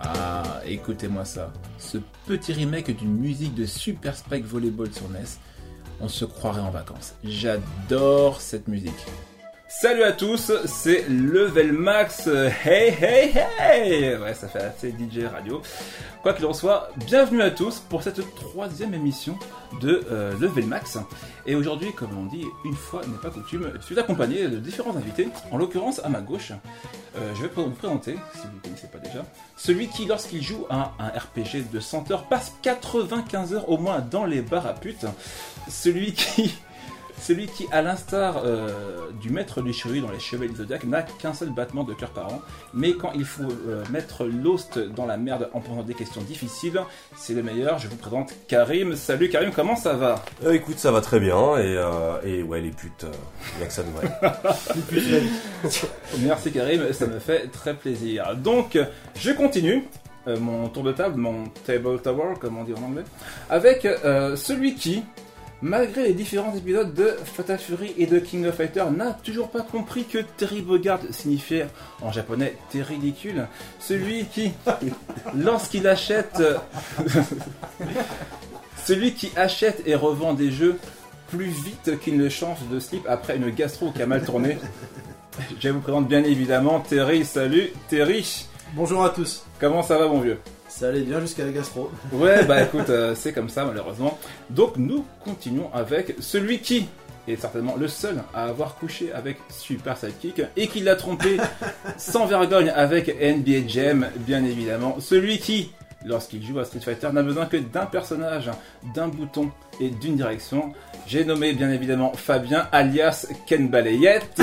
[0.00, 1.52] Ah, écoutez-moi ça.
[1.78, 5.24] Ce petit remake d'une musique de Super Spike Volleyball sur NES,
[6.00, 7.14] on se croirait en vacances.
[7.24, 9.06] J'adore cette musique.
[9.70, 12.26] Salut à tous, c'est Level Max.
[12.26, 15.60] Hey hey hey Ouais, ça fait assez DJ radio.
[16.22, 19.38] Quoi qu'il en soit, bienvenue à tous pour cette troisième émission
[19.82, 20.96] de euh, Level Max.
[21.44, 24.96] Et aujourd'hui, comme on dit, une fois n'est pas coutume, je suis accompagné de différents
[24.96, 25.28] invités.
[25.52, 26.52] En l'occurrence, à ma gauche,
[27.16, 29.22] euh, je vais vous présenter, si vous ne connaissez pas déjà,
[29.58, 34.00] celui qui, lorsqu'il joue à un RPG de 100 heures, passe 95 heures au moins
[34.00, 35.04] dans les bars à putes.
[35.68, 36.54] Celui qui,
[37.20, 41.02] celui qui, à l'instar euh, du maître du chevalier dans les Chevaliers du Zodiac, n'a
[41.02, 42.42] qu'un seul battement de cœur par an.
[42.72, 46.80] Mais quand il faut euh, mettre l'host dans la merde en posant des questions difficiles,
[47.16, 47.78] c'est le meilleur.
[47.78, 48.94] Je vous présente Karim.
[48.96, 50.24] Salut Karim, comment ça va?
[50.44, 51.76] Euh, écoute, ça va très bien et,
[52.24, 53.06] et ouais, les putes,
[53.60, 54.08] il que ça de vrai.
[56.20, 58.36] Merci Karim, ça me fait très plaisir.
[58.36, 58.78] Donc,
[59.16, 59.84] je continue.
[60.26, 63.04] mon tour de table, mon table tower, comme on dit en anglais,
[63.50, 63.86] avec
[64.36, 65.02] celui qui,
[65.62, 69.62] malgré les différents épisodes de Fatal Fury et de King of Fighters, n'a toujours pas
[69.62, 71.66] compris que Terry Bogard signifiait
[72.00, 73.46] en japonais Terry ridicule.
[73.80, 74.52] Celui qui,
[75.34, 76.42] lorsqu'il achète,
[78.84, 80.78] celui qui achète et revend des jeux
[81.28, 84.58] plus vite qu'il ne change de slip après une gastro qui a mal tourné.
[85.60, 87.24] Je vous présente bien évidemment Terry.
[87.24, 88.46] Salut Terry.
[88.74, 89.44] Bonjour à tous.
[89.60, 90.38] Comment ça va mon vieux?
[90.78, 91.90] Ça allait bien jusqu'à la gastro.
[92.12, 94.16] Ouais, bah écoute, euh, c'est comme ça malheureusement.
[94.48, 96.86] Donc nous continuons avec celui qui
[97.26, 101.38] est certainement le seul à avoir couché avec Super Sidekick et qui l'a trompé
[101.98, 104.98] sans vergogne avec NBA Jam, bien évidemment.
[105.00, 105.72] Celui qui,
[106.04, 108.48] lorsqu'il joue à Street Fighter, n'a besoin que d'un personnage,
[108.94, 109.50] d'un bouton
[109.80, 110.74] et d'une direction.
[111.08, 114.40] J'ai nommé bien évidemment Fabien alias Ken Balayette.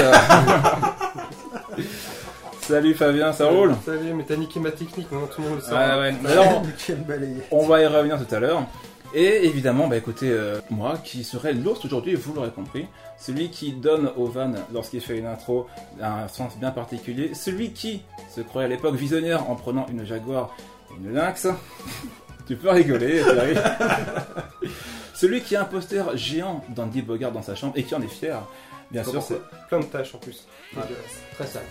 [2.68, 5.62] Salut Fabien, ça roule Salut, mais t'as niqué ma technique, non Tout le monde le
[5.62, 5.72] sait.
[5.72, 6.16] Ouais, ouais.
[6.32, 6.64] Alors.
[7.52, 8.64] On va y revenir tout à l'heure.
[9.14, 12.88] Et évidemment, bah écoutez, euh, moi qui serai l'host aujourd'hui, vous l'aurez compris,
[13.20, 15.68] celui qui donne au van lorsqu'il fait une intro
[16.02, 18.02] un sens bien particulier, celui qui
[18.36, 20.50] se croyait à l'époque visionnaire en prenant une Jaguar
[20.90, 21.48] et une Lynx.
[22.48, 23.56] tu peux rigoler, Thierry.
[25.14, 28.08] celui qui a un poster géant d'Andy Bogart dans sa chambre et qui en est
[28.08, 28.42] fier.
[28.90, 29.40] Bien sûr, c'est
[29.70, 30.48] Plein de tâches en plus.
[31.36, 31.62] Très sale.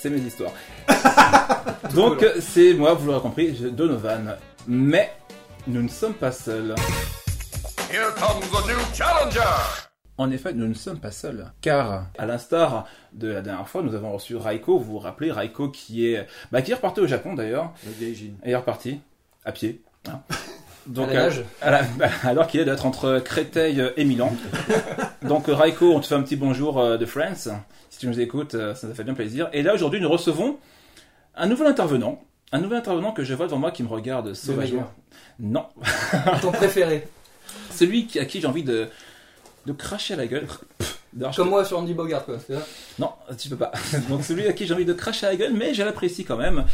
[0.00, 0.52] C'est mes histoires.
[1.94, 4.36] Donc c'est moi, vous l'aurez compris, je- Donovan.
[4.66, 5.12] Mais
[5.66, 6.74] nous ne sommes pas seuls.
[7.90, 9.40] Here comes a new challenger!
[10.18, 13.94] En effet, nous ne sommes pas seuls, car à l'instar de la dernière fois, nous
[13.94, 14.78] avons reçu Raiko.
[14.78, 18.32] Vous vous rappelez Raiko qui est, bah, qui est reparti au Japon d'ailleurs, Le gaijin.
[18.44, 19.00] et est reparti
[19.46, 19.80] à pied.
[20.08, 20.20] hein.
[20.86, 21.44] Donc, À la nage.
[21.62, 24.32] à la- bah, alors qu'il est d'être entre Créteil et Milan.
[25.22, 27.48] Donc Raiko, on te fait un petit bonjour euh, de France.
[28.00, 29.50] Si tu nous écoutes, euh, ça nous fait bien plaisir.
[29.52, 30.56] Et là aujourd'hui, nous recevons
[31.34, 32.24] un nouvel intervenant.
[32.50, 34.90] Un nouvel intervenant que je vois devant moi qui me regarde sauvagement.
[35.38, 35.66] Non,
[36.40, 37.06] Ton préféré.
[37.70, 38.88] celui à qui j'ai envie de,
[39.66, 40.46] de cracher à la gueule.
[41.36, 42.38] Comme moi sur Andy Bogart, quoi.
[42.38, 42.66] c'est ça
[42.98, 43.70] Non, tu peux pas.
[44.08, 46.38] Donc celui à qui j'ai envie de cracher à la gueule, mais je l'apprécie quand
[46.38, 46.64] même.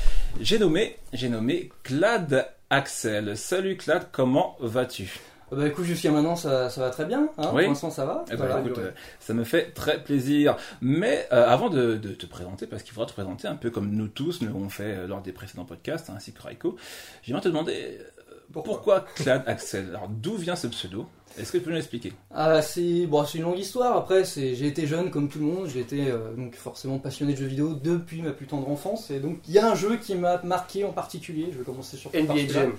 [0.41, 3.37] J'ai nommé, j'ai nommé Clad Axel.
[3.37, 5.19] Salut Clad, comment vas-tu?
[5.53, 7.63] Bah écoute, jusqu'à maintenant ça, ça va très bien, hein Oui.
[7.63, 8.25] pour l'instant ça va.
[8.27, 8.61] Eh ben, Voilà.
[8.61, 8.91] écoute, euh,
[9.21, 10.57] ça me fait très plaisir.
[10.81, 13.91] Mais euh, avant de, de te présenter, parce qu'il faudra te présenter un peu comme
[13.91, 16.77] nous tous nous l'avons fait euh, lors des précédents podcasts, hein, ainsi que Raiko,
[17.23, 19.91] j'aimerais te demander euh, pourquoi, Clad Axel?
[19.91, 21.07] Alors d'où vient ce pseudo?
[21.39, 22.13] Est-ce que tu peux nous l'expliquer?
[22.35, 23.95] Ah, c'est bon, c'est une longue histoire.
[23.97, 25.69] Après, c'est j'ai été jeune comme tout le monde.
[25.69, 29.11] J'ai été euh, donc forcément passionné de jeux vidéo depuis ma plus tendre enfance.
[29.11, 31.51] Et donc il y a un jeu qui m'a marqué en particulier.
[31.53, 32.49] Je vais commencer sur NBA.
[32.49, 32.73] Jam.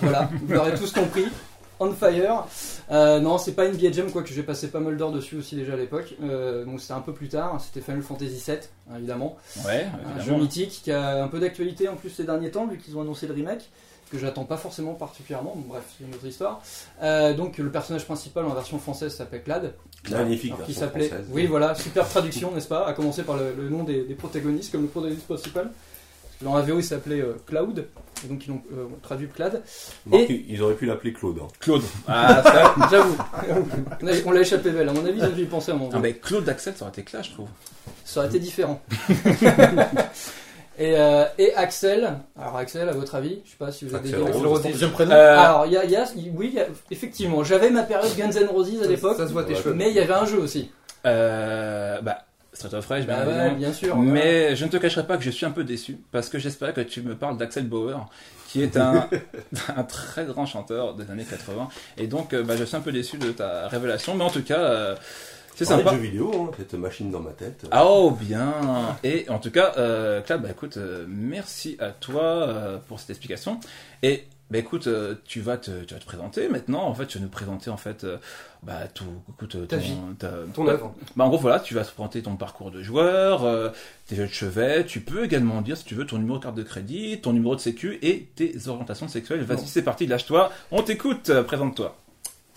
[0.00, 1.26] Voilà, vous l'aurez tous compris.
[1.78, 2.44] On fire.
[2.90, 5.56] Euh, non, c'est pas NBA Jam, quoi que j'ai passé pas mal d'heures dessus aussi
[5.56, 6.14] déjà à l'époque.
[6.22, 7.60] Euh, donc c'était un peu plus tard.
[7.60, 8.56] C'était Final Fantasy VII,
[8.90, 9.36] hein, évidemment.
[9.66, 12.78] Ouais, Un jeu mythique qui a un peu d'actualité en plus ces derniers temps, vu
[12.78, 13.68] qu'ils ont annoncé le remake,
[14.10, 16.62] que j'attends pas forcément particulièrement, bon, bref, c'est une autre histoire.
[17.02, 19.74] Euh, donc le personnage principal en version française s'appelle Clad,
[20.10, 21.10] Magnifique qui s'appelait.
[21.32, 22.86] Oui, voilà, super traduction, n'est-ce pas?
[22.86, 25.70] À commencer par le, le nom des, des protagonistes, comme le protagoniste principal.
[26.42, 27.86] Dans la VO, il s'appelait euh, Cloud,
[28.24, 29.62] et donc ils l'ont euh, traduit Clad.
[30.06, 31.38] Marc, ils auraient pu l'appeler Claude.
[31.42, 31.48] hein.
[31.60, 31.82] Claude.
[32.06, 32.74] Ah, ça.
[32.90, 33.16] J'avoue,
[34.26, 35.88] on l'a échappé belle, à mon avis, ils ont dû y penser moment.
[35.94, 37.48] Ah, mais Claude Axel, ça aurait été clair, je trouve.
[38.04, 38.82] Ça aurait été différent.
[40.78, 44.08] et, euh, et Axel, alors Axel, à votre avis, je sais pas si vous avez
[44.10, 44.62] Axel des Rose.
[44.62, 47.42] Deuxième prénom Euh, Alors, il y a, il y a- oui, il y a- effectivement,
[47.44, 49.72] j'avais ma période Guns N' Roses à l'époque, Ça se voit tes cheveux.
[49.72, 50.70] mais il y avait un jeu aussi.
[51.06, 52.18] Euh, bah,
[52.56, 53.96] Street of Rage, bien Bah ouais, bien sûr.
[53.96, 56.72] Mais je ne te cacherai pas que je suis un peu déçu parce que j'espère
[56.74, 58.08] que tu me parles d'Axel Bauer,
[58.48, 59.08] qui est un,
[59.76, 61.68] un très grand chanteur des années 80.
[61.98, 64.42] Et donc, euh, bah, je suis un peu déçu de ta révélation, mais en tout
[64.42, 64.96] cas, euh,
[65.56, 65.92] c'est sympa.
[65.92, 67.66] jeux vidéo, hein, cette machine dans ma tête.
[67.70, 68.52] Ah, Oh bien
[69.02, 73.08] Et en tout cas, euh, Claude, bah écoute, euh, merci à toi euh, pour cette
[73.08, 73.58] explication.
[74.02, 76.84] Et bah écoute, euh, tu vas te, tu vas te présenter maintenant.
[76.84, 78.16] En fait, tu vas nous présenter en fait, euh,
[78.62, 79.96] bah tout, écoute, euh, Ta ton, vie.
[80.18, 80.94] ta- Ton œuvre.
[81.16, 83.70] Bah en gros voilà, tu vas te présenter ton parcours de joueur, euh,
[84.06, 84.84] tes jeux de chevet.
[84.86, 87.56] Tu peux également dire si tu veux ton numéro de carte de crédit, ton numéro
[87.56, 89.42] de sécu et tes orientations sexuelles.
[89.42, 90.52] Vas-y, c'est parti, lâche-toi.
[90.70, 91.32] On t'écoute.
[91.42, 91.96] Présente-toi.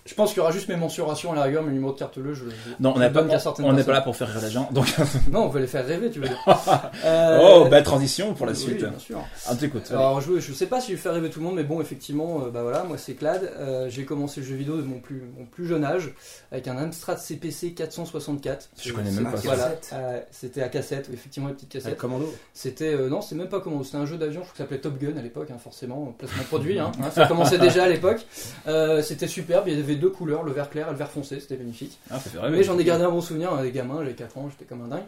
[0.05, 2.17] Je pense qu'il y aura juste mes mensurations à la rigueur, mes numéros de carte
[2.19, 2.33] bleue.
[2.33, 3.21] Je, je- Non, on n'est pas,
[3.59, 4.69] on n'est là pour faire rire les gens.
[4.71, 4.87] Donc,
[5.31, 6.39] Non, on va les faire rêver, tu veux dire.
[7.05, 8.77] Euh, oh, belle transition pour la oui, suite.
[8.79, 9.19] bien sûr.
[9.59, 9.83] T'écoute.
[9.89, 9.95] allez.
[9.99, 11.81] Alors je, je sais pas si je vais faire rêver tout le monde, mais bon
[11.81, 13.43] effectivement, euh, bah voilà, moi c'est Clad.
[13.57, 16.13] Euh, j'ai commencé le jeu vidéo de mon plus, mon plus jeune âge
[16.51, 18.69] avec un Amstrad CPC 464.
[18.81, 19.43] Je connais même pas ça.
[19.45, 19.89] Voilà, Cassette.
[19.93, 21.97] euh, c'était à cassette, effectivement une petite cassette.
[21.97, 22.33] Commando.
[22.53, 24.63] C'était euh, non, c'est même pas comment, c'était un jeu d'avion, je crois que ça
[24.63, 27.87] s'appelait Top Gun à l'époque, hein, forcément, placement produit, hein, hein, ça commençait déjà à
[27.89, 28.25] l'époque.
[28.67, 31.39] Euh, c'était superbe, il y avait deux couleurs, le vert clair et le vert foncé,
[31.39, 31.99] c'était magnifique.
[32.09, 32.57] Ah, ça fait rêver.
[32.57, 34.81] Mais j'en ai gardé un bon souvenir, hein, les gamins, j'avais 4 ans, j'étais comme
[34.83, 35.03] un dingue.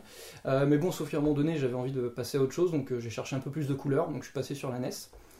[0.45, 2.71] Euh, mais bon, sauf qu'à un moment donné, j'avais envie de passer à autre chose,
[2.71, 4.79] donc euh, j'ai cherché un peu plus de couleurs, donc je suis passé sur la
[4.79, 4.89] NES.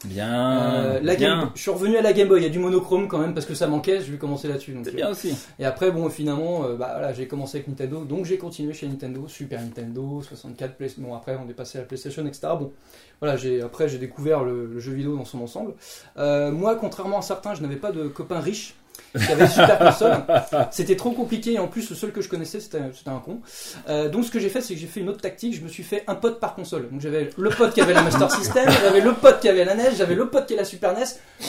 [0.03, 0.74] Bien.
[0.74, 1.42] Euh, la bien.
[1.42, 3.36] Game- je suis revenu à la Game Boy, il y a du monochrome quand même
[3.36, 4.75] parce que ça manquait, je vais commencer là-dessus.
[4.83, 5.36] C'est bien aussi.
[5.59, 8.88] Et après, bon, finalement, euh, bah, voilà, j'ai commencé avec Nintendo, donc j'ai continué chez
[8.88, 10.88] Nintendo, Super Nintendo, 64, Play...
[10.98, 12.48] bon après on est passé à la PlayStation, etc.
[12.59, 12.71] Bon,
[13.19, 15.74] voilà, j'ai après j'ai découvert le, le jeu vidéo dans son ensemble.
[16.18, 18.74] Euh, moi, contrairement à certains, je n'avais pas de copains riches
[19.17, 20.23] qui avaient une super console.
[20.71, 23.41] C'était trop compliqué et en plus le seul que je connaissais c'était c'était un con.
[23.89, 25.55] Euh, donc ce que j'ai fait, c'est que j'ai fait une autre tactique.
[25.55, 26.89] Je me suis fait un pote par console.
[26.89, 29.75] Donc j'avais le pote qui avait la Master System, j'avais le pote qui avait la
[29.75, 31.05] NES, j'avais le pote qui avait la Super NES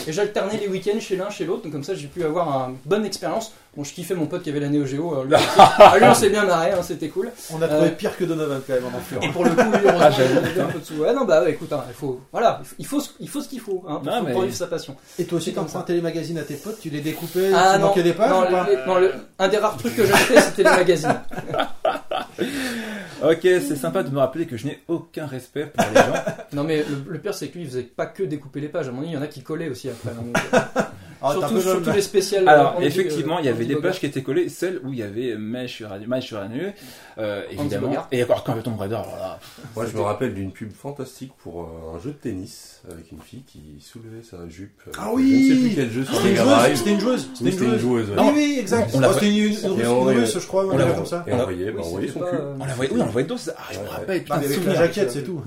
[0.07, 1.63] et j'alternais les week-ends chez l'un chez l'autre.
[1.63, 3.53] Donc comme ça j'ai pu avoir une bonne expérience.
[3.75, 5.15] Bon, je kiffais mon pote qui avait la Neo Geo.
[5.21, 7.31] euh, lui, ah, lui, on s'est bien marré, hein, c'était cool.
[7.51, 9.19] On a trouvé Euh, pire que Donovan quand même en enflure.
[9.23, 10.93] Et pour le coup, lui, Ah, il avait un peu de sous.
[10.97, 13.59] Ouais, non, bah ouais, écoute, hein, il faut, voilà, il faut, il faut ce qu'il
[13.59, 14.95] faut, hein, pour, Non, mais- pour vivre sa passion.
[15.17, 17.87] Et toi aussi, t'empruntais les magazines à tes potes, tu les découpais, Ah tu non,
[17.87, 20.39] manquais des pages non, ou pas les- non, le- un des rares trucs que j'achetais,
[20.39, 21.15] c'était les magazines.
[23.23, 26.13] Ok, c'est sympa de me rappeler que je n'ai aucun respect pour les gens.
[26.51, 28.89] Non, mais le, le pire, c'est que lui, il faisait pas que découper les pages.
[28.89, 30.11] À mon avis, il y en a qui collaient aussi après.
[31.23, 32.47] Ah, surtout, surtout les spéciales.
[32.47, 34.91] Alors, euh, anti- effectivement, il y euh, avait des pages qui étaient collées, celles où
[34.91, 36.73] il y avait Mèche sur Anu,
[37.17, 37.93] euh, évidemment.
[38.11, 39.39] Et encore, quand Tomb Raider, alors là,
[39.75, 43.43] Moi, je me rappelle d'une pub fantastique pour un jeu de tennis avec une fille
[43.47, 44.81] qui soulevait sa jupe.
[44.97, 47.25] Ah Je oui ne sais plus quel jeu sur C'était une joueuse, c'était une joueuse,
[47.25, 48.05] Oui, c'était c'était une une joueuse.
[48.07, 48.33] joueuse.
[48.35, 48.91] Oui, exact.
[48.93, 51.23] On l'a Oh, C'était une, russe, voyait- je crois, on l'a l'a voit- comme ça.
[51.27, 52.35] Et on voyait, bah, on voyait c'était son cul.
[52.59, 53.51] on la voyait, oui, on la voyait tous.
[53.55, 55.41] Ah, je me rappelle, Ah, avec la jaquette, c'est tout.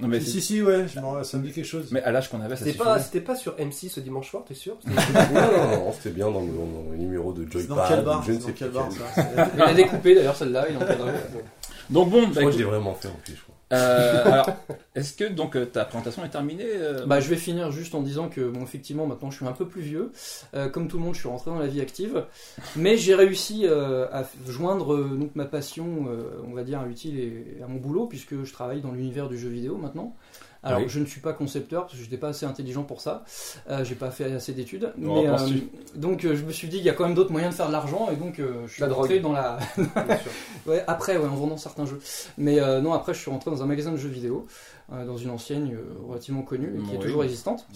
[0.00, 0.86] Non, mais, Si, si, si, ouais,
[1.22, 1.88] ça me dit quelque chose.
[1.92, 2.64] mais à l'âge qu'on avait, ça
[3.00, 4.76] c'était pas sur M6 ce dimanche soir, t'es sûr?
[5.32, 7.76] Non, non, non, c'était bien dans le, dans le numéro de Joypad.
[7.76, 10.66] dans quel bar Je ne C'est sais quel bar ça Il a découpé d'ailleurs celle-là,
[10.70, 10.80] il en.
[11.90, 13.54] Donc bon, Je bah, crois que écoute, je l'ai vraiment fait en plus, je crois.
[13.72, 14.46] euh, alors,
[14.96, 18.02] est-ce que donc euh, ta présentation est terminée euh, Bah, je vais finir juste en
[18.02, 20.12] disant que, bon, effectivement, maintenant je suis un peu plus vieux.
[20.54, 22.24] Euh, comme tout le monde, je suis rentré dans la vie active.
[22.76, 27.62] Mais j'ai réussi euh, à joindre donc, ma passion, euh, on va dire, utile et,
[27.62, 30.14] à mon boulot, puisque je travaille dans l'univers du jeu vidéo maintenant.
[30.62, 30.84] Alors, Oui.
[30.88, 33.24] je ne suis pas concepteur, parce que je n'étais pas assez intelligent pour ça.
[33.70, 34.92] Euh, j'ai pas fait assez d'études.
[35.02, 35.62] Oh, mais, penses-tu?
[35.96, 37.68] donc, euh, je me suis dit, il y a quand même d'autres moyens de faire
[37.68, 39.32] de l'argent, et donc euh, je suis La rentré drogue.
[39.32, 39.58] dans la.
[40.66, 42.00] Ouais, après, ouais, en vendant certains jeux.
[42.36, 45.16] Mais euh, non, après, je suis rentré dans un magasin de jeux vidéo, euh, dans
[45.16, 47.66] une enseigne euh, relativement connue, et qui est toujours existante.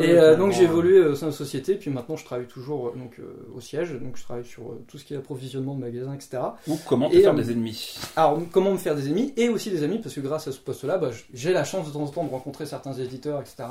[0.00, 2.46] Et euh, donc j'ai euh, évolué au sein de la société, puis maintenant je travaille
[2.46, 5.16] toujours euh, donc, euh, au siège, donc je travaille sur euh, tout ce qui est
[5.16, 6.38] approvisionnement de magasins, etc.
[6.66, 9.48] Ou comment te Et, faire euh, des ennemis Alors comment me faire des ennemis, et
[9.48, 12.02] aussi des amis, parce que grâce à ce poste-là, bah, j'ai la chance de temps
[12.02, 13.64] en temps de rencontrer certains éditeurs, etc.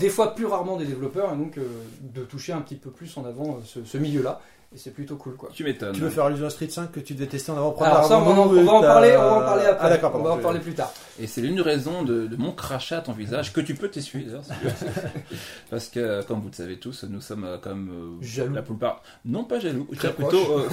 [0.00, 1.66] Des fois plus rarement des développeurs, et donc euh,
[2.14, 4.40] de toucher un petit peu plus en avant euh, ce, ce milieu-là,
[4.76, 5.48] et c'est plutôt cool quoi.
[5.54, 5.94] Tu m'étonnes.
[5.94, 8.22] Tu veux faire allusion à Street 5 que tu détestais en avant-première Alors ça, on
[8.24, 9.86] va, en, on va parler, on va en parler après.
[9.86, 10.92] Ah d'accord, on va en parler plus tard.
[11.18, 14.26] Et c'est l'une raison de, de mon crachat à ton visage que tu peux t'essuyer
[14.28, 14.42] veux.
[15.70, 17.88] Parce que, comme vous le savez tous, nous sommes euh, comme
[18.20, 18.54] euh, Jaloux.
[18.54, 20.68] la plupart, non pas jaloux, je plutôt euh,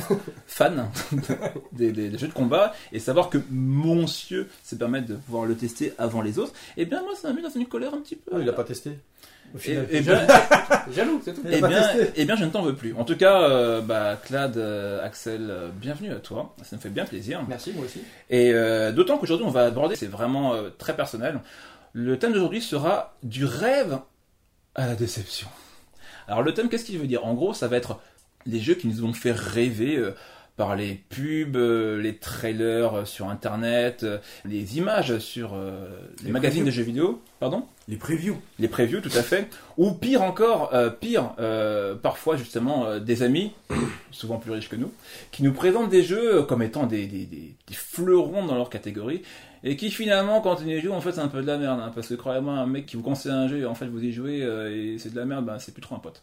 [0.47, 0.89] fans
[1.71, 5.55] des, des- des jeux de combat et savoir que monsieur se permettre de pouvoir le
[5.55, 6.51] tester avant les autres.
[6.77, 8.31] Et bien moi ça m'a mis dans une colère un petit peu.
[8.35, 8.99] Ah, il a pas testé.
[9.53, 9.87] Au Et, final.
[9.91, 10.27] et bien,
[10.95, 11.41] Jaloux, c'est tout.
[11.45, 11.81] A eh bien,
[12.15, 12.93] eh bien, je ne t'en veux plus.
[12.95, 16.55] En tout cas, euh, bah, Clad, euh, Axel, euh, bienvenue à toi.
[16.63, 17.43] Ça me fait bien plaisir.
[17.47, 18.01] Merci, moi aussi.
[18.29, 18.51] Et
[18.93, 21.39] d'autant qu'aujourd'hui, on va aborder, c'est vraiment très personnel.
[21.93, 23.99] Le thème d'aujourd'hui sera du rêve
[24.75, 25.47] à la déception.
[26.27, 27.25] Alors, le thème, qu'est-ce qu'il veut dire?
[27.25, 27.99] En gros, ça va être
[28.45, 30.01] les jeux qui nous ont fait rêver
[30.57, 34.05] par les pubs, les trailers sur internet,
[34.45, 36.65] les images sur les, Les magazines previews.
[36.65, 37.67] de jeux vidéo, pardon?
[37.89, 38.37] Les previews.
[38.59, 39.49] les previews, tout à fait.
[39.77, 43.51] Ou pire encore, euh, pire, euh, parfois justement euh, des amis,
[44.11, 44.91] souvent plus riches que nous,
[45.31, 49.23] qui nous présentent des jeux comme étant des, des, fleurons dans leur catégorie,
[49.65, 51.79] et qui finalement, quand on y joue, en fait, c'est un peu de la merde.
[51.81, 54.03] hein, parce que croyez-moi, un mec qui vous conseille un jeu, et en fait, vous
[54.03, 56.21] y jouez, euh, et c'est de la merde, ben, c'est plus trop un pote.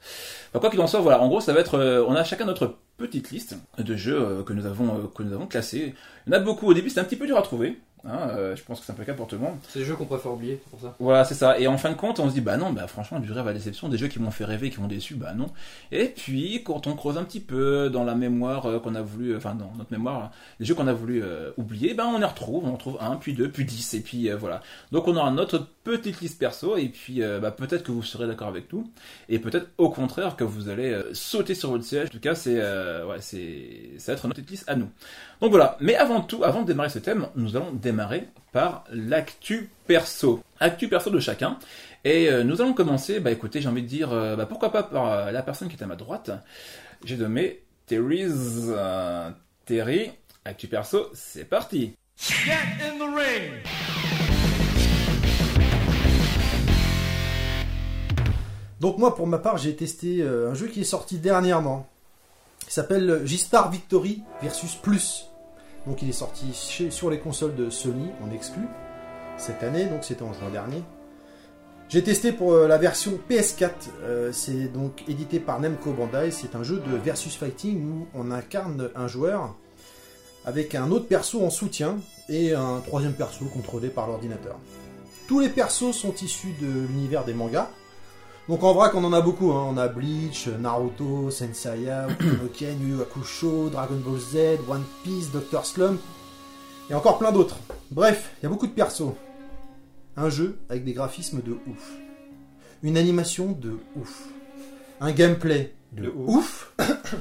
[0.50, 2.76] Enfin, quoi qu'il en soit, voilà, en gros, ça va être, on a chacun notre
[3.00, 5.95] petite liste de jeux euh, que nous avons euh, que nous avons classés.
[6.26, 7.78] Il y en a beaucoup au début, c'est un petit peu dur à trouver.
[8.04, 9.57] Hein, euh, je pense que c'est un peu le cas pour tout le monde.
[9.69, 10.97] C'est des jeux qu'on préfère oublier, c'est pour ça.
[10.99, 11.59] Voilà, c'est ça.
[11.59, 13.52] Et en fin de compte, on se dit, bah non, bah franchement, du rêve à
[13.52, 15.50] déception, des jeux qui m'ont fait rêver, qui m'ont déçu, bah non.
[15.92, 19.37] Et puis, quand on creuse un petit peu dans la mémoire euh, qu'on a voulu,
[19.37, 22.64] enfin, dans notre mémoire, les jeux qu'on a voulu euh, oublier, bah on les retrouve,
[22.64, 24.62] on en trouve un, puis deux, puis dix, et puis voilà.
[24.92, 28.49] Donc on aura notre petite liste perso, et puis bah, peut-être que vous serez d'accord
[28.49, 28.90] avec nous,
[29.28, 32.09] et peut-être au contraire que vous allez sauter sur votre siège.
[32.09, 34.90] En tout cas, c'est, euh, ouais, c'est, ça va être notre liste à nous.
[35.40, 35.76] Donc voilà.
[35.80, 40.42] Mais avant tout, avant de démarrer ce thème, nous allons démarrer par l'actu perso.
[40.59, 41.59] Actu perso de chacun.
[42.04, 44.82] Et euh, nous allons commencer, bah écoutez, j'ai envie de dire, euh, bah, pourquoi pas
[44.82, 46.30] par euh, la personne qui est à ma droite.
[47.04, 48.68] J'ai nommé Terry's.
[48.68, 49.30] euh,
[49.66, 50.11] Terry,
[50.44, 51.94] actu perso, c'est parti.
[52.16, 53.52] Get in the ring.
[58.80, 61.87] Donc moi, pour ma part, j'ai testé un jeu qui est sorti dernièrement.
[62.71, 65.27] Il s'appelle G-Star Victory versus Plus.
[65.89, 68.62] Donc il est sorti sur les consoles de Sony en exclu
[69.39, 70.85] cette année, donc c'était en juin dernier.
[71.89, 73.71] J'ai testé pour euh, la version PS4.
[74.05, 76.31] euh, c'est donc édité par Namco Bandai.
[76.31, 79.57] C'est un jeu de versus fighting où on incarne un joueur
[80.45, 81.97] avec un autre perso en soutien
[82.29, 84.61] et un troisième perso contrôlé par l'ordinateur.
[85.27, 87.69] Tous les persos sont issus de l'univers des mangas.
[88.50, 89.69] Donc en vrai qu'on en a beaucoup, hein.
[89.69, 94.37] on a Bleach, Naruto, Senseiya, Okunoken, Yu Yu Hakusho, Dragon Ball Z,
[94.69, 96.00] One Piece, Doctor Slump,
[96.90, 97.54] et encore plein d'autres.
[97.92, 99.14] Bref, il y a beaucoup de persos.
[100.16, 101.92] Un jeu avec des graphismes de ouf.
[102.83, 104.25] Une animation de ouf.
[105.00, 106.75] Un gameplay de, ouf.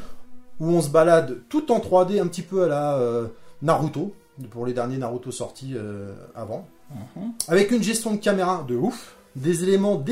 [0.60, 3.28] où on se balade tout en 3D, un petit peu à la euh,
[3.62, 4.16] Naruto,
[4.50, 6.68] pour les derniers Naruto sortis euh, avant.
[6.90, 7.34] Mhm.
[7.50, 10.04] Avec une gestion de caméra de ouf, des éléments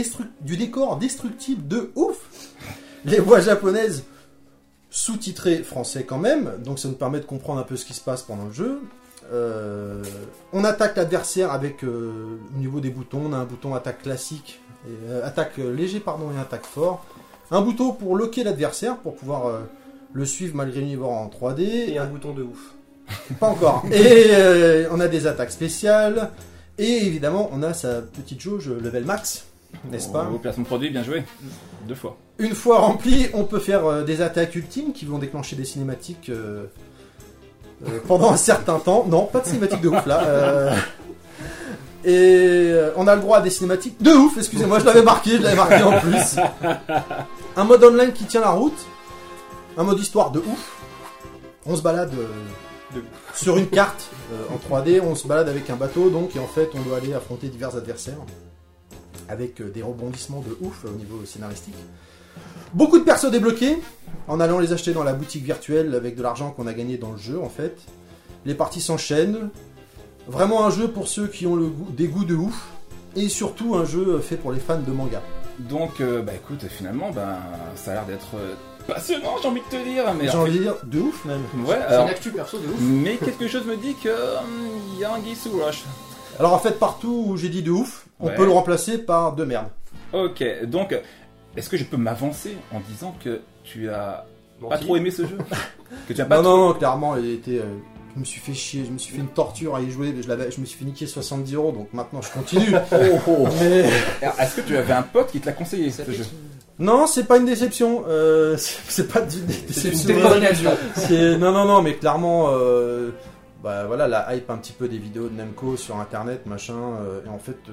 [0.41, 2.17] du décor destructible de ouf,
[3.05, 4.03] les voix japonaises
[4.89, 8.01] sous-titrées français quand même, donc ça nous permet de comprendre un peu ce qui se
[8.01, 8.81] passe pendant le jeu.
[9.33, 10.01] Euh,
[10.53, 14.61] on attaque l'adversaire avec euh, au niveau des boutons, on a un bouton attaque classique,
[14.87, 17.05] et, euh, attaque léger pardon et attaque fort,
[17.51, 19.61] un bouton pour loquer l'adversaire pour pouvoir
[20.13, 22.73] le suivre malgré l'univers en 3D, Et un bouton de ouf.
[23.39, 23.85] pas encore.
[23.91, 26.31] Et on a des attaques spéciales.
[26.79, 29.45] Et évidemment, on a sa petite jauge level max,
[29.91, 31.23] n'est-ce pas Oh, placement de produit, bien joué.
[31.87, 32.17] Deux fois.
[32.39, 36.29] Une fois rempli, on peut faire euh, des attaques ultimes qui vont déclencher des cinématiques
[36.29, 36.65] euh,
[37.87, 39.05] euh, pendant un certain temps.
[39.09, 40.23] Non, pas de cinématiques de ouf là.
[40.27, 40.75] euh.
[42.05, 45.37] Et euh, on a le droit à des cinématiques de ouf, excusez-moi, je l'avais marqué,
[45.37, 46.37] je l'avais marqué en plus.
[47.57, 48.77] Un mode online qui tient la route.
[49.77, 50.77] Un mode histoire de ouf.
[51.65, 52.11] On se balade
[53.33, 56.47] sur une carte euh, en 3D, on se balade avec un bateau donc, et en
[56.47, 58.17] fait on doit aller affronter divers adversaires
[59.29, 61.75] avec euh, des rebondissements de ouf euh, au niveau scénaristique.
[62.73, 63.77] Beaucoup de persos débloqués
[64.27, 67.11] en allant les acheter dans la boutique virtuelle avec de l'argent qu'on a gagné dans
[67.11, 67.77] le jeu en fait.
[68.45, 69.49] Les parties s'enchaînent.
[70.27, 72.67] Vraiment un jeu pour ceux qui ont goût, des goûts de ouf.
[73.15, 75.23] Et surtout un jeu fait pour les fans de manga.
[75.57, 77.37] Donc, bah écoute, finalement, ben,
[77.75, 78.35] ça a l'air d'être
[78.87, 80.03] passionnant, j'ai envie de te dire.
[80.19, 81.41] Mais J'ai en envie de dire de ouf même.
[81.65, 82.79] ouais, C'est alors, une actu perso de ouf.
[82.79, 84.45] mais quelque chose me dit que hum,
[84.93, 85.83] il y a un Guy sous Rush.
[86.39, 88.35] Alors en fait partout où j'ai dit de ouf, on Ouais.
[88.35, 89.67] peut le remplacer par de merde.
[90.13, 90.95] Ok, donc,
[91.55, 94.25] est-ce que je peux m'avancer en disant que tu as
[94.69, 95.37] pas trop aimé ce jeu?
[96.07, 97.59] Que tu as pas Non, trop- non, non, clairement, il était.
[97.59, 97.63] euh,
[98.13, 100.27] je me suis fait chier, je me suis fait une torture à y jouer, je,
[100.27, 102.71] l'avais- je me suis fait niquer 70 euros, donc maintenant je continue.
[103.61, 103.83] Mais
[104.21, 106.25] Alors, Est-ce que tu avais un pote qui te l'a conseillé ce jeu?
[106.79, 108.03] Non, c'est pas une déception.
[108.07, 110.63] euh, c'est pas une témoignage.
[110.95, 113.11] C'est- Non, non, non, mais clairement, euh,
[113.63, 117.21] bah voilà, la hype un petit peu des vidéos de Namco sur internet, machin, euh,
[117.25, 117.71] et en fait, euh,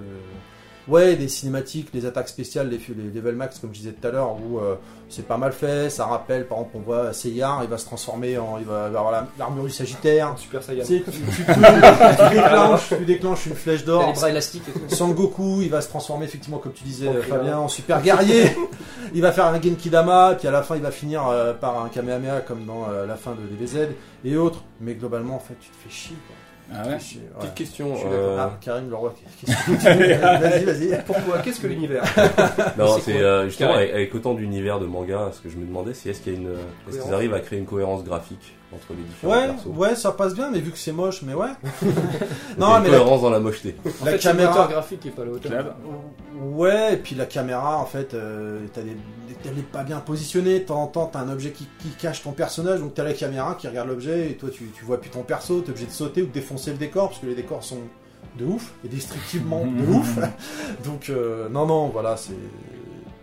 [0.89, 4.11] ouais, des cinématiques, les attaques spéciales, les, les level max, comme je disais tout à
[4.11, 4.75] l'heure, où euh,
[5.09, 8.37] c'est pas mal fait, ça rappelle, par exemple, on voit Seyar, il va se transformer
[8.39, 10.35] en, il va avoir la- l'armure du Sagittaire.
[10.37, 10.85] Super Saiyan.
[11.55, 14.07] Tu, déclenches, tu déclenches une flèche d'or.
[14.07, 14.95] les bras élastiques et tout.
[14.95, 17.13] Sangoku, il va se transformer effectivement, comme tu disais.
[17.23, 18.45] Fabien, en super guerrier.
[19.15, 21.89] il va faire un Genkidama, puis à la fin, il va finir euh, par un
[21.89, 23.89] Kamehameha, comme dans euh, la fin de DBZ
[24.25, 24.63] et autres.
[24.81, 26.17] Mais globalement, en fait, tu te fais chier.
[26.27, 26.37] Quoi.
[26.73, 27.41] Ah ouais chier, ouais.
[27.41, 27.95] Petite question.
[27.95, 28.53] Je suis euh, d'accord.
[28.55, 29.15] Ah, Karim Leroy,
[29.69, 31.03] Vas-y, vas-y.
[31.07, 32.03] Pourquoi Qu'est-ce que l'univers
[32.79, 35.95] Non, C'est euh, justement avec, avec autant d'univers de manga, ce que je me demandais,
[35.95, 36.55] c'est est-ce qu'il y a une,
[36.89, 39.67] est-ce qu'ils arrivent à créer une cohérence graphique entre les différents Ouais, persos.
[39.67, 41.49] ouais, ça passe bien, mais vu que c'est moche, mais ouais.
[42.59, 43.77] Non, mais la, dans la mocheté.
[44.03, 44.69] En la fait, c'est le moteur caméra.
[44.73, 45.77] graphique est pas à la hauteur.
[46.41, 48.97] Ouais, et puis la caméra, en fait, euh, t'as des-
[49.47, 50.61] elle est pas bien positionnée.
[50.61, 53.13] De temps en temps, t'as un objet qui, qui cache ton personnage, donc t'as la
[53.13, 55.91] caméra qui regarde l'objet, et toi, tu, tu vois plus ton perso, t'es obligé de
[55.93, 57.79] sauter ou de défoncer le décor, parce que les décors sont
[58.39, 60.19] de ouf, et destructivement de ouf.
[60.85, 62.33] Donc, euh, non, non, voilà, c'est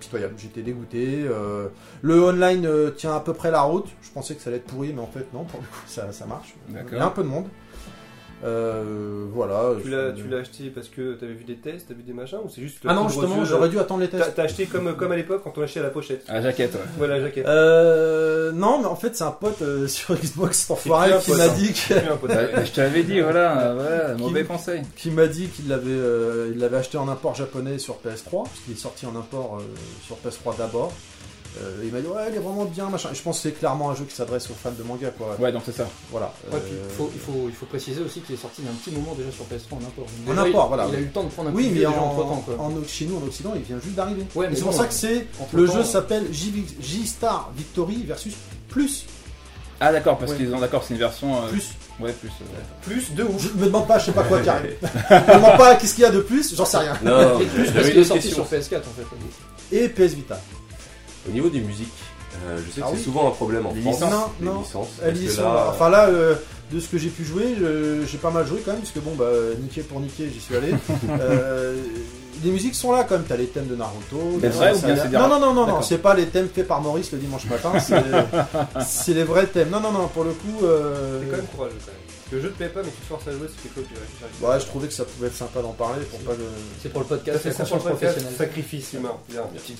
[0.02, 0.34] pitoyable.
[0.38, 1.24] J'étais dégoûté.
[1.26, 1.70] euh,
[2.02, 3.88] le online euh, tient à peu près la route.
[4.02, 6.12] Je pensais que ça allait être pourri, mais en fait, non, pour le coup, ça,
[6.12, 6.56] ça marche.
[6.70, 7.46] Il y a un peu de monde.
[8.44, 9.72] Euh, voilà.
[9.82, 12.14] Tu je- l'as, tu l'as acheté parce que t'avais vu des tests, t'as vu des
[12.14, 14.34] machins ou c'est juste le Ah non, justement, j'aurais euh, dû attendre les tests.
[14.36, 16.24] T'as, acheté comme, comme à l'époque quand on achetait à la pochette.
[16.28, 16.82] À la jaquette, ouais.
[16.98, 17.46] Voilà, la jaquette.
[17.46, 21.44] Euh, non, mais en fait, c'est un pote euh, sur Xbox, enfoiré, qui pote, m'a
[21.46, 21.54] hein.
[21.56, 22.28] dit que-.
[22.28, 24.82] Bah, je te l'avais dit, voilà, voilà, mauvais conseil.
[24.96, 28.60] qui m'a dit qu'il l'avait, euh, il l'avait acheté en import japonais sur PS3, parce
[28.66, 29.64] qu'il est sorti en import euh,
[30.06, 30.92] sur PS3 d'abord.
[31.60, 33.10] Euh, il m'a dit ouais, il est vraiment bien, machin.
[33.14, 35.36] Je pense que c'est clairement un jeu qui s'adresse aux fans de manga, quoi.
[35.38, 35.86] Ouais, donc c'est ça.
[36.10, 36.34] Voilà.
[36.52, 38.66] Ouais, puis Euh, il faut, il, faut, il faut préciser aussi qu'il est sorti il
[38.66, 40.06] y a un petit moment déjà sur PS3 en import.
[40.30, 42.02] En import, voilà, Il a eu le temps de prendre un Oui, mais en, déjà
[42.02, 42.44] entre temps.
[42.46, 42.56] Quoi.
[42.58, 44.24] en- chez nous, en Occident, il vient juste d'arriver.
[44.34, 48.04] Ouais, c'est bon, pour ça que c'est le temps, jeu euh, s'appelle J- J-Star Victory
[48.08, 48.34] versus
[48.70, 49.06] plus.
[49.82, 50.38] Ah, d'accord, parce Ouais.
[50.38, 51.36] qu'ils ont d'accord, c'est une version.
[51.44, 51.70] euh, Plus.
[52.00, 52.30] Ouais, plus.
[52.30, 52.44] euh.
[52.84, 53.42] Plus de ouf.
[53.42, 54.72] Je me demande pas, je sais pas quoi, Karim.
[54.72, 56.94] me demande pas qu'est-ce qu'il y a de plus, j'en sais rien.
[57.04, 59.76] Non, Et plus parce qu'il est sorti sur PS4 en fait.
[59.76, 60.40] Et PS Vita.
[61.28, 61.88] Au niveau des musiques,
[62.46, 63.04] euh, je sais que Ah c'est oui.
[63.04, 63.96] souvent un problème en Les France.
[63.96, 64.12] licences.
[64.12, 64.60] Non, les non.
[65.14, 65.38] licences.
[65.40, 66.36] Là, Enfin là, euh,
[66.72, 67.56] de ce que j'ai pu jouer,
[68.10, 69.26] j'ai pas mal joué quand même, parce que bon, bah,
[69.62, 70.74] niquer pour niquer, j'y suis allé.
[71.20, 71.76] Euh,
[72.44, 74.40] les musiques sont là quand même, t'as les thèmes de Naruto.
[74.42, 76.68] Les- vrai ou bien c'est Non, non, non, non, non, c'est pas les thèmes faits
[76.68, 78.02] par Maurice le dimanche matin, c'est
[78.84, 79.70] c'est les vrais thèmes.
[79.70, 80.64] Non, non, non, pour le coup.
[80.66, 81.98] euh, C'est quand même courageux quand même.
[82.32, 84.00] Le jeu te plaît pas, mais tu te forces à jouer, c'est quelque chose
[84.40, 86.42] que Ouais, je trouvais que ça pouvait être sympa d'en parler pour pas que.
[86.82, 89.18] C'est pour le podcast, C'est conscience le podcast, sacrifice humain.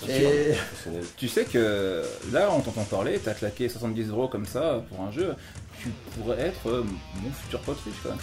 [0.10, 0.54] Et...
[1.18, 5.12] Tu sais que là, on t'entend parler, t'as claqué 70 euros comme ça pour un
[5.12, 5.34] jeu.
[5.82, 6.84] Tu pourrais être euh,
[7.24, 8.20] mon futur pote riche quand même.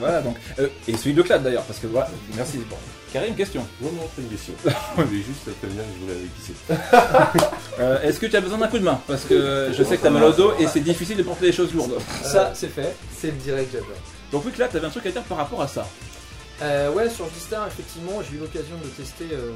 [0.00, 0.36] voilà donc.
[0.58, 2.08] euh, et celui de Clad d'ailleurs, parce que voilà.
[2.34, 2.58] Merci.
[2.68, 2.76] Bon.
[3.12, 3.64] Karim, question.
[3.80, 4.52] Non, non, pas une question.
[4.64, 6.54] Je voulais juste prévenir que je voulais aller pisser.
[7.78, 8.98] Euh, Est-ce que tu as besoin d'un coup de main?
[9.06, 11.52] Parce que je sais que t'as mal au dos et c'est difficile de porter des
[11.52, 11.98] choses lourdes.
[12.22, 12.96] Ça, c'est fait.
[13.14, 13.88] C'est le direct, j'adore.
[14.32, 15.86] Donc oui, Clad, t'avais un truc à dire par rapport à ça.
[16.62, 19.52] Euh, ouais, sur G-Star, effectivement, j'ai eu l'occasion de tester, euh,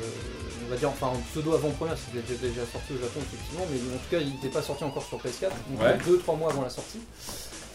[0.66, 3.78] on va dire, enfin, en pseudo avant-première, c'était déjà, déjà sorti au Japon, effectivement, mais
[3.94, 5.96] en tout cas, il n'était pas sorti encore sur PS4, donc Ouais.
[6.06, 7.00] 2-3 mois avant la sortie.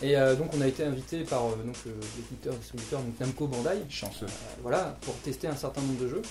[0.04, 3.48] Et euh, donc, on a été invité par euh, donc, euh, l'éditeur, distributeur, donc Namco
[3.48, 4.26] Bandai, Chanceux.
[4.26, 4.30] euh,
[4.62, 6.22] voilà, pour tester un certain nombre de jeux.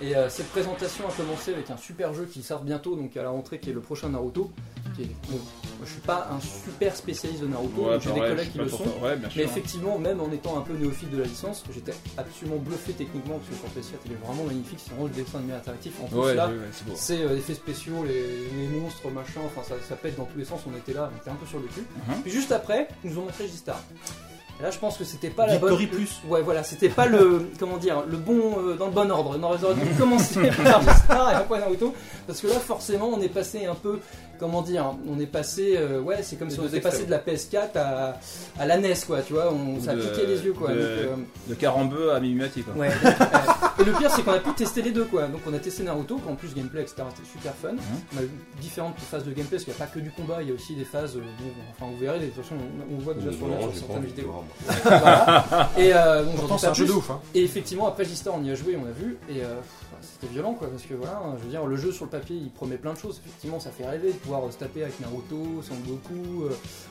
[0.00, 3.22] Et euh, cette présentation a commencé avec un super jeu qui sort bientôt, donc à
[3.22, 4.50] la rentrée, qui est le prochain Naruto.
[4.96, 5.38] Qui est, bon,
[5.84, 8.68] je suis pas un super spécialiste de Naruto, Ouais, j'ai des pareil, collègues qui le
[8.68, 8.84] sont.
[9.02, 9.30] Ouais, sûr.
[9.36, 13.38] Mais effectivement, même en étant un peu néophyte de la licence, j'étais absolument bluffé techniquement
[13.38, 15.92] parce que sur PS4 il est vraiment magnifique, c'est vraiment le dessin animé interactif.
[16.02, 16.50] En plus là,
[16.94, 20.44] c'est euh, effets spéciaux, les, les monstres, machin, enfin ça, ça pète dans tous les
[20.44, 21.80] sens, on était là, on était un peu sur le cul.
[22.08, 22.22] Mhm.
[22.22, 23.80] Puis juste après, ils nous ont montré G-Star.
[24.60, 25.76] Et là je pense que c'était pas la bonne...
[25.88, 26.20] Plus.
[26.28, 27.50] Ouais voilà, c'était pas le...
[27.58, 28.58] comment dire, le bon...
[28.58, 29.36] euh, dans le bon ordre.
[29.38, 31.94] On aurait dû commencer par G-Star et après Naruto.
[32.26, 34.00] Parce que là forcément on est passé un peu...
[34.44, 35.74] Comment dire On est passé...
[35.78, 38.18] euh, ouais, c'est comme si on était passé de la PS4 à,
[38.58, 40.68] à la NES quoi, tu vois, on, ça a De- piqué les yeux quoi.
[40.68, 41.16] de- donc, euh,
[41.48, 42.74] De Carambeu à Mimimati quoi.
[42.74, 42.90] Ouais.
[42.90, 43.10] euh,
[43.80, 45.22] et le pire, c'est qu'on a pu tester les deux, quoi.
[45.28, 46.96] Donc, on a testé Naruto, qui en plus gameplay, etc.
[47.16, 47.70] C'était super fun.
[48.14, 48.30] On a eu
[48.60, 50.54] différentes phases de gameplay, parce qu'il n'y a pas que du combat, il y a
[50.54, 51.16] aussi des phases.
[51.16, 54.04] euh, bon, enfin, vous verrez, de toute façon, on, on voit déjà sur, sur certaines
[54.04, 54.44] vidéos.
[54.84, 55.70] Voilà.
[55.78, 57.10] Et euh, bon, j'en pas un jeu de ouf.
[57.10, 57.20] Hein.
[57.34, 59.54] Et effectivement, après G-Star, on y a joué, on a vu, et euh,
[60.02, 60.68] c'était violent, quoi.
[60.68, 62.98] Parce que voilà, je veux dire, le jeu sur le papier, il promet plein de
[62.98, 63.20] choses.
[63.24, 66.50] Effectivement, ça fait rêver de pouvoir euh, se taper avec Naruto, Son Goku, euh,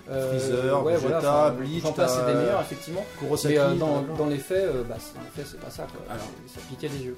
[0.10, 3.06] euh, Freezer, ouais, Vegeta, voilà, Bleach, J'en passe, c'est des t'as- meilleurs, effectivement.
[3.20, 3.54] Kurosaki.
[3.56, 5.70] Mais euh, dans, t'as- dans les faits, euh, bah, c'est- dans les faits, c'est pas
[5.70, 6.02] ça, quoi.
[6.10, 6.26] Alors.
[6.48, 7.18] ça piquait les yeux.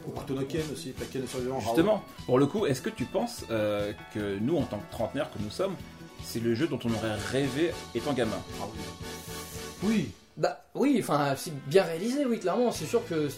[0.71, 1.60] aussi, Taken le survivant.
[1.60, 5.32] Justement, pour le coup, est-ce que tu penses euh, que nous, en tant que trentenaires
[5.32, 5.76] que nous sommes,
[6.24, 8.38] c'est le jeu dont on aurait rêvé étant gamin?
[9.84, 10.12] Oui.
[10.38, 12.69] Bah oui, enfin c'est bien réalisé, oui clairement.
[12.69, 13.30] C'est sûr que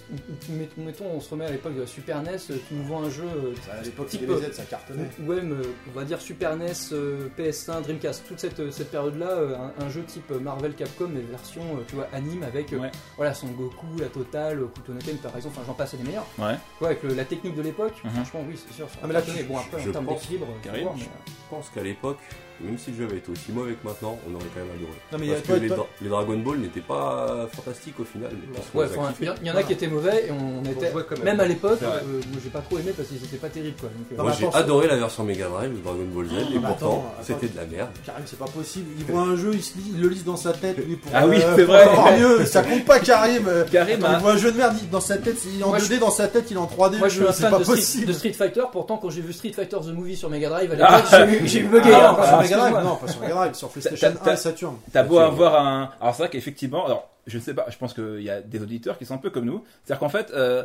[0.50, 3.10] met- mettons, on se remet à l'époque de la Super NES, tu nous vends un
[3.12, 5.08] jeu euh, À l'époque, Type- DBZ, ça cartonnait.
[5.20, 8.90] ou même euh, on va dire Super NES, euh, PS1, Dreamcast, toute cette, euh, cette
[8.90, 12.74] période-là, euh, un, un jeu type Marvel Capcom, mais version euh, tu vois anime avec
[12.74, 12.92] euh, Ouais.
[13.16, 15.54] voilà son Goku, la totale, Kutonoken par exemple.
[15.56, 16.26] Enfin j'en passe et des meilleurs.
[16.40, 16.56] Ouais.
[16.82, 18.10] Ouais, avec le- la technique de l'époque, Mhm.
[18.10, 18.90] franchement oui c'est sûr.
[18.90, 19.44] ça Ah, mais là, cartonnait.
[19.44, 21.08] bon après je en termes d'équilibre, mais, Je euh,
[21.52, 22.18] pense qu'à l'époque,
[22.62, 24.98] même si le jeu avait été aussi mauvais que maintenant, on aurait quand même adoré.
[25.12, 28.06] Non, mais Parce que toi, les, toi- dra- les Dragon Ball n'étaient pas fantastiques au
[28.06, 28.32] final.
[28.74, 28.86] Ouais,
[29.22, 30.92] il y, en- il y en a qui étaient mauvais et on était.
[30.92, 31.24] quand même.
[31.26, 32.00] Même à l'époque, euh,
[32.32, 33.90] moi j'ai pas trop aimé parce qu'ils étaient pas terribles quoi.
[33.90, 36.68] Donc, euh, Moi j'ai adoré la version Mega Drive de Dragon Ball Z et mais
[36.68, 37.90] pourtant c'était de la merde.
[38.06, 38.88] Karim, c'est pas possible.
[38.98, 40.78] Il voit un jeu, il, se lit- il le lise dans sa tête.
[40.86, 41.84] Lui, pour, Ah oui, euh, c'est pour vrai.
[41.84, 42.46] avoir mieux.
[42.46, 43.48] Ça compte pas, Karim.
[43.72, 45.38] Karim Attends, il a- voit un jeu de merde il- dans sa tête.
[45.54, 46.98] Il est en Moi, 2D, dans sa tête, il est en 3D.
[46.98, 48.06] Moi je suis un c'est fan pas de Street, possible.
[48.08, 50.76] de Street Fighter, pourtant quand j'ai vu Street Fighter The Movie sur Mega Drive à
[50.88, 51.70] Ah, l'époque, j'ai eu eu,
[52.56, 54.76] non, pas sur Mega Drive, sur PlayStation t'as- 1 et Saturn.
[54.94, 55.92] T'as beau avoir un.
[56.02, 58.98] Alors c'est vrai qu'effectivement, alors je sais pas, je pense qu'il y a des auditeurs
[58.98, 59.64] qui sont un peu comme nous.
[59.84, 60.64] C'est-à-dire qu'en fait, euh,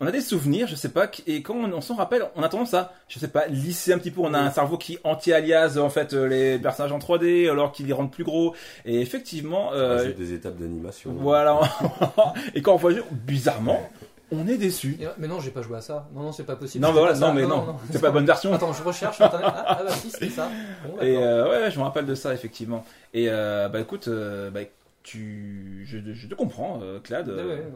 [0.00, 2.48] on a des souvenirs, je sais pas, et quand on, on s'en rappelle, on a
[2.48, 4.20] tendance à, je sais pas, lisser un petit peu.
[4.22, 7.86] On a un cerveau qui anti-aliase en fait euh, les personnages en 3D, alors qu'ils
[7.86, 8.54] les rendent plus gros.
[8.86, 11.12] Et effectivement, euh, J'ai des étapes d'animation.
[11.18, 11.60] voilà.
[12.54, 13.88] et quand on voit le jeu, bizarrement,
[14.32, 14.98] on est déçu.
[15.18, 16.08] Mais non, j'ai pas joué à ça.
[16.14, 16.84] Non, non, c'est pas possible.
[16.84, 18.52] Non, mais voilà, non, mais non, c'est pas la bonne version.
[18.52, 19.48] Attends, je recherche internet.
[19.54, 20.50] Ah, ah bah si, c'est ça.
[20.86, 22.84] Bon, Et euh, ouais, je me rappelle de ça effectivement.
[23.14, 24.60] Et euh, bah écoute, euh, bah,
[25.02, 27.28] tu, je, je te comprends, euh, Clad.
[27.28, 27.66] Ouais,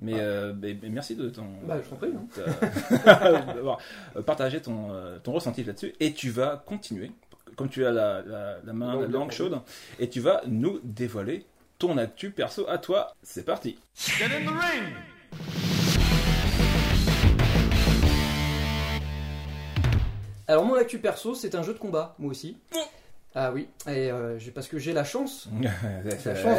[0.00, 2.12] mais, euh, mais- mais merci de ton Bah, je t'en prie.
[2.16, 3.44] hein.
[3.54, 3.78] d'avoir
[4.24, 5.92] partagé ton, euh, ton ressenti là-dessus.
[6.00, 7.10] Et tu vas continuer,
[7.56, 9.60] comme tu as la, la, la main, la Langue langue chaude,
[9.98, 11.44] et tu vas nous dévoiler
[11.78, 13.14] ton actu perso à toi.
[13.22, 13.78] C'est parti.
[13.94, 15.77] Get in the ring.
[20.48, 22.56] Alors, mon actu perso, c'est un jeu de combat, moi aussi.
[23.34, 25.48] Ah oui, et euh, j'ai- parce que j'ai la chance
[26.30, 26.58] la chance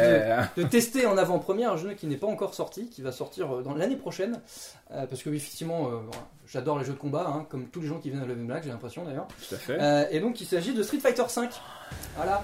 [0.56, 3.62] de tester en avant-première un jeu qui n'est pas encore sorti, qui va sortir euh,
[3.62, 4.40] dans l'année prochaine.
[4.92, 5.96] Euh, parce que, oui, effectivement, euh,
[6.52, 8.64] j'adore les jeux de combat, hein, comme tous les gens qui viennent à Level Black,
[8.64, 9.28] j'ai l'impression d'ailleurs.
[9.48, 9.78] Tout à fait.
[9.80, 11.48] Euh, et donc, il s'agit de Street Fighter V.
[12.16, 12.42] Voilà.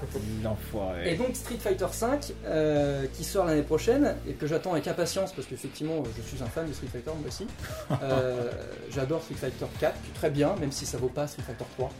[1.05, 5.33] Et donc Street Fighter V euh, qui sort l'année prochaine et que j'attends avec impatience
[5.33, 7.47] parce qu'effectivement je suis un fan de Street Fighter moi aussi.
[8.03, 8.51] Euh,
[8.91, 11.65] J'adore Street Fighter 4, qui est très bien, même si ça vaut pas Street Fighter
[11.77, 11.91] 3.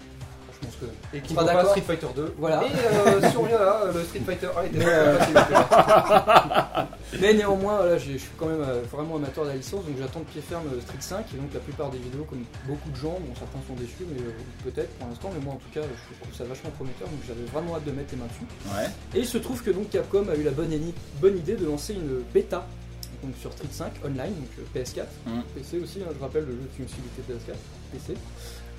[0.61, 1.17] Je pense que.
[1.17, 1.65] Et qui va.
[1.67, 2.35] Street Fighter 2.
[2.39, 2.63] Voilà.
[2.65, 6.85] Et euh, si on revient là, le Street Fighter 1 était Mais, pas euh.
[7.21, 10.25] Mais néanmoins, je suis quand même euh, vraiment amateur de la licence, donc j'attends de
[10.25, 13.19] pied ferme euh, Street 5 et donc la plupart des vidéos, comme beaucoup de gens,
[13.21, 14.33] bon certains sont déçus, mais euh,
[14.71, 17.45] peut-être pour l'instant, mais moi en tout cas, je trouve ça vachement prometteur, donc j'avais
[17.53, 18.77] vraiment hâte de mettre les mains dessus.
[18.77, 18.91] Ouais.
[19.15, 20.71] Et il se trouve que donc Capcom a eu la bonne,
[21.21, 22.67] bonne idée de lancer une bêta
[23.23, 25.41] donc sur Street 5 online, donc euh, PS4, Mm.
[25.55, 27.55] PC aussi, hein, je rappelle le jeu exclusivité PS4,
[27.93, 28.15] PC.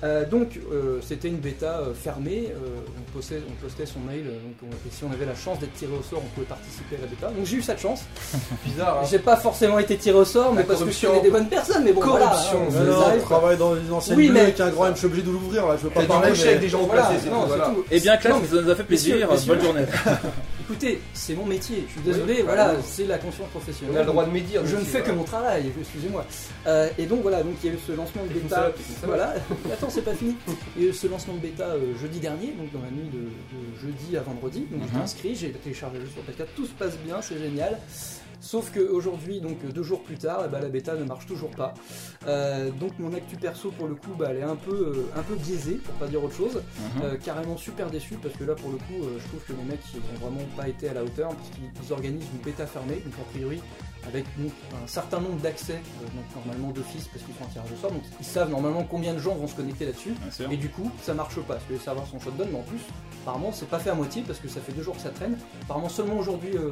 [0.04, 2.56] Euh, donc euh, c'était une bêta euh, fermée, euh,
[2.96, 5.58] on, postait, on postait son mail, euh, donc on- et si on avait la chance
[5.58, 7.26] d'être tiré au sort, on pouvait participer à la bêta.
[7.36, 8.02] Donc j'ai eu cette chance.
[8.64, 9.06] Bizarre, hein.
[9.10, 11.48] J'ai pas forcément été tiré au sort, mais La parce que je connais des bonnes
[11.48, 13.38] personnes, mais bon Corruption, voilà, hein, non, quoi.
[13.38, 15.30] travaille dans une ancienne Oui, oui, mais- avec un grand M, je suis obligé de
[15.32, 16.30] l'ouvrir là, je veux pas parler.
[16.32, 17.64] mais- avec des gens Voilà, placés, c'est non, tout, voilà.
[17.66, 17.84] tout.
[17.90, 19.14] Eh bien, Claire, Non, ça nous a fait plaisir.
[19.16, 19.54] messieurs, messieurs.
[19.54, 19.84] Bonne journée.
[20.70, 23.94] Écoutez, c'est mon métier, je suis désolé, Oui, voilà, bah, c'est la conscience professionnelle.
[23.96, 24.66] On a le droit de médire.
[24.66, 26.26] Je ne fais que mon travail, excusez-moi.
[26.66, 28.70] Euh, et donc voilà, donc il y a eu ce lancement de bêta.
[29.04, 29.34] Voilà,
[29.72, 30.36] attends, c'est pas fini.
[30.76, 33.08] Il y a eu ce lancement de bêta euh, jeudi dernier, donc dans la nuit
[33.10, 34.66] de, de jeudi à vendredi.
[34.70, 35.00] Donc Mhm.
[35.00, 37.78] inscrit, j'ai téléchargé le jeu sur PS4, tout se passe bien, c'est génial.
[38.40, 41.74] Sauf qu'aujourd'hui, donc deux jours plus tard, eh ben, la bêta ne marche toujours pas.
[42.26, 45.22] Euh, donc mon actu perso pour le coup, bah, elle est un peu, euh, un
[45.22, 46.56] peu biaisée, pour pas dire autre chose.
[46.56, 47.02] Mhm.
[47.02, 49.64] Euh, carrément super déçu parce que là pour le coup euh, je trouve que les
[49.64, 52.66] mecs ils ont vraiment pas été à la hauteur parce qu'ils ils organisent une bêta
[52.66, 53.60] fermée donc a priori
[54.06, 57.72] avec donc, un certain nombre d'accès euh, donc normalement d'office parce qu'ils font un tirage
[57.72, 57.90] au sort.
[57.92, 60.14] Donc ils savent normalement combien de gens vont se connecter là-dessus.
[60.50, 62.80] Et du coup ça marche pas parce que les serveurs sont shotgun mais en plus
[63.22, 65.36] apparemment c'est pas fait à moitié parce que ça fait deux jours que ça traîne.
[65.62, 66.70] Apparemment seulement aujourd'hui euh,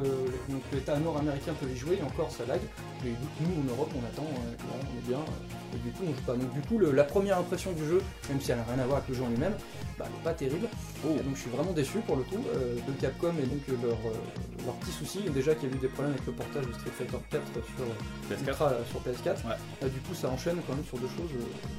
[0.49, 2.59] donc l'état nord-américain peut y jouer et encore ça lag.
[3.05, 3.09] Et
[3.41, 6.21] nous en Europe on attend euh, on est bien euh, et du coup on joue
[6.25, 6.33] pas.
[6.35, 8.85] Donc du coup le- la première impression du jeu même si elle n'a rien à
[8.85, 9.53] voir avec le jeu en lui-même
[9.97, 10.67] bah, pas terrible.
[11.05, 13.73] Et donc je suis vraiment déçu pour le coup euh, de Capcom et donc euh,
[13.81, 15.19] leur, euh, leur petit souci.
[15.33, 17.85] Déjà qu'il y a eu des problèmes avec le portage de Street Fighter 4 sur
[18.29, 18.47] PS4.
[18.47, 19.55] Ultra, sur PS4 Ouais.
[19.83, 21.31] Euh, du coup ça enchaîne quand même sur deux choses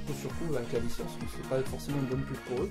[0.07, 2.71] coup sur coup avec la licence donc c'est pas forcément une bonne pub pour eux.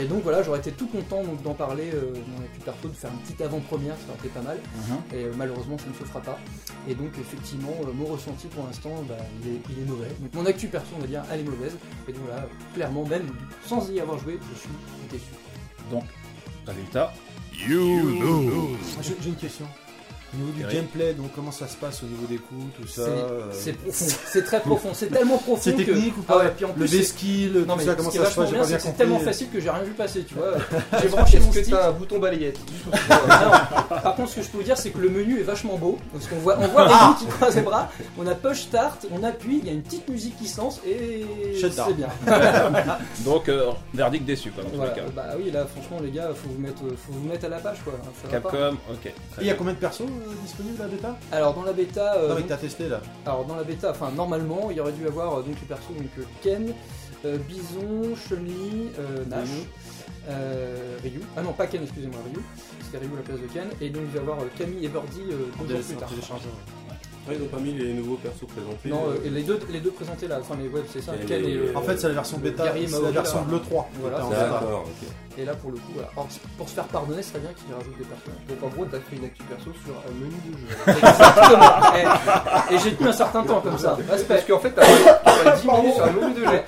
[0.00, 3.10] Et donc voilà j'aurais été tout content donc d'en parler dans l'actu perso de faire
[3.12, 4.58] une petite avant-première ça aurait été pas mal.
[4.58, 5.18] Mhm.
[5.18, 6.38] et malheureusement ça ne se fera pas.
[6.88, 10.08] Et donc effectivement mon ressenti pour l'instant bah, il, est, il est mauvais.
[10.20, 11.76] Donc mon actu perso on va dire elle est mauvaise.
[12.08, 13.26] Et donc voilà clairement même
[13.66, 14.69] sans y avoir joué je suis
[15.10, 15.24] déçu
[16.66, 17.12] Résultat.
[17.12, 19.66] Ah, J'ai j'ai une question.
[20.32, 23.02] Au niveau du gameplay, donc comment ça se passe au niveau des coups, tout ça
[23.52, 26.38] C'est- euh, profond c'est très profond c'est tellement profond C'est que technique ou Ah pas
[26.38, 28.20] ouais, puis en Le plus, c'est- D-skill, non tout mais ça, ce comment qui est
[28.20, 30.34] ça se vachement passe J'ai bien c'est tellement facile que j'ai rien vu passer tu
[30.34, 30.52] vois
[31.02, 32.58] j'ai branché mon stick un bouton balayette
[33.10, 33.96] Ah non.
[34.02, 35.98] Par contre, ce que je peux vous dire, c'est que le menu est vachement beau.
[36.12, 37.90] Parce qu'on voit, on voit Rémi qui croise les bras.
[38.18, 40.80] On a push start, on appuie, il y a une petite musique qui se lance
[40.86, 41.24] et
[41.60, 42.08] c'est bien.
[43.24, 44.94] Donc, euh, verdict déçu, quoi, dans tous Voilà.
[44.94, 45.06] les cas.
[45.14, 47.78] Bah oui, là, franchement, les gars, faut vous mettre, faut vous mettre à la page,
[47.84, 47.94] quoi.
[48.22, 48.28] Ça.
[48.30, 49.06] Capcom, ok.
[49.06, 52.14] Et il y a combien de persos euh, disponibles la bêta Alors dans la bêta,
[52.16, 53.00] euh, Non, mais t'as testé là.
[53.26, 55.88] alors dans la bêta, enfin normalement, il y aurait dû avoir euh, donc les persos
[55.96, 56.72] donc euh, Ken,
[57.24, 59.66] euh, Bison, Chun-Li, euh, Nash, Ryu.
[60.30, 61.20] euh, Ryu.
[61.36, 62.42] Ah non, pas Ken, excusez-moi, Ryu.
[62.84, 63.68] C'était Ryu à la place de Ken.
[63.80, 66.08] Et donc il va y avoir euh, Camille et Birdie euh, deux jours plus tard.
[67.28, 68.88] Ah, ils n'ont pas mis les nouveaux persos présentés.
[68.88, 71.26] Non, euh, euh, les deux, les deux présentés là, enfin les web, c'est ça, Et
[71.26, 73.88] Ken les- et le- En fait, c'est la version bêta, c'est la version bleu 3.
[74.00, 74.60] Voilà, qui était en c'est bêta.
[74.60, 75.08] D'accord, ok.
[75.38, 76.08] Et là pour le coup, voilà.
[76.14, 76.28] Alors,
[76.58, 78.40] pour se faire pardonner, c'est bien qu'il rajoute des personnages.
[78.48, 80.76] Donc en gros, t'as fait une actu perso sur un menu de jeu.
[80.88, 81.94] Exactement.
[82.70, 83.96] et, et j'ai tenu un certain temps comme ça.
[84.08, 84.82] Parce qu'en fait, t'as
[85.44, 86.60] t'as 10 minutes sur un menu de jeu.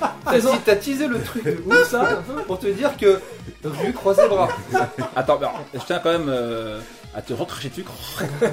[0.65, 3.21] T'as teasé le truc de ouf, ça, pour te dire que
[3.65, 4.49] Rue croise les bras.
[5.17, 5.41] Attends,
[5.75, 6.81] je tiens quand même euh,
[7.15, 7.85] à te recracher dessus.
[8.41, 8.51] Moi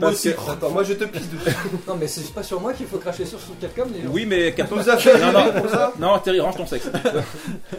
[0.00, 0.32] Parce aussi.
[0.34, 1.56] que- Attends, moi je te pisse dessus.
[1.88, 4.08] Non mais c'est pas sur moi qu'il faut cracher sur sur les gens.
[4.10, 4.76] Oui, mais Capcom.
[4.76, 5.92] nous a fait non, non, pour ça.
[5.98, 6.88] non, Terry, range ton sexe.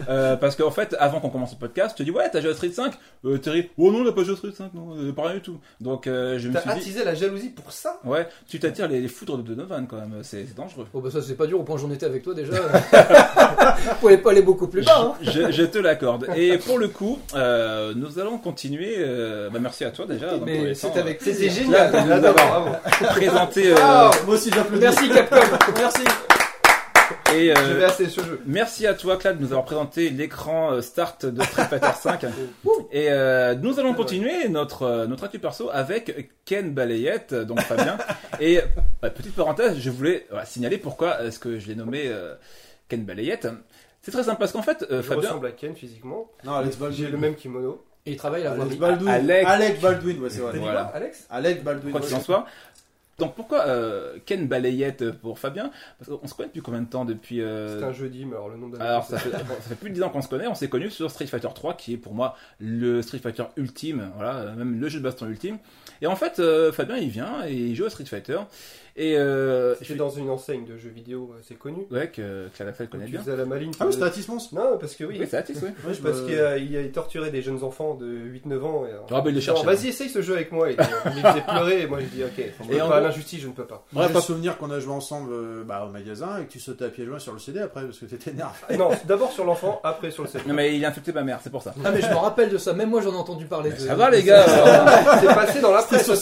[0.08, 2.50] Euh, parce qu'en fait, avant qu'on commence le podcast, je te dis ouais, t'as joué
[2.50, 2.92] à Street 5
[3.24, 5.34] euh, Terry, oh non, on n'a pas joué à Street 5, non, euh, pas rien
[5.36, 5.58] du tout.
[5.80, 8.00] Donc euh, je me T'as suis dit, attisé la jalousie pour ça?
[8.04, 10.86] Ouais, tu t'attires les, les foudres de Donovan quand même, c'est c'est dangereux.
[10.92, 12.52] Bon bah ça c'est pas dur au point où j'en étais avec toi déjà.
[12.54, 14.98] Vous pouvez pas aller beaucoup plus bas.
[14.98, 15.14] Hein.
[15.22, 16.26] Je, je te l'accorde.
[16.36, 18.94] Et pour le coup, euh, nous allons continuer.
[18.98, 20.32] euh, bah, merci à toi déjà.
[20.44, 21.64] Mais c'est temps, avec C'était plaisir.
[21.64, 21.92] génial.
[22.08, 22.78] Là, d'abord,
[23.10, 24.82] présenter euh, Ah, Moi aussi, j'applaudis.
[24.82, 25.36] Merci Capcom.
[25.76, 26.02] Merci.
[27.34, 28.40] et euh, Je vais assez ce jeu.
[28.46, 32.24] Merci à toi, Claude, de nous avoir présenté l'écran euh, start de Street Fighter 5.
[32.92, 37.96] Et euh, nous allons continuer notre euh, notre actu perso avec Ken Balayette, donc Fabien.
[38.40, 42.34] Et euh, petite parenthèse, je voulais voilà, signaler pourquoi est-ce que je l'ai nommé euh,
[42.88, 43.48] Ken Balayette.
[44.02, 46.30] C'est très simple parce qu'en fait, euh, Je Fabien, ressemble à Ken physiquement.
[46.44, 47.82] Non, Alex J'ai le même kimono.
[48.06, 48.64] Et il travaille à la.
[48.66, 49.08] Baldwin.
[49.08, 49.46] Alec.
[49.46, 50.58] Alec Baldwin, ouais, c'est vrai.
[50.58, 50.84] Voilà.
[50.84, 51.90] quoi, Alex Alec Baldwin.
[51.90, 52.46] quoi qu'il en soit.
[53.18, 55.70] Donc pourquoi euh, Ken Balayette pour Fabien?
[55.98, 58.48] Parce qu'on se connaît depuis combien de temps Depuis euh, C'est un jeudi, mais alors
[58.48, 58.80] le nom d'un.
[58.80, 60.48] Alors, ça fait, bon, ça fait plus de 10 ans qu'on se connaît.
[60.48, 64.10] On s'est connus sur Street Fighter 3, qui est pour moi le Street Fighter ultime,
[64.16, 65.58] voilà, euh, même le jeu de baston ultime.
[66.02, 68.40] Et en fait, euh, Fabien, il vient et il joue à Street Fighter.
[68.96, 71.84] Et euh, C'était dans une enseigne de jeux vidéo assez connue.
[71.90, 73.20] ouais, que, que la fête connaît Tu bien.
[73.20, 73.72] faisais à la maline.
[73.80, 75.16] Ah oui, c'était Atis Mons Non, parce que oui.
[75.18, 75.70] Oui, c'est Atis, oui.
[75.84, 78.86] Ouais, je Parce qu'il a, il a torturé des jeunes enfants de 8-9 ans.
[78.86, 79.66] Et, euh, Ah, bah, il le cherchait.
[79.66, 80.70] Vas-y, essaye ce jeu avec moi.
[80.70, 81.80] Et, euh, il les faisait pleurer.
[81.82, 83.84] Et moi, j'ai dit, ok, on Et pas l'injustice, je ne peux pas.
[83.92, 86.60] J'ai Bref, le souvenir qu'on a joué ensemble euh, bah, au magasin et que tu
[86.60, 88.76] sautais à pieds joints sur le CD après parce que t'étais énervé.
[88.78, 90.44] Non, d'abord sur l'enfant, après sur le CD.
[90.46, 91.74] Non, mais il a insulté ma mère, c'est pour ça.
[91.84, 92.72] Ah mais je me rappelle de ça.
[92.72, 93.72] Même moi j'en ai entendu parler.
[93.76, 96.12] Ça va, les gars euh, C'est passé dans la presse.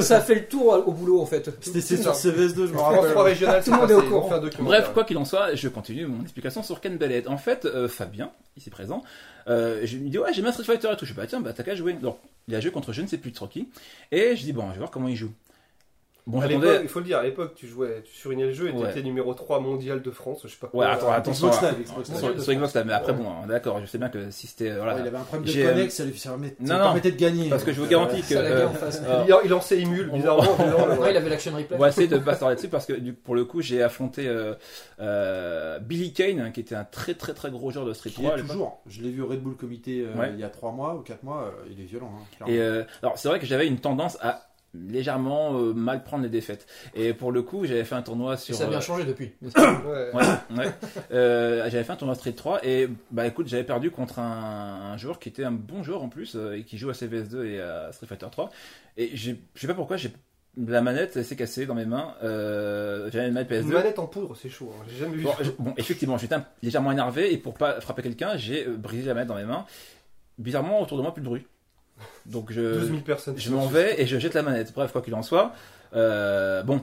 [0.00, 1.48] Ça fait le tour au boulot en fait.
[1.60, 2.28] C'était c'est C'est ça.
[2.28, 3.10] CVS2, je me France rappelle.
[3.12, 4.40] 3 régional, Tout le monde est au courant.
[4.60, 7.28] Bref, quoi qu'il en soit, je continue mon explication sur Ken Ballett.
[7.28, 9.02] En fait, euh, Fabien, ici présent,
[9.48, 11.04] euh, je lui dis ouais, j'aime bien Street Fighter et tout.
[11.04, 11.94] Je dis bah tiens, bah t'as qu'à jouer.
[11.94, 12.18] Donc,
[12.48, 13.68] il a joué contre je ne sais plus trop qui.
[14.12, 15.32] Et je dis bon, je vais voir comment il joue.
[16.26, 18.72] Bon, À il faut le dire, à l'époque, tu jouais, tu surlignais le jeu et
[18.72, 18.88] Ouais.
[18.88, 20.88] t'étais numéro 3 mondial de France, je sais pas Ouais, quoi.
[20.90, 21.50] attends, attention.
[21.52, 25.00] Sur, Xbox Live, mais après bon, d'accord, je sais bien que si c'était voilà, Ouais,
[25.02, 26.84] il avait un problème de J'ai, connect, ça lui permettait, non, ça lui non.
[26.86, 27.48] permettait de gagner.
[27.48, 29.02] parce que je vous garantis que euh, en face.
[29.04, 30.56] euh, Il, il lançait Emule, bizarrement.
[31.00, 31.76] Ouais, il avait l'action replay.
[31.76, 34.28] on va essayer de pas s'arrêter dessus parce que du- pour le coup, j'ai affronté
[34.28, 34.54] euh,
[35.00, 38.24] euh, Billy Kane, hein, qui était un très très très gros joueur de Street Il
[38.24, 38.30] 3.
[38.30, 38.50] à est l'époque.
[38.52, 38.80] toujours.
[38.86, 40.30] Je l'ai vu au Red Bull Comité euh, Ouais.
[40.34, 42.10] il y a 3 mois ou 4 mois, euh, il est violent.
[42.40, 42.44] Hein.
[42.46, 44.42] Et euh, alors c'est vrai que j'avais une tendance à
[44.74, 46.66] légèrement euh, mal prendre les défaites.
[46.94, 48.54] Et pour le coup, j'avais fait un tournoi Et sur.
[48.54, 49.32] ça a bien euh, changé depuis.
[49.42, 50.10] Ouais.
[50.14, 50.70] Ouais, ouais.
[51.12, 54.96] Euh, j'avais fait un tournoi Street 3 et bah écoute, j'avais perdu contre un, un
[54.96, 57.60] joueur qui était un bon joueur en plus euh, et qui joue à CVS2 et
[57.60, 58.50] à Street Fighter 3.
[58.96, 60.12] Et je sais pas pourquoi, j'ai
[60.56, 62.14] la manette s'est cassée dans mes mains.
[62.24, 63.72] Euh, j'avais une manette Une PS2.
[63.72, 64.72] manette en poudre, c'est chaud.
[64.76, 64.84] hein.
[64.88, 65.22] J'ai jamais vu.
[65.22, 69.14] Bon, je- bon, effectivement, j'étais légèrement énervé et pour pas frapper quelqu'un, j'ai brisé la
[69.14, 69.64] manette dans mes mains.
[70.38, 71.46] Bizarrement, autour de moi, plus de bruit.
[72.26, 73.34] Donc je, 12 000 personnes.
[73.36, 74.72] je m'en vais et je jette la manette.
[74.74, 75.52] Bref, quoi qu'il en soit,
[75.94, 76.82] euh, bon,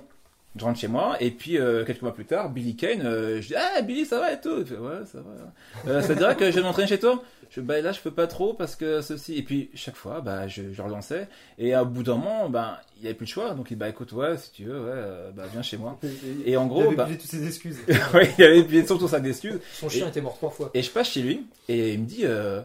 [0.55, 3.47] je rentre chez moi et puis euh, quelques mois plus tard, Billy Kane, euh, je
[3.49, 4.55] dis ah Billy ça va et tout.
[4.59, 5.91] Il fait, ouais ça va.
[5.91, 8.11] Euh, ça te dirait que je vais m'entraîner chez toi je, bah, là je peux
[8.11, 11.85] pas trop parce que ceci et puis chaque fois bah je, je relançais et à
[11.85, 14.11] bout d'un moment bah il y avait plus de choix donc il dit, bah écoute
[14.11, 15.97] ouais si tu veux ouais bah viens chez moi
[16.45, 17.77] et en Il gros avait bah oublié toutes ses excuses.
[18.13, 20.71] ouais, il avait puis surtout ça d'excuses Son chien était mort trois fois.
[20.73, 22.61] et je passe chez lui et il me dit, euh,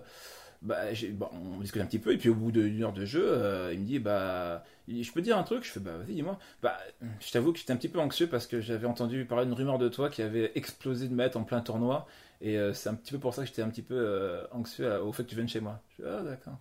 [0.62, 3.04] bah, j'ai- bon, on discute un petit peu et puis au bout d'une heure de
[3.04, 5.64] jeu, euh, il me dit, bah, je peux te dire un truc?
[5.64, 6.38] Je fais, bah, vas-y, dis-moi.
[6.62, 6.76] Bah,
[7.20, 9.78] je t'avoue que j'étais un petit peu anxieux parce que j'avais entendu parler d'une rumeur
[9.78, 12.06] de toi qui avait explosé de mettre en plein tournoi
[12.40, 15.00] et euh, c'est un petit peu pour ça que j'étais un petit peu euh, anxieux
[15.02, 15.80] au fait que tu viennes chez moi.
[15.98, 16.54] Je fais, ah d'accord.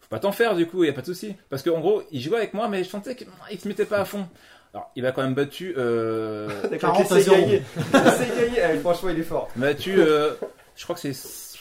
[0.00, 1.34] Faut pas t'en faire du coup, y a pas de souci.
[1.50, 4.04] Parce qu'en gros, il jouait avec moi, mais je sentais qu'il se mettait pas à
[4.04, 4.26] fond.
[4.72, 5.74] Alors, il m'a quand même battu.
[5.76, 7.36] Euh, D'accord, 40 à c'est 0.
[7.36, 7.62] gagné.
[7.92, 8.74] C'est gagné.
[8.74, 9.48] Eh, franchement, il est fort.
[9.56, 10.32] Il battu, euh,
[10.76, 11.12] je crois que c'est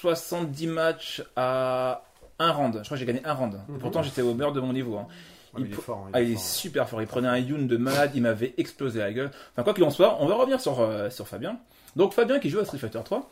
[0.01, 2.03] 70 matchs à
[2.39, 2.75] un round.
[2.77, 3.59] Je crois que j'ai gagné un round.
[3.67, 3.79] Mhm.
[3.79, 4.97] pourtant, j'étais au meilleur de mon niveau.
[4.97, 5.07] hein.
[5.53, 6.05] Ouais, il il est fort.
[6.07, 6.43] hein, Ah, il est fort.
[6.43, 7.01] super fort.
[7.01, 8.11] Il prenait un Yoon de malade.
[8.15, 9.31] Il m'avait explosé la gueule.
[9.53, 11.57] Enfin, quoi qu'il en soit, on va revenir sur, euh, sur Fabien.
[11.95, 13.29] Donc, Fabien qui joue à Street Fighter 3.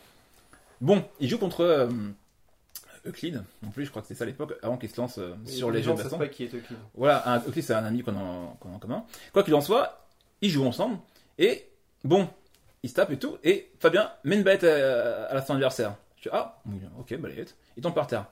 [0.82, 1.88] Bon, il joue contre euh,
[3.06, 3.44] Euclid.
[3.66, 5.72] En plus, je crois que c'est ça à l'époque, avant qu'il se lance euh, sur
[5.72, 6.18] les, jeux gens de savent baston.
[6.20, 6.78] pas qui est Euclid.
[6.96, 9.06] Voilà, un, Euclid, c'est un ami qu'on a, en- qu'on a en commun.
[9.32, 10.08] Quoi qu'il en soit,
[10.42, 10.98] ils jouent ensemble.
[11.38, 11.70] Et
[12.04, 12.28] bon,
[12.84, 13.38] ils se tapent et tout.
[13.44, 15.94] Et Fabien met une bête à, à la fin adversaire.
[16.18, 16.60] Je dis, ah,
[17.00, 17.56] ok, balayette.
[17.76, 18.26] Il tombe par terre.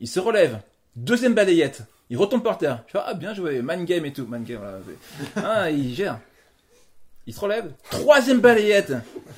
[0.00, 0.60] Il se relève.
[0.96, 1.82] Deuxième balayette.
[2.10, 2.82] Il retombe par terre.
[2.86, 4.26] Je fais, ah, bien joué, man game et tout.
[4.26, 4.78] Man game, voilà.
[5.36, 6.18] Ah, il gère.
[7.26, 7.72] Il se relève.
[7.90, 8.92] Troisième balayette.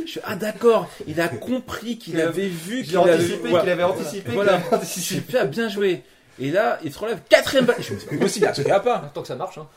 [0.04, 0.90] Je fais, ah, d'accord.
[1.06, 3.62] Il a compris qu'il avait vu qu'il avait anticipé voilà.
[3.62, 4.30] qu'il avait anticipé.
[4.32, 4.56] Voilà.
[4.56, 5.32] qu'il avait anticipé.
[5.32, 6.02] fait, ah, bien joué.
[6.40, 7.20] Et là, il se relève.
[7.28, 7.86] Quatrième balayette.
[7.86, 9.10] Je me dis, c'est pas possible, il y a un truc qui va pas.
[9.14, 9.68] Tant que ça marche, hein.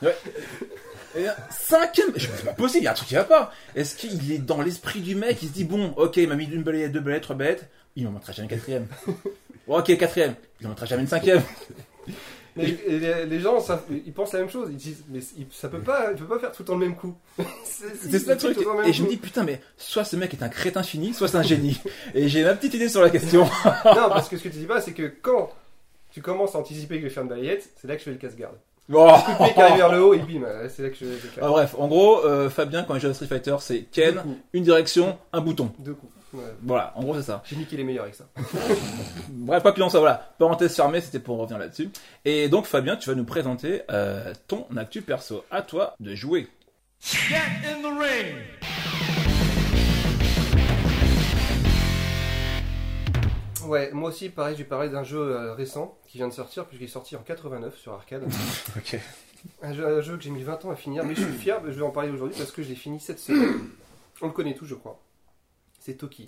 [1.15, 2.09] Et là, cinquième.
[2.15, 3.51] Je me dis, c'est pas possible, il y a un truc qui va pas.
[3.75, 5.37] Est-ce qu'il est dans l'esprit du mec?
[5.43, 7.69] Il se dit, bon, ok, il m'a mis une balayette, deux balayettes, trois balayettes.
[7.97, 8.87] Il m'en montrera jamais une quatrième.
[9.67, 10.35] Bon, ok, quatrième.
[10.61, 11.41] Il m'en montrera jamais une cinquième.
[12.55, 14.69] Mais les, les gens, ça- ils pensent la même chose.
[14.71, 15.19] Ils disent, mais
[15.51, 17.15] ça peut pas, il peut pas faire tout le temps le même coup.
[17.63, 18.57] C'est ça le truc.
[18.85, 21.37] Et je me dis, putain, mais soit ce mec est un crétin fini, soit c'est
[21.37, 21.79] un génie.
[22.15, 23.43] Et j'ai ma petite idée sur la question.
[23.43, 25.51] non, parce que ce que tu dis pas, c'est que quand
[26.11, 28.11] tu commences à anticiper que je vais faire une balayette, c'est là que je fais
[28.11, 28.55] le casse-garde.
[28.91, 29.07] Oh.
[29.23, 31.05] Coup de pied qui arrive vers le haut et bim, là, c'est là que je.
[31.39, 34.63] Ah, bref, en gros, euh, Fabien, quand il joue à Street Fighter, c'est Ken, une
[34.63, 35.71] direction, un bouton.
[35.77, 36.11] Deux coups.
[36.37, 36.53] Ouais.
[36.61, 37.41] Voilà, en gros, c'est ça.
[37.45, 38.29] J'ai niqué les meilleurs avec ça.
[39.29, 40.33] Bref, papillon, ça, voilà.
[40.37, 41.89] Parenthèse fermée, c'était pour revenir là-dessus.
[42.25, 45.43] Et donc, Fabien, tu vas nous présenter euh, ton actu perso.
[45.49, 46.47] À toi de jouer.
[47.01, 48.35] Get in the ring.
[53.65, 56.65] Ouais, moi aussi, pareil, je vais parler d'un jeu euh, récent qui vient de sortir,
[56.65, 58.23] puisqu'il est sorti en 89 sur arcade.
[58.77, 58.99] Ok.
[59.61, 61.61] Un jeu, un jeu que j'ai mis 20 ans à finir, mais je suis fier,
[61.65, 63.69] je vais en parler aujourd'hui parce que je l'ai fini cette semaine.
[64.21, 64.99] On le connaît tous, je crois.
[65.87, 66.25] C'est Toki.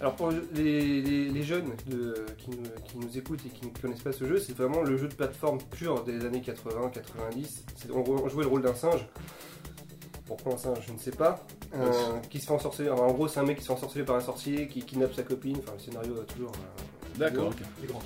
[0.00, 3.70] Alors pour les, les- les jeunes de- qui, nous, qui nous écoutent et qui ne
[3.70, 7.64] connaissent pas ce jeu, c'est vraiment le jeu de plateforme pur des années 80-90.
[7.74, 9.06] C'est- On, jouait le rôle d'un singe.
[10.26, 11.42] Pourquoi un singe Je ne sais pas.
[11.74, 11.90] Euh,
[12.28, 12.88] qui se fait ensorceler.
[12.88, 15.14] alors, en gros, c'est un mec qui se fait ensorceler par un sorcier, qui kidnappe
[15.14, 15.56] sa copine.
[15.60, 16.52] Enfin, le scénario a toujours.
[16.52, 16.82] euh,
[17.18, 17.56] D'accord, ok.
[17.80, 18.00] Du grand.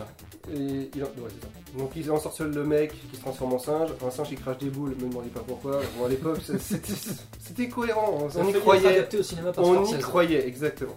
[0.52, 1.78] Et il, ouais, c'est ça.
[1.78, 4.70] Donc il ensorcelle le mec qui se transforme en singe, un singe qui crache des
[4.70, 5.80] boules, me demandez pas pourquoi.
[5.98, 6.92] Bon à l'époque c'est- c'était
[7.40, 10.02] c'était cohérent, on, Ça on y croyait, adapté au cinéma par on y Scorsese.
[10.04, 10.96] croyait exactement.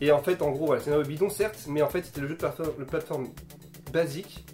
[0.00, 2.28] Et en fait en gros voilà, c'est un bidon certes, mais en fait c'était le
[2.28, 3.28] jeu de plateforme, le plateforme
[3.92, 4.44] basique,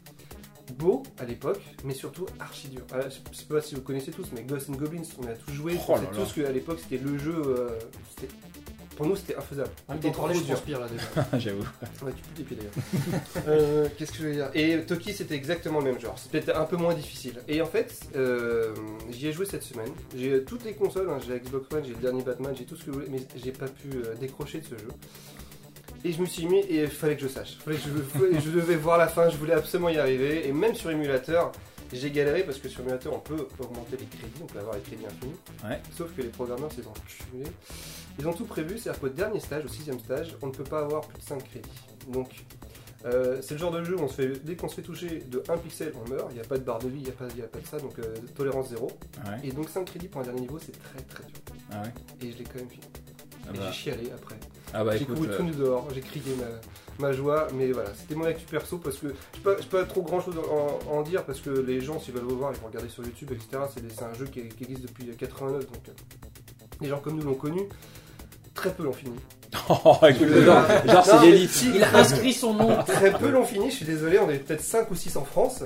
[0.78, 2.82] beau à l'époque, mais surtout archi dur.
[2.92, 5.52] Ah, je sais pas si vous connaissez tous, mais Ghosts and Goblins, on a tous
[5.52, 6.24] joué, Oh on là sait là.
[6.24, 7.78] tous qu'à l'époque c'était le jeu, euh,
[8.16, 8.32] c'était-
[9.00, 9.70] pour nous c'était infaisable.
[9.88, 10.46] D'en parler, trop je dur.
[10.48, 11.38] transpire là déjà.
[11.38, 11.60] J'avoue.
[12.02, 13.22] Ouais, tu pues des pieds d'ailleurs.
[13.48, 14.50] Euh, Qu'est-ce que je veux dire?
[14.54, 16.18] Et Toki, c'était exactement le même genre.
[16.18, 17.40] C'était peut-être un peu moins difficile.
[17.48, 18.74] Et en fait, euh,
[19.10, 19.90] j'y ai joué cette semaine.
[20.14, 22.76] J'ai toutes les consoles, hein, j'ai la Xbox One, j'ai le dernier Batman, j'ai tout
[22.76, 24.88] ce que vous voulez, mais j'ai pas pu euh, décrocher de ce jeu.
[26.04, 27.56] Et je me suis mis, et il fallait que je sache.
[27.64, 30.46] Fallait que je, fallait- je devais voir la fin, je voulais absolument y arriver.
[30.46, 31.52] Et même sur émulateur,
[31.92, 34.80] j'ai galéré parce que sur émulateur, on peut augmenter les crédits, on peut avoir les
[34.82, 35.34] crédits infinis.
[35.64, 35.80] Ouais.
[35.96, 37.50] Sauf que les programmeurs, c'est enculés.
[38.18, 40.80] Ils ont tout prévu, c'est-à-dire qu'au dernier stage, au sixième stage, on ne peut pas
[40.80, 41.68] avoir plus de 5 crédits.
[42.08, 42.44] Donc,
[43.06, 45.20] euh, c'est le genre de jeu où on se fait, dès qu'on se fait toucher
[45.28, 46.26] de 1 pixel, on meurt.
[46.30, 47.08] Il n'y a pas de barre de vie, il n'y
[47.42, 48.88] a, a pas de ça, donc euh, tolérance zéro.
[49.26, 49.48] Ouais.
[49.48, 51.36] Et donc 5 crédits pour un dernier niveau, c'est très très dur.
[51.72, 51.92] Ah ouais.
[52.20, 52.84] Et je l'ai quand même fini.
[53.46, 54.36] Ah Et bah, j'ai chialé après.
[54.74, 56.44] ah bah j'ai couru tout euh, nu dehors, j'ai crié ma,
[57.00, 59.84] ma joie, mais voilà, c'était mon actu perso parce que je peux, je peux pas
[59.84, 60.36] trop grand chose
[60.88, 63.32] en, dire parce que les gens, s'ils veulent le voir, ils vont regarder sur YouTube,
[63.32, 63.64] etc.
[63.74, 65.92] C'est un jeu qui, qui existe depuis 89, donc euh,
[66.80, 67.62] les gens comme nous l'ont connu.
[68.54, 69.16] Très peu l'ont fini.
[69.68, 71.64] Oh, écoute, genre, genre, c'est l'élite.
[71.74, 72.76] Il a inscrit son nom.
[72.86, 75.64] Très peu l'ont fini, je suis désolé, on est peut-être 5 ou 6 en France.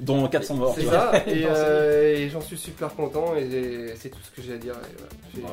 [0.00, 0.74] Dont 400 morts.
[0.76, 4.54] C'est ça, et, euh, et j'en suis super content et c'est tout ce que j'ai
[4.54, 4.74] à dire.
[4.74, 5.12] et voilà.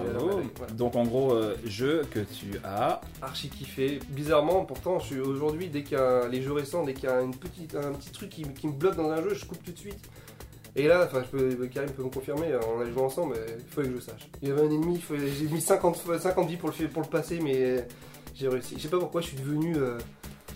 [0.10, 0.42] J'ai- Bravo.
[0.58, 0.74] voilà.
[0.74, 3.02] Donc en gros, euh, jeu que tu as.
[3.22, 4.00] Archi kiffé.
[4.10, 7.12] Bizarrement, pourtant, je suis aujourd'hui, dès qu'il y a les jeux récents, dès qu'il y
[7.12, 9.64] a une petite, un petit truc qui, qui me bloque dans un jeu, je coupe
[9.64, 10.00] tout de suite.
[10.76, 13.74] Et là, enfin, je peux, Karim peut me confirmer, on a joué ensemble, mais il
[13.74, 14.30] fallait que je sache.
[14.42, 15.02] Il y avait un ennemi,
[15.38, 17.86] j'ai mis 50, fois- 50 vies pour le, pour le passer, mais
[18.36, 18.76] j'ai réussi.
[18.78, 19.76] Je sais pas pourquoi, je suis devenu.
[19.76, 19.98] euh,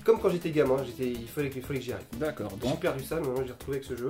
[0.05, 2.05] comme quand j'étais gamin, j'étais, il, fallait que, il fallait que j'y arrive.
[2.17, 2.49] D'accord.
[2.61, 2.79] J'ai Donc.
[2.79, 4.09] perdu ça, mais maintenant j'ai retrouvé avec ce jeu.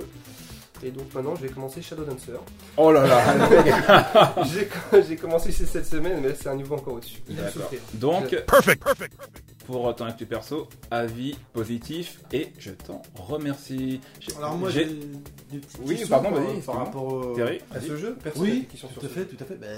[0.84, 2.32] Et donc maintenant, je vais commencer Shadow Dancer.
[2.76, 4.34] Oh là là.
[4.44, 4.68] j'ai,
[5.08, 7.20] j'ai commencé cette semaine, mais là, c'est un niveau encore au-dessus.
[7.30, 7.80] Il souffrir.
[7.94, 8.84] Donc, Perfect.
[8.84, 9.12] Perfect.
[9.66, 14.00] Pour ton actu perso, avis positif et je t'en remercie.
[14.38, 16.30] Alors moi j'ai- des petites Oui, questions pardon,
[16.64, 17.36] par- rapport au...
[17.72, 19.56] À ce jeu, personne Oui, des questions sur tout à fait, tout à fait.
[19.56, 19.68] Ben,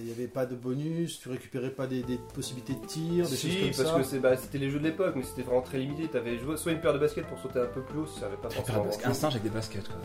[0.00, 3.36] Il n'y avait pas de bonus, tu récupérais pas des, des possibilités de tir, des
[3.36, 3.98] Si, choses comme parce ça.
[3.98, 6.08] que c'est, bah, c'était les jeux de l'époque, mais c'était vraiment très limité.
[6.08, 8.36] T'avais joué- soit une paire de baskets pour sauter un peu plus haut, ça avait
[8.36, 8.86] pas forcément.
[9.04, 9.96] un singe avec des baskets quoi.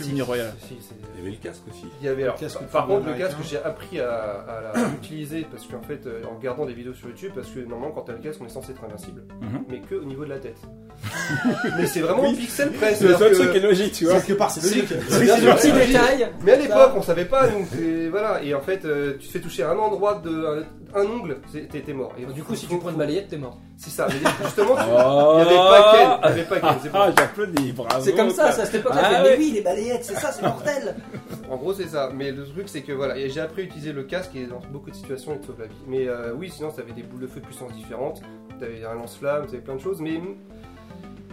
[0.00, 0.52] Si, Mini royal.
[0.66, 0.76] si,
[1.14, 1.84] Il y avait le casque aussi.
[2.00, 5.46] Il y avait alors, casque par- contre le casque j'ai appris à, à la- utiliser
[5.50, 8.12] parce qu'en fait euh, en regardant des vidéos sur YouTube parce que normalement quand t'as
[8.14, 9.64] le casque on est censé être invincible Mhm.
[9.68, 10.56] mais que au niveau de la tête
[11.78, 12.34] mais c'est vraiment Oui.
[12.36, 14.14] pixel près C'est le seul truc qui est logique, tu vois.
[14.20, 14.92] Quelque part, c'est logique.
[15.08, 16.28] c'est bien sûr, Petit détail.
[16.44, 19.32] mais à l'époque on savait pas donc et voilà et en fait euh, tu te
[19.32, 22.90] fais toucher un endroit de un, ongle t'es mort et Du coup, si tu prends
[22.90, 23.58] une balayette, t'es mort.
[23.76, 25.38] c'est ça mais justement tu- Oh.
[25.40, 26.58] il y avait pas Ken il y avait pas
[26.94, 28.04] Ah, j'applaudis, bravo.
[28.04, 29.00] C'est comme ça, ça cette époque-là.
[29.04, 29.30] Ah ouais.
[29.30, 30.96] Mais oui, les balayettes, c'est ça, c'est mortel.
[31.50, 32.10] En gros, c'est ça.
[32.14, 34.90] Mais le truc, c'est que voilà, j'ai appris à utiliser le casque et dans beaucoup
[34.90, 35.74] de situations, il te sauve la vie.
[35.86, 38.22] Mais euh, oui, sinon, t'avais des boules de feu de puissance différentes,
[38.58, 40.00] t'avais un lance-flamme, t'avais plein de choses.
[40.00, 40.18] Mais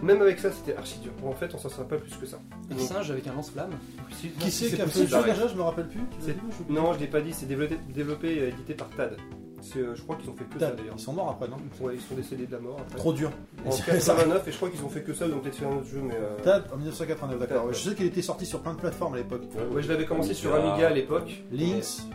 [0.02, 1.12] Même avec ça, c'était archi dur.
[1.26, 2.38] En fait, on s'en sort pas plus que ça.
[2.70, 3.70] Un Donc, singe avec un lance-flamme.
[4.40, 6.00] Qui c'est qui a fait ça déjà Je me rappelle plus.
[6.68, 9.16] Non, je l'ai pas dit, c'est développé, développé et édité par TAD.
[9.62, 10.94] C'est, euh, je crois qu'ils ont fait que ça d'ailleurs.
[10.96, 12.96] Ils sont morts après, non Ouais, ils sont décédés de la mort après.
[12.98, 13.30] Trop dur.
[13.66, 15.76] En 89, et je crois qu'ils ont fait que ça, ils ont peut-être fait un
[15.76, 16.14] autre jeu, mais.
[16.14, 17.72] euh, Tad en 1989, d'accord.
[17.72, 19.42] Je sais qu'il était sorti sur plein de plateformes à l'époque.
[19.72, 20.88] Ouais, je l'avais commencé sur Amiga.
[20.88, 21.42] À l'époque.
[21.52, 22.06] Lynx,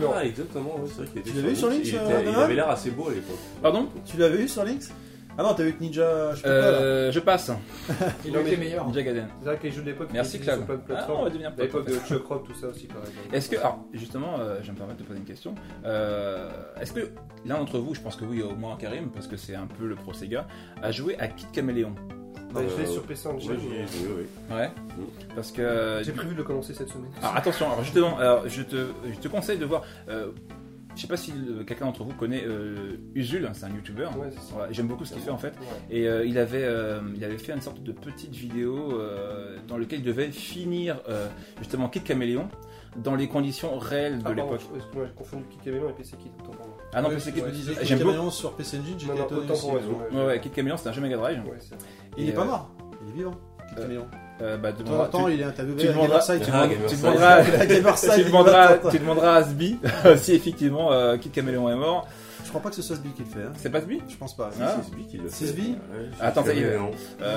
[0.00, 0.10] Non.
[0.14, 2.34] Ah, exactement, ouais, c'est vrai qu'il était Tu l'avais vu sur Lynx, il, euh, il
[2.34, 3.36] avait l'air assez beau à l'époque.
[3.62, 3.88] Pardon?
[4.04, 4.92] Tu l'avais eu sur Lynx?
[5.40, 6.78] Ah non, t'as vu que Ninja, je sais pas quoi, là.
[6.78, 7.50] euh, Je passe.
[8.26, 8.84] Il été meilleur.
[8.86, 9.28] Ninja Gaiden.
[9.38, 10.56] C'est vrai que les jeux de l'époque, Merci Claude.
[10.56, 11.24] sur plein de Ah, on plateformes.
[11.24, 13.12] va devenir l'époque de Chuck Rock, tout ça aussi, pareil.
[13.32, 15.54] Est-ce que, alors justement, euh, je vais me permettre de poser une question.
[15.84, 17.08] Euh, Est-ce que
[17.46, 19.86] l'un d'entre vous, je pense que oui, au moins Karim, parce que c'est un peu
[19.86, 20.48] le pro Sega,
[20.82, 21.92] a joué à Kid Caméléon
[22.52, 23.50] Bah, je l'ai Euh, sur PC Engine.
[23.52, 24.14] Ouais, j'y ai joué,
[24.50, 24.56] oui.
[24.56, 24.70] Ouais.
[25.36, 26.00] Parce que.
[26.02, 27.10] J'ai prévu de le commencer cette semaine.
[27.22, 29.84] Alors attention, alors justement, alors, je, te, je te conseille de voir.
[30.98, 34.18] Je sais pas si euh, quelqu'un d'entre vous connaît euh, Usul, c'est un youtubeur.
[34.18, 34.28] Ouais.
[34.52, 35.48] Voilà, J'aime beaucoup ce qu'il fait en fait.
[35.58, 35.96] Ouais.
[35.96, 39.78] Et euh, il, avait, euh, il avait fait une sorte de petite vidéo euh, dans
[39.78, 41.28] laquelle il devait finir euh,
[41.58, 42.48] justement Kid Caméléon
[42.96, 44.60] dans les conditions réelles de Ah, l'époque.
[44.60, 46.32] je- excuse-moi, j'ai confondu Kid Caméléon et PC Kid.
[46.40, 46.76] Autant pour moi.
[46.92, 47.44] Ah non, Ouais, PC je Kid.
[47.78, 48.10] que J'aime beaucoup.
[48.10, 49.62] Caméléon sur PC Engine, j'étais étonné autant aussi.
[49.62, 49.80] pour moi.
[50.12, 51.42] Ouais, ouais, Kid Caméléon, c'est un jeu Mega Drive.
[51.46, 51.58] Ouais,
[52.16, 52.70] Il est pas mort,
[53.04, 53.34] il est vivant.
[53.68, 54.06] Kid Euh, Caméléon.
[54.40, 56.18] Euh, bah, De temps en temps, tu- il est interviewé tu à demanderas-.
[56.28, 56.38] Ah,
[57.62, 58.26] tu Gamerside.
[58.26, 59.78] demanderas, tu demanderas à Sbi
[60.16, 62.06] si effectivement euh, Kid Caméléon est mort.
[62.48, 63.42] Je crois pas que ce soit Sbi qui le fait.
[63.42, 63.52] hein.
[63.56, 64.00] C'est pas Sbi?
[64.08, 64.48] Je pense pas.
[64.58, 64.76] Ah.
[64.78, 65.52] C'est Sbi qui le C'est fait.
[65.52, 65.72] Sbi?
[65.72, 66.64] Ouais, Attends, ça y est.
[66.64, 66.78] Euh,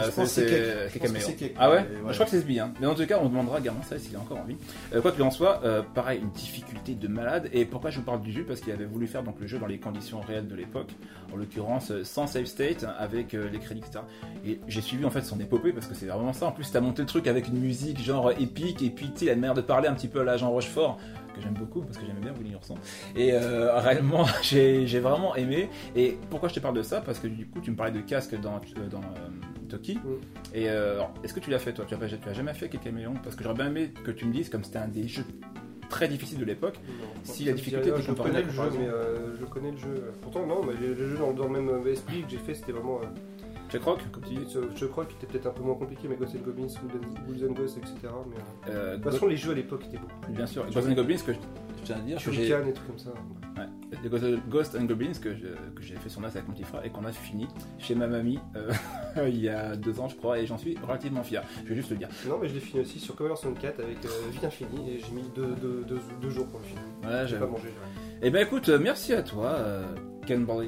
[0.05, 0.53] Je pense que c'est c'est Kek.
[0.53, 1.26] Kid Je pense que Caméléon.
[1.28, 1.55] c'est Kek.
[1.59, 1.86] Ah ouais?
[2.07, 2.59] Je crois que c'est Sbi.
[2.62, 2.72] Hein.
[2.80, 4.55] Mais en tout cas, on demandera à Garmin ça s'il est encore en vie.
[4.95, 7.49] Euh, quoi qu'il en soit, euh, pareil, une difficulté de malade.
[7.51, 8.45] Et pourquoi je vous parle du jeu?
[8.45, 10.91] Parce qu'il avait voulu faire donc, le jeu dans les conditions réelles de l'époque.
[11.34, 14.05] En l'occurrence, sans save state, avec euh, les crédits, etc.
[14.45, 16.45] Et j'ai suivi en fait son épopée parce que c'est vraiment ça.
[16.47, 18.82] En plus, t'as monté le truc avec une musique genre épique.
[18.82, 20.97] Et puis, tu sais, la manière de parler un petit peu à la Jean Rochefort
[21.41, 22.75] que j'aime beaucoup parce que j'aimais bien Willy Ourson.
[23.15, 25.69] Et euh, réellement, j'ai vraiment aimé.
[25.95, 27.01] Et pourquoi je te parle de ça?
[27.01, 29.95] Parce que du coup, tu me parlais de casque dans, euh, dans euh, Toki.
[29.95, 29.99] Mm.
[30.53, 31.85] Et euh, est-ce que tu l'as fait toi?
[31.87, 34.25] Tu as, pas- tu as jamais fait Caméléon Parce que j'aurais bien aimé que tu
[34.25, 35.25] me dises, comme c'était un des jeux
[35.89, 36.79] très difficiles de l'époque,
[37.23, 40.13] Si la difficulté était je connais le jeu, mais euh, je connais le jeu.
[40.21, 43.01] Pourtant, non, mais le, jeu dans, dans le même esprit que j'ai fait, c'était vraiment.
[43.01, 43.05] euh,
[43.72, 44.45] Check Rock, comme tu dis.
[44.49, 46.67] ce- je crois qu'il était peut-être un peu moins compliqué, mais Ghosts and Goblins,
[47.28, 47.95] Ghouls and Ghosts, etc.
[48.03, 50.07] Mais, euh, Euh, de toute façon, les jeux à l'époque étaient beaux.
[50.30, 51.38] bien sûr, Ghost and Goblins, que je,
[51.80, 52.19] je tiens à dire.
[52.19, 53.11] Shuriken et trucs comme ça.
[53.57, 54.09] Ouais,
[54.49, 55.36] Ghost- and Goblins que
[55.82, 57.47] j'ai fait sur NAS avec mon petit frère et qu'on a fini
[57.80, 58.72] chez ma mamie euh,
[59.28, 61.43] il y a deux ans, je crois, et j'en suis relativement fier.
[61.63, 62.07] Je vais juste le dire.
[62.28, 65.11] Non, mais je l'ai fini aussi sur Commodore 64 avec euh, Vie Infinie et j'ai
[65.13, 66.82] mis deux, deux, deux, deux jours pour le finir.
[67.03, 67.67] Voilà, J'ai pas mangé.
[67.67, 68.17] ouais.
[68.22, 69.84] Eh ben écoute, merci à toi, euh,
[70.26, 70.63] Ken Bordeaux.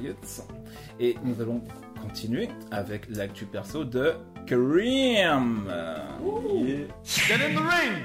[1.00, 1.60] Et nous allons
[2.08, 4.14] continuer avec l'actu perso de
[4.46, 5.68] Kareem.
[6.66, 8.04] Et- Get in the ring!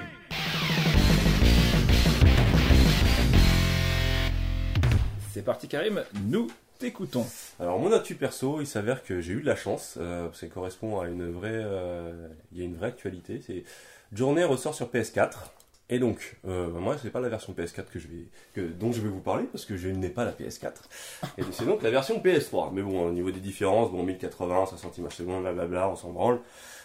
[5.31, 6.47] C'est parti Karim, nous
[6.79, 7.25] t'écoutons.
[7.59, 10.49] Alors mon actu perso, il s'avère que j'ai eu de la chance, euh, parce qu'il
[10.49, 13.41] correspond à une vraie, euh, il y a une vraie actualité.
[13.45, 13.63] C'est
[14.11, 15.51] Journée ressort sur PS4,
[15.89, 19.01] et donc euh, moi c'est pas la version PS4 que je vais, que, dont je
[19.01, 20.71] vais vous parler parce que je n'ai pas la PS4.
[21.37, 22.71] Et c'est donc la version PS3.
[22.73, 26.39] Mais bon, au niveau des différences, bon 1080, 60 images secondes, blablabla, on s'en branle.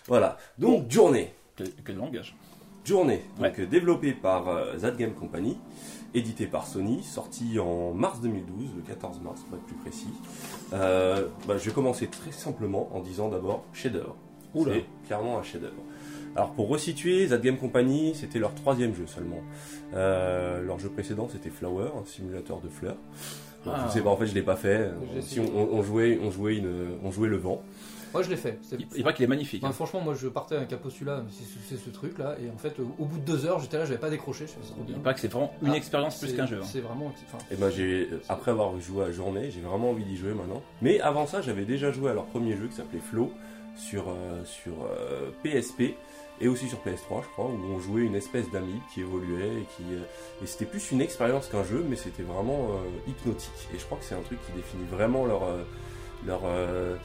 [0.09, 0.39] Voilà.
[0.59, 1.33] Donc Journée.
[1.57, 2.37] Quel, quel langage
[2.85, 3.49] Journée, Ouais.
[3.49, 5.57] donc euh, développé par euh, That Game Company,
[6.13, 10.09] édité par Sony, sorti en mars 2012, le 14 mars pour être plus précis.
[10.75, 14.17] Euh, bah, je vais commencer très simplement en disant d'abord chef-d'œuvre.
[14.55, 14.75] Oula.
[14.75, 15.83] C'est clairement un chef-d'œuvre.
[16.37, 19.41] Alors pour resituer, That Game Company, c'était leur troisième jeu seulement.
[19.95, 22.97] Euh, leur jeu précédent, c'était Flower, un simulateur de fleurs.
[23.65, 23.85] Bon, Ah.
[23.89, 24.91] Je sais pas, en fait, je l'ai pas fait.
[25.15, 27.63] J'ai Si on, on- on jouait, on jouait une, on jouait le vent.
[28.13, 28.59] Moi je l'ai fait.
[28.63, 29.65] C'était- Il, il paraît qu'il est magnifique.
[29.65, 29.73] Hein.
[29.73, 32.57] franchement, moi je partais avec un postulat, mais c'est c'est ce truc là, et en
[32.59, 34.83] fait, au bout de deux heures, j'étais là, j'avais pas décroché, je fais, c'est trop
[34.85, 34.95] bien.
[34.97, 36.59] Il paraît que c'est vraiment une Ah, expérience plus C'est- qu'un jeu.
[36.63, 36.65] hein.
[36.65, 37.07] C'est vraiment.
[37.07, 40.63] enfin, Et ben j'ai après avoir joué à Journée, j'ai vraiment envie d'y jouer maintenant.
[40.81, 43.33] Mais avant ça, j'avais déjà joué à leur premier jeu qui s'appelait Flow
[43.77, 45.97] sur euh, sur euh, PSP
[46.41, 49.67] et aussi sur PS3, je crois, où on jouait une espèce d'amibe qui évoluait et
[49.77, 50.03] qui euh,
[50.43, 53.69] et c'était plus une expérience qu'un jeu, mais c'était vraiment euh, hypnotique.
[53.75, 55.63] Et je crois que c'est un truc qui définit vraiment leur euh,
[56.27, 56.97] leur euh,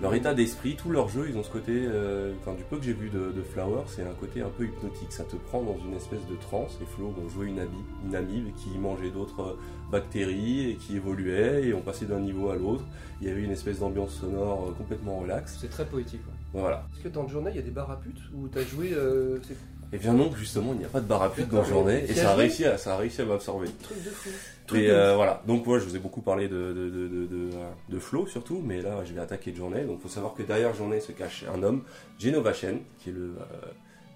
[0.00, 2.84] leur état d'esprit, tous leurs jeux, ils ont ce côté, euh, enfin, du peu que
[2.84, 5.12] j'ai vu de, de Flower, c'est un côté un peu hypnotique.
[5.12, 6.78] Ça te prend dans une espèce de transe.
[6.82, 9.58] Et Flo, on jouait une, amibe, une amibe qui mangeait d'autres euh,
[9.90, 12.84] bactéries et qui évoluait, et on passait d'un niveau à l'autre.
[13.20, 15.58] Il y avait une espèce d'ambiance sonore complètement relax.
[15.60, 16.22] C'est très poétique.
[16.26, 16.41] ouais.
[16.52, 16.86] Voilà.
[16.94, 18.92] Est-ce que dans le journal il y a des bars à putes où t'as joué
[18.92, 19.56] euh, ces
[19.92, 22.14] Et bien non, justement, il n'y a pas de bar à dans la journée, et
[22.14, 23.68] ça a joué réussi à, ça a réussi à m'absorber.
[23.82, 24.30] trucs de fou
[24.76, 27.50] Et euh, voilà, donc moi je vous ai beaucoup parlé de, de, de, de, de,
[27.88, 29.84] de Flow surtout, mais là je vais attaquer Journée.
[29.84, 31.82] Donc il faut savoir que derrière Journée se cache un homme,
[32.18, 33.66] Genova Chen, qui est le euh,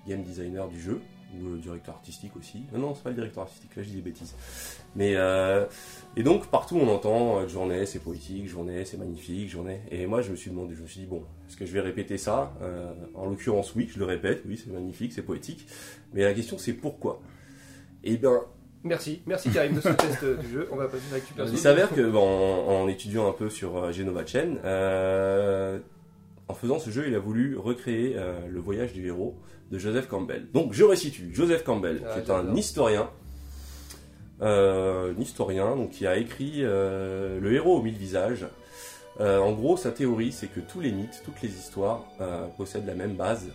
[0.06, 1.00] game designer du jeu,
[1.34, 2.64] ou le directeur artistique aussi.
[2.72, 4.34] Non, non, c'est pas le directeur artistique, là je dis des bêtises.
[4.94, 5.66] Mais euh,
[6.16, 9.80] et donc partout on entend euh, journée, c'est poétique, journée, c'est magnifique, journée.
[9.90, 11.80] Et moi je me suis demandé, je me suis dit bon, est-ce que je vais
[11.80, 15.66] répéter ça Euh, En l'occurrence oui, je le répète, oui c'est magnifique, c'est poétique.
[16.14, 17.20] Mais la question c'est pourquoi?
[18.04, 18.40] Et bien
[18.84, 20.68] Merci, merci Karim de ce test euh, du jeu.
[20.70, 21.52] On va passer à perso.
[21.52, 25.80] il s'avère que bon, en, en étudiant un peu sur euh, Genova Chain, euh,
[26.48, 29.36] en faisant ce jeu, il a voulu recréer euh, le voyage du héros
[29.70, 30.46] de Joseph Campbell.
[30.52, 33.10] Donc je resitue, Joseph Campbell, Ah, qui est un historien,
[34.42, 38.46] euh, un historien donc, qui a écrit euh, Le héros aux mille visages.
[39.18, 42.04] En gros, sa théorie, c'est que tous les mythes, toutes les histoires
[42.58, 43.48] possèdent la même base,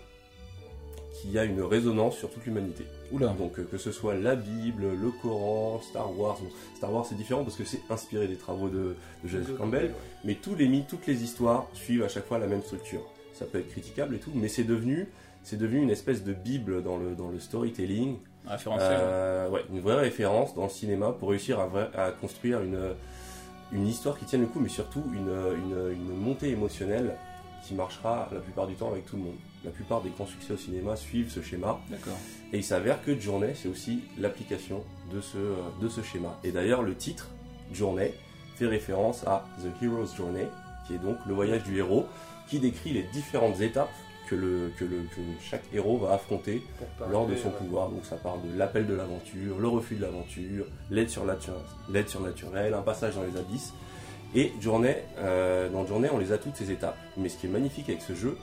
[1.21, 2.83] qui a une résonance sur toute l'humanité.
[3.11, 3.27] Oula.
[3.27, 6.37] Donc euh, que ce soit la Bible, le Coran, Star Wars.
[6.41, 9.93] Bon, Star Wars c'est différent parce que c'est inspiré des travaux de, de Joseph Campbell,
[10.23, 13.01] mais tous les mythes, toutes les histoires suivent à chaque fois la même structure.
[13.33, 15.07] Ça peut être critiquable et tout, mais c'est devenu,
[15.43, 18.17] c'est devenu une espèce de bible dans le, dans le storytelling,
[18.47, 18.89] Référentiel.
[18.99, 22.79] Euh, ouais, une vraie référence dans le cinéma pour réussir à, vrai- à construire une,
[23.71, 27.15] une histoire qui tienne le coup, mais surtout une, une, une montée émotionnelle
[27.67, 29.35] qui marchera la plupart du temps avec tout le monde.
[29.63, 31.79] La plupart des grands succès au cinéma suivent ce schéma.
[31.89, 32.17] D'accord.
[32.51, 34.83] Et il s'avère que Journée, c'est aussi l'application
[35.13, 35.37] de ce,
[35.81, 36.39] de ce schéma.
[36.43, 37.29] Et d'ailleurs, le titre,
[37.71, 38.13] Journée,
[38.55, 40.47] fait référence à The Hero's Journey,
[40.87, 42.05] qui est donc le voyage du héros,
[42.47, 43.91] qui décrit les différentes étapes
[44.27, 46.63] que, le, que, le, que chaque héros va affronter
[47.11, 47.55] lors de son ouais.
[47.57, 47.89] pouvoir.
[47.89, 52.73] Donc ça parle de l'appel de l'aventure, le refus de l'aventure, l'aide surnaturelle, l'aide surnaturelle,
[52.73, 53.73] un passage dans les abysses.
[54.33, 56.97] Et Journée, euh, dans Journée, on les a toutes ces étapes.
[57.17, 58.37] Mais ce qui est magnifique avec ce jeu,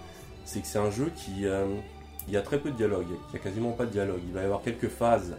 [0.48, 1.46] c'est que c'est un jeu qui...
[1.46, 1.64] euh,
[2.26, 4.20] il y a très peu de dialogue, il y a quasiment pas de dialogue.
[4.26, 5.34] Il va y avoir quelques phases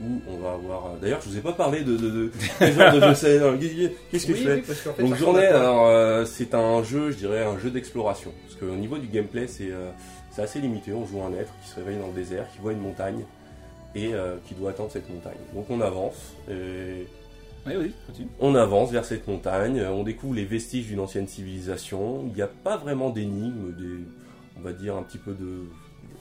[0.00, 0.86] où on va avoir...
[0.86, 1.96] euh, D'ailleurs, je vous ai pas parlé de...
[1.96, 3.58] de, de, de genre de jeu, c'est- non,
[4.10, 6.82] Qu'est-ce que Oui, je fais oui, parce qu'en fait, donc journée, alors euh, c'est un
[6.82, 8.32] jeu, je dirais un jeu d'exploration.
[8.46, 9.90] Parce qu'au niveau du gameplay, c'est euh,
[10.30, 10.92] c'est assez limité.
[10.92, 13.24] On joue un être qui se réveille dans le désert, qui voit une montagne
[13.94, 15.38] et euh, qui doit atteindre cette montagne.
[15.54, 17.06] Donc on avance, et
[17.66, 18.28] Oui, oui, continue.
[18.40, 22.24] on avance vers cette montagne, on découvre les vestiges d'une ancienne civilisation.
[22.28, 24.04] Il n'y a pas vraiment d'énigmes, des,
[24.58, 25.64] on va dire un petit peu de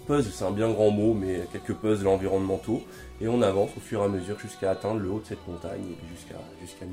[0.08, 2.84] puzzle, c'est un bien grand mot, mais quelques puzzles environnementaux.
[3.22, 5.82] Et on avance au fur et à mesure jusqu'à atteindre le haut de cette montagne
[5.82, 6.86] et jusqu'à jusqu'à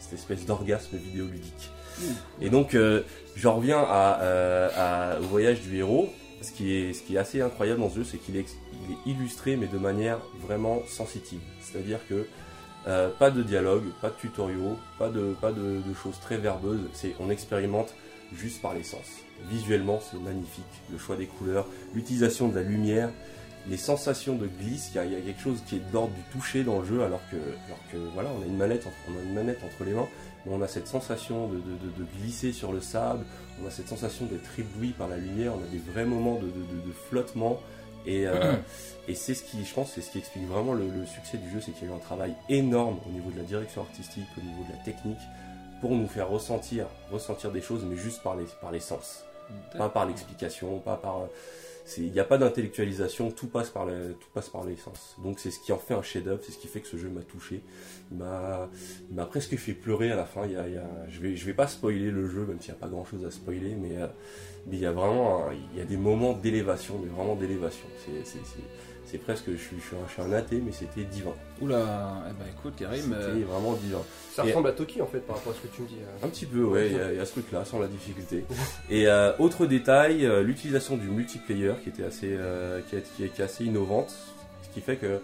[0.00, 1.70] cette espèce d'orgasme vidéoludique.
[2.40, 3.02] Et donc, euh,
[3.36, 6.08] j'en reviens euh, à- au voyage du héros.
[6.40, 9.08] Ce qui est, ce qui est assez incroyable dans ce jeu, c'est qu'il est, est
[9.10, 11.38] illustré, mais de manière vraiment sensitive.
[11.60, 12.26] C'est-à-dire que
[12.88, 16.80] euh, pas de dialogue, pas de tutoriaux, pas de, pas de, de choses très verbeuses.
[16.94, 17.94] C'est, on expérimente
[18.34, 19.06] juste par les sens.
[19.50, 20.64] Visuellement, c'est magnifique.
[20.90, 23.10] Le choix des couleurs, l'utilisation de la lumière,
[23.68, 24.90] les sensations de glisse.
[24.92, 26.80] Il y a, il y a quelque chose qui est de l'ordre du toucher dans
[26.80, 29.34] le jeu, alors que, alors que voilà, on a une manette, entre, on a une
[29.34, 30.08] manette entre les mains,
[30.46, 33.24] mais on a cette sensation de, de- de- de glisser sur le sable.
[33.62, 35.52] On a cette sensation d'être ébloui par la lumière.
[35.54, 36.48] On a des vrais moments de,
[37.08, 37.60] flottement.
[38.06, 38.54] Et, euh,
[39.08, 41.48] et c'est ce qui, je pense, c'est ce qui explique vraiment le, le succès du
[41.50, 44.26] jeu, c'est qu'il y a eu un travail énorme au niveau de la direction artistique,
[44.38, 45.20] au niveau de la technique,
[45.80, 49.24] pour nous faire ressentir, ressentir des choses, mais juste par les, par les sens,
[49.76, 51.28] pas par l'explication, pas par.
[51.98, 55.16] Il n'y a pas d'intellectualisation, tout passe par le, tout passe par les sens.
[55.22, 57.08] Donc c'est ce qui en fait un chef-d'œuvre, c'est ce qui fait que ce jeu
[57.08, 57.60] m'a touché.
[58.12, 58.68] M'a,
[59.10, 60.46] m'a presque fait pleurer à la fin.
[60.46, 60.66] Il y a,
[61.08, 63.32] je vais, je vais pas spoiler le jeu, même s'il n'y a pas grand-chose à
[63.32, 64.06] spoiler, mais euh,
[64.70, 67.86] il y a vraiment, il y a des moments d'élévation, mais vraiment d'élévation.
[69.12, 71.32] C'est presque, je suis, je suis un, athée, mais c'était divin.
[71.60, 73.00] Oula, eh ben écoute, Karim.
[73.02, 74.00] C'était euh, vraiment divin.
[74.32, 75.96] Ça Et- ressemble à Toki en fait par rapport à ce que tu me dis.
[76.00, 76.26] euh.
[76.26, 78.44] Un petit peu, ouais, il y, a- il y a ce truc-là, sans la difficulté.
[78.90, 83.28] Et euh, autre détail, l'utilisation du multiplayer qui était assez, euh, qui, est, qui est-
[83.28, 84.10] qui est assez innovante,
[84.62, 85.20] ce qui fait que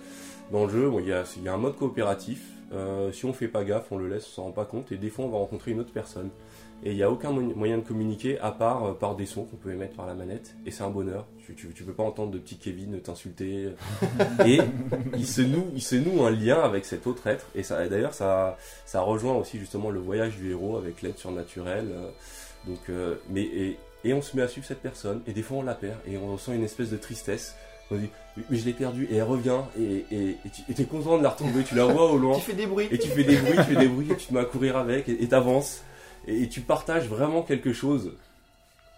[0.52, 2.42] dans le jeu, bon, il y, a, il y a un mode coopératif.
[2.74, 4.98] Euh, si on fait pas gaffe, on le laisse, on s'en rend pas compte, et
[4.98, 6.28] des fois on va rencontrer une autre personne.
[6.84, 9.44] Et il n'y a aucun mo- moyen de communiquer à part euh, par des sons
[9.44, 11.26] qu'on peut émettre par la manette, et c'est un bonheur.
[11.44, 13.70] Tu, tu, tu peux pas entendre de petit Kevin t'insulter.
[14.46, 14.60] et
[15.16, 18.14] il se noue, il se noue un lien avec cet autre être, et ça, d'ailleurs
[18.14, 18.56] ça,
[18.86, 21.88] ça rejoint aussi justement le voyage du héros avec l'aide surnaturelle.
[21.90, 22.08] euh,
[22.66, 25.22] donc, euh, mais et, et on se met à suivre cette personne.
[25.26, 25.96] Et des fois on la perd.
[26.06, 27.54] Et on ressent une espèce de tristesse.
[27.90, 28.10] On dit
[28.50, 29.08] mais je l'ai perdue.
[29.10, 29.60] Et elle revient.
[29.80, 32.34] Et et et tu- et t'es content de la retrouver, tu la vois au loin.
[32.36, 32.88] Tu fais des bruits.
[32.90, 34.06] et tu fais des bruits, tu fais des bruits.
[34.12, 35.08] Et tu te mets à courir avec.
[35.08, 35.82] Et et t'avances
[36.26, 38.12] et, tu partages vraiment quelque chose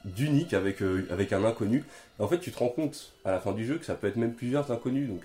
[0.05, 1.85] d'unique avec euh, avec un inconnu.
[2.19, 4.17] En fait, tu te rends compte à la fin du jeu que ça peut être
[4.17, 5.09] même plusieurs inconnus.
[5.09, 5.21] Donc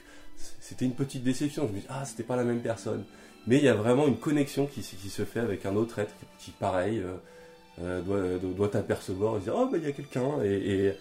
[0.59, 1.67] c'était une petite déception.
[1.67, 3.03] Je me dis ah c'était pas la même personne.
[3.47, 6.51] Mais il y a vraiment une connexion qui, se- fait avec un autre être qui
[6.51, 7.15] pareil euh,
[7.81, 10.93] euh, doit doit- t'apercevoir et dire oh bah il y a quelqu'un et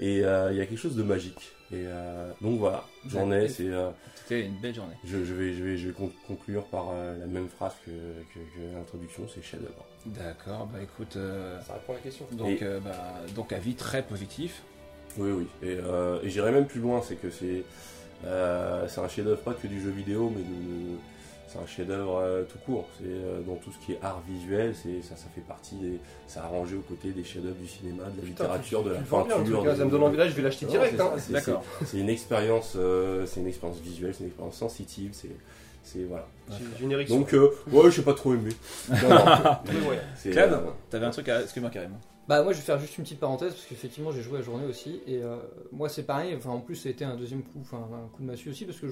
[0.00, 1.52] il y a quelque chose de magique.
[1.72, 3.48] Et euh, donc voilà, j'en ai.
[3.48, 4.94] C'est euh, C'était une belle journée.
[5.04, 7.90] je, je vais, je, vais, je vais con- conclure par euh, la même phrase que,
[7.90, 9.84] que, que l'introduction, c'est chef-d'œuvre.
[10.06, 11.16] D'accord, bah écoute.
[11.16, 12.26] euh, Ça répond à la question.
[12.32, 12.92] donc, Et- euh, bah,
[13.34, 14.62] donc avis très positif.
[15.18, 15.46] Oui, oui.
[15.62, 17.64] Et, euh, et j'irai même plus loin, c'est que c'est
[18.24, 20.96] Euh, c'est un chef-d'œuvre pas que du jeu vidéo, mais de-
[21.48, 22.88] c'est un chef-d'œuvre euh, tout court.
[22.98, 25.98] C'est euh, dans tout ce qui est art visuel, c'est ça, ça fait partie des,
[26.26, 28.94] ça a rangé aux côtés des chefs-d'œuvre du cinéma, de la Putain, littérature, tu- de
[28.94, 29.64] la bien, peinture.
[29.64, 30.94] cas, Ça me donne envie là, je vais l'acheter direct.
[30.96, 31.10] c'est hein.
[31.30, 31.64] D'accord.
[31.84, 35.30] c'est- une expérience, euh, c'est une expérience visuelle, c'est une expérience sensitive, c'est,
[35.84, 36.26] c'est voilà.
[36.90, 37.18] Érection.
[37.18, 38.50] Donc euh, ouais, j'ai pas trop aimé.
[38.90, 38.94] Non,
[39.90, 39.98] ouais.
[40.90, 41.42] t'avais un truc à.
[41.42, 42.00] Excuse-moi carrément.
[42.28, 44.66] Bah moi je vais faire juste une petite parenthèse parce qu'effectivement j'ai joué la journée
[44.66, 45.36] aussi et euh,
[45.70, 48.22] moi c'est pareil, enfin en plus ça a été un deuxième coup, enfin un coup
[48.22, 48.88] de massue aussi parce que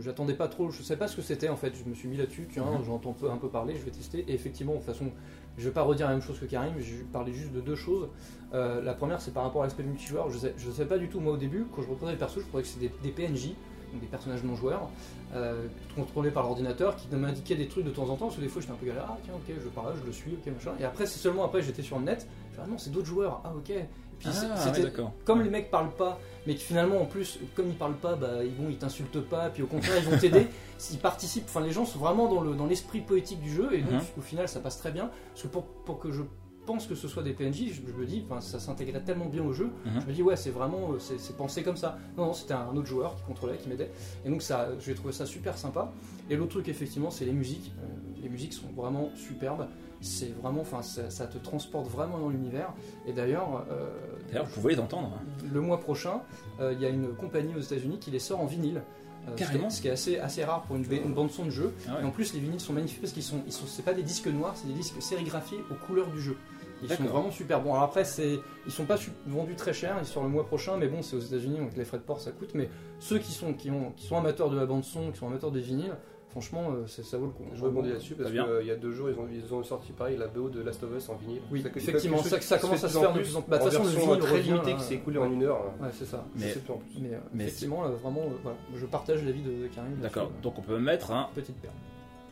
[0.00, 2.18] j'attendais pas trop, je savais pas ce que c'était en fait, je me suis mis
[2.18, 2.84] là-dessus, tiens Mhm.
[2.84, 5.10] j'entends un peu parler, je vais tester et effectivement de toute façon
[5.56, 7.76] je vais pas redire la même chose que Karim, je vais parler juste de deux
[7.76, 8.08] choses.
[8.52, 11.08] Euh, la première c'est par rapport à l'aspect multijoueur, je sais, je sais pas du
[11.08, 13.28] tout moi au début quand je reprenais les persos je croyais que c'était des, des
[13.28, 13.54] PNJ,
[13.92, 14.90] donc des personnages non joueurs,
[15.34, 18.48] euh, contrôlés par l'ordinateur qui m'indiquaient des trucs de temps en temps parce que des
[18.48, 20.52] fois j'étais un peu galère, ah tiens ok je parle là, je le suis, ok
[20.52, 22.26] machin, et après c'est seulement après j'étais sur le net
[22.62, 23.40] ah non, c'est d'autres joueurs.
[23.44, 23.70] Ah, ok.
[23.70, 23.86] Et
[24.18, 24.32] puis Ah,
[24.72, 24.90] ouais,
[25.24, 28.54] comme les mecs parlent pas, mais finalement en plus, comme ils parlent pas, bah ils
[28.54, 30.46] vont, ils t'insultent pas, puis au contraire ils vont t'aider.
[30.78, 33.82] S'ils participent, enfin les gens sont vraiment dans le dans l'esprit poétique du jeu, et
[33.82, 34.00] donc Mhm.
[34.18, 35.10] au final ça passe très bien.
[35.32, 36.22] Parce que pour, pour que je
[36.64, 39.52] pense que ce soit des PNJ, je, je me dis, ça s'intégrait tellement bien au
[39.52, 40.00] jeu, Mhm.
[40.00, 41.98] je me dis ouais c'est vraiment, euh, c'est c'est pensé comme ça.
[42.16, 43.90] Non non, c'était un autre joueur qui contrôlait, qui m'aidait,
[44.24, 45.92] et donc ça, j'ai trouvé ça super sympa.
[46.30, 47.72] Et l'autre truc effectivement, c'est les musiques.
[47.82, 47.86] Euh,
[48.22, 49.66] les musiques sont vraiment superbes.
[50.04, 52.72] C'est vraiment, enfin ça, ça te transporte vraiment dans l'univers.
[53.06, 53.88] Et d'ailleurs, euh,
[54.28, 55.12] D'ailleurs, vous pouvez les entendre.
[55.52, 56.20] le mois prochain,
[56.60, 58.82] euh, il y a une compagnie aux États-Unis qui les sort en vinyle.
[59.26, 59.70] Euh, ce qui est- Carrément.
[59.70, 61.72] Ce qui est assez, assez rare pour une, une bande son de jeu.
[61.88, 62.02] Ah ouais.
[62.02, 64.02] Et en plus, les vinyles sont magnifiques parce qu'ils sont, ils sont, c'est pas des
[64.02, 66.36] disques noirs, c'est des disques sérigraphiés aux couleurs du jeu.
[66.82, 67.70] Ils sont vraiment super bons.
[67.72, 70.88] Alors après, c'est, ils sont pas vendus très cher, ils sortent le mois prochain, mais
[70.88, 72.50] bon, c'est aux États-Unis, donc les frais de port ça coûte.
[72.52, 72.68] Mais
[73.00, 75.50] ceux qui sont, qui ont, qui sont amateurs de la bande son, qui sont amateurs
[75.52, 75.94] des vinyles,
[76.34, 77.44] franchement, euh, c'est- ça vaut le coup.
[77.54, 80.16] Je rebondis là-dessus parce qu'il y a deux jours, ils ont, ils ont sorti pareil
[80.16, 81.40] la BO de Last of Us en vinyle.
[81.52, 83.50] Oui, Ça- effectivement, ça, commence à se faire de plus en plus.
[83.50, 85.60] Bah, de toute façon, le vinyle très hein, qui s'est écoulé en une heure.
[85.80, 86.24] Ouais, c'est ça.
[86.34, 86.90] Mais- C'est plus en plus.
[87.00, 89.94] Mais, euh, Mais- effectivement, euh, vraiment, euh, voilà, je partage l'avis de, de Karim.
[90.02, 90.30] D'accord.
[90.42, 91.74] Donc on peut mettre un Petite perle.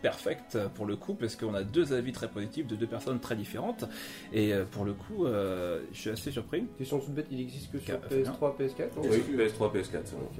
[0.03, 3.37] Perfect pour le coup parce qu'on a deux avis très positifs de deux personnes très
[3.37, 3.85] différentes
[4.33, 7.71] et euh, pour le coup euh, je suis assez surpris Question toute bête, il existe
[7.73, 8.33] que sur Car- Fabien.
[8.33, 9.91] PS3, PS4 non oui, PS3, PS4.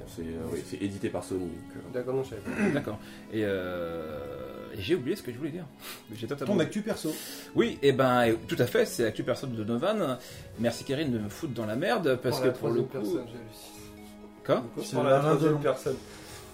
[0.07, 1.47] C'est, euh, oui, c'est édité par Sony.
[1.93, 2.69] D'accord, savais pas.
[2.73, 2.99] d'accord
[3.31, 4.19] et, euh,
[4.75, 5.65] et j'ai oublié ce que je voulais dire
[6.13, 7.13] j'ai totalement Ton actu perso.
[7.55, 10.17] oui et ben et- tout à fait c'est l'actu personne de Novan
[10.59, 12.89] merci Karine de me foutre dans la merde parce Par que la pour le coup
[12.91, 13.25] personne,
[14.45, 15.59] quoi C'est la Alain troisième Delon.
[15.61, 15.95] personne.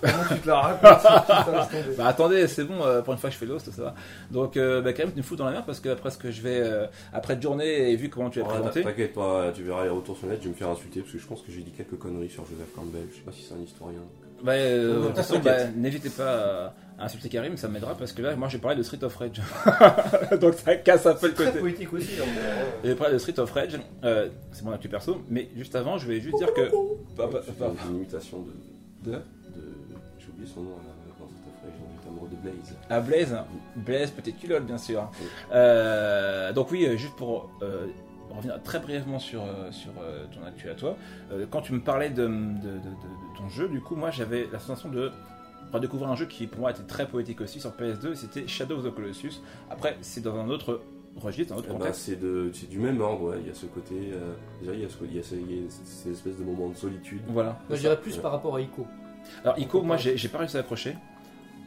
[0.02, 1.68] Comment tu te la racontes.
[1.97, 3.95] Bah attendez, c'est bon, euh, pour une fois que je fais l'host, ça va.
[4.32, 6.18] Donc, euh, bah, quand même, tu me fous dans la merde parce que après ce
[6.18, 9.14] que je vais, euh, après de journée et vu comment tu as Ah, présenté, T'inquiète
[9.14, 11.28] pas, tu verras les retours sur net, je vais me faire insulter parce que je
[11.28, 13.02] pense que j'ai dit quelques conneries sur Joseph Campbell.
[13.12, 14.00] Je sais pas si c'est un historien.
[14.43, 18.22] bah, euh, de toute façon, bah, n'hésitez pas à, insulter Karim, ça m'aidera parce que
[18.22, 19.41] là, moi, j'ai parlé de Street of Rage.
[20.41, 21.60] Donc, ça casse un peu le Très côté.
[21.60, 22.12] poétique aussi.
[22.22, 22.26] hein,
[22.84, 25.97] mais, J'ai parlé de Street of Rage, euh, c'est mon actu perso, mais juste avant,
[25.97, 26.70] je vais juste dire que.
[26.70, 28.45] C'est bah, une imitation
[29.04, 29.14] de?
[30.40, 32.76] Oublié son nom dans cette affaire, j'ai notamment de Blaze.
[32.90, 33.38] À Blaze,
[33.76, 35.10] Blaze, petite culotte bien sûr.
[35.52, 37.88] Euh, donc oui, euh, juste pour euh,
[38.30, 40.96] revenir très brièvement sur, sur euh, ton actu à toi,
[41.32, 44.12] euh, quand tu me parlais de, de- de- de- de ton jeu, du coup moi
[44.12, 45.12] j'avais la sensation de
[45.74, 48.84] redécouvrir un jeu qui pour moi était très poétique aussi sur PS2, c'était Shadow of
[48.86, 49.42] the Colossus.
[49.70, 50.82] Après c'est dans un autre
[51.18, 52.02] registre, un autre Eh ben, contexte.
[52.04, 53.38] c'est de, c'est du même ordre, ouais.
[53.42, 56.12] il y a ce côté, euh, déjà il y a, ce, il y a, ces
[56.12, 57.22] espèces de moments de solitude.
[57.28, 57.60] Voilà.
[57.68, 58.86] Moi, je dirais plus par rapport à Ico.
[59.44, 60.96] Alors Ico, moi j'ai pas réussi à accrocher,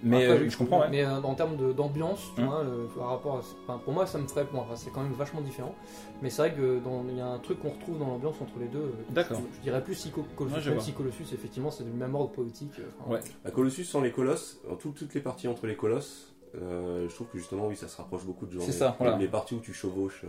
[0.04, 0.80] mais Après, euh, je comprends.
[0.80, 0.88] ouais.
[0.90, 4.18] Mais euh, en termes d'ambiance, tu vois, le- par rapport à, enfin, pour moi, ça
[4.18, 4.46] me ferait.
[4.52, 5.74] Bon, enfin, c'est quand même vachement différent.
[6.22, 8.58] Mais c'est vrai que dans- il y a un truc qu'on retrouve dans l'ambiance entre
[8.58, 8.78] les deux.
[8.80, 9.38] euh, D'accord.
[9.52, 10.56] Je, je dirais plus Ico que Colossus.
[10.58, 12.72] Ouais, même si Colossus, effectivement, c'est du même ordre poétique.
[12.80, 13.20] euh, enfin, Ouais.
[13.44, 17.14] À Colossus sans les colosses, en tout- toutes les parties entre les colosses, euh, je
[17.14, 18.62] trouve que justement oui ça se rapproche beaucoup de genre.
[18.64, 19.16] C'est ça, voilà.
[19.18, 20.24] Les parties où tu chevauches.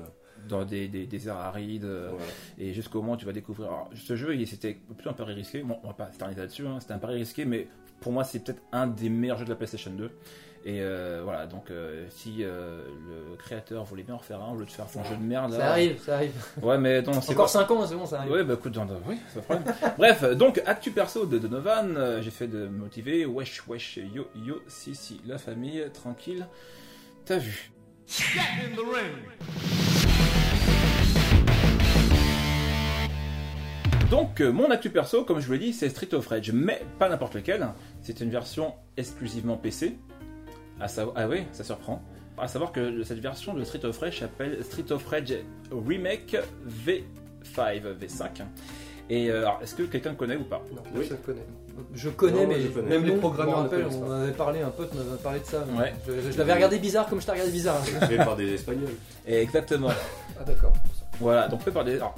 [0.47, 1.85] Dans des, des déserts arides.
[1.85, 2.25] euh, voilà.
[2.57, 3.67] Et jusqu'au moment où tu vas découvrir.
[3.69, 5.61] Alors, ce jeu, il- c'était plutôt un pari risqué.
[5.63, 7.67] Bon, on va pas s'éterniser là-dessus, hein, c'était un pari risqué, mais
[8.01, 10.09] pour moi, c'est peut-être un des meilleurs jeux de la PlayStation 2.
[10.65, 12.83] Et euh, voilà, donc euh, si euh,
[13.31, 15.51] le créateur voulait bien en refaire un, au lieu de faire son jeu de merde.
[15.51, 16.31] là- Ça arrive, ça arrive.
[16.61, 18.31] Ouais, mais non, c'est Encore pas- 5 ans, c'est bon, ça arrive.
[18.31, 19.93] Ouais, bah écoute, dans- oui, c'est pas de problème.
[19.97, 23.25] Bref, donc, actu perso de Donovan, euh, j'ai fait de me motiver.
[23.25, 26.47] Wesh, wesh, yo, yo, si, si, la famille, tranquille.
[27.25, 27.69] T'as vu
[28.07, 28.39] Get
[28.71, 30.02] in the ring.
[34.13, 36.83] Donc, euh, mon actu perso, comme je vous l'ai dit, c'est Street of Rage, mais
[36.99, 37.67] pas n'importe lequel.
[38.03, 39.97] C'est une version exclusivement PC.
[40.79, 41.99] À savoir, ah oui, ça surprend.
[42.37, 45.33] À savoir que cette version de Street of Rage s'appelle Street of Rage
[45.71, 46.37] Remake
[46.85, 48.43] V5, V5.
[49.09, 50.61] Et euh, alors, est-ce que quelqu'un connaît ou pas?
[50.75, 51.09] Non, Oui.
[51.95, 52.89] Je connais, Non, moi, mais je connais.
[52.89, 55.65] Même les programmeurs je connaissent on avait parlé, un pote m'avait parlé de ça.
[56.07, 57.83] Je, je l'avais regardé bizarre comme je t'ai regardé bizarre.
[57.83, 58.93] Fait par des Espagnols.
[59.25, 59.89] Et Exactement.
[60.39, 60.73] Ah, d'accord.
[61.19, 61.95] Voilà, donc fait par des.
[61.95, 62.13] alors,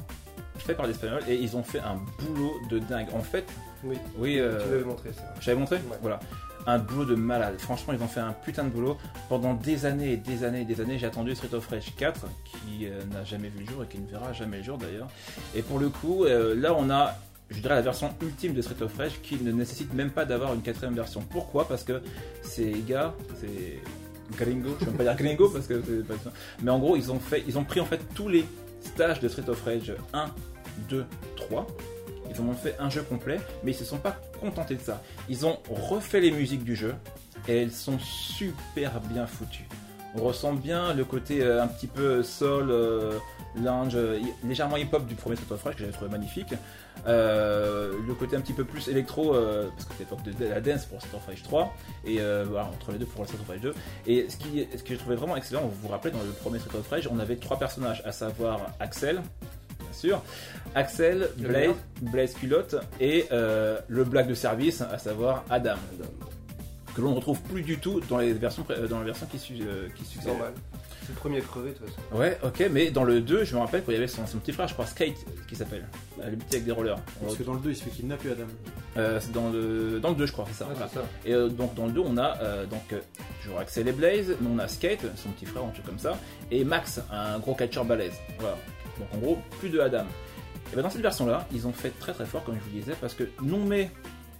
[0.66, 3.08] fait par des Espagnols et ils ont fait un boulot de dingue.
[3.14, 3.46] En fait,
[3.84, 5.34] Oui, oui, euh, tu montré ça.
[5.40, 5.98] j'avais montré Ouais.
[6.02, 6.20] Voilà.
[6.68, 7.56] Un boulot de malade.
[7.60, 8.98] Franchement, ils ont fait un putain de boulot.
[9.30, 12.26] Pendant des années et des années et des années, j'ai attendu Street of Rage 4,
[12.46, 15.08] qui euh, n'a jamais vu le jour et qui ne verra jamais le jour d'ailleurs.
[15.56, 17.14] Et pour le coup, euh, là, on a,
[17.52, 20.56] je dirais, la version ultime de Street of Rage qui ne nécessite même pas d'avoir
[20.56, 21.22] une quatrième version.
[21.30, 21.68] Pourquoi?
[21.68, 22.02] Parce que
[22.42, 23.80] ces gars, c'est
[24.36, 26.32] gringo, je ne veux pas dire gringo parce que c'est pas ça.
[26.64, 28.44] Mais en gros, ils ont, fait, ils ont pris en fait tous les
[28.82, 30.32] stages de Street of Rage 1,
[30.90, 31.06] 2,
[31.36, 31.68] 3.
[32.30, 35.02] Ils ont fait un jeu complet, mais ils se sont pas contentés de ça.
[35.30, 36.96] Ils ont refait les musiques du jeu
[37.48, 39.68] et elles sont super bien foutues.
[40.18, 43.20] On ressent bien le côté euh, un petit peu soul, euh,
[43.62, 46.54] lounge, euh, légèrement hip-hop du premier of Rage que j'avais trouvé magnifique.
[47.06, 50.98] Le côté un petit peu plus électro, parce que c'était l'époque de la dance pour
[50.98, 51.74] of Rage 3,
[52.06, 53.76] et voilà, entre les deux pour le of Rage 2.
[54.08, 56.58] Et ce, qui, ce que j'ai trouvé vraiment excellent, vous vous rappelez, dans le premier
[56.58, 59.22] of Rage, on avait trois personnages, à savoir Axel,
[59.96, 60.22] sûr,
[60.76, 61.72] Axel, Blaze.
[62.02, 65.76] Blaze Culotte, et euh, le black de service, à savoir Adam,
[66.96, 69.40] que l'on ne retrouve plus du tout dans les versions, euh, dans les versions qui,
[69.40, 70.54] su- euh, qui normal.
[71.02, 72.00] C'est le premier à crever, de toute façon.
[72.20, 74.54] Ouais, ok, mais dans le 2, je me rappelle qu'il y avait son, son petit
[74.54, 75.14] frère, je crois, Skate,
[75.48, 75.86] qui s'appelle,
[76.18, 76.98] le petit avec des rollers.
[77.22, 78.46] Parce que dans le 2, il se fait kidnapper Adam.
[78.98, 80.66] Euh, c'est dans le, dans le 2, je crois, c'est ça.
[80.66, 80.90] Ouais, voilà.
[80.92, 81.06] c'est ça.
[81.26, 82.96] Et euh, donc dans le 2, on a euh, donc
[83.44, 86.18] toujours Axel et Blaze, mais on a Skate, son petit frère, un truc comme ça,
[86.50, 88.14] et Max, un gros catcheur balèze.
[88.40, 88.58] Voilà.
[89.00, 90.06] Donc en gros, plus de Adam.
[90.72, 92.94] Et ben dans cette version-là, ils ont fait très très fort, comme je vous disais,
[93.00, 93.92] parce que non mais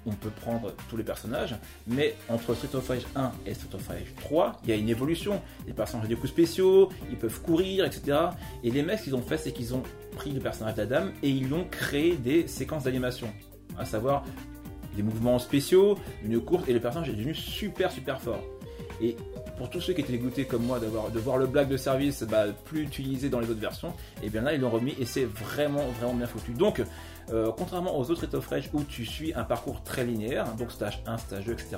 [0.06, 1.56] on peut prendre tous les personnages,
[1.88, 4.90] mais entre Street of Rage 1 et Street of Rage 3, il y a une
[4.90, 5.42] évolution.
[5.66, 8.18] Les personnages ont des coups spéciaux, ils peuvent courir, etc.
[8.64, 9.84] Et les mecs, ce qu'ils ont fait, c'est qu'ils ont
[10.16, 13.28] pris le personnage d'Adam et ils ont créé des séquences d'animation.
[13.78, 14.24] À savoir
[14.96, 18.44] des mouvements spéciaux, une course, et le personnage est devenu super super fort.
[19.02, 19.18] Et
[19.58, 22.24] pour tous ceux qui étaient dégoûtés comme moi d'avoir de voir le black de service
[22.24, 23.94] bah, plus utilisé dans les autres versions,
[24.24, 26.52] et bien là ils l'ont remis et c'est vraiment vraiment bien foutu.
[26.52, 26.82] Donc
[27.32, 31.18] euh, contrairement aux autres Rage où tu suis un parcours très linéaire, donc stage 1,
[31.18, 31.78] stage 2, etc.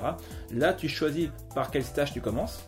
[0.52, 2.64] Là tu choisis par quel stage tu commences.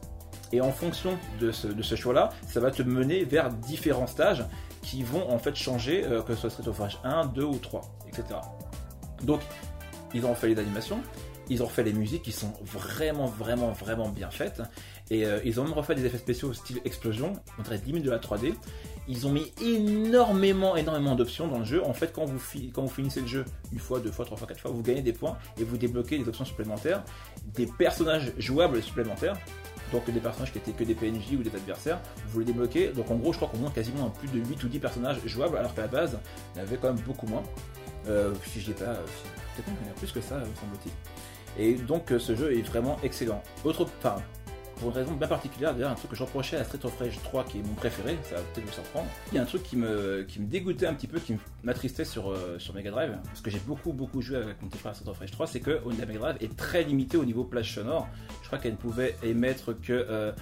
[0.53, 4.45] Et en fonction de ce, choix-là, ça va te mener vers différents stages
[4.83, 7.59] qui vont en fait changer, euh, que ce soit Street of Rage 1, 2 ou
[7.59, 8.41] 3, etc.
[9.23, 9.41] Donc,
[10.13, 11.01] ils ont refait les animations,
[11.49, 14.63] ils ont refait les musiques qui sont vraiment, vraiment, vraiment bien faites.
[15.11, 18.07] Et euh, ils ont même refait des effets spéciaux style explosion, on dirait 10 minutes
[18.07, 18.55] de la 3D.
[19.09, 21.85] Ils ont mis énormément, énormément d'options dans le jeu.
[21.85, 22.39] En fait, quand vous,
[22.89, 25.37] finissez le jeu une fois, deux fois, trois fois, quatre fois, vous gagnez des points
[25.59, 27.03] et vous débloquez des options supplémentaires,
[27.45, 29.37] des personnages jouables supplémentaires.
[29.93, 31.99] Donc des personnages qui étaient que des PNJ ou des adversaires,
[32.29, 32.91] vous les débloquez.
[32.91, 35.57] Donc en gros, je crois qu'on monte quasiment plus de 8 ou 10 personnages jouables,
[35.57, 36.19] alors qu'à la base,
[36.55, 37.43] il y en avait quand même beaucoup moins.
[38.07, 39.05] Euh, si je dis pas, euh,
[39.57, 40.93] peut-être qu'il en a plus que ça, euh, semble-t-il.
[41.59, 43.43] Et donc ce jeu est vraiment excellent.
[43.65, 44.23] Autre, enfin,
[44.81, 47.19] pour une raison bien particulière, d'ailleurs, un truc que je reprochais à Street of Rage
[47.23, 49.07] 3, qui est mon préféré, ça va peut-être vous surprendre.
[49.31, 52.05] Il y a un truc qui me, qui me dégoûtait un petit peu, qui m'attristait
[52.05, 54.93] sur, euh, sur Mega Drive, parce que j'ai beaucoup, beaucoup joué avec mon petit frère
[54.93, 57.45] à Street of Rage 3, c'est que la Mega Drive est très limitée au niveau
[57.45, 58.09] plage sonore.
[58.43, 60.33] Je crois qu'elle ne pouvait émettre que euh,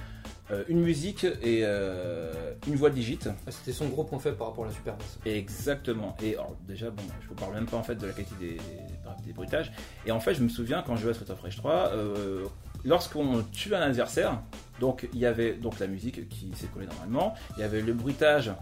[0.50, 3.28] euh, une musique et euh, une voix digite.
[3.46, 5.30] Ah, C'était son gros point faible par rapport à la Super NES.
[5.32, 6.16] Exactement.
[6.22, 8.50] Et alors, déjà, bon, je vous parle même pas en fait de la qualité des,
[8.52, 9.72] des, des bruitages.
[10.06, 12.46] Et en fait, je me souviens quand je jouais à Street of Rage 3, euh,
[12.84, 14.40] lorsqu'on tue un adversaire,
[14.80, 18.52] donc il y avait donc la musique qui collée normalement, il y avait le bruitage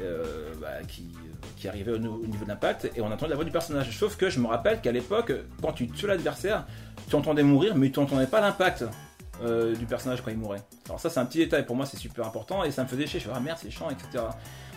[0.00, 3.96] euh, bah, qui, arrivait au, niveau de l'impact, et on entendait la voix du personnage.
[3.96, 6.66] Sauf que je me rappelle qu'à l'époque, quand tu tuais l'adversaire,
[7.08, 8.84] tu entendais mourir, mais tu n'entendais pas l'impact.
[9.42, 10.62] euh, du personnage quand il mourait.
[10.86, 13.06] Alors ça c'est un petit détail pour moi c'est super important et ça me faisait
[13.06, 14.24] chier, je fais ah merde c'est chiant etc.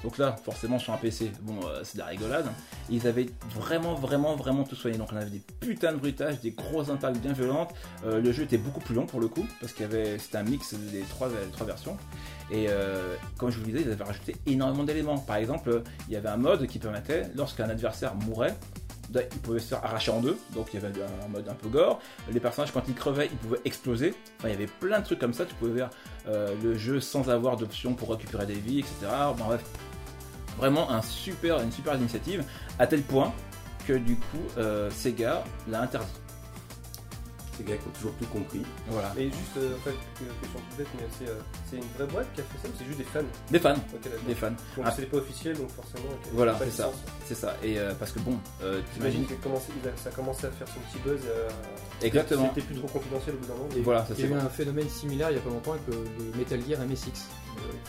[0.04, 2.45] Donc là forcément sur un PC bon euh, c'est de la rigolade.
[2.89, 6.52] Ils avaient vraiment vraiment vraiment tout soigné donc on avait des putains de bruitages, des
[6.52, 7.74] grosses impacts bien violentes.
[8.06, 10.38] Euh, le jeu était beaucoup plus long pour le coup parce qu'il y avait c'était
[10.38, 11.30] un mix des trois,
[11.66, 11.98] versions
[12.52, 15.18] et euh, comme je vous le disais ils avaient rajouté énormément d'éléments.
[15.18, 18.56] Par exemple il y avait un mode qui permettait lorsqu'un adversaire mourait
[19.16, 21.70] il pouvait se faire arracher en deux, donc il y avait un mode un peu
[21.70, 22.02] gore.
[22.30, 24.14] Les personnages, quand ils crevaient, ils pouvaient exploser.
[24.43, 25.45] Il y avait plein de trucs comme ça.
[25.45, 25.89] Tu pouvais faire
[26.28, 29.08] le jeu sans avoir d'options pour récupérer des vies, etc.
[29.38, 29.64] Bon, bref,
[30.58, 32.43] vraiment un super, une super initiative,
[32.80, 33.34] à tel point
[33.88, 36.08] que du coup, euh, Sega l'a interdit.
[37.66, 38.62] Gars qui ont toujours tout compris.
[38.88, 39.12] Voilà.
[39.18, 39.89] Et juste, euh, en fait,
[40.22, 42.68] une question toute bête, mais c'est euh, c'est une vraie boîte qui a fait ça
[42.68, 43.74] ou c'est juste des fans Des fans,
[44.28, 44.51] des fans.
[44.51, 44.93] Donc Ah.
[44.95, 46.10] c'est pas officiel, donc forcément.
[46.34, 46.91] Voilà, c'est ça.
[47.26, 47.55] C'est ça.
[47.64, 49.38] Et euh, parce que bon, euh, J'imagine t'imagines.
[49.82, 51.20] que ça a commencé à faire son petit buzz.
[51.26, 51.49] euh,
[52.03, 52.51] Exactement.
[52.53, 53.70] C'était plus trop confidentiel au bout d'un moment.
[53.84, 55.72] Voilà, ça Il y c'est a eu un phénomène similaire il y a pas longtemps
[55.72, 57.26] avec le Metal Gear MSX.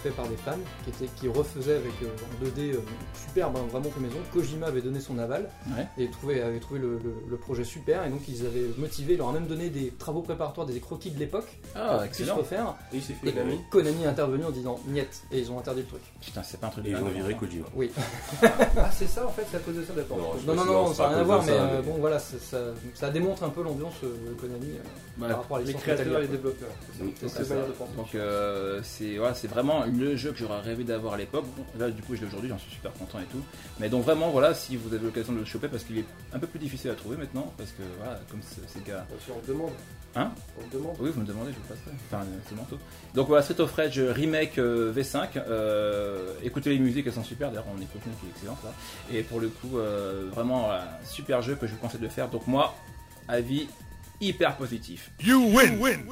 [0.02, 0.52] Fait par des fans,
[0.84, 2.80] qui, étaient, qui refaisaient avec euh, en 2D euh,
[3.26, 4.16] superbe, hein, vraiment fait maison.
[4.32, 5.86] Kojima avait donné son aval Ouais.
[5.98, 9.18] et trouvé, avait trouvé le, le- le projet super, et donc ils avaient motivé, ils
[9.18, 12.20] leur a même donné des travaux préparatoires, des croquis de l'époque, Ah, pour qu'ils puissent
[12.20, 12.36] excellent.
[12.36, 12.74] refaire.
[12.92, 13.60] Et il s'est fait Et.
[13.70, 16.02] Konami est intervenu en disant niet, et ils ont interdit le truc.
[16.20, 17.34] Putain, c'est pas un truc ils de ont dingue, viré.
[17.34, 17.66] Kojima.
[17.74, 17.90] Oui.
[18.80, 20.36] Ah, c'est ça en fait, c'est à cause de ça, d'accord.
[20.46, 22.58] Non, Non, non, ça n'a rien à voir, mais euh, bon, voilà, ça, ça,
[22.94, 26.22] ça démontre un peu l'ambiance euh, de Konami euh, par rapport à Les créateurs et
[26.22, 26.68] les développeurs.
[27.20, 27.54] c'est ça.
[27.96, 31.44] Donc euh, c'est voilà, c'est vraiment le jeu que j'aurais rêvé d'avoir à l'époque.
[31.56, 33.42] Bon, là du coup je l'ai aujourd'hui, j'en suis super content et tout.
[33.80, 36.38] Mais donc vraiment voilà, si vous avez l'occasion de le choper parce qu'il est un
[36.38, 38.84] peu plus difficile à trouver maintenant parce que voilà, comme c'est.
[38.84, 39.72] Bien sûr, on demande.
[40.14, 40.96] Hein On demande.
[41.00, 41.90] Oui, vous me demandez, je vous passerai.
[42.10, 42.78] Enfin, c'est le manteau.
[43.14, 45.28] Donc voilà, Street of Rage remake euh, V5.
[45.36, 47.48] Euh, écoutez les musiques, elles sont super.
[47.48, 48.72] D'ailleurs, on écoute une qui est excellente là.
[49.12, 52.28] Et pour le coup, euh, vraiment un super jeu que je vous conseille de faire.
[52.28, 52.74] Donc moi,
[53.26, 53.68] avis
[54.20, 55.10] hyper positif.
[55.20, 55.78] You win.
[55.80, 56.04] win.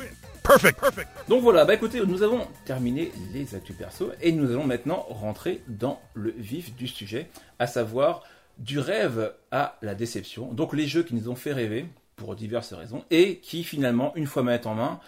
[0.47, 0.81] Perfect.
[0.81, 1.09] Perfect.
[1.29, 5.63] Donc voilà, bah écoutez, nous avons terminé les actus perso et nous allons maintenant rentrer
[5.69, 7.29] dans le vif du sujet,
[7.59, 8.23] à savoir
[8.59, 10.53] du rêve à la déception.
[10.53, 11.87] Donc les jeux qui nous ont fait rêver
[12.17, 15.01] pour diverses raisons et qui finalement, une fois manette en main,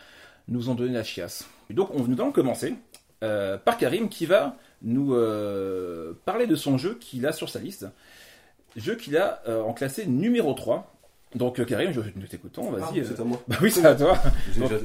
[0.49, 1.47] nous ont donné la chiasse.
[1.71, 2.75] Donc on, nous allons commencer
[3.23, 7.59] euh, par Karim qui va nous euh, parler de son jeu qu'il a sur sa
[7.59, 7.87] liste.
[8.77, 10.98] Jeu qu'il a euh, en classé numéro 3.
[11.35, 13.01] Donc Karim, je, nous t'écoutons, vas-y.
[13.01, 13.41] Ah, c'est à moi.
[13.49, 14.19] Bah oui, c'est à toi.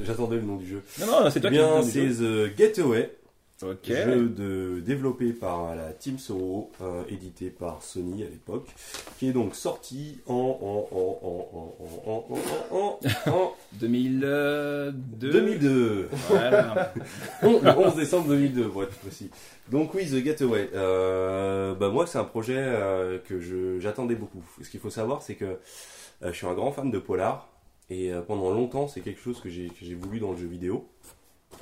[0.05, 0.83] J'attendais le nom du jeu.
[0.99, 3.11] Non, non, c'est toi bien, qui C'est The Getaway.
[3.61, 3.85] Ok.
[3.85, 8.67] Jeu de, développé par la Team Soro, euh, édité par Sony à l'époque,
[9.17, 11.75] qui est donc sorti en en en en
[12.05, 12.25] en
[12.71, 12.99] en en,
[13.31, 14.91] en 2002.
[15.31, 16.09] 2002.
[16.27, 16.93] Voilà.
[17.41, 19.29] le 11 décembre 2002, pour être précis.
[19.71, 20.69] Donc oui, The Getaway.
[20.75, 24.43] Euh, bah moi, c'est un projet euh, que j'attendais beaucoup.
[24.61, 25.57] Ce qu'il faut savoir, c'est que
[26.22, 27.49] je suis un grand fan de polar
[27.89, 30.47] et euh, pendant longtemps, c'est quelque chose que j'ai que j'ai voulu dans le jeu
[30.47, 30.88] vidéo.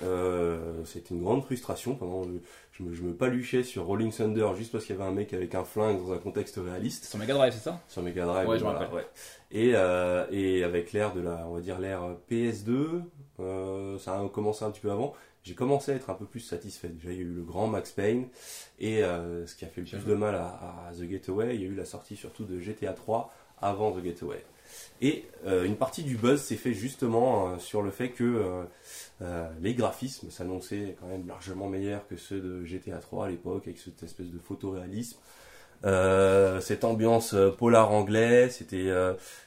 [0.03, 2.23] Euh, C'était une grande frustration pendant
[2.71, 5.33] je me, je me paluchais sur Rolling Thunder juste parce qu'il y avait un mec
[5.33, 7.81] avec un flingue dans un contexte réaliste sur Mega Drive, c'est ça?
[7.89, 8.47] Sur Mega Drive.
[8.47, 9.05] Ouais, voilà, ouais.
[9.51, 13.01] Et, euh, et avec l'ère de la, on va dire l'ère PS2,
[13.41, 15.13] euh, ça a commencé un petit peu avant.
[15.43, 16.87] J'ai commencé à être un peu plus satisfait.
[16.87, 18.27] Déjà, il y a eu le grand Max Payne
[18.79, 21.61] et euh, ce qui a fait le plus de mal à, à The Getaway, il
[21.61, 24.43] y a eu la sortie surtout de GTA 3 avant The Getaway.
[25.01, 28.63] Et euh, une partie du buzz s'est fait justement euh, sur le fait que
[29.21, 33.63] euh, les graphismes s'annonçaient quand même largement meilleurs que ceux de GTA 3 à l'époque,
[33.65, 35.17] avec cette espèce de photoréalisme.
[35.83, 38.91] Cette ambiance polar anglais, c'était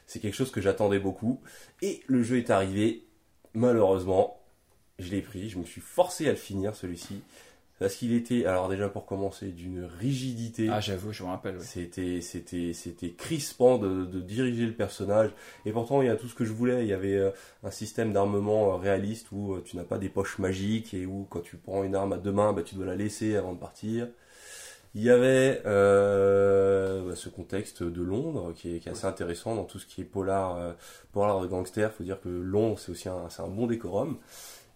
[0.06, 1.40] c'est quelque chose que j'attendais beaucoup.
[1.80, 3.06] Et le jeu est arrivé,
[3.52, 4.40] malheureusement,
[4.98, 7.22] je l'ai pris, je me suis forcé à le finir celui-ci.
[7.84, 10.70] Parce qu'il était, alors déjà pour commencer, d'une rigidité.
[10.70, 11.60] Ah, j'avoue, je me rappelle.
[11.60, 15.32] C'était, c'était, c'était crispant de, de diriger le personnage.
[15.66, 16.80] Et pourtant, il y a tout ce que je voulais.
[16.80, 17.30] Il y avait euh,
[17.62, 21.26] un système d'armement euh, réaliste où euh, tu n'as pas des poches magiques et où
[21.28, 23.58] quand tu prends une arme à deux mains, bah, tu dois la laisser avant de
[23.58, 24.08] partir.
[24.94, 29.56] Il y avait euh, bah, ce contexte de Londres qui est, qui est assez intéressant
[29.56, 30.74] dans tout ce qui est polar,
[31.12, 31.90] polar de gangster.
[31.92, 34.16] Il faut dire que Londres, c'est aussi un, c'est un bon décorum.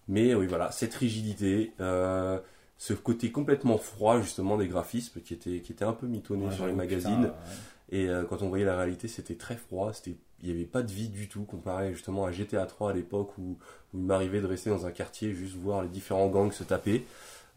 [0.09, 2.38] Mais oui, voilà, cette rigidité, euh,
[2.79, 6.55] ce côté complètement froid justement des graphismes qui était, qui était un peu mitonné Ouais,
[6.55, 7.24] sur les magazines.
[7.24, 7.35] putain,
[7.91, 10.83] Et euh, quand on voyait la réalité, c'était très froid, c'était, il n'y avait pas
[10.83, 13.59] de vie du tout, comparé justement à GTA 3 à l'époque où,
[13.93, 17.05] où il m'arrivait de rester dans un quartier, juste voir les différents gangs se taper.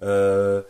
[0.02, 0.64] Euh,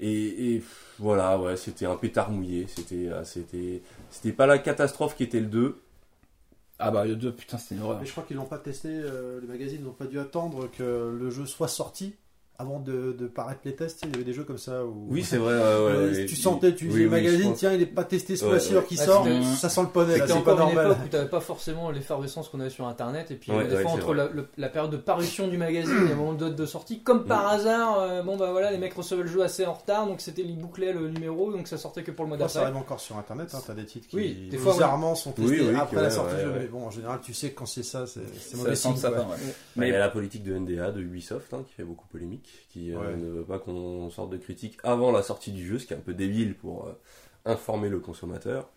[0.00, 0.62] et,
[1.00, 5.40] voilà, ouais, c'était un pétard mouillé, c'était, euh, c'était, c'était pas la catastrophe qui était
[5.40, 5.80] le 2.
[6.78, 7.98] Ah bah, le 2, putain, c'était une horreur.
[7.98, 11.16] Mais je crois qu'ils l'ont pas testé, euh, les magazines n'ont pas dû attendre que
[11.18, 12.14] le jeu soit sorti
[12.60, 14.00] avant de, de paraître les tests.
[14.04, 15.54] Il y avait des jeux comme ça où Oui, c'est vrai.
[15.54, 18.44] ouais, euh, ouais, tu sentais, tu disais oui, magazine, tiens, il est pas testé ce
[18.46, 20.74] mois-ci alors qu'il Ah, sort, ça sent le poney là, C'était c'est pas encore une
[20.74, 20.86] normal.
[20.92, 23.76] époque où t'avais pas forcément l'effervescence qu'on avait sur internet et puis Ouais, euh, des
[23.76, 26.66] ouais, fois entre la, le- la période de parution du magazine et le moment de
[26.66, 27.54] sortie comme par Mm.
[27.60, 30.42] hasard euh, bon bah voilà les mecs recevaient le jeu assez en retard donc c'était
[30.42, 32.82] ils bouclaient le numéro donc ça sortait que pour le mois Moi, ça d'après arrive
[32.82, 35.66] encore sur internet, hein, t'as des titres qui Oui, des fois, bizarrement sont testés Oui,
[35.70, 36.52] oui, après la sortie du jeu.
[36.58, 38.94] Mais bon, en général, tu sais que quand c'est ça, c'est mauvais signe.
[39.76, 42.98] Mais a la politique de NDA, de Ubisoft, hein, qui fait beaucoup polémique, qui euh,
[42.98, 43.16] Ouais.
[43.16, 45.96] ne veut pas qu'on sorte de critiques avant la sortie du jeu, ce qui est
[45.96, 46.92] un peu débile pour euh,
[47.44, 48.68] informer le consommateur.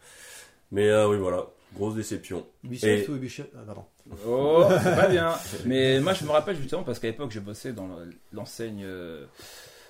[0.71, 2.45] Mais euh, oui, voilà, grosse déception.
[2.63, 3.83] Ubisoft Et- ou Ubisoft Ah, pardon.
[4.27, 5.33] Oh, c'est pas bien.
[5.65, 9.25] Mais moi, je me rappelle justement parce qu'à l'époque, je bossais dans le- l'enseigne euh,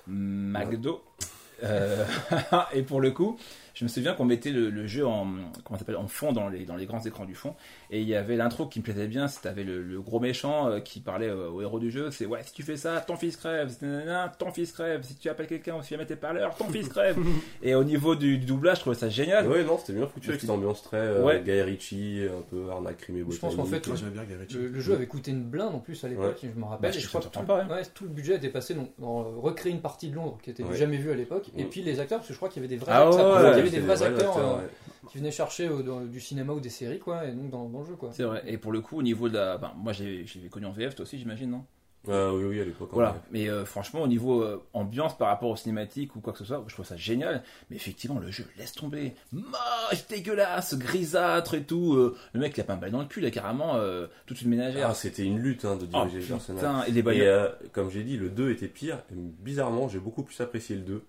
[0.06, 1.02] McDo.
[1.62, 2.04] Euh,
[2.74, 3.38] et pour le coup,
[3.74, 5.26] Je me souviens qu'on mettait le, le jeu en,
[5.64, 7.54] comment s'appelle, en fond dans les, dans les grands écrans du fond.
[7.90, 9.28] Et il y avait l'intro qui me plaisait bien.
[9.28, 12.10] C'était le, le gros méchant euh, qui parlait euh, au héros du jeu.
[12.10, 13.68] C'est ouais, si tu fais ça, ton fils crève.
[13.70, 15.02] Si nanana, ton fils crève.
[15.02, 17.16] Si tu appelles quelqu'un ou si tu mets tes parleurs, ton fils crève.
[17.62, 19.48] et au niveau du, du doublage, je trouvais ça génial.
[19.48, 21.40] Ouais, non, c'était bien foutu avec cette ambiance très euh, Ouais.
[21.42, 24.34] Guy Ritchie, un peu arnaque crime et Je pense qu'en fait, Moi, j'aimais bien Guy
[24.34, 24.56] Ritchie.
[24.58, 26.90] Le, le jeu avait coûté une blinde en plus à l'époque, je me rappelle.
[26.90, 28.74] Bah, et je je crois que tout, comprends pas, ouais, tout le budget était passé
[28.74, 30.76] dans, dans, recréer une partie de Londres qui était Ouais.
[30.76, 31.50] jamais vue à l'époque.
[31.56, 31.68] Et Mm.
[31.68, 33.68] puis les acteurs, parce que je crois qu'il y avait des vrais Ah acteurs, il
[33.68, 34.68] avait des vrais acteurs, euh, ouais.
[35.10, 37.80] qui venaient chercher euh, dans- du cinéma ou des séries, quoi, et donc dans, dans
[37.80, 38.10] le jeu, quoi.
[38.12, 38.42] C'est vrai.
[38.46, 39.58] Et pour le coup, au niveau de la.
[39.58, 41.64] ben, moi, j'ai je l'avais connu en VF, toi aussi, j'imagine, non?
[42.08, 42.88] Ah oui, oui, à l'époque.
[42.90, 43.14] en Voilà.
[43.30, 46.44] Mais euh, franchement, au niveau euh, ambiance par rapport aux cinématiques ou quoi que ce
[46.44, 47.44] soit, je trouve ça génial.
[47.70, 49.14] Mais effectivement, le jeu, laisse tomber.
[49.30, 51.94] Moche, dégueulasse, grisâtre et tout.
[51.94, 54.08] euh, le mec, il a pas un bail dans le cul, il a carrément euh,
[54.26, 54.88] toute une ménagère.
[54.90, 56.60] Ah, c'était une lutte hein, de Oh, diriger le personnage.
[56.64, 58.96] putain, et les Et euh, comme j'ai dit, le 2 était pire.
[59.12, 61.04] Et bizarrement, j'ai beaucoup plus apprécié le 2.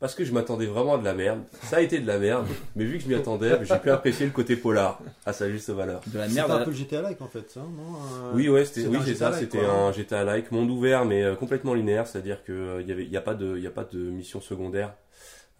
[0.00, 1.40] Parce que je m'attendais vraiment à de la merde.
[1.64, 2.46] Ça a été de la merde.
[2.74, 5.68] mais vu que je m'y attendais, j'ai pu apprécier le côté polar à sa juste
[5.70, 6.00] valeur.
[6.06, 6.50] de la C'était merde.
[6.52, 8.96] un à- peu le GTA-like en fait, ça, non Euh, Oui, ouais, c'était, c'était oui,
[9.02, 9.32] un c'est ça.
[9.34, 12.06] C'était un GTA-like, monde ouvert, mais euh, complètement linéaire.
[12.06, 13.84] C'est-à-dire que euh, il y avait, il y a pas de, il y a pas
[13.84, 14.94] de mission secondaire.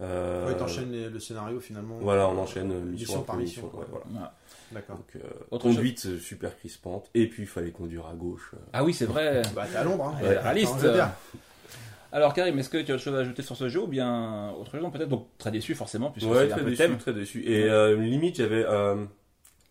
[0.01, 1.99] Euh, Ouais, t'enchaînes le scénario finalement.
[2.01, 4.05] Voilà, on enchaîne euh, Mission mission par mission, ouais, voilà.
[4.11, 4.35] Voilà.
[4.73, 4.97] D'accord.
[4.97, 7.11] Donc, euh, Autre conduite super crispante.
[7.15, 8.53] Et puis, il fallait conduire à gauche.
[8.55, 8.59] euh.
[8.73, 9.43] Ah oui, c'est vrai.
[9.55, 10.25] Bah, t'es à Londres, hein.
[10.25, 10.87] Est réaliste.
[12.13, 14.51] Alors Karim, est-ce que tu as autre chose à ajouter sur ce jeu ou bien
[14.61, 15.09] autre chose peut-être?
[15.09, 16.97] Donc très déçu forcément puisque Ouais, c'est un peu déçu, thème.
[16.99, 17.43] très déçu.
[17.47, 18.65] Et euh, limite, j'avais.
[18.67, 18.97] euh,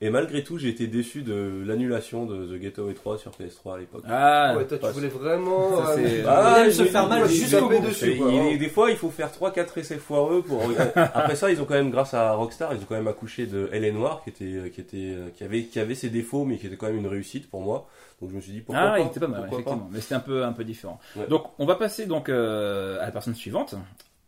[0.02, 3.78] et malgré tout, j'ai été déçu de l'annulation de The Getaway 3 sur PS3 à
[3.80, 4.04] l'époque.
[4.08, 5.84] Ah, Ouais, toi, tu voulais vraiment.
[5.86, 7.86] Ça, c'est- euh, Ah, il se faire mal jusqu'au bout.
[7.86, 8.32] dessus, quoi.
[8.32, 10.62] il- des fois, il faut faire 3-4 essais foireux pour.
[10.96, 13.68] Après ça, ils ont quand même, grâce à Rockstar, ils ont quand même accouché de
[13.74, 16.68] Elle est Noire, qui était, qui était, qui avait, qui avait ses défauts, mais qui
[16.68, 17.86] était quand même une réussite pour moi.
[18.22, 18.99] Donc je me suis dit pourquoi ah, pas.
[18.99, 19.89] il était pas mal, pourquoi effectivement.
[19.91, 20.99] Mais c'était un peu, un peu différent.
[21.15, 21.28] Ouais.
[21.28, 23.76] Donc, on va passer donc euh, à la personne suivante,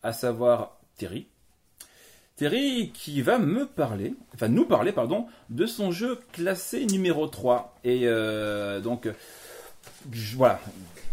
[0.04, 1.28] à savoir Terry.
[2.38, 7.78] Terry qui va me parler, enfin nous parler, pardon, de son jeu classé numéro 3.
[7.84, 9.10] Et euh, donc,
[10.12, 10.60] je- voilà.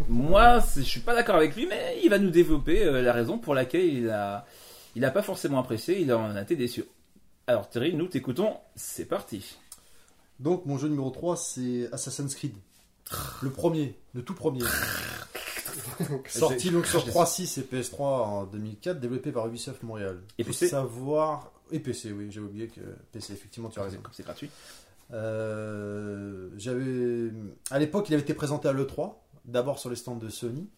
[0.08, 3.38] Moi, je suis pas d'accord avec lui, mais il va nous développer euh, la raison
[3.38, 4.46] pour laquelle il a,
[4.94, 6.84] il a pas forcément apprécié, il en a été déçu.
[7.48, 9.56] Alors Terry, nous t'écoutons, c'est parti.
[10.38, 12.54] Donc, mon jeu numéro 3, c'est Assassin's Creed.
[13.42, 14.60] Le premier, le tout premier.
[16.28, 20.20] Sorti donc sur 3.6 et PS3 en 2004, développé par Ubisoft Montréal.
[20.38, 20.68] Et Faut PC?
[20.68, 21.52] savoir.
[21.70, 22.80] Et PC, oui, j'ai oublié que
[23.12, 23.98] PC, effectivement, tu as raison.
[24.02, 24.50] Comme c'est gratuit.
[25.12, 27.32] Euh, j'avais
[27.70, 29.14] à l'époque il avait été présenté à l'E3
[29.46, 30.68] d'abord sur les stands de Sony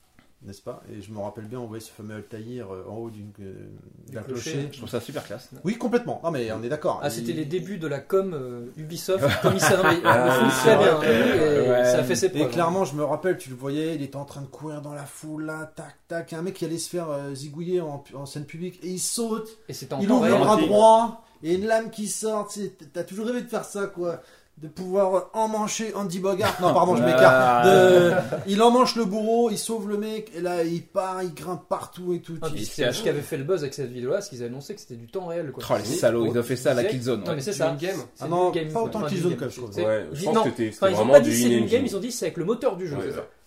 [0.43, 0.83] n'est-ce pas?
[0.91, 3.69] Et je me rappelle bien on voyait ce fameux Altaïr euh, en haut d'une euh,
[4.13, 4.53] d'un clocher.
[4.53, 4.69] clocher.
[4.73, 5.51] Je trouve ça super classe.
[5.65, 6.21] oui complètement.
[6.25, 7.01] Non mais on est d'accord.
[7.03, 11.85] Ah, c'était les débuts de la com euh, Ubisoft, comme il savait, Ah, très bien,
[11.85, 12.43] ça a fait ses preuves.
[12.43, 14.95] et clairement je me rappelle tu le voyais il était en train de courir dans
[14.95, 16.33] la foule là tac tac.
[16.33, 19.49] Un mec qui allait se faire euh, zigouiller en, en scène publique et il saute.
[19.69, 22.49] Et c'était en il ouvre le bras droit et une lame qui sort
[22.93, 24.21] t'as toujours rêvé de faire ça quoi
[24.63, 28.13] de pouvoir emmancher Andy Bogart non pardon je m'écarte De-
[28.47, 32.13] il emmanche le bourreau il sauve le mec et là il part il grimpe partout
[32.13, 34.41] et tout Ah, c'est ce qui avait fait le buzz avec cette vidéo-là, c'est qu'ils
[34.43, 35.51] avaient annoncé que c'était du temps réel.
[35.51, 35.65] Quoi.
[35.71, 37.25] Oh, les salauds, ils ont fait ça à la Killzone.
[37.25, 37.75] Non, mais c'est ça.
[37.81, 39.15] C'est Ah non, in-game, pas autant quand même,
[39.51, 39.77] je trouve.
[39.77, 42.27] Ouais, je dis- pense non, que c'était vraiment pas du in-game, ils ont dit c'est
[42.27, 42.97] avec le moteur du jeu.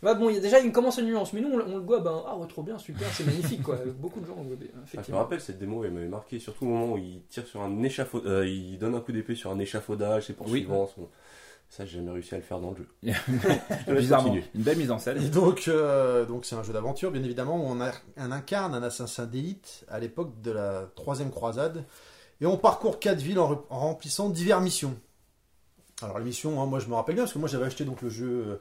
[0.04, 1.84] Ouais, bon, il y a déjà une commence une nuance, mais nous on, on le
[1.84, 3.78] voit, ben, ah trop bien, super, c'est magnifique quoi.
[4.00, 6.66] Beaucoup de gens ont gobé, Ah, je me rappelle cette démo, elle m'avait marqué, surtout
[6.66, 9.50] au moment où il tire sur un échafaudage, euh, il donne un coup d'épée sur
[9.52, 11.08] un échafaudage, ses poursuivants sont-
[11.70, 12.88] Ça, j'ai jamais réussi à le faire dans le jeu.
[13.88, 14.46] Bizarrement, continuer.
[14.54, 15.24] une belle mise en scène.
[15.24, 18.76] Et donc, euh, donc c'est un jeu d'aventure, bien évidemment, où on, a, on incarne
[18.76, 21.84] un assassin d'élite à l'époque de la troisième croisade,
[22.42, 24.96] et on parcourt quatre villes en, re- en remplissant diverses missions.
[26.02, 28.02] Alors les missions, hein, moi je me rappelle bien, parce que moi j'avais acheté donc
[28.02, 28.56] le jeu euh,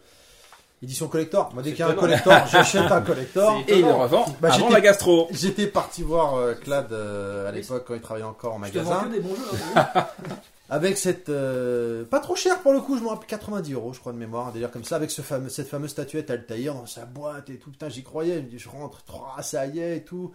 [0.83, 1.53] édition collector.
[1.55, 3.57] Moi dès qu'il y a un collector, j'achète un collector.
[3.69, 5.29] Et il le revend Bah, avant la gastro.
[5.31, 8.79] J'étais parti voir euh, Clad euh, à l'époque quand il travaillait encore en Je te
[8.79, 9.09] vends magasin.
[9.09, 9.59] que des bons jeux.
[9.77, 9.87] hein,
[10.71, 11.29] Avec cette.
[11.29, 14.17] euh, pas trop cher pour le coup, je me rappelle 90 euros, je crois, de
[14.17, 17.51] mémoire, un délire comme ça, avec ce fameux, cette fameuse statuette Altaïr dans sa boîte
[17.51, 17.71] et tout.
[17.71, 20.33] Putain, j'y croyais, je me dis, je rentre, Trois, ça y est et tout.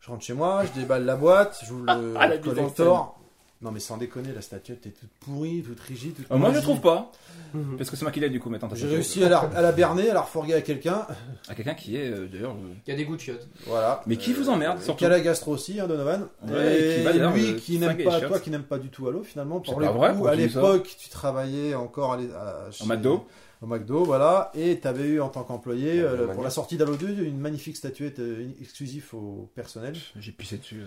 [0.00, 3.18] Je rentre chez moi, je déballe la boîte, j'ouvre le Ah, mise en collector.
[3.62, 6.14] Non, mais sans déconner, la statuette est toute pourrie, toute rigide.
[6.16, 7.12] Toute Euh, moi je trouve pas.
[7.54, 7.76] Mhm.
[7.76, 8.68] Parce que c'est moi qui l'ai du coup maintenant.
[8.74, 11.06] J'ai réussi à la, à la berner, à la refourguer à quelqu'un.
[11.48, 12.52] À quelqu'un qui est euh, d'ailleurs.
[12.52, 13.46] euh, Il y a des goûts de chiottes.
[13.66, 14.02] Voilà.
[14.06, 16.26] Mais qui vous emmerde, surtout Qui a la gastro aussi, hein, Donovan.
[16.48, 19.22] Ouais, et qui lui qui n'aime les pas, toi qui n'aime pas du tout Halo
[19.22, 19.62] finalement.
[19.64, 23.26] C'est Pour pas le vrai, à l'époque, tu travaillais encore à chez- McDo.
[23.62, 24.50] Au McDo, voilà.
[24.54, 26.42] Et tu avais eu en tant qu'employé, Ouais, euh, pour manière.
[26.44, 30.80] la sortie d'Halo 2, une magnifique statuette euh, exclusive au personnel J'ai pissé dessus.
[30.80, 30.86] euh.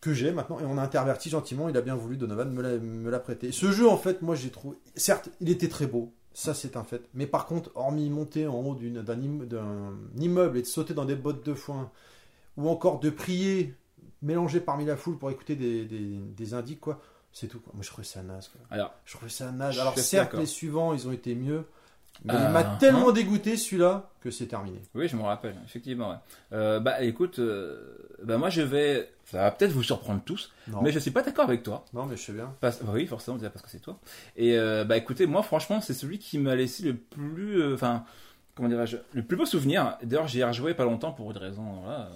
[0.00, 0.58] que j'ai maintenant.
[0.60, 1.68] Et on a interverti gentiment.
[1.68, 3.52] Il a bien voulu, Donovan, me l'a- me l'a prêté.
[3.52, 4.76] Ce jeu, en fait, moi j'ai trouvé.
[4.96, 6.12] Certes, il était très beau.
[6.34, 7.02] Ça, c'est un fait.
[7.14, 11.04] Mais par contre, hormis monter en haut d'un imme- d'un immeuble et de sauter dans
[11.04, 11.90] des bottes de foin,
[12.56, 13.74] ou encore de prier
[14.22, 15.98] mélangé parmi la foule pour écouter des, des,
[16.36, 17.00] des indices, quoi.
[17.32, 17.72] C'est tout, quoi.
[17.74, 18.60] Moi, je trouvais ça naze, quoi.
[18.70, 19.78] Alors, Je trouvais ça naze.
[19.78, 21.64] Alors, certes, les suivants, ils ont été mieux.
[22.24, 22.76] Mais il m'a hein.
[22.78, 24.80] tellement dégoûté, celui-là, que c'est terminé.
[24.94, 26.10] oui, je me rappelle, effectivement.
[26.10, 26.16] ouais.
[26.52, 29.10] Euh, bah, écoute, euh, bah, moi, je vais.
[29.26, 31.84] Ça va peut-être vous surprendre tous, Non, mais je suis pas d'accord avec toi.
[31.94, 32.54] non mais je sais bien.
[32.60, 33.98] Parce- bah oui, forcément, déjà parce que c'est toi.
[34.36, 37.60] Et euh, bah écoutez, moi, franchement, c'est celui qui m'a laissé le plus.
[37.62, 38.04] euh, Enfin,
[38.54, 39.96] comment dirais-je Le plus beau souvenir.
[40.02, 41.62] D'ailleurs, j'y ai rejoué pas longtemps pour une raison.
[41.82, 42.08] Voilà, euh,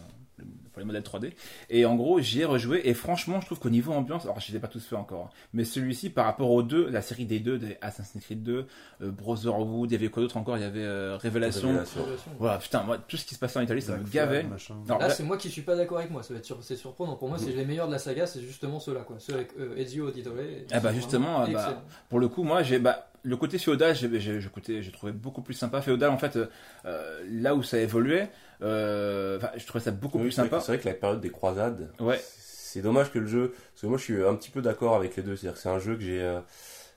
[0.78, 1.32] pour les modèles 3D.
[1.70, 2.82] Et en gros, j'y ai rejoué.
[2.84, 5.24] Et franchement, je trouve qu'au niveau ambiance, alors je les ai pas tous fait encore,
[5.32, 8.66] hein, mais celui-ci, par rapport aux deux, la série des deux, des Assassin's Creed 2,
[9.02, 10.56] euh, Brotherhood, il y avait quoi d'autre encore?
[10.56, 11.68] Il y avait euh, Révélation.
[11.68, 12.00] Révélation.
[12.38, 14.42] Voilà, putain, moi, tout ce qui se passait en Italie, ça me Black gavait.
[14.44, 14.74] Machin.
[14.86, 16.62] Alors, Là, là- c'est moi qui suis pas d'accord avec moi, ça va être sur-
[16.62, 17.16] c'est surprenant.
[17.16, 19.16] Pour moi, c'est les meilleurs de la saga, c'est justement ceux-là, quoi.
[19.18, 20.34] Ceux avec euh, Ezio Auditore.
[20.72, 24.20] Ah bah, justement, ah bah, Pour le coup, moi, j'ai bah, le côté féodal, j'ai
[24.20, 25.80] j'ai- j'ai côté- j'ai trouvé beaucoup plus sympa.
[25.80, 26.46] Féodal, en fait, euh,
[26.86, 28.30] euh, là où ça évoluait,
[28.62, 30.58] euh, je trouvais ça beaucoup Oui, plus sympa.
[30.58, 32.20] que- C'est vrai que la période des croisades, Ouais.
[32.38, 33.54] c'est dommage que le jeu.
[33.72, 35.36] Parce que moi, je suis un petit peu d'accord avec les deux.
[35.36, 36.20] C'est-à-dire que c'est un jeu que j'ai.
[36.22, 36.40] euh,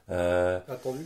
[0.09, 1.05] euh, Attendu.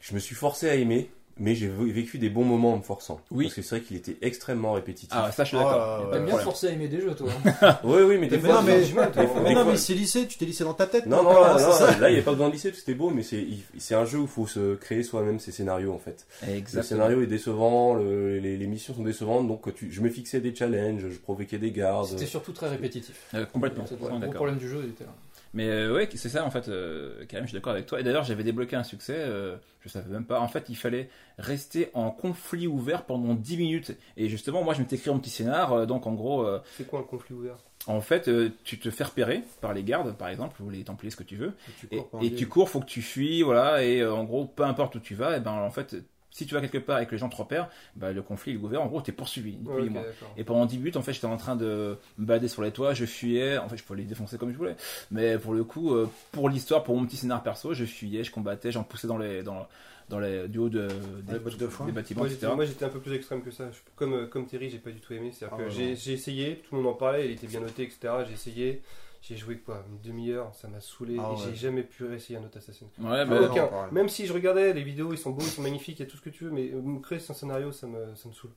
[0.00, 3.20] je me suis forcé à aimer, mais j'ai vécu des bons moments en me forçant.
[3.30, 3.44] Oui.
[3.46, 5.08] Parce que c'est vrai qu'il était extrêmement répétitif.
[5.12, 5.78] Ah, ça, je suis Ah, d'accord.
[5.78, 7.28] ouais, Y a pas de T'aimes bien forcer à aimer des jeux, toi.
[7.84, 8.62] Oui, oui, mais des fois.
[8.62, 12.10] non, mais- c'est lycée, tu t'es lycée dans ta tête Non, non, Voilà, non, là
[12.10, 14.28] il n'y a pas besoin de lycée, c'était beau, mais c'est un jeu où il
[14.28, 16.26] faut se créer soi-même ses scénarios en fait.
[16.72, 20.40] Le scénario est décevant, le- les, les missions sont décevantes, donc tu, je me fixais
[20.40, 22.06] des challenges, je provoquais des gardes.
[22.08, 23.14] C'était surtout très répétitif.
[23.34, 23.84] Euh, complètement.
[23.86, 25.10] C'est le problème du jeu, il était là.
[25.54, 26.68] Mais euh, ouais, c'est ça en fait.
[26.68, 28.00] Euh, Karim, je suis d'accord avec toi.
[28.00, 29.14] Et d'ailleurs, j'avais débloqué un succès.
[29.16, 30.40] euh, je savais même pas.
[30.40, 33.92] En fait, il fallait rester en conflit ouvert pendant 10 minutes.
[34.16, 35.72] Et justement, moi, je m'étais écrit un petit scénar.
[35.72, 37.56] euh, donc, en gros, euh, C'est quoi un conflit ouvert?
[37.86, 41.10] en fait, euh, tu te fais repérer par les gardes, par exemple, ou les templiers,
[41.10, 41.52] ce que tu veux.
[41.76, 44.24] tu Et, cours pendant et des- tu cours, faut que tu fuis, voilà, et en
[44.24, 45.96] gros, peu importe où tu vas, et ben en fait,
[46.34, 48.56] si tu vas quelque part et que les gens te repèrent, bah, le conflit est
[48.56, 49.56] ouvert, en gros, t'es poursuivi,
[50.00, 50.06] Ouais.
[50.36, 52.92] Et pendant 10 minutes, en fait, j'étais en train de me balader sur les toits,
[52.92, 54.74] je fuyais, en fait, je pouvais les défoncer comme je voulais.
[55.12, 58.32] Mais pour le coup, euh, pour l'histoire, pour mon petit scénar perso, je fuyais, je
[58.32, 59.68] combattais, j'en poussais dans les, dans,
[60.08, 60.88] dans les, du haut de,
[61.22, 61.38] des,
[61.86, 62.52] de bâtiments, Moi j'étais, etc.
[62.56, 63.70] moi, j'étais un peu plus extrême que ça.
[63.70, 65.30] Je- comme, euh, comme Terry, j'ai pas du tout aimé.
[65.32, 67.84] C'est-à-dire Ah que ouais, j'ai essayé, tout le monde en parlait, il était bien noté,
[67.84, 68.12] etc.
[68.26, 68.82] J'ai essayé,
[69.26, 71.42] j'ai joué quoi, une demi-heure, ça m'a saoulé Ah et ouais.
[71.46, 73.06] j'ai jamais pu réessayer un autre Assassin's Creed.
[73.06, 73.70] Ouais, Ah bah, Aucun.
[73.70, 73.92] non.
[73.92, 76.10] Même si je regardais les vidéos, ils sont beaux, ils sont magnifiques, il y a
[76.10, 78.34] tout ce que tu veux, mais euh, me créer son scénario, ça me, ça me
[78.34, 78.50] saoule.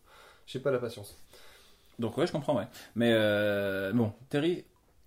[0.46, 1.18] J'ai pas la patience.
[2.00, 2.68] donc ouais, je comprends, ouais.
[2.96, 4.66] Mais euh, bon, Terry,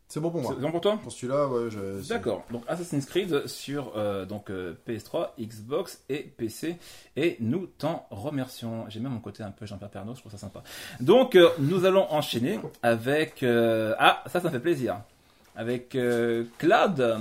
[0.09, 0.53] C'est bon pour moi.
[0.55, 0.99] c'est bon pour toi?
[1.03, 2.09] Pour celui-là, ouais, je.
[2.09, 2.45] D'accord.
[2.51, 6.77] Donc Assassin's Creed sur euh, donc euh, PS3, Xbox et PC
[7.17, 8.87] et nous t'en remercions.
[8.89, 10.63] J'ai même mon côté un peu Jean-Pierre Pernaut, je trouve ça sympa.
[11.01, 15.01] Donc euh, nous allons enchaîner avec euh, ah ça ça me fait plaisir
[15.61, 17.21] avec euh, Claude.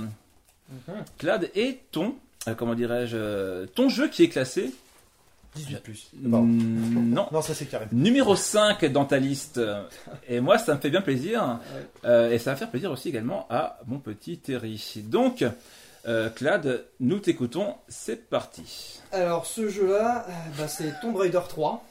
[1.18, 2.14] Claude et ton
[2.48, 4.72] euh, comment dirais-je euh, ton jeu qui est classé
[5.56, 6.10] 18 plus.
[6.22, 6.46] Pardon.
[6.46, 7.86] Mm, non Non, ça c'est carré.
[7.92, 9.60] Numéro 5 dans ta liste.
[10.28, 11.58] Et moi, ça me fait bien plaisir.
[12.04, 15.02] Euh, et ça va faire plaisir aussi également à mon petit Terry.
[15.08, 15.44] Donc,
[16.06, 17.74] euh, Claude, nous t'écoutons.
[17.88, 19.00] C'est parti.
[19.10, 21.84] Alors, ce jeu-là, euh, bah, c'est Tomb Raider 3.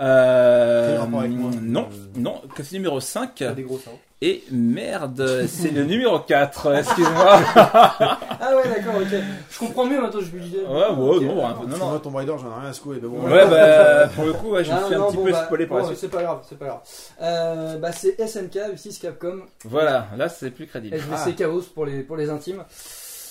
[0.00, 1.50] Euh, avec moi?
[1.62, 3.34] non, Euh, non, que c'est numéro 5.
[3.36, 3.90] T'as des gros seins.
[4.22, 6.74] Et merde, c'est le numéro 4.
[6.78, 7.40] Excuse-moi.
[7.56, 9.08] Ah ouais, d'accord, ok.
[9.50, 10.60] Je comprends mieux maintenant, je me disais.
[10.64, 11.92] Ouais, ouais, Ok, non, un peu- non, Non, non.
[11.92, 12.98] non, Tomb Raider, j'en ai rien à secouer.
[13.02, 15.16] Mais bon, Ouais, bah, pour le coup, ouais, je me Ah, suis un non, petit
[15.16, 15.98] bon, peu bah, spoilé la bon, suite.
[15.98, 16.80] C'est pas grave, c'est pas grave.
[17.20, 20.96] Euh, bah, c'est SNK, 6 Capcom, Voilà, là, c'est plus crédible.
[20.96, 22.64] SVC Chaos pour les, pour les intimes.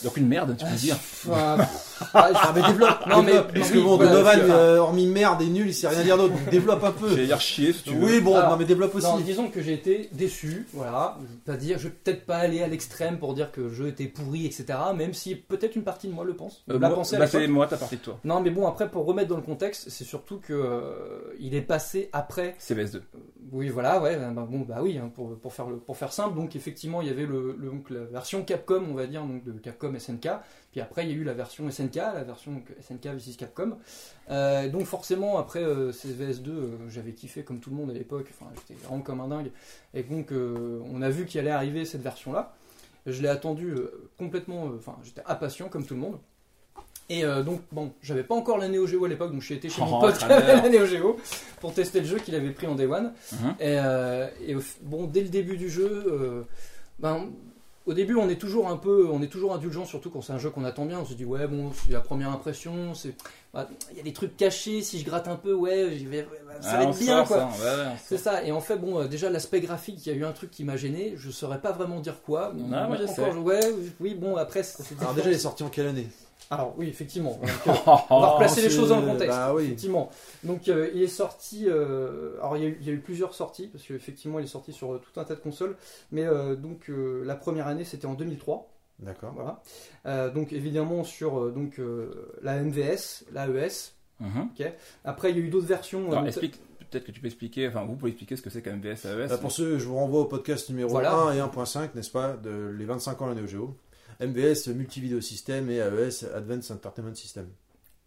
[0.04, 0.96] Donc, une merde, tu peux dire.
[0.96, 1.58] Enfin,
[2.14, 5.68] ah, Ah, mais développe, Non, mais- parce que bon, Donovan, euh, hormis merde et nul,
[5.68, 6.34] il sait rien dire d'autre.
[6.52, 7.10] Développe un peu.
[7.10, 8.06] Je vais dire chier si tu veux.
[8.06, 9.06] Oui, bon, Alors, non, mais développe aussi.
[9.08, 11.18] Non, disons que j'ai été déçu, voilà.
[11.46, 14.46] C'est-à-dire, je vais peut-être pas aller à l'extrême pour dire que le jeu était pourri,
[14.46, 14.66] etc.
[14.96, 16.64] Même si peut-être une partie de moi le pense.
[16.70, 18.20] Euh, l'a moi- pensé à bah, c'est moi, ta partie de toi.
[18.26, 21.62] Non, mais bon, après, pour remettre dans le contexte, c'est surtout que euh, il est
[21.62, 22.56] passé après.
[22.60, 23.02] CVS2.
[23.54, 24.18] Oui, voilà, ouais.
[24.18, 26.36] Bah, bon, bah oui, hein, pour, pour faire pour faire simple.
[26.36, 29.52] Donc, effectivement, il y avait le, donc, la version Capcom, on va dire, donc de
[29.52, 30.28] Capcom SNK.
[30.72, 33.78] Puis après, il y a eu la version SNK, la version SNK V6 Capcom.
[34.32, 38.26] Euh, donc, forcément, après euh, CVS2, euh, j'avais kiffé comme tout le monde à l'époque.
[38.32, 39.52] Enfin, j'étais vraiment comme un dingue.
[39.94, 42.56] Et donc, euh, on a vu qu'il allait arriver cette version-là.
[43.06, 43.76] Je l'ai attendu
[44.18, 44.64] complètement.
[44.76, 46.18] Enfin, j'étais impatient comme tout le monde.
[47.14, 49.70] Et euh, donc, bon, j'avais pas encore la Neo Geo à l'époque, donc j'ai été
[49.70, 51.18] chez mon Oh, pote qui avait la Neo Geo
[51.62, 53.14] pour tester le jeu qu'il avait pris en Day One.
[53.32, 53.50] Mhm.
[53.60, 56.42] Et, euh, et bon, dès le début du jeu, euh,
[57.00, 57.28] ben,
[57.86, 60.40] au début, on est toujours un peu, on est toujours indulgent, surtout quand c'est un
[60.40, 61.00] jeu qu'on attend bien.
[61.00, 63.14] On se dit ouais, bon, c'est la première impression, c'est,
[63.54, 64.82] bah, il y a des trucs cachés.
[64.82, 67.44] Si je gratte un peu, ouais, vais, bah, ça Ah, va être bien, sort quoi.
[67.64, 68.44] ouais, C'est ça.
[68.44, 70.64] Et en fait, bon, euh, déjà l'aspect graphique, il y a eu un truc qui
[70.64, 71.14] m'a gêné.
[71.18, 72.54] Je saurais pas vraiment dire quoi.
[72.74, 73.44] Ah, moi, je Encore.
[73.44, 73.60] Ouais,
[74.00, 76.08] oui, bon, après, c'est Alors, déjà, il est sorti en quelle année?
[76.52, 77.40] Alors oui, effectivement.
[77.42, 77.72] Donc, euh,
[78.10, 79.30] on va replacer les choses dans le contexte.
[79.38, 79.66] bah oui.
[79.66, 80.10] Effectivement.
[80.44, 81.66] Donc euh, il est sorti.
[81.68, 84.46] euh, alors il y, a eu, il y a eu plusieurs sorties parce qu'effectivement il
[84.46, 85.76] est sorti sur euh, tout un tas de consoles.
[86.12, 88.70] Mais euh, donc euh, la première année c'était en 2003.
[89.00, 89.34] D'accord.
[89.36, 89.62] Voilà.
[90.06, 93.94] Euh, donc évidemment sur euh, donc euh, la MVS, la ES.
[94.20, 94.50] Mhm.
[95.04, 96.12] Après il y a eu d'autres versions.
[96.12, 96.60] Alors, euh, explique,
[96.92, 99.28] peut-être que tu peux expliquer, enfin, vous pouvez expliquer ce que c'est qu'un MVS AES.
[99.30, 101.14] Bah, pour ceux, je vous renvoie au podcast numéro Voilà.
[101.16, 103.76] 1 et 1.5, n'est-ce pas, de les 25 ans de la Neo Geo.
[104.22, 107.48] MVS Multivideo System et AES Advanced Entertainment System.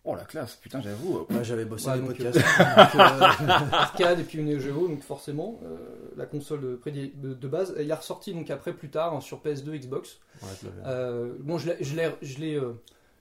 [0.08, 1.18] Oh la classe, putain, j'avoue.
[1.18, 2.36] euh, Moi, j'avais bossé Ouais, les donc, podcasts.
[2.38, 5.76] donc, euh, arcade et puis une Neo Geo, donc forcément euh,
[6.16, 7.74] la console de, prédi- de, de base.
[7.80, 10.20] Il a ressorti donc après plus tard hein, sur PS2, Xbox.
[10.42, 10.48] ouais.
[10.86, 12.56] Euh, bon, je l'ai, je l'ai,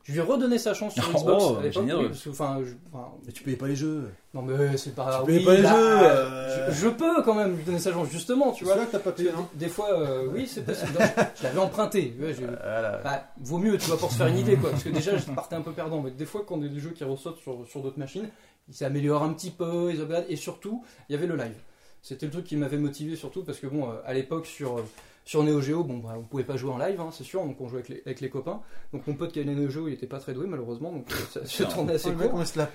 [0.05, 1.73] je euh, lui ai redonné sa chance sur Oh, Xbox à l'époque.
[1.83, 2.01] généreux.
[2.03, 4.09] oui, parce que, enfin, je- enfin, Mais tu payais pas les jeux.
[4.33, 5.19] non mais c'est pas.
[5.19, 5.75] Tu payes oui, pas les bah, jeux,
[6.07, 6.71] euh.
[6.71, 8.75] Je, je peux quand même lui donner sa chance justement, tu vois.
[8.75, 10.91] vois que t'as pas payé, hein des, des fois, euh, oui, c'est possible.
[10.99, 11.05] Non,
[11.35, 12.15] je l'avais emprunté.
[12.19, 13.01] ouais, je- Voilà.
[13.03, 14.71] bah, vaut mieux, tu vois, pour se faire une idée, quoi.
[14.71, 16.01] Parce que déjà, je partais un peu perdant.
[16.01, 18.29] Mais des fois, quand il y a des jeux qui ressortent sur, sur d'autres machines,
[18.67, 20.25] ils s'améliorent un petit peu, ils upgradent.
[20.29, 21.55] Et surtout, il y avait le live.
[22.01, 24.83] C'était le truc qui m'avait motivé, surtout parce que, bon, euh, à l'époque, sur, euh,
[25.25, 27.59] sur Neo Geo, bon, bah, on pouvait pas jouer en live, hein, c'est sûr, donc
[27.59, 28.61] on jouait avec les, avec les copains.
[28.93, 31.15] Donc mon pote qui avait Neo Geo, il était pas très doué, malheureusement, donc euh,
[31.31, 32.39] ça se tournait assez le mec, court.
[32.39, 32.69] on se la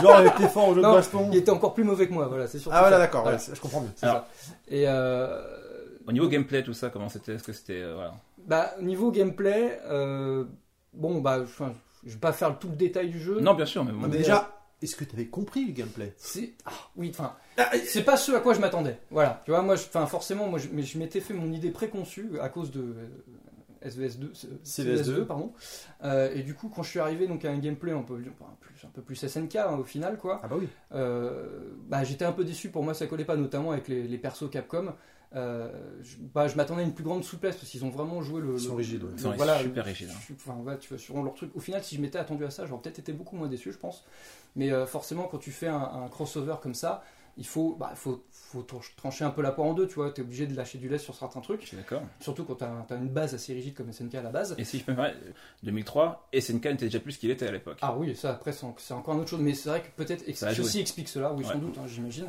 [0.00, 1.28] Genre avec tes forts au jeu Non, de baston.
[1.30, 2.72] Il était encore plus mauvais que moi, voilà, c'est sûr.
[2.72, 3.90] Ah, voilà, d'accord, ouais, je comprends mieux.
[3.94, 4.26] C'est ça.
[4.68, 5.38] Et euh,
[6.06, 7.82] Au niveau gameplay, tout ça, comment c'était Est-ce que c'était.
[7.82, 8.14] euh, voilà.
[8.46, 10.44] bah, niveau gameplay, euh,
[10.94, 13.38] bon, bah, je vais pas faire tout le détail du jeu.
[13.40, 14.08] Non, bien sûr, mais bon.
[14.08, 16.14] Déjà, est-ce que t'avais compris le gameplay?
[16.16, 17.34] C'est ah, oui, enfin,
[17.84, 18.98] c'est pas ce à quoi je m'attendais.
[19.10, 22.38] Voilà, tu vois, moi, enfin, forcément, moi, je, mais je m'étais fait mon idée préconçue
[22.40, 24.32] à cause de euh, SVS2,
[24.64, 25.52] CVS2, pardon.
[26.04, 28.16] Euh, et du coup, quand je suis arrivé donc à un gameplay un peu,
[28.60, 30.68] plus, un peu plus SNK hein, au final, quoi, Ah bah oui.
[30.92, 32.68] euh, bah, j'étais un peu déçu.
[32.70, 34.92] Pour moi, ça collait pas, notamment avec les, les persos Capcom.
[35.36, 35.70] Euh,
[36.02, 38.54] je, bah, je m'attendais à une plus grande souplesse parce qu'ils ont vraiment joué le.
[38.54, 39.10] Ils sont le- rigides, ouais.
[39.10, 40.34] le- Ils sont voilà, super rigides, hein.
[40.34, 41.52] Enfin, ouais, tu vois, sur leur truc.
[41.54, 43.78] Au final, si je m'étais attendu à ça, j'aurais peut-être été beaucoup moins déçu, je
[43.78, 44.04] pense.
[44.56, 47.04] Mais euh, forcément, quand tu fais un, un crossover comme ça,
[47.40, 50.10] il faut, bah, faut, faut tranch- trancher un peu la poire en deux, tu vois.
[50.12, 52.02] T'es obligé de lâcher du lait sur certains trucs, d'accord.
[52.20, 54.54] surtout quand t'as as une base assez rigide comme SNK à la base.
[54.58, 55.18] Et si je peux me permettre,
[55.62, 57.78] 2003, SNK était déjà plus qu'il était à l'époque.
[57.82, 59.88] Ah oui, ça après c'est en- c'est encore une autre chose, mais c'est vrai que
[60.02, 61.52] peut-être ceci explique cela, oui Ouais.
[61.52, 62.26] sans doute, hein, j'imagine.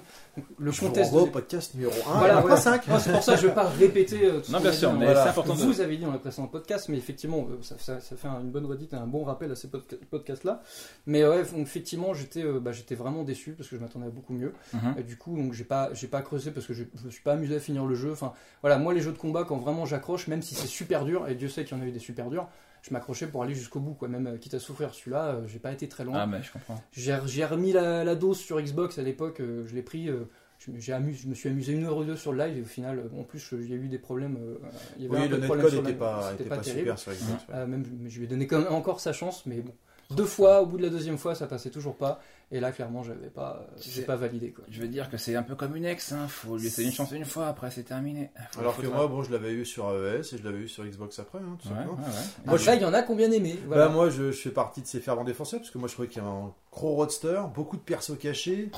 [0.57, 1.11] Le Je vous contexte.
[1.11, 2.55] renvoie de- podcast numéro 1 Voilà, et voilà.
[2.55, 2.87] 1.5.
[2.87, 4.63] Non, c'est pour ça que je ne vais pas répéter euh, tout ce Non, qu'on
[4.63, 6.97] bien sûr, dit, mais c'est important de- Vous avez dit dans le précédent podcast, mais
[6.97, 9.67] effectivement, euh, ça, ça- ça fait une bonne redite et un bon rappel à ces
[9.67, 10.61] podca- podcasts-là.
[11.05, 14.09] Mais ouais, donc, effectivement, j'étais euh, bah, j'étais vraiment déçu parce que je m'attendais à
[14.09, 14.53] beaucoup mieux.
[14.73, 14.95] Mhm.
[14.97, 17.21] Et du coup, donc j'ai pas, j'ai pas creusé parce que je, je me suis
[17.23, 18.11] pas amusé à finir le jeu.
[18.11, 21.27] Enfin, voilà, moi les jeux de combat, quand vraiment j'accroche, même si c'est super dur,
[21.27, 22.47] et Dieu sait qu'il y en a eu des super durs,
[22.81, 24.07] je m'accrochais pour aller jusqu'au bout, quoi.
[24.07, 26.17] Même euh, quitte à souffrir celui-là, euh, j'ai pas été très loin.
[26.19, 26.81] Ah, mais je comprends.
[26.91, 30.09] J'ai j'ai remis la, la dose sur Xbox à l'époque, euh, je l'ai pris.
[30.09, 30.25] euh,
[30.57, 32.57] je, me- j'ai amu- je me suis amusé une heure ou deux sur le live
[32.57, 34.37] et au final, en plus, il y a eu des problèmes.
[34.39, 34.57] euh,
[34.97, 36.79] il y avait Oui, un le netcode sur était la- pas, c'était était pas, terrible.
[36.79, 37.47] super sur Xbox.
[37.49, 37.55] ouais.
[37.55, 39.73] Euh, même, mais je lui ai donné quand même encore sa chance, mais bon.
[40.15, 42.21] Deux fois, au bout de la deuxième fois, ça passait toujours pas.
[42.53, 44.65] Et là, clairement, j'avais pas, j'ai C'est- pas validé quoi.
[44.69, 46.27] Je veux dire que c'est un peu comme une ex, hein.
[46.27, 48.29] faut lui laisser une chance une fois, après c'est terminé.
[48.51, 50.83] Faut- Alors que moi, bon, je l'avais eu sur AES et je l'avais eu sur
[50.85, 51.97] Xbox après, hein, tout Ouais, ouais, simplement.
[52.07, 52.13] ouais.
[52.45, 53.57] Moi, là, il y en a combien aimé.
[53.67, 53.87] Voilà.
[53.87, 56.09] Bah, moi, je, je fais partie de ces fervents défenseurs parce que moi, je trouvais
[56.09, 58.69] qu'il y avait un gros roadster, beaucoup de persos cachés.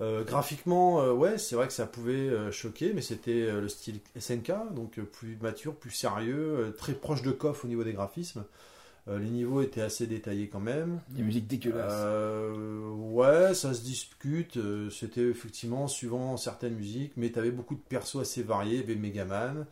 [0.00, 3.68] Euh, graphiquement, euh, ouais, c'est vrai que ça pouvait euh, choquer, mais c'était euh, le
[3.68, 7.84] style SNK, donc euh, plus mature, plus sérieux, euh, très proche de KOF au niveau
[7.84, 8.42] des graphismes.
[9.08, 11.00] Euh, les niveaux étaient assez détaillés quand même.
[11.08, 11.92] Des musiques dégueulasses.
[11.92, 14.56] Euh, ouais, ça se discute.
[14.56, 18.78] euh, C'était effectivement suivant certaines musiques, mais t'avais beaucoup de persos assez variés.
[18.80, 19.66] Avait Megaman,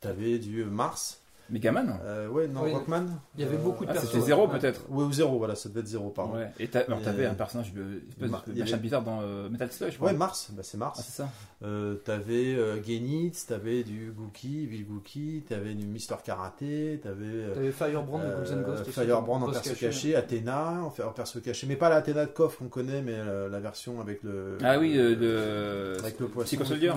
[0.00, 1.21] t'avais du Mars.
[1.50, 2.72] Megaman Euh, ouais, non, Oui.
[2.72, 3.06] Rockman.
[3.36, 4.10] Il y avait Euh, beaucoup de Ah, persos.
[4.10, 6.34] c'était zéro peut-être Ouais, ou zéro, voilà, ça devait être zéro, pardon.
[6.36, 6.50] Ouais.
[6.58, 6.86] Et t'avais
[7.26, 9.96] euh, un personnage espèce de il y machin avait- bizarre dans euh, Metal Slug, je
[9.96, 10.08] crois.
[10.10, 11.02] Ouais, Mars, bah, c'est Ah, Mars.
[11.04, 11.28] c'est ça.
[11.64, 17.54] Euh, t'avais euh, Genitz, t'avais du Gookie, Vil Gookie, t'avais du Mister Karaté, t'avais euh,
[17.54, 18.42] T'avais Firebrand de euh,
[18.82, 22.68] aussi, Firebrand en perso caché, Athéna en, perso caché, mais pas l'Athéna de coffre qu'on
[22.68, 23.16] connaît, mais
[23.50, 24.58] la version avec le.
[24.62, 26.46] Ah oui, euh, avec le poisson.
[26.46, 26.92] Psycho Soldier.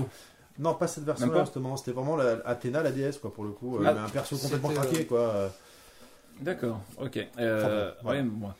[0.57, 1.76] Non, pas cette version-là, justement.
[1.77, 3.77] C'était vraiment la, Athéna, la déesse, quoi, pour le coup.
[3.77, 5.19] euh, Ah, mais un perso complètement c'était, craqué, quoi.
[5.19, 5.49] euh.
[6.41, 7.18] D'accord, ok.
[7.40, 8.19] Euh, Enfin, bon, voilà.
[8.22, 8.56] ouais, moi.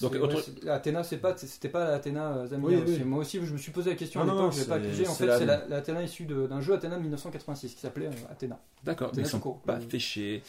[0.00, 3.02] Donc, autre- Athéna, c'est pas, c'était pas Athéna euh, Oui, oui.
[3.04, 4.78] Moi aussi, je me suis posé la question Non, à non, l'époque, je l'ai pas
[4.78, 5.08] pigé.
[5.08, 8.30] En fait, c'est la, la Athéna issue de- d'un jeu Athéna 1986 qui s'appelait euh,
[8.30, 8.60] Athéna.
[8.84, 10.42] D'accord, mais ils sont pas fait chier.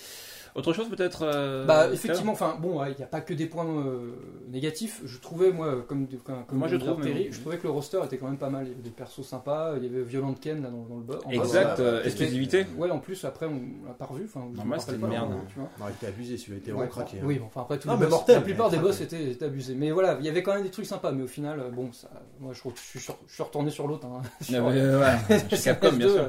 [0.55, 3.65] Autre chose peut-être euh, Bah effectivement, enfin bon, il n'y a pas que des points
[3.67, 4.11] euh,
[4.49, 5.01] négatifs.
[5.05, 7.99] Je trouvais moi, comme, comme, comme Moi, je trouve, Terry, je trouvais que le roster
[8.05, 8.65] était quand même pas mal.
[8.65, 11.03] Il y avait des persos sympas, il y avait Violent Ken là dans, dans le
[11.03, 11.19] bas.
[11.29, 12.65] Exact, euh, exclusivité.
[12.77, 14.25] Ouais, en plus après on l'a pas revu.
[14.25, 15.33] Enfin, moi, c'était pas, une merde.
[15.49, 15.69] Tu vois.
[15.79, 17.17] Non, il était abusé, celui-là, il était Ouais, vraiment craqué.
[17.19, 17.23] hein.
[17.25, 19.45] Oui, bon, enfin après tous Non, mais boss- mortel, la plupart des boss étaient, étaient
[19.45, 19.75] abusés.
[19.75, 21.11] Mais voilà, il y avait quand même des trucs sympas.
[21.11, 22.09] Mais au final, euh, bon, ça,
[22.39, 24.07] moi je, je suis, sur- je suis retourné sur l'autre.
[24.07, 24.21] hein.
[24.49, 26.21] Ouais, Capcom, bien PS2, sûr.
[26.23, 26.27] euh,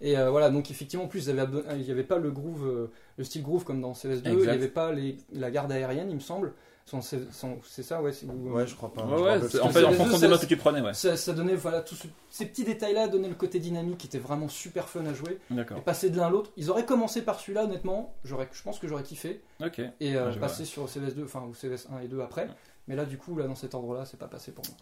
[0.00, 2.30] Et euh, voilà, donc effectivement, en plus, il n'y avait, il y avait pas le
[2.30, 4.22] groove, euh, le style groove comme dans CVS2.
[4.26, 6.52] Il n'y avait pas les, la garde aérienne, il me semble.
[7.00, 8.10] C'est ça, ouais.
[8.24, 9.04] ou- Ouais, je crois pas.
[9.04, 9.60] Ouais, Je ouais, plus.
[9.60, 10.92] en fait, en c'est- fonction c'est- des notes que tu prenais, ouais.
[10.94, 14.18] Ça, ça donnait, voilà, tous ce- ces petits détails-là donnaient le côté dynamique qui était
[14.18, 15.38] vraiment super fun à jouer.
[15.50, 15.80] Et D'accord.
[15.84, 18.88] passer de l'un à l'autre, ils auraient commencé par celui-là, honnêtement, j'aurais, je pense que
[18.88, 19.42] j'aurais kiffé.
[19.64, 19.80] Ok.
[20.00, 22.48] Et euh, passer sur CVS2, enfin, ou CVS 1 et 2 après.
[22.88, 24.76] Mais là, du coup, là, dans cet ordre-là, c'est pas passé pour moi.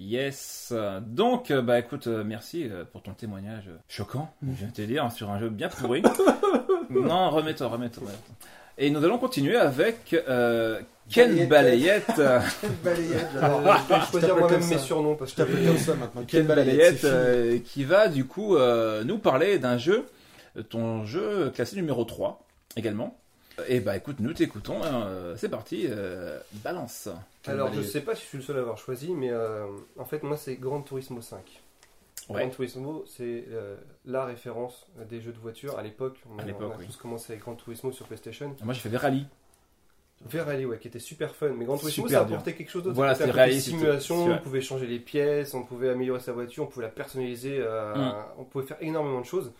[0.00, 0.72] Yes.
[1.06, 4.82] Donc, euh, bah écoute, euh, merci euh, pour ton témoignage choquant, je viens de te
[4.82, 6.02] dire, sur un jeu bien pourri.
[6.90, 8.08] non, remets-toi, remets-toi.
[8.82, 12.06] Et nous allons continuer avec euh, Ken Balayette.
[12.16, 12.50] Balayette.
[12.62, 16.22] Quelle balayette, je vais choisir moi-même mes surnoms parce Je que t'appelle comme ça maintenant.
[16.26, 20.06] Ken Balayette, euh, qui va du coup euh, nous parler d'un jeu,
[20.70, 22.42] ton jeu classé numéro 3
[22.76, 23.18] également.
[23.68, 27.08] Et bah écoute, nous t'écoutons, hein, euh, c'est parti, euh, balance.
[27.46, 29.66] Alors, je sais pas si je suis le seul à avoir choisi, mais euh,
[29.98, 31.38] en fait, moi, c'est Gran Turismo 5.
[32.28, 32.42] Ouais.
[32.42, 36.18] Gran Turismo, c'est euh, la référence des jeux de voiture à l'époque.
[36.30, 36.86] On, on a oui.
[36.86, 38.54] tous commencé avec Gran Turismo sur PlayStation.
[38.62, 39.26] Moi j'ai fait des rallyes.
[40.26, 41.48] Vers Rally, ouais, qui était super fun.
[41.56, 42.94] Mais Gran Turismo, Super ça apportait quelque chose d'autre.
[42.94, 46.66] Voilà, C'était réaliste, simulation, on pouvait changer les pièces, on pouvait améliorer sa voiture, on
[46.66, 48.14] pouvait la personnaliser, euh, Mm.
[48.38, 49.50] on pouvait faire énormément de choses.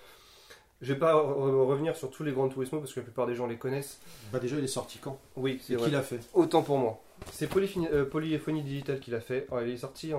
[0.82, 3.34] Je vais pas re- revenir sur tous les Gran Turismo parce que la plupart des
[3.34, 3.98] gens les connaissent.
[4.32, 5.18] Bah déjà, il est sorti quand?
[5.36, 6.20] Oui, c'est qui l'a fait?
[6.32, 7.00] Autant pour moi.
[7.32, 9.46] C'est Polyphony, euh, Polyphonie Digital qui l'a fait.
[9.50, 10.18] Alors, il est sorti en,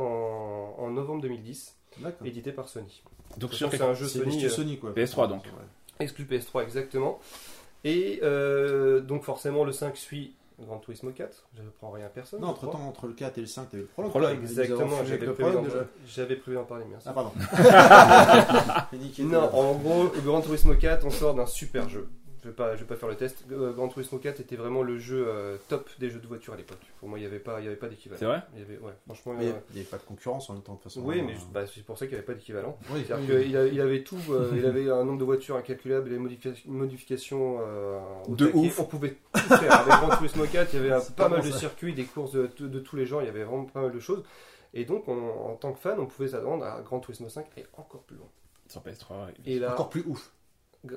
[0.77, 2.27] en novembre 2010, D'accord.
[2.27, 3.01] édité par Sony.
[3.37, 4.33] Donc sur c'est un jeu Sony.
[4.33, 4.91] Sony, euh, Sony quoi.
[4.91, 5.43] PS3, donc.
[5.99, 7.19] Exclu PS3 exactement.
[7.83, 10.35] Et euh, donc forcément le 5 suit
[10.65, 11.47] Gran Turismo 4.
[11.55, 12.41] Je ne prends rien à personne.
[12.41, 14.11] Non, entre temps, entre le 4 et le 5, t'as eu le prologue.
[14.11, 15.85] Prologue, Exactement, j'avais prévu, d'en- déjà.
[16.07, 17.07] j'avais prévu d'en parler, merci.
[17.09, 17.31] Ah, pardon.
[19.19, 22.09] Non, en gros, Gran Turismo 4, on sort d'un super jeu.
[22.43, 23.43] Je vais pas, je vais pas faire le test.
[23.51, 26.57] Euh, Gran Turismo 4 était vraiment le jeu euh, top des jeux de voiture à
[26.57, 26.79] l'époque.
[26.99, 28.17] Pour moi, il n'y avait pas, il y avait pas d'équivalent.
[28.19, 29.33] C'est vrai Il y avait, ouais, franchement.
[29.37, 31.01] Mais euh, il n'y avait pas de concurrence en même temps, de façon.
[31.03, 32.79] oui, mais Euh, bah, c'est pour ça qu'il n'y avait pas d'équivalent.
[32.89, 36.09] Oui, C'est-à-dire qu'il a- il avait tout, euh, il avait un nombre de voitures incalculable,
[36.09, 38.57] des modifica- modifications euh, au De taquet.
[38.57, 38.79] ouf.
[38.79, 39.71] On pouvait tout faire.
[39.73, 42.31] Avec Gran Turismo 4, il y avait un- pas pas mal de circuits, des courses
[42.31, 44.23] de, de tous les genres, il y avait vraiment pas mal de choses.
[44.73, 47.65] Et donc, on- en tant que fan, on pouvait s'attendre à Gran Turismo 5 et
[47.77, 48.27] encore plus loin.
[48.67, 49.25] Sur PS3.
[49.27, 49.33] ouais.
[49.45, 50.31] Et là, Encore plus ouf.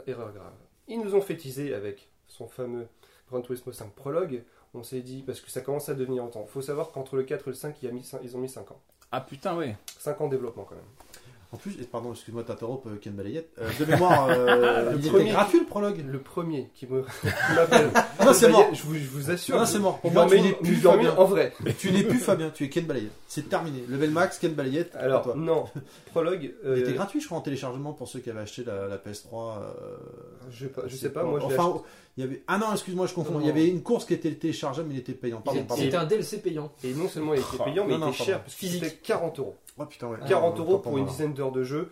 [0.06, 0.52] erreur grave.
[0.88, 2.88] Ils nous ont fait teaser avec son fameux
[3.30, 4.42] Gran Turismo 5 prologue.
[4.74, 6.44] On s'est dit, parce que ça commence à devenir en temps.
[6.46, 8.40] faut savoir qu'entre le 4 et le 5, il y a mis cin- ils ont
[8.40, 8.80] mis 5 ans.
[9.12, 9.76] Ah putain, ouais.
[9.98, 10.84] 5 ans de développement quand même.
[11.54, 13.48] En plus, et pardon, excuse-moi de t'interrompre, euh, Ken Balayette.
[13.60, 16.04] Euh, de mémoire, euh, Le il était gratuit le prologue.
[16.06, 17.04] Le premier qui me-.
[18.18, 18.66] Ah, c'est mort.
[18.72, 19.58] Je vous, je vous assure.
[19.60, 19.98] Je- c'est mort.
[20.00, 21.14] Pour moi, tu n'es plus Fabien.
[21.16, 21.52] en vrai.
[21.78, 23.12] Tu n'es plus Fabien, tu es Ken Balayette.
[23.28, 23.84] C'est terminé.
[23.88, 24.94] Level max, Ken Balayette.
[24.96, 25.34] Alors, toi.
[25.36, 25.66] non,
[26.06, 26.52] prologue.
[26.64, 28.96] euh, Il était gratuit, je crois, en téléchargement pour ceux qui avaient acheté la, la
[28.96, 29.58] PS3.
[29.58, 29.96] euh,
[30.50, 31.84] Je, sais pas- je sais pas, moi je l'ai Enfin, acheté.
[32.16, 32.42] Il y avait.
[32.46, 33.34] Ah non, excuse-moi, je confonds.
[33.34, 33.40] Non.
[33.40, 35.40] Il y avait une course qui était téléchargeable, mais il était payant.
[35.40, 35.82] Pardon, Il- pardon.
[35.82, 36.72] C'était un DLC payant.
[36.84, 38.92] Et non seulement il était Oh, payant, mais non, il était cher, parce qu'il c'était
[38.94, 39.56] 40 euros.
[39.78, 40.18] Oh putain, ouais.
[40.28, 41.90] 40 Ah, euros pour une dizaine d'heures de jeu,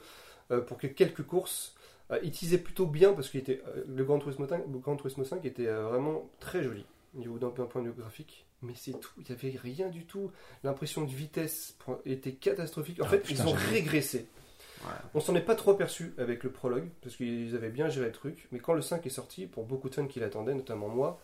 [0.51, 1.75] euh, pour que quelques courses.
[2.11, 3.39] Euh, il teasait plutôt bien, parce que
[3.89, 6.85] le Gran Turismo 5, le Gran Turismo 5 était euh, vraiment très joli,
[7.17, 8.45] au niveau d'un point de vue graphique.
[8.61, 10.31] Mais c'est tout, il n'y avait rien du tout.
[10.63, 11.75] L'impression de vitesse
[12.05, 13.01] était catastrophique.
[13.01, 14.29] En Ah, fait, putain, ils ont régressé.
[14.85, 14.91] Ouais.
[15.15, 18.13] On s'en est pas trop aperçu avec le prologue, parce qu'ils avaient bien géré le
[18.13, 18.49] truc.
[18.53, 21.21] Mais quand le 5 est sorti, pour beaucoup de fans qui l'attendaient, notamment moi,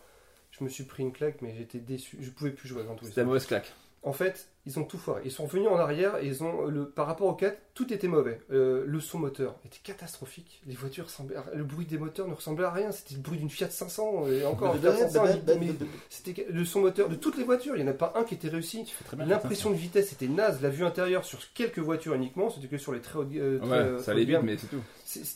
[0.51, 2.17] je me suis pris une claque, mais j'étais déçu.
[2.21, 3.25] Je pouvais plus jouer à Gran C'était la Turismo.
[3.27, 3.73] mauvaise claque.
[4.01, 5.21] En fait, ils ont tout foiré.
[5.25, 8.07] Ils sont revenus en arrière et ils ont le par rapport au 4, tout était
[8.07, 8.39] mauvais.
[8.49, 10.61] Euh, le son moteur était catastrophique.
[10.65, 11.07] Les voitures
[11.53, 12.93] le bruit des moteurs ne ressemblait à rien.
[12.93, 15.23] C'était le bruit d'une Fiat 500 et encore une Fiat 500.
[15.59, 15.67] mais
[16.09, 17.75] C'était le son moteur de toutes les voitures.
[17.75, 18.85] Il n'y en a pas un qui était réussi.
[19.13, 19.25] Bien.
[19.25, 20.61] L'impression de vitesse était naze.
[20.61, 23.77] La vue intérieure sur quelques voitures uniquement, c'était que sur les très euh, très, Ouais,
[23.77, 24.45] euh, ça allait vite, gamme.
[24.45, 24.81] mais c'est tout.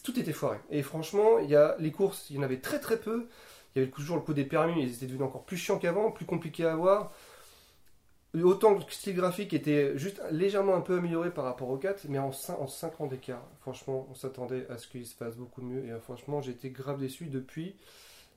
[0.03, 0.57] Tout était foiré.
[0.69, 3.27] Et franchement, il y a les courses, il y en avait très très peu.
[3.75, 6.11] Il y avait toujours le coup des permis, ils étaient devenus encore plus chiants qu'avant,
[6.11, 7.11] plus compliqués à avoir.
[8.41, 12.17] Autant le style graphique était juste légèrement un peu amélioré par rapport au 4, mais
[12.17, 13.43] en 5, en cinq ans d'écart.
[13.61, 15.85] Franchement, on s'attendait à ce qu'il se fasse beaucoup mieux.
[15.85, 17.75] Et euh, franchement, j'ai été grave déçu depuis.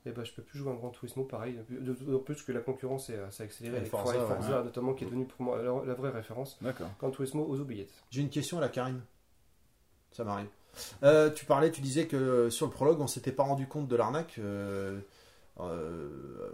[0.05, 1.59] Et ben, je peux plus jouer un Grand Turismo pareil.
[1.69, 4.35] D'autant plus que la concurrence est- s'est accélérée Et avec Forza, Forza, ouais.
[4.41, 6.57] Forza, notamment, qui est devenu pour moi la, la vraie référence.
[6.61, 6.87] D'accord.
[6.99, 7.91] Grand Turismo aux oubliettes.
[8.11, 9.01] J'ai une question à la Karine.
[10.11, 10.47] Ça m'arrive.
[11.01, 13.87] Euh, tu parlais, tu disais que euh, sur le prologue, on s'était pas rendu compte
[13.87, 14.35] de l'arnaque.
[14.37, 14.99] euh,
[15.59, 16.51] euh,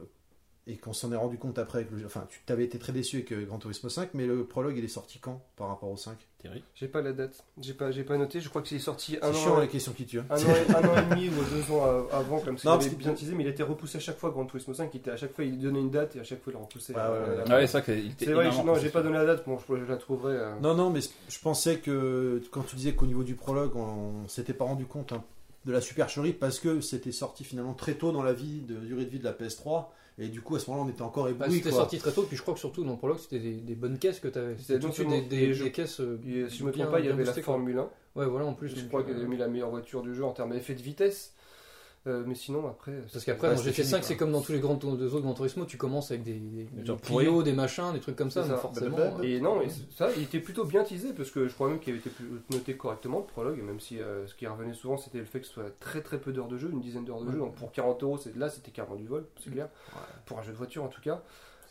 [0.66, 1.80] et qu'on s'en est rendu compte après.
[1.80, 4.46] Avec le, enfin, tu t'avais été très déçu avec euh, Gran Turismo 5, mais le
[4.46, 6.64] prologue, il est sorti quand par rapport au 5 Thierry?
[6.76, 8.40] J'ai pas la date, j'ai pas, j'ai pas noté.
[8.42, 10.20] Je crois que c'est sorti un C'est an, chiant les questions qui tuent.
[10.20, 10.26] hein.
[10.30, 13.14] un, an, et- un an et demi ou deux ans avant, comme ça que- bien
[13.14, 14.32] teasé, mais il était repoussé à chaque fois.
[14.32, 16.42] Grand Turismo 5, il était à chaque fois, il donnait une date et à chaque
[16.42, 16.94] fois il le repoussait.
[16.96, 17.38] Euh, ouais.
[17.38, 19.44] la- Ah ouais, c'est vrai qu'il était C'est vrai, non, j'ai pas donné la date,
[19.46, 20.34] bon, je, je la trouverai.
[20.34, 24.28] euh, Non, non, mais je pensais que quand tu disais qu'au niveau du prologue, on,
[24.28, 25.24] s'était pas rendu compte hein,
[25.66, 29.06] de la supercherie parce que c'était sorti finalement très tôt dans la vie, de durée
[29.06, 29.86] de vie de la PS3.
[30.20, 31.58] Et du coup, à ce moment-là, on était encore Bah, ébloui.
[31.58, 31.80] c'était quoi.
[31.80, 34.20] sorti très tôt, puis je crois que surtout dans prologue, c'était des, des bonnes caisses
[34.20, 34.52] que tu avais.
[34.58, 36.00] C'était C'était tout de suite des, seulement des- des jeux- des caisses.
[36.02, 36.20] euh,
[36.50, 37.34] si je me trompe pas, il y avait la.
[37.34, 37.90] Formule 1.
[38.16, 38.70] Ouais, voilà, en plus.
[38.76, 40.82] Je crois euh, qu'ils avaient mis la meilleure voiture du jeu en termes d'effet de
[40.84, 41.34] vitesse.
[42.06, 42.92] Euh, mais sinon, après.
[43.14, 45.64] Parce qu'après, dans c'est GT5, fini, c'est comme dans tous les grands autres Gran Turismo,
[45.66, 48.58] tu commences avec des, des, des Clio, des machins, des trucs comme ça, ça.
[48.58, 48.96] forcément.
[48.98, 49.24] Blablabla.
[49.24, 51.80] euh, Et non, et ça, il était plutôt bien teasé parce que je crois même
[51.80, 52.12] qu'il avait été
[52.52, 55.48] noté correctement le prologue, même si euh, ce qui revenait souvent c'était le fait que
[55.48, 57.38] ce soit très très peu d'heures de jeu, une dizaine d'heures de jeu.
[57.38, 59.70] Donc pour 40 euros, c'est- là c'était carrément du vol, c'est clair.
[60.26, 61.24] Pour un jeu de voiture en tout cas.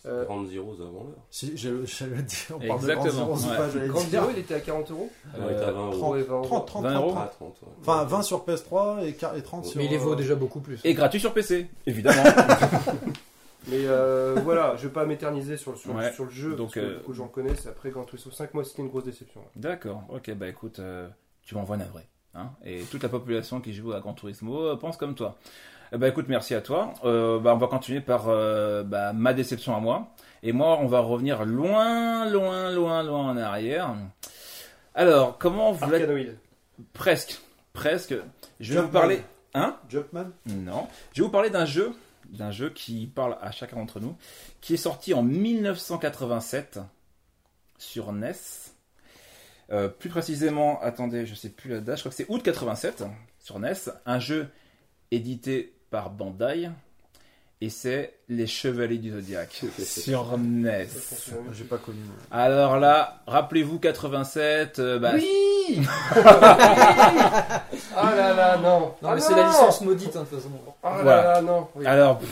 [0.04, 1.24] Euh, Grande Zeroes avant l'heure.
[1.30, 3.56] Si, j'allais j'allais le dire, on parle de Exactement, Grand Zero, ouais.
[3.56, 4.00] pas, j'allais Grand.
[4.00, 6.12] Zero, il était à 40 euros Elle était à 20 euros.
[6.14, 7.14] Ouais, 20 30, 30, 20 euros.
[7.16, 7.68] Ah, 30, ouais.
[7.82, 9.78] Enfin, 20 sur PS3 et quar- et 30 sur.
[9.78, 10.80] Mais il les vaut euh, déjà beaucoup plus.
[10.82, 12.22] Et gratuit sur PC, évidemment.
[13.68, 16.12] Mais euh, voilà, je vais pas m'éterniser sur, le- sur, Ouais.
[16.12, 17.66] sur le jeu, Donc, parce que euh, beaucoup de gens le connaissent.
[17.68, 19.40] Après Grand Turismo 5, moi c'était une grosse déception.
[19.54, 21.08] D'accord, ok, bah écoute, euh,
[21.44, 22.02] tu m'envoies navré.
[22.34, 25.36] Hein et toute la population qui joue à Gran Turismo euh, pense comme toi.
[25.94, 26.94] Eh bah écoute, merci à toi.
[27.04, 30.08] Euh, bah, on va continuer par euh, bah, ma déception à moi.
[30.42, 33.94] Et moi, on va revenir loin, loin, loin, loin en arrière.
[34.94, 35.86] Alors, comment vous.
[36.94, 37.42] Presque,
[37.74, 38.14] presque.
[38.58, 39.20] Je vais vous parler.
[39.52, 40.88] Hein Jumpman Non.
[41.12, 41.92] Je vais vous parler d'un jeu,
[42.30, 44.16] d'un jeu qui parle à chacun d'entre nous,
[44.62, 46.80] qui est sorti en 1987
[47.76, 48.32] sur NES.
[49.70, 53.04] Euh, plus précisément, attendez, je sais plus la date, je crois que c'est août 87
[53.38, 53.74] sur NES.
[54.06, 54.48] Un jeu
[55.10, 56.70] édité par Bandai.
[57.60, 60.88] Et c'est Les Chevaliers du Zodiaque sur NES.
[61.52, 62.00] J'ai pas connu.
[62.32, 64.80] Alors là, rappelez-vous 87.
[64.80, 65.78] euh, bah, Oui
[67.94, 70.50] Ah là là, non Non, Ah mais c'est la licence maudite, hein, de toute façon.
[70.82, 71.22] Ah là Voilà.
[71.34, 71.86] là, non Oui.
[71.86, 72.28] Alors, pff,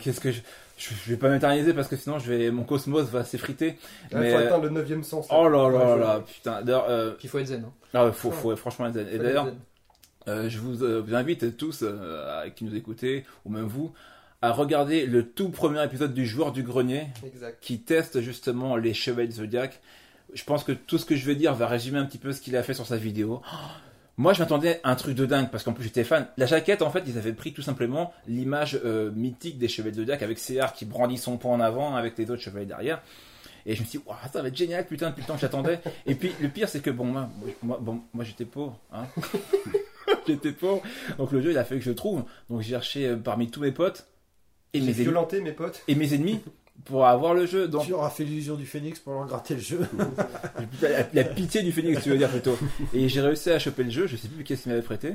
[0.00, 0.40] qu'est-ce que je,
[0.76, 3.78] je, je vais pas m'éterniser parce que sinon je vais, mon cosmos va s'effriter.
[4.10, 5.28] Là, mais, faut euh, atteindre le 9ème sens.
[5.30, 6.62] Oh là là là, putain.
[6.62, 7.64] D'ailleurs, euh, Puis il faut être zen.
[7.64, 7.72] Hein.
[7.94, 9.06] ah faut, faut franchement être zen.
[9.08, 9.54] Et Faut d'ailleurs, zen.
[10.28, 13.92] Euh, je vous, euh, vous invite tous euh, à- qui nous écoutez, ou même vous,
[14.42, 17.58] à regarder le tout premier épisode du Joueur du Grenier Exact.
[17.60, 19.80] qui teste justement les chevaliers Zodiac.
[20.34, 22.40] Je pense que tout ce que je vais dire va résumer un petit peu ce
[22.40, 23.40] qu'il a fait sur sa vidéo.
[23.44, 23.56] Oh,
[24.16, 26.28] Moi, je m'attendais à un truc de dingue parce qu'en plus j'étais fan.
[26.36, 28.80] La jaquette, en fait, ils avaient pris tout simplement l'image
[29.14, 32.30] mythique des chevaliers de Zodiac avec CR qui brandit son poing en avant avec les
[32.30, 33.02] autres chevaliers derrière.
[33.66, 35.80] Et je me suis dit, ça va être génial, putain, depuis le temps que j'attendais.
[36.06, 37.28] Et puis, le pire, c'est que bon, moi,
[37.62, 38.78] moi, bon, moi j'étais pauvre.
[38.92, 39.06] Hein
[40.26, 40.82] j'étais pauvre.
[41.18, 42.24] Donc, le jeu, il a fait que je le trouve.
[42.50, 44.06] Donc, j'ai cherché euh, parmi tous mes potes
[44.72, 45.82] et mes, ennemis, violenté mes potes.
[45.88, 46.40] et mes ennemis
[46.84, 47.68] pour avoir le jeu.
[47.68, 49.80] Donc, Tu auras fait l'illusion du phénix pour leur gratter le jeu.
[50.82, 52.58] la, la pitié du phénix, tu veux dire plutôt.
[52.92, 55.14] Et j'ai réussi à choper le jeu, je sais plus qu'est-ce qu'il m'avait prêté.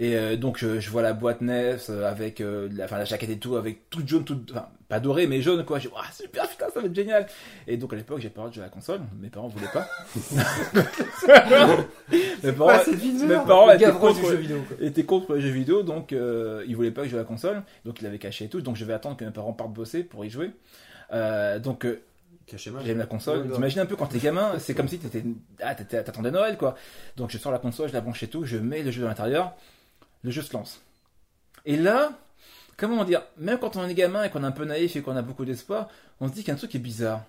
[0.00, 3.04] Et euh, donc je, je vois la boîte NES euh, avec euh, la, enfin, la
[3.04, 5.80] jaquette et tout, avec toute jaune, toute, enfin pas dorée mais jaune quoi.
[5.80, 7.26] J'ai dit, Ah, super, putain, ça va être génial.
[7.66, 9.88] Et donc à l'époque j'ai pas de jouer à la console, mes parents voulaient pas.
[12.44, 13.28] mes parents, Ah, c'est bizarre.
[13.28, 14.62] mes parents étaient contre, jeu vidéo.
[14.68, 14.86] Quoi.
[14.86, 17.26] était contre les jeux vidéo, donc euh, il voulait pas que je joue à la
[17.26, 19.72] console, donc il avait caché et tout, donc je vais attendre que mes parents partent
[19.72, 20.52] bosser pour y jouer.
[21.12, 22.00] Euh, donc euh.
[22.56, 23.40] J'aime la console.
[23.42, 25.22] Ouais, T'imagines un peu quand t'es gamin, c'est comme si t'étais,
[25.60, 26.76] ah, t'attendais Noël, quoi.
[27.16, 29.08] Donc je sors la console, je la branche et tout, je mets le jeu dans
[29.08, 29.54] l'intérieur,
[30.22, 30.80] le jeu se lance.
[31.64, 32.12] Et là,
[32.76, 35.16] comment dire, même quand on est gamin et qu'on est un peu naïf et qu'on
[35.16, 35.88] a beaucoup d'espoir,
[36.20, 37.24] on se dit qu'il y a un truc qui est bizarre.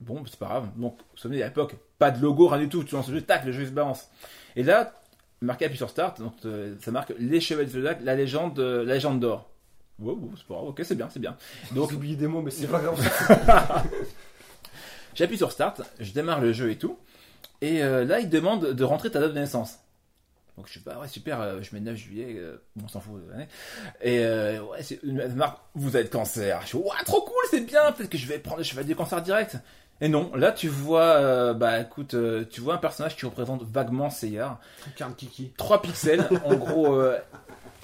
[0.00, 0.68] Bon, c'est pas grave.
[0.76, 2.84] Donc, vous vous souvenez, à l'époque, pas de logo, rien du tout.
[2.84, 4.08] Tu lances le jeu, tac, le jeu se balance.
[4.56, 5.00] Et là,
[5.42, 8.84] marqué appuie sur Start, donc euh, ça marque les chevaliers de Zodiac, la légende, euh,
[8.84, 9.50] la légende d'or.
[9.98, 11.36] Wow, wow, c'est pas grave, ok, c'est bien, c'est bien.
[11.72, 13.86] Donc, J'ai oublié des mots, mais c'est pas grave.
[15.14, 16.98] J'appuie sur Start, je démarre le jeu et tout.
[17.60, 19.78] Et euh, là, il demande de rentrer ta date de naissance.
[20.60, 23.14] Donc je suis bah ouais, super, euh, je mets 9 juillet, euh, on s'en fout.
[23.34, 23.48] ouais.
[24.02, 26.60] Et euh, ouais, c'est une marque, vous êtes cancer.
[26.60, 28.94] Je suis, ouah, trop cool, c'est bien, peut-être que je vais prendre le cheval du
[28.94, 29.56] cancer direct.
[30.02, 33.62] Et non, là tu vois, euh, bah écoute, euh, tu vois un personnage qui représente
[33.62, 34.60] vaguement Seyar.
[34.96, 35.54] Carne Kiki.
[35.56, 37.18] 3 pixels, en gros, euh,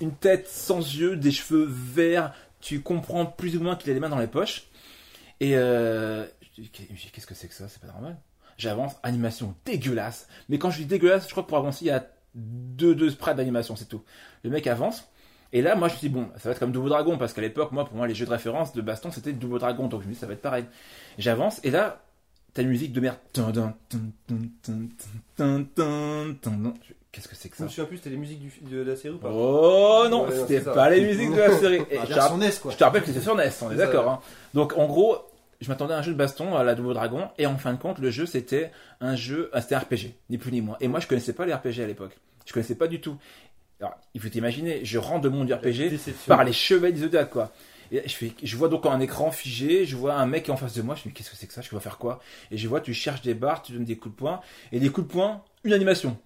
[0.02, 4.00] une tête sans yeux, des cheveux verts, tu comprends plus ou moins qu'il a les
[4.00, 4.64] mains dans les poches.
[5.40, 6.26] Et euh,
[6.58, 6.70] je dis,
[7.10, 7.68] qu'est-ce que c'est que ça?
[7.70, 8.18] C'est pas normal.
[8.58, 10.28] J'avance, animation dégueulasse.
[10.50, 13.10] Mais quand je dis dégueulasse, je crois que pour avancer, il y a deux, deux
[13.10, 14.02] sprites d'animation, c'est tout.
[14.44, 15.08] Le mec avance.
[15.52, 17.40] Et là, moi, je me suis bon, ça va être comme Double Dragon, parce qu'à
[17.40, 20.08] l'époque, moi, pour moi, les jeux de référence de baston, c'était Double Dragon, donc je
[20.08, 20.64] me dis, ça va être pareil.
[21.18, 22.02] J'avance, et là,
[22.52, 23.16] t'as une musique de merde.
[27.12, 28.96] Qu'est-ce que c'est que ça Je me souviens plus, c'était les musiques du, de la
[28.96, 31.80] série ou pas Oh non, c'était pas les musiques de la série.
[31.80, 32.72] Ah, et ah, sur NES, quoi.
[32.72, 34.10] Je te rappelle que c'était sur NES, on est d'accord.
[34.10, 34.20] Hein.
[34.52, 35.16] Donc, en gros,
[35.60, 37.78] je m'attendais à un jeu de baston à la Double Dragon, et en fin de
[37.78, 40.76] compte, le jeu, c'était un jeu, ah, c'était un RPG, ni plus ni moins.
[40.80, 42.18] Et moi, je connaissais pas les RPG à l'époque.
[42.46, 43.16] Je connaissais pas du tout.
[43.80, 46.28] Alors, il faut t'imaginer, je rentre de monde du RPG Déception.
[46.34, 47.52] par les chevets du Zodiac, quoi.
[47.92, 50.54] Et je, fais, je vois donc un écran figé, je vois un mec qui est
[50.54, 51.98] en face de moi, je me dis qu'est-ce que c'est que ça, je dois faire
[51.98, 52.20] quoi?
[52.50, 54.40] Et je vois, tu cherches des barres, tu donnes des coups de poing,
[54.72, 56.16] et des coups de poing, une animation.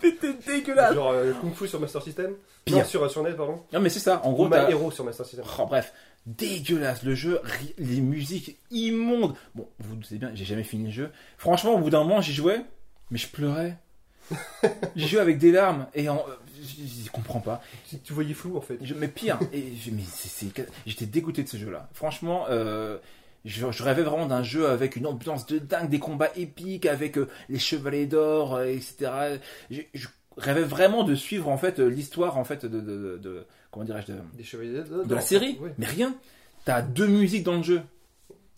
[0.00, 0.94] C'était dégueulasse.
[0.94, 2.34] Genre euh, Kung Fu sur Master System?
[2.64, 2.78] Pire.
[2.78, 3.62] Non, sur, sur NES, pardon.
[3.72, 5.44] Non mais c'est ça, en gros, t'as- Hero sur Master System.
[5.58, 5.92] Oh, bref,
[6.26, 7.40] dégueulasse le jeu,
[7.78, 9.34] les musiques immondes.
[9.54, 11.10] Bon, vous le savez bien, j'ai jamais fini le jeu.
[11.38, 12.62] Franchement, au bout d'un moment, j'y jouais,
[13.10, 13.76] mais je pleurais.
[14.96, 16.24] J'y jouais avec des larmes et en-
[16.62, 17.62] je, je comprends pas.
[17.88, 18.78] Tu, tu voyais flou en fait.
[18.82, 20.02] Je- mais pire, et je- mais
[20.86, 21.88] j'étais dégoûté de ce jeu-là.
[21.92, 22.98] Franchement, euh,
[23.44, 27.18] je, je rêvais vraiment d'un jeu avec une ambiance de dingue, des combats épiques, avec
[27.18, 29.38] euh, les chevaliers d'or, euh, etc.
[29.70, 29.80] Je,
[30.38, 34.06] rêvais vraiment de suivre en fait l'histoire en fait de, de, de- de- comment dirais-je
[34.12, 34.14] de,
[35.14, 35.58] la série.
[35.60, 35.68] Oui.
[35.76, 36.14] Mais rien.
[36.64, 37.82] T'as deux musiques dans le jeu,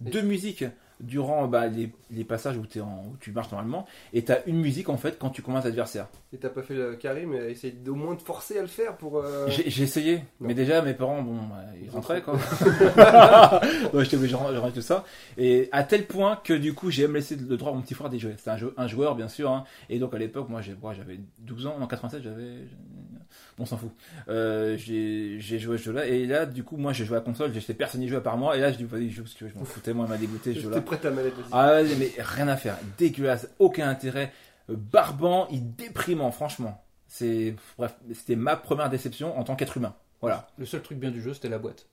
[0.00, 0.64] deux musiques
[1.00, 4.58] durant bah, les, les passages où, t'es en, où tu marches normalement, et t'as une
[4.60, 6.06] musique en fait quand tu commences l'adversaire.
[6.32, 8.96] Et t'as pas fait le carré, mais essaye au moins de forcer à le faire
[8.96, 9.18] pour.
[9.18, 10.48] euh, J'ai essayé, Non.
[10.48, 12.34] mais déjà mes parents, bon, bah, ils rentraient quoi.
[13.92, 15.04] Donc j'étais obligé de tout ça.
[15.38, 17.94] Et à tel point que du coup, j'ai même laissé le droit à mon petit
[17.94, 18.34] frère d'y jouer.
[18.36, 19.50] C'était un, jeu- un joueur, bien sûr.
[19.50, 19.64] hein.
[19.90, 22.54] Et donc à l'époque, moi j'avais 12 ans, en 87, j'avais.
[23.58, 23.90] On s'en fout.
[24.28, 26.06] Euh, j'ai joué à ce jeu-là.
[26.06, 28.20] Et là, du coup, moi j'ai joué à la console, j'étais personne n'y jouait à
[28.20, 28.56] part moi.
[28.56, 30.54] Et là, je dis, vas-y, joue parce que je m'en foutais, moi, il m'a dégoûté
[30.54, 30.80] ce jeu-là.
[30.80, 31.48] prêt à manette aussi.
[31.52, 31.86] Ah ouais,
[32.16, 34.32] mais rien à faire, dégueulasse, aucun intérêt,
[34.68, 36.82] barbant, il déprimant, franchement.
[37.06, 39.94] C'est bref, c'était ma première déception en tant qu'être humain.
[40.20, 40.48] Voilà.
[40.58, 41.86] Le seul truc bien du jeu, c'était la boîte.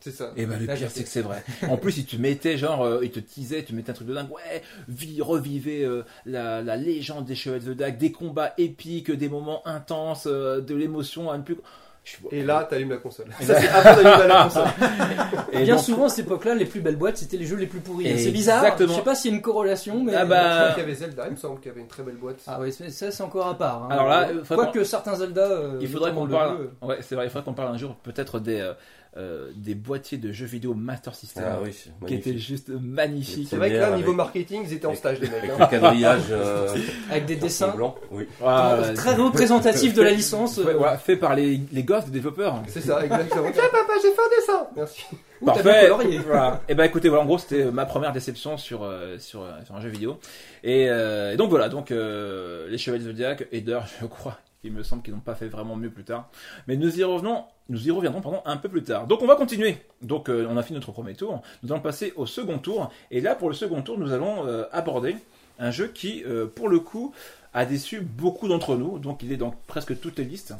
[0.00, 0.32] C'est ça.
[0.36, 1.42] Et ben le Là, pire c'est que c'est vrai.
[1.68, 4.14] En plus, il te mettait genre, euh, il te teasait, tu mettais un truc de
[4.14, 4.30] dingue.
[4.30, 9.28] Ouais, vie, revivez euh, la, la légende des chevaliers de Dac, des combats épiques, des
[9.28, 11.56] moments intenses, euh, de l'émotion à ne plus.
[12.04, 13.26] Je Et là, t'allumes la console.
[13.40, 13.68] Ça, c'est
[14.02, 14.64] d'allumer la console.
[15.52, 17.66] Et Bien donc- souvent, à cette époque-là, les plus belles boîtes, c'était les jeux les
[17.66, 18.06] plus pourris.
[18.08, 18.64] Et C'est bizarre.
[18.64, 18.92] exactement.
[18.94, 20.14] Je sais pas s'il y a une corrélation, mais.
[20.14, 21.86] Ah Je bah- crois qu'il y avait Zelda, il me semble qu'il y avait une
[21.86, 22.36] très belle boîte.
[22.46, 23.82] Ah ouais, c'est- ça c'est encore à part.
[23.84, 23.88] hein.
[23.90, 26.58] Alors là, euh, faudrait quoique certains Zelda, euh, Il faudrait notamment qu'on le parle.
[26.58, 27.26] deux, Ouais, c'est vrai.
[27.26, 28.72] Il faudrait qu'on parle un jour peut-être des euh,
[29.18, 31.70] euh, des boîtiers de jeux vidéo Master System Ah oui,
[32.06, 33.48] qui étaient juste magnifiques.
[33.50, 35.38] C'est vrai que là, Avec- niveau marketing, ils étaient en stage, les mecs.
[35.42, 35.56] Avec hein.
[35.58, 36.76] le quadrillage euh,
[37.10, 37.96] avec des dessins blanc.
[38.10, 38.26] Oui.
[38.38, 38.92] Voilà.
[38.94, 40.58] très représentatifs de la licence.
[40.58, 42.62] Ouais, euh, voilà, fait par les, les gosses des développeurs.
[42.68, 43.50] C'est ça, exactement.
[43.52, 44.66] Tiens, papa, j'ai fait un dessin.
[44.76, 45.04] Merci.
[45.44, 45.88] Parfait.
[46.26, 46.60] Voilà.
[46.68, 49.74] Et ben écoutez, voilà, en gros, c'était ma première déception sur euh, sur, euh, sur
[49.76, 50.18] un jeu vidéo.
[50.64, 54.82] Et, euh, et donc voilà, donc euh, les Chevaliers Zodiac d'ailleurs, je crois, il me
[54.82, 56.30] semble qu'ils n'ont pas fait vraiment mieux plus tard.
[56.66, 59.06] Mais nous y revenons, nous y reviendrons pardon un peu plus tard.
[59.06, 59.78] Donc on va continuer.
[60.02, 61.42] Donc euh, on a fini notre premier tour.
[61.62, 62.90] Nous allons passer au second tour.
[63.10, 65.16] Et là, pour le second tour, nous allons euh, aborder
[65.58, 67.14] un jeu qui, euh, pour le coup,
[67.54, 68.98] a déçu beaucoup d'entre nous.
[68.98, 70.54] Donc il est dans presque toutes les listes.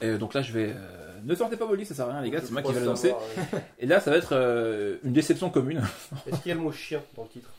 [0.00, 0.74] Et donc là, je vais.
[1.22, 2.40] ne sortez pas vos listes, ça sert à rien, les gars.
[2.42, 3.14] C'est moi qui vais le lancer.
[3.78, 5.80] Et là, ça va être une déception commune.
[6.26, 7.50] Est-ce qu'il y a le mot chien dans le titre?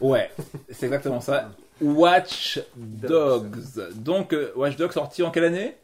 [0.00, 0.32] Ouais,
[0.70, 1.52] c'est exactement ça.
[1.82, 3.80] Watch Dogs.
[3.96, 5.76] Donc, euh, Watch Dogs sorti en quelle année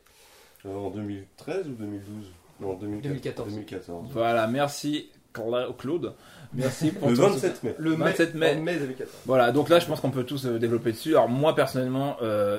[0.66, 2.26] Euh, en 2013 ou 2012
[2.60, 3.04] Non, 2014.
[3.04, 3.48] 2014.
[3.50, 4.08] 2014.
[4.12, 6.14] Voilà, merci Cla- Claude.
[6.54, 7.74] Merci pour Le ton- 27 mai.
[7.78, 8.56] Le 27 mai.
[8.56, 9.16] En mai 2014.
[9.26, 11.10] Voilà, donc là, je pense qu'on peut tous euh, développer dessus.
[11.10, 12.58] Alors, moi, personnellement, euh,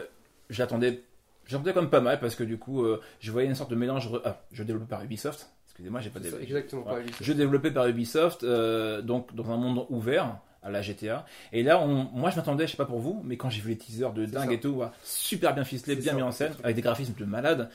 [0.49, 1.03] j'attendais.
[1.47, 3.75] J'attendais quand même pas mal parce que du coup, euh, je voyais une sorte de
[3.75, 4.07] mélange.
[4.09, 5.49] re- Ah, je développé par Ubisoft.
[5.65, 6.43] Excusez-moi, j'ai pas C'est ça, développé.
[6.51, 6.97] Exactement, Voilà.
[6.97, 7.23] pas Ubisoft.
[7.23, 11.25] Jeu développé par Ubisoft, euh, donc dans un monde ouvert à la GTA.
[11.51, 13.69] Et là, on, moi, je m'attendais, je sais pas pour vous, mais quand j'ai vu
[13.69, 14.53] les teasers de dingue ça.
[14.53, 17.25] et tout, voilà, super bien ficelé, bien ça, mis en scène, avec des graphismes de
[17.25, 17.69] malade.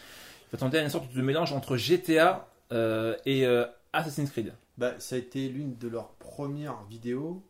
[0.51, 4.53] Je m'attendais à une sorte de mélange entre GTA euh, et euh, Assassin's Creed.
[4.79, 7.43] Bah, ça a été l'une de leurs premières vidéos.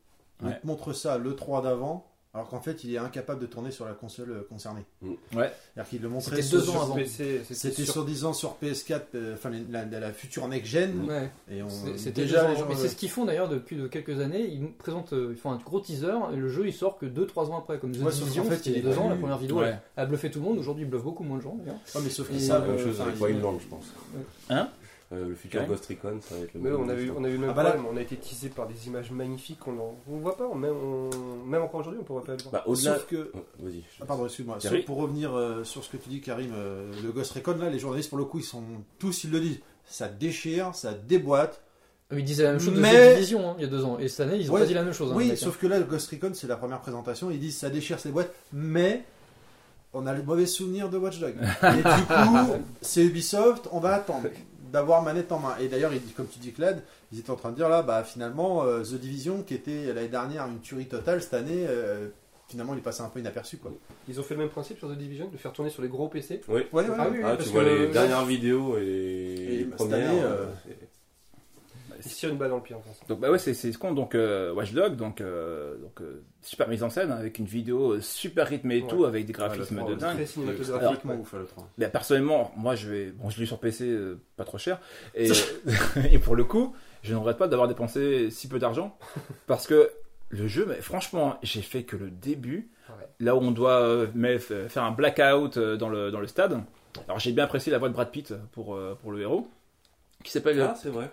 [0.42, 0.50] Ouais.
[0.50, 3.70] Ils te montrent ça le 3 d'avant, alors qu'en fait, il est incapable de tourner
[3.70, 4.82] sur la console euh, concernée.
[5.02, 5.52] Ouais.
[5.72, 6.94] C'est-à-dire qu'il le montrait C'était sur- deux ans sur- avant.
[6.96, 11.04] PC, C'était sur- soi-disant sur PS4, euh, enfin la, la- la future next-gen.
[11.08, 11.30] Ouais.
[11.50, 13.48] Et on, C'est- C'était déjà, déjà les gens, Mais euh, c'est ce qu'ils font d'ailleurs
[13.48, 14.48] depuis de quelques années.
[14.48, 17.50] Ils présentent, euh, ils font un gros teaser et le jeu il sort que 2-3
[17.50, 17.78] ans après.
[17.78, 19.76] Comme The Ouais, Division, qu'en fait, il y a deux ans, la première vidéo Ouais.
[19.96, 20.58] elle a bluffé tout le monde.
[20.58, 23.58] Aujourd'hui, il bluffe beaucoup moins de gens ouais, mais sauf euh, enfin, avec ils- Wildland,
[23.60, 23.84] je pense.
[24.50, 24.68] Hein?
[25.12, 25.66] Euh, le futur Ouais.
[25.66, 26.80] Ghost Recon, ça va être le Mais même.
[26.80, 27.86] on a eu, on a eu le même Ah bah problème.
[27.92, 29.66] On a été teasé par des images magnifiques.
[29.68, 30.48] On on voit pas.
[30.54, 32.52] Même, on- même encore aujourd'hui, on pourrait pas le voir.
[32.52, 32.94] Bah, au-delà.
[32.94, 33.80] Sauf que Vas-y.
[33.80, 34.56] je- Ah pardon, excuse-moi.
[34.60, 37.68] Sauf Pour revenir euh, sur ce que tu dis, Karim, euh, le Ghost Recon, là,
[37.70, 38.62] les journalistes, pour le coup, ils sont
[38.98, 39.60] tous, ils le disent.
[39.86, 41.60] Ça déchire, ça déboîte.
[42.10, 43.98] Ils disaient la même chose Mais- de Division hein, il y a deux ans.
[43.98, 44.60] Et cette année, ils ont Ouais.
[44.60, 45.10] pas dit la même chose.
[45.12, 47.30] hein, oui, sauf que là, le Ghost Recon, c'est la première présentation.
[47.30, 49.04] Ils disent ça déchire, ça déboîte, mais
[49.92, 51.34] on a le mauvais souvenir de Watch Dogs.
[51.62, 52.52] Et du coup,
[52.82, 54.28] c'est Ubisoft, on va attendre
[54.74, 55.54] d'avoir manette en main.
[55.60, 56.82] Et d'ailleurs, comme tu dis, Clad,
[57.12, 60.08] ils étaient en train de dire là, bah finalement, euh, The Division, qui était l'année
[60.08, 62.08] dernière une tuerie totale, cette année, euh,
[62.48, 63.70] finalement, il est passé un peu inaperçu, quoi.
[64.08, 66.08] Ils ont fait le même principe sur The Division, de faire tourner sur les gros
[66.08, 66.40] PC.
[66.48, 66.54] Oui.
[66.72, 67.18] Ouais, ouais, Ah ouais.
[67.18, 70.10] oui, Ah, tu vois que- les dernières vidéos et les cette premières.
[70.10, 70.20] année,
[72.00, 73.00] c'est- Ils se tirent une balle dans le pied en France.
[73.08, 76.22] Donc bah ouais, c'est c'est ce qu'on donc euh, Watch Dogs, donc euh, donc euh,
[76.42, 78.88] super mise en scène hein, avec une vidéo euh, super rythmée et Ouais.
[78.88, 80.16] tout, avec des Ouais, graphismes le de trois, dingue.
[80.16, 81.04] Très cinématographique.
[81.04, 81.14] Ouais.
[81.16, 81.68] ouf, le 3.
[81.78, 84.78] Ben, personnellement, moi je vais, bon, je l'ai sur PC, euh, pas trop cher,
[85.14, 85.28] et,
[86.12, 88.96] et pour le coup, je ne regrette pas d'avoir dépensé si peu d'argent,
[89.46, 89.90] parce que
[90.30, 93.06] le jeu, mais franchement, j'ai fait que le début, Ouais.
[93.20, 96.60] là où on doit mais, faire un blackout dans le, dans le stade.
[97.08, 99.48] Alors j'ai bien apprécié la voix de Brad Pitt pour, pour le héros,
[100.22, 101.10] qui s'appelle, Ah, c'est vrai.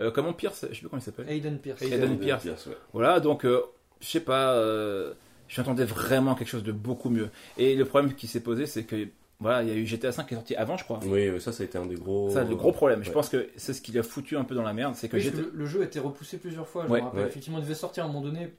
[0.00, 1.28] Euh, comment Pierce, je sais plus comment il s'appelle.
[1.28, 1.82] Aiden Pierce.
[1.82, 2.44] Aiden Pierce.
[2.44, 2.76] ouais.
[2.92, 3.62] Voilà, donc euh,
[4.00, 5.12] je sais pas, euh,
[5.48, 7.28] je m'attendais vraiment à quelque chose de beaucoup mieux.
[7.56, 9.08] Et le problème qui s'est posé, c'est que
[9.40, 10.98] voilà, il y a eu GTA 5 qui est sorti avant, je crois.
[11.06, 12.28] Oui, ça, ça a été un des gros.
[12.30, 13.04] Ça, le gros problème.
[13.04, 15.16] Je pense que c'est ce qui l'a foutu un peu dans la merde, c'est que
[15.16, 16.84] Oui, GTA le, le jeu a été repoussé plusieurs fois.
[16.86, 17.00] Je Ouais.
[17.00, 17.28] me rappelle, Ouais.
[17.28, 18.52] effectivement, il devait sortir à un moment donné,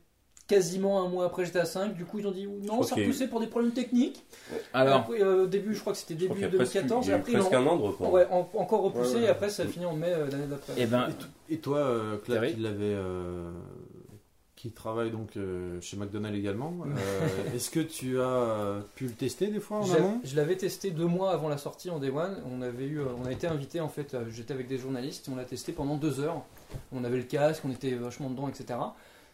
[0.49, 1.95] quasiment un mois après GTA 5.
[1.95, 3.47] Du coup, ils ont dit non, crois c'est qu'il y a eu- repoussé pour des
[3.47, 4.25] problèmes techniques.
[4.73, 7.05] Alors, Après, euh, au début, je crois que c'était début qu'il y a presque, 2014.
[7.05, 8.11] il y Et après, ils presque un an de report.
[8.11, 9.13] ouais, en- encore repoussé.
[9.15, 9.25] Ouais, ouais.
[9.27, 10.73] Et après, ça a fini en mai euh, l'année d'après.
[10.75, 11.07] eh ben,
[11.49, 13.49] Et toi, euh, Claire, qui l'avait, euh,
[14.55, 16.87] qui travaille donc euh, chez McDonald's également, euh,
[17.55, 20.19] est-ce que tu as pu le tester des fois en J'ai- amont?
[20.23, 22.37] Je l'avais testé deux mois avant la sortie en Day One.
[22.51, 24.17] On avait eu, on a été invité en fait.
[24.31, 25.29] J'étais avec des journalistes.
[25.31, 26.41] On l'a testé pendant deux heures.
[26.91, 28.77] On avait le casque, on était vachement dedans, etc.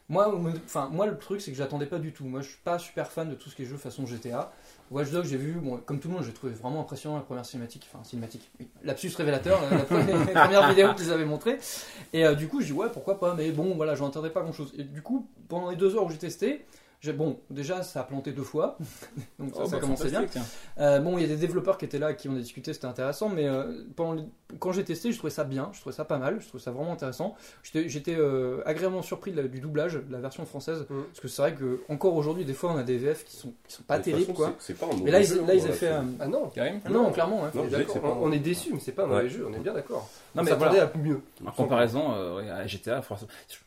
[0.07, 0.31] Moi,
[0.65, 2.25] enfin, moi, le truc, c'est que j'attendais pas du tout.
[2.25, 4.51] Moi, je suis pas super fan de tout ce qui est jeu façon GTA.
[4.91, 7.45] Watch Dogs, j'ai vu, bon, comme tout le monde, j'ai trouvé vraiment impressionnant la première
[7.45, 7.89] cinématique.
[7.91, 8.67] Enfin, cinématique, oui.
[8.83, 11.57] Lapsus révélateur, la, la première, les premières vidéos qu'ils avaient montrées.
[12.13, 14.41] Et euh, du coup, je dis, ouais, pourquoi pas, mais bon, voilà, j'en attendais pas
[14.41, 14.73] grand chose.
[14.77, 16.65] Et du coup, pendant les deux heures où j'ai testé,
[17.13, 18.77] bon, déjà, ça a planté deux fois.
[19.39, 20.25] Donc, ça, oh, ça bah, commençait bien.
[20.79, 22.73] Euh, bon, il y a des développeurs qui étaient là, avec qui on a discuté,
[22.73, 24.23] c'était intéressant, mais euh, pendant les-
[24.59, 26.71] quand j'ai testé, je trouvais ça bien, je trouvais ça pas mal, je trouvais ça
[26.71, 27.35] vraiment intéressant.
[27.63, 31.03] J'étais j'étais, euh, agréablement surpris de la- du doublage, de la version française, Mhm.
[31.05, 33.53] parce que c'est vrai que encore aujourd'hui, des fois, on a des VF qui sont,
[33.67, 34.53] qui sont pas terribles, façon, quoi.
[34.59, 35.89] c'est- C'est pas un Mais là, ils, jeu, là, ils ont fait.
[35.89, 37.41] un- Ah non, Karim Non, clairement.
[37.53, 37.63] Non,
[38.03, 39.29] on, on est déçu, mais c'est pas un mauvais Ouais.
[39.29, 40.09] jeu, on est bien d'accord.
[40.35, 40.91] Non, on mais s'attendait voilà.
[40.93, 41.21] à mieux.
[41.45, 43.01] En comparaison euh, à GTA,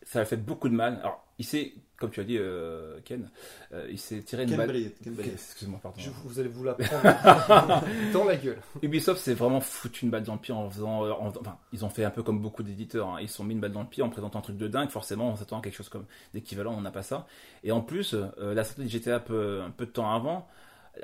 [0.07, 0.99] ça a fait beaucoup de mal.
[1.01, 3.29] Alors, il s'est, comme tu as dit, euh, Ken,
[3.73, 4.69] euh, il s'est tiré une Ken balle.
[4.69, 5.33] Bryant, Ken Bryant.
[5.33, 5.99] Excuse-moi, pardon.
[6.01, 8.59] Je- vous allez vous la prendre dans la gueule.
[8.83, 11.05] Ubisoft s'est vraiment foutu une balle dans le pied en faisant.
[11.05, 13.09] euh, en- enfin, ils ont fait un peu comme beaucoup d'éditeurs.
[13.09, 13.19] hein.
[13.21, 14.91] Ils se sont mis une balle dans le pied en présentant un truc de dingue.
[14.91, 16.05] Forcément, on s'attend à quelque chose comme
[16.35, 16.75] d'équivalent.
[16.77, 17.27] On n'a pas ça.
[17.65, 20.47] Et en plus, euh, la sortie de GTA peu, un peu de temps avant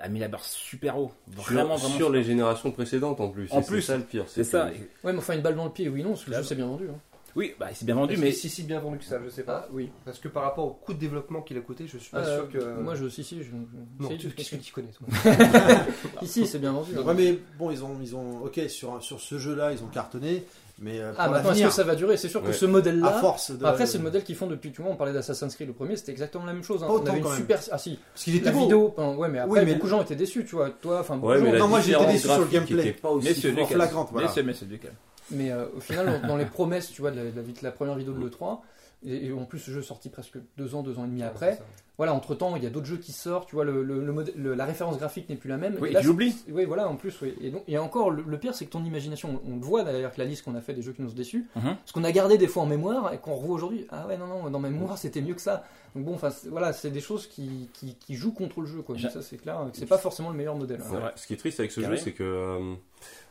[0.00, 1.12] a mis la barre super haut.
[1.32, 1.96] Sur- Vraiment, vraiment.
[1.96, 3.50] sur les générations précédentes en plus.
[3.52, 4.24] En Et c'est plus, ça le pire.
[4.28, 4.70] C'est ça.
[4.70, 6.42] que- Ouais, mais enfin, une balle dans le pied, oui, non, parce que le jeu
[6.42, 6.88] s'est bien vendu.
[6.90, 6.98] hein.
[7.36, 9.42] Oui, bah, il s'est bien vendu, mais si si bien vendu que ça, je sais
[9.42, 9.64] pas.
[9.66, 9.90] Ah, oui.
[10.04, 12.36] Parce que par rapport au coût de développement qu'il a coûté, je suis pas Euh,
[12.36, 12.80] sûr que.
[12.80, 13.50] Moi, je, si, si, je.
[13.98, 15.06] Non, tu- qu'est-ce que tu connais toi
[16.22, 16.92] Ici, c'est bien vendu.
[16.96, 17.02] hein.
[17.02, 20.44] Ouais, mais bon, ils ont, ils ont, ok, sur, sur ce jeu-là, ils ont cartonné,
[20.78, 22.16] mais euh, Ah, pour maintenant, est-ce que ça va durer?
[22.16, 23.18] C'est sûr que ce à modèle-là.
[23.20, 23.64] force de.
[23.64, 24.94] Après, c'est le modèle qu'ils font depuis tout le monde.
[24.94, 26.84] On parlait d'Assassin's Creed le premier, c'était exactement la même chose.
[26.84, 26.88] hein.
[26.88, 27.38] On avait une quand même.
[27.38, 27.58] super.
[27.72, 28.60] Ah si, Parce qu'il était la beau.
[28.60, 28.94] vidéo.
[28.96, 30.70] enfin, ouais, mais après, Oui, mais- beaucoup de gens étaient déçus, tu vois.
[30.70, 31.52] Toi, enfin, beaucoup Ouais, de mais gens.
[31.54, 32.92] la Non, moi, différence déçu sur le gameplay.
[32.92, 33.48] pas aussi.
[33.48, 33.66] Lucas.
[33.66, 34.28] flagrante, voilà.
[34.68, 34.88] Lucas.
[35.30, 37.72] Mais euh, au final, dans les promesses, tu vois, de la, de la, de la
[37.72, 38.60] première vidéo de l'E3,
[39.06, 41.22] et, et en plus, ce jeu est sorti presque deux ans, deux ans et demi
[41.22, 41.58] après.
[41.96, 44.12] Voilà, entre temps, il y a d'autres jeux qui sortent, tu vois, le, le- le
[44.12, 45.76] modèle- le- la référence graphique n'est plus la même.
[45.80, 46.34] Oui, Et et là, tu l'oublies.
[46.50, 47.34] Oui, voilà, en plus, oui.
[47.40, 49.84] Et, donc, et encore, le, le pire, c'est que ton imagination, on, on le voit
[49.84, 51.76] d'ailleurs que la liste qu'on a fait des jeux qui nous ont déçus, Mhm.
[51.84, 54.26] ce qu'on a gardé des fois en mémoire et qu'on revoit aujourd'hui, ah ouais, non,
[54.26, 55.64] non, dans ma mémoire, c'était mieux que ça.
[55.94, 58.82] Donc bon, enfin, c'est- voilà, c'est des choses qui, qui, qui jouent contre le jeu,
[58.82, 58.96] quoi.
[58.98, 60.80] Ça, c'est clair, que c'est pas forcément le meilleur modèle.
[60.80, 60.98] hein.
[60.98, 61.12] Vrai.
[61.14, 61.96] Ce qui est triste avec ce Carré.
[61.98, 62.74] jeu, c'est que euh,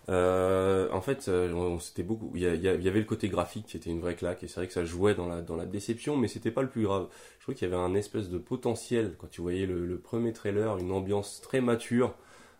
[0.10, 2.32] euh, en fait, euh, on- beaucoup.
[2.36, 4.74] Il y, avait le côté graphique qui était une vraie claque, et c'est vrai que
[4.74, 7.08] ça jouait dans la dans la déception, mais c'était pas le plus grave.
[7.38, 10.34] Je trouvais qu'il y avait un espèce de potentiel quand tu voyais le, le premier
[10.34, 12.14] trailer, une ambiance très mature,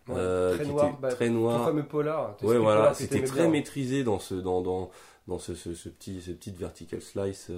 [0.08, 1.64] Ouais, euh, très qui noir, était bah, très noir.
[1.64, 2.36] fameux polar.
[2.42, 3.50] Ouais, voilà, c'était très bien.
[3.50, 4.90] maîtrisé dans ce dans dans
[5.28, 7.50] dans ce, ce, ce petit ce petite vertical slice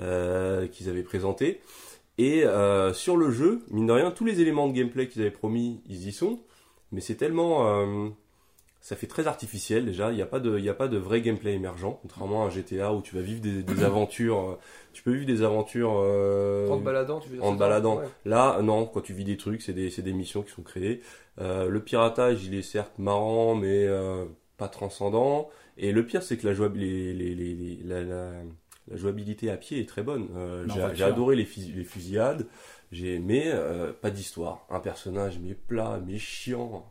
[0.00, 1.60] euh, qu'ils avaient présenté.
[2.18, 2.44] Et
[2.92, 6.08] sur le jeu, mine de rien, tous les éléments de gameplay qu'ils avaient promis, ils
[6.08, 6.40] y sont.
[6.92, 7.96] Mais c'est tellement,
[8.86, 10.10] ça fait très artificiel déjà.
[10.12, 12.48] Il n'y a pas de, il y a pas de vrai gameplay émergent, contrairement à
[12.48, 14.38] un GTA où tu vas vivre des, des aventures.
[14.38, 14.58] euh,
[14.92, 15.94] Tu peux vivre des aventures.
[15.96, 17.96] euh, En te baladant, tu veux dire en te baladant.
[17.96, 18.04] Ouais.
[18.26, 21.00] Là, non, quand tu vis des trucs, c'est des, c'est des missions qui sont créées.
[21.40, 24.26] Euh, le piratage, il est certes marrant, mais euh,
[24.58, 25.48] pas transcendant.
[25.78, 28.32] Et le pire, c'est que la, jouab- les- les- les- les- la, la-
[28.88, 30.28] la jouabilité à pied est très bonne.
[30.36, 32.46] Euh, j'ai, adoré les, fus- les fusillades,
[32.92, 34.66] j'ai, mais euh, pas d'histoire.
[34.68, 36.84] Un personnage, mais plat, mais chiant.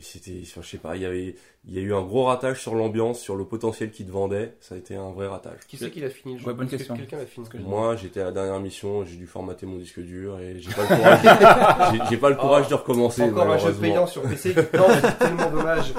[0.00, 1.34] C'était, je sais pas, il y avait,
[1.66, 4.54] il y a eu un gros ratage sur l'ambiance, sur le potentiel qu'il te vendait.
[4.60, 5.58] Ça a été un vrai ratage.
[5.68, 6.96] Qui c'est qui l'a fini le jeu Ouais, bonne que question.
[6.96, 7.46] Quelqu'un l'a fini.
[7.60, 10.82] Moi, j'étais à la dernière mission, j'ai dû formater mon disque dur et j'ai pas
[10.82, 13.22] le courage, j'ai, j'ai pas le courage de recommencer.
[13.22, 15.92] Encore un jeu payant sur PC plante, c'est tellement dommage.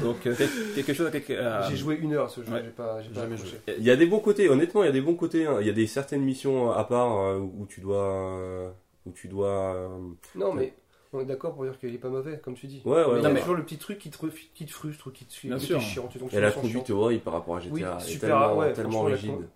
[0.00, 2.62] Donc, euh, quel- quelque chose à- J'ai joué une heure à ce jeu, ouais.
[2.64, 3.56] j'ai pas, j'ai Jamais accroché.
[3.78, 5.44] Il y a des bons côtés, honnêtement, il y a des bons côtés.
[5.46, 5.56] hein.
[5.60, 8.70] Il y a des certaines missions à part euh, où tu dois, euh,
[9.06, 9.74] où tu dois.
[9.74, 9.88] euh,
[10.36, 10.72] Non, mais
[11.12, 12.82] on est d'accord pour dire qu'il est pas mauvais, comme tu dis.
[12.84, 13.06] Ouais, ouais.
[13.14, 13.40] mais il y a ouais.
[13.40, 15.78] toujours le petit truc qui te, qui te frustre ou qui te Bien qui sûr.
[15.78, 16.08] est chiant.
[16.08, 17.72] Tu Et la conduite horrible par rapport à GTA.
[17.74, 19.48] Oui, Elle est super, tellement, ouais, tellement rigide.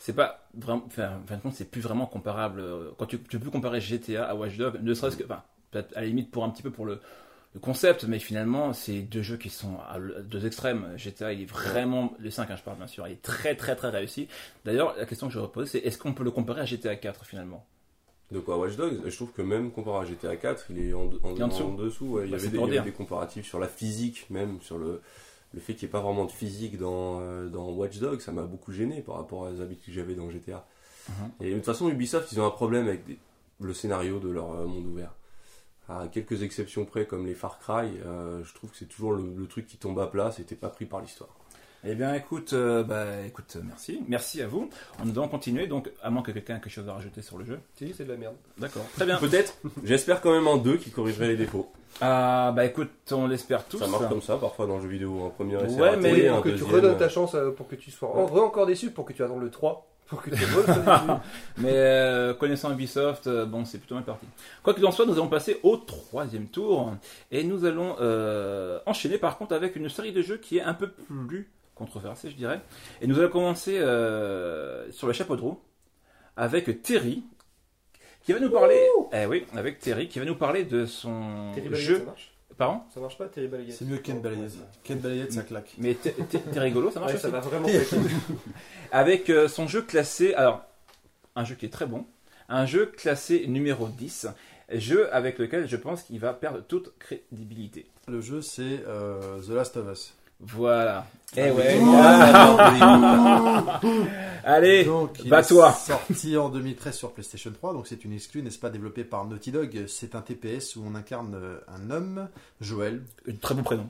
[0.00, 0.84] C'est pas vraiment.
[0.86, 2.60] Enfin, en fin de compte, c'est plus vraiment comparable.
[2.60, 5.24] euh, Quand tu, tu peux comparer GTA à Watch Dogs, ne serait-ce que.
[5.24, 7.00] Enfin, peut-être à la limite pour un petit peu pour le,
[7.54, 10.92] le concept, mais finalement, c'est deux jeux qui sont à deux extrêmes.
[10.96, 12.14] GTA, il est vraiment.
[12.18, 14.28] Le 5, hein, je parle bien sûr, il est très très très réussi.
[14.64, 17.24] D'ailleurs, la question que je repose, c'est est-ce qu'on peut le comparer à GTA 4
[17.24, 17.66] finalement?
[18.32, 21.08] De quoi Watch Dogs Je trouve que même comparé à GTA 4, il est en,
[21.22, 21.76] en- dessous.
[21.76, 22.06] dessous.
[22.06, 22.24] ouais.
[22.24, 24.78] Il y Bah, avait, des, il y avait des comparatifs sur la physique, même sur
[24.78, 25.00] le,
[25.54, 28.20] le fait qu'il n'y ait pas vraiment de physique dans, euh, dans Watch Dogs.
[28.20, 30.66] Ça m'a beaucoup gêné par rapport aux habitudes que j'avais dans GTA.
[31.08, 31.14] Mhm.
[31.40, 33.18] Et de toute façon, Ubisoft, ils ont un problème avec des-
[33.60, 35.14] le scénario de leur euh, monde ouvert.
[35.88, 39.22] À quelques exceptions près, comme les Far Cry, euh, je trouve que c'est toujours le,
[39.36, 41.30] le truc qui tombe à plat, c'était pas pris par l'histoire.
[41.84, 44.00] Eh bien, écoute, euh, bah, écoute, euh, merci.
[44.08, 44.68] Merci à vous.
[45.04, 47.44] Nous allons continuer, donc, à moins que quelqu'un ait quelque chose à rajouter sur le
[47.44, 47.60] jeu.
[47.76, 48.34] Si, c'est de la merde.
[48.58, 48.84] D'accord.
[48.96, 49.18] Très bien.
[49.18, 51.70] Peut-être, j'espère quand même en deux qui corrigerait les défauts.
[52.00, 53.78] Ah, bah, écoute, on l'espère tous.
[53.78, 55.26] Ça marche comme ça parfois dans le jeu vidéo.
[55.26, 57.68] Un premier essai Ouais, raté, mais un pour que tu redonnes ta chance euh, pour
[57.68, 60.36] que tu sois en- encore déçu, pour que tu attendes le 3, pour que tu
[60.36, 61.18] re-
[61.58, 64.26] Mais euh, connaissant Ubisoft, euh, bon, c'est plutôt mal parti.
[64.62, 66.92] Quoi qu'il en soit, nous allons passer au troisième tour.
[67.30, 70.74] Et nous allons euh, enchaîner par contre avec une série de jeux qui est un
[70.74, 72.60] peu plus controversée, je dirais.
[73.00, 75.60] Et nous allons commencer euh, sur le chapeau de roue
[76.36, 77.22] avec Terry.
[78.22, 78.80] Qui va nous parler,
[79.12, 81.98] eh oui, avec Terry, qui va nous parler de son jeu.
[81.98, 84.54] ça marche Pardon Ça marche pas, Terrible Alligator C'est mieux Ken Balayette.
[84.82, 85.74] Ken Balayette, ça claque.
[85.78, 86.14] Mais t'es
[86.58, 87.96] rigolo, ça marche Ouais, ça va vraiment claquer.
[88.90, 90.64] avec euh, son jeu classé, alors
[91.36, 92.04] un jeu qui est très bon,
[92.48, 94.28] un jeu classé numéro 10,
[94.72, 97.86] jeu avec lequel je pense qu'il va perdre toute crédibilité.
[98.08, 100.14] Le jeu, c'est euh, The Last of Us.
[100.40, 101.06] Voilà.
[101.36, 101.78] Eh ouais.
[101.82, 103.80] Ah,
[104.44, 105.70] Allez, Donc, il bats-toi.
[105.70, 109.24] est sorti en 2013 sur PlayStation 3, donc c'est une exclue, n'est-ce pas, développée par
[109.26, 109.86] Naughty Dog.
[109.88, 112.28] C'est un TPS où on incarne euh, un homme,
[112.60, 113.02] Joël.
[113.40, 113.88] très bon prénom.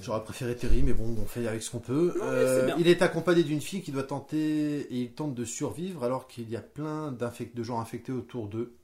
[0.00, 2.14] J'aurais préféré Terry, mais bon, on fait avec ce qu'on peut.
[2.18, 6.04] Non, Euh, il est accompagné d'une fille qui doit tenter, et il tente de survivre
[6.04, 8.74] alors qu'il y a plein de gens infectés autour d'eux.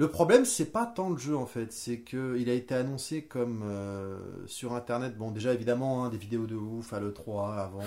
[0.00, 3.22] Le problème, c'est pas tant le jeu en fait, c'est que il a été annoncé
[3.22, 4.16] comme euh,
[4.46, 5.18] sur internet.
[5.18, 7.80] Bon, déjà évidemment, hein, des vidéos de ouf à l'E3 avant.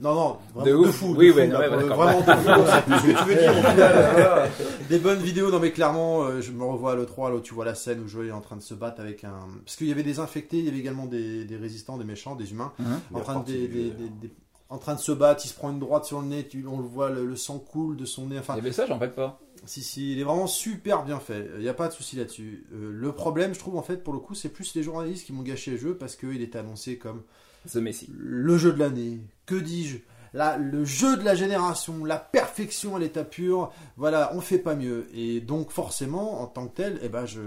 [0.00, 0.90] Non, non, vraiment De de, ouf.
[0.96, 1.14] fou.
[1.16, 1.96] Oui, de fou, non, ouais, d'accord.
[2.02, 2.66] Vraiment de fou.
[2.66, 4.10] Ce que tu veux dire au final.
[4.12, 4.48] voilà.
[4.90, 7.54] Des bonnes vidéos, non mais clairement, euh, je me revois à l'E3, là où tu
[7.54, 9.38] vois la scène où Joël est en train de se battre avec un.
[9.64, 12.34] Parce qu'il y avait des infectés, il y avait également des, des résistants, des méchants,
[12.34, 12.86] des humains, Mhm.
[13.14, 14.34] en train, de, parti, des- des- euh, des- des-
[14.68, 16.78] en train de se battre, il se prend une droite sur le nez, tu- on
[16.78, 18.38] le voit, le, le sang coule de son nez.
[18.40, 19.38] Enfin, Il y avait ça, j'en pas.
[19.64, 21.48] Si, si, il est vraiment super bien fait.
[21.56, 22.66] Il n'y a pas de souci là-dessus.
[22.72, 25.32] Euh, le problème, je trouve, en fait, pour le coup, c'est plus les journalistes qui
[25.32, 27.22] m'ont gâché le jeu parce qu'il était annoncé comme
[27.70, 28.10] The Messi.
[28.16, 29.20] le jeu de l'année.
[29.46, 29.98] Que dis-je?
[30.34, 33.70] Là, le jeu de la génération, la perfection à l'état pur.
[33.96, 35.06] Voilà, on fait pas mieux.
[35.14, 37.40] Et donc, forcément, en tant que tel, eh ben, je,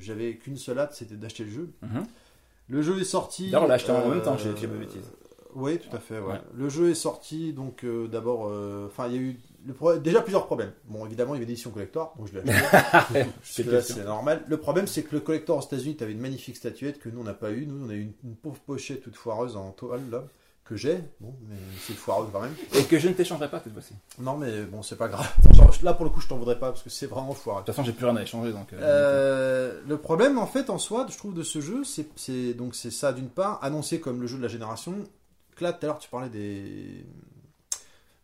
[0.00, 1.70] j'avais qu'une seule hâte, c'était d'acheter le jeu.
[1.82, 2.04] Mhm.
[2.68, 3.44] Le jeu est sorti.
[3.46, 5.10] D'ailleurs, on l'a acheté en euh, même temps, j'ai de bêtises.
[5.54, 6.18] Oui, tout à fait.
[6.18, 6.32] ouais.
[6.32, 6.40] Ouais.
[6.54, 9.96] Le jeu est sorti, donc euh, d'abord, euh, enfin, il y a eu le pro-
[9.96, 10.72] déjà plusieurs problèmes.
[10.84, 13.26] Bon, évidemment, il y avait des éditions collector, donc je l'ai acheté.
[13.42, 14.44] C'est normal.
[14.48, 17.20] Le problème, c'est que le collector aux États-Unis, tu avais une magnifique statuette que nous,
[17.20, 17.66] on n'a pas eu.
[17.66, 20.24] Nous, on a eu une, une pauvre pochette toute foireuse en toile, là,
[20.64, 20.98] que j'ai.
[21.20, 22.54] Bon, mais c'est foireuse quand même.
[22.74, 23.94] Et que je ne t'échangerai pas cette fois-ci.
[24.18, 25.30] De Non, mais bon, c'est pas grave.
[25.82, 27.60] Là, pour le coup, je t'en voudrais pas parce que c'est vraiment foireux.
[27.60, 28.72] toute façon, j'ai plus rien à échanger, donc.
[28.72, 32.54] euh, Euh, le problème, en fait, en soi, je trouve, de ce jeu, c'est c'est-
[32.54, 34.94] donc c'est ça d'une part, annoncé comme le jeu de la génération.
[35.54, 37.06] Que Là, tout à l'heure, tu parlais des,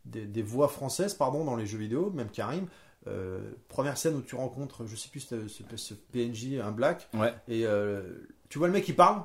[0.05, 2.67] des, des voix françaises, pardon, dans les jeux vidéo, même Karim.
[3.09, 7.35] Euh, première scène où tu rencontres, je sais plus, ce, ce- PNJ, un black, Ouais.
[7.49, 8.03] et euh,
[8.49, 9.23] tu vois le mec qui parle,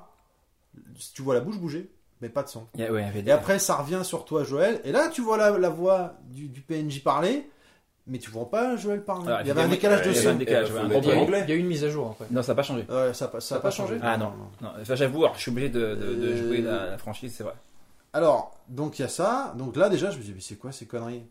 [1.13, 1.89] tu vois la bouche bouger,
[2.21, 2.65] mais pas de son.
[2.77, 6.15] Ouais, Et après, ça revient sur toi, Joël, et là, tu vois la, la voix
[6.23, 7.47] du, du PNJ parler,
[8.07, 9.27] mais tu vois pas Joël parler.
[9.27, 10.39] Alors, il y avait un décalage de son.
[10.39, 11.17] Il y, a, en problème.
[11.19, 11.43] anglais.
[11.45, 12.25] il y a eu une mise à jour après.
[12.31, 12.85] Non, ça n'a pas changé.
[12.89, 14.31] Ouais, ça, a- ça a a pas changé Ah non.
[14.61, 14.69] non.
[14.81, 17.43] Enfin, j'avoue, alors, je suis obligé de, de- de Euh, jouer la, la franchise, c'est
[17.43, 17.53] vrai.
[18.13, 19.53] Alors, donc il y a ça.
[19.57, 21.25] Donc là, déjà, je me dis, mais c'est quoi ces conneries?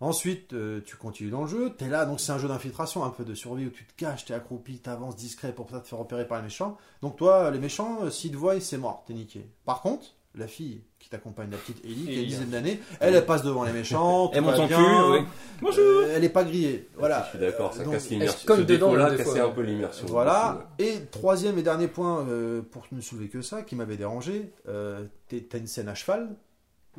[0.00, 1.70] Ensuite, euh, tu continues dans le jeu.
[1.70, 4.24] T'es là, donc c'est un jeu d'infiltration, un peu de survie où tu te caches,
[4.24, 6.76] t'es accroupi, t'avances discret pour pas te faire repérer par les méchants.
[7.02, 9.48] Donc toi, les méchants, euh, s'ils te voient, c'est mort, t'es niqué.
[9.64, 13.16] Par contre, la fille qui t'accompagne, la petite Ellie, qui a une dizaine d'années, elle,
[13.16, 14.30] elle passe devant les méchants.
[14.32, 14.68] Elle monte bien.
[14.68, 15.26] cul,
[15.64, 15.70] oui.
[15.76, 16.88] Euh, elle est pas grillée.
[16.96, 17.24] Voilà.
[17.24, 18.56] Je suis d'accord, ça Donc, casse l'immersion.
[18.56, 19.48] Ce dedans, des cassait fois.
[19.48, 20.06] un peu l'immersion.
[20.06, 20.70] Voilà.
[20.78, 25.04] Et troisième et dernier point, euh, pour ne soulever que ça, qui m'avait dérangé, euh,
[25.28, 26.36] t'as une scène à cheval,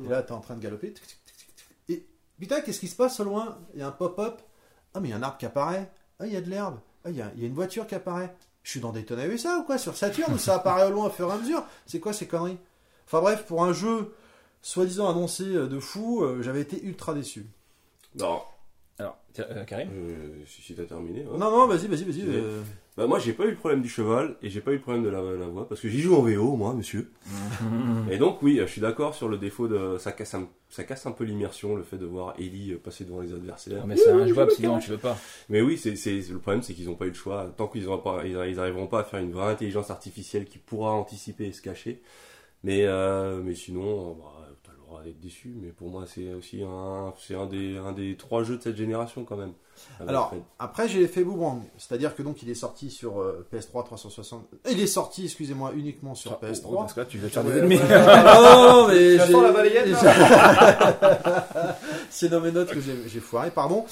[0.04, 0.92] et là t'es en train de galoper,
[1.88, 2.06] et
[2.38, 3.58] putain, qu'est-ce qui se passe au loin?
[3.72, 4.42] Il y a un pop-up,
[4.92, 5.90] ah mais il y a un arbre qui apparaît,
[6.20, 7.86] ah il y a de l'herbe, ah il y a, il y a une voiture
[7.86, 8.34] qui apparaît.
[8.62, 9.76] Je suis dans Daytona USA ou quoi?
[9.76, 11.64] Sur Saturn où ça apparaît au loin au fur et à mesure?
[11.86, 12.58] C'est quoi ces conneries?
[13.06, 14.12] Enfin bref, pour un jeu
[14.62, 17.46] soi-disant annoncé euh, de fou, euh, j'avais été ultra déçu.
[18.16, 18.40] Non,
[18.98, 19.88] Alors, euh, Karim?
[19.92, 21.22] Euh, si si t'as terminé.
[21.22, 21.36] hein.
[21.36, 22.22] Non, non, vas-y, vas-y, vas-y.
[22.22, 22.38] Désolé.
[22.38, 22.62] euh,
[22.96, 25.02] Bah moi j'ai pas eu le problème du cheval et j'ai pas eu le problème
[25.02, 27.10] de la, la voix parce que j'y joue en VO moi monsieur.
[28.10, 31.04] Et donc oui, je suis d'accord sur le défaut de ça casse un, ça casse
[31.06, 33.80] un peu l'immersion le fait de voir Ellie passer devant les adversaires.
[33.80, 35.18] Non, mais c'est injouable, sinon tu veux pas.
[35.48, 37.88] Mais oui, c'est c'est le problème c'est qu'ils ont pas eu le choix tant qu'ils
[37.88, 41.46] auront pas ils, ils arriveront pas à faire une vraie intelligence artificielle qui pourra anticiper
[41.46, 42.00] et se cacher.
[42.64, 44.24] Mais euh, mais sinon bah,
[44.64, 47.92] t'as le droit d'être déçu mais pour moi c'est aussi un c'est un des un
[47.92, 49.52] des trois jeux de cette génération quand même.
[50.08, 50.40] Alors, Fred.
[50.60, 54.46] après j'ai l'effet boomerang, c'est-à-dire que donc il est sorti sur euh, PS3 360.
[54.70, 56.74] Il est sorti, excusez-moi, uniquement sur Oh, PS3.
[56.76, 57.76] Parce que là, tu veux faire Ouais, des ennemis.
[57.78, 57.82] non,
[58.84, 59.88] non, mais j'ai- la balayette,
[62.10, 63.84] C'est dans mes notes que j'ai j'ai foiré, pardon.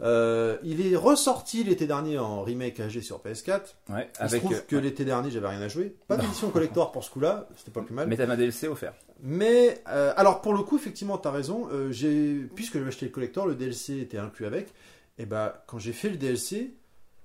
[0.00, 3.60] Euh, il est ressorti l'été dernier en remake AG sur PS4.
[3.90, 4.42] Ouais, Il se avec.
[4.42, 5.96] trouve euh, que l'été dernier, j'avais rien à jouer.
[6.06, 8.06] Pas d'édition collector pour ce coup-là, c'était pas plus mal.
[8.08, 8.94] Mais t'as un DLC offert.
[9.20, 11.68] Mais euh, alors pour le coup, effectivement, t'as raison.
[11.90, 14.72] j'ai puisque j'ai acheté le collector, le DLC était inclus avec.
[15.18, 16.74] Et bah quand j'ai fait le DLC,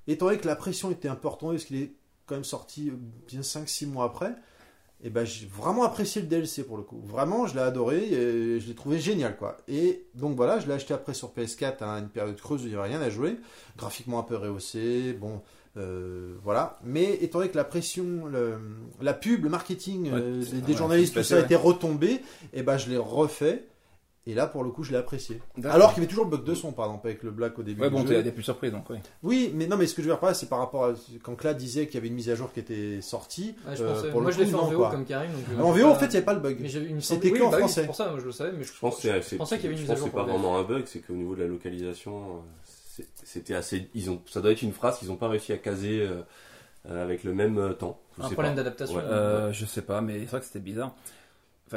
[0.07, 1.93] étant donné que la pression était importante parce qu'il est
[2.25, 2.91] quand même sorti
[3.27, 4.33] bien 5-6 mois après,
[5.03, 7.01] et ben j'ai vraiment apprécié le DLC pour le coup.
[7.05, 9.57] Vraiment, je l'ai adoré, et je l'ai trouvé génial quoi.
[9.67, 12.69] Et donc voilà, je l'ai acheté après sur PS4 à une période creuse où il
[12.69, 13.37] n'y avait rien à jouer,
[13.77, 15.41] graphiquement un peu rehaussé, bon.
[15.75, 18.59] euh, voilà, mais étant donné que la pression, le-
[19.01, 22.21] la pub, le marketing Ouais, euh, des, journalistes, tout ça été retombé,
[22.53, 23.65] et ben je l'ai refait.
[24.25, 25.41] Et là, pour le coup, je l'ai apprécié.
[25.65, 27.63] Alors qu'il y avait toujours le bug de son, par exemple, avec le black au
[27.63, 27.81] début.
[27.81, 28.15] Ouais, du bon, jeu.
[28.15, 28.95] t'es t'es plus surpris donc, oui.
[29.21, 30.93] Oui, mais non, mais ce que je veux dire par c'est par rapport à
[31.23, 33.53] quand Claude disait qu'il y avait une mise à jour qui était sortie.
[33.67, 34.91] Ouais, je euh, pensais- pour le moi, je l'ai coup, fait en non, VO quoi.
[34.91, 35.29] comme Karim.
[35.33, 36.57] donc je- En VO, en fait, il n'y avait pas le bug.
[36.61, 37.81] Mais j'avais- C'était que en oui, bah français.
[37.81, 39.35] c'est pour ça, moi, je le savais, mais je, Je pense que c'est- je c'est-
[39.35, 40.19] pensais qu'il y avait une je mise à pense que jour.
[40.21, 42.39] c'est pas pour le- vraiment un bug, c'est qu'au niveau de la localisation, euh,
[42.95, 43.89] c'est- c'était assez.
[43.93, 46.21] Ils ont, ça doit être une phrase qu'ils n'ont pas réussi à caser euh,
[46.89, 47.99] euh, avec le même euh, temps.
[48.17, 48.63] Je Un sais problème pas.
[48.63, 48.95] d'adaptation.
[48.95, 49.03] Ouais.
[49.03, 50.95] Euh, je sais pas, mais c'est vrai que c'était bizarre.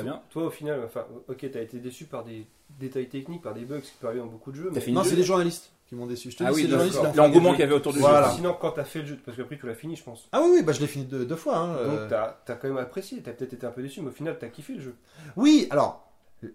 [0.01, 2.47] Fabien Toi, au final, enfin, ok, t'as été déçu par des
[2.79, 4.71] détails techniques, par des bugs qui peuvent arriver dans beaucoup de jeux.
[4.73, 6.31] Mais Non, c'est les journalistes qui m'ont déçu.
[6.33, 6.97] Je te Ah dis, oui, c'est les journalistes.
[6.97, 7.13] d'accord.
[7.13, 8.29] qui ont fait l'engouement le qu'il y avait autour du Voilà.
[8.31, 8.37] jeu.
[8.37, 10.29] sinon, quand t'as fait le jeu, parce qu'après tu l'as fini, je pense.
[10.33, 11.59] Ah oui, oui, bah, je l'ai fini deux, deux fois.
[11.59, 12.01] hein, euh.
[12.01, 13.23] Donc t'as as quand même apprécié.
[13.23, 14.95] T'as peut-être été un peu déçu, mais au final, t'as kiffé le jeu.
[15.37, 16.06] Oui, alors,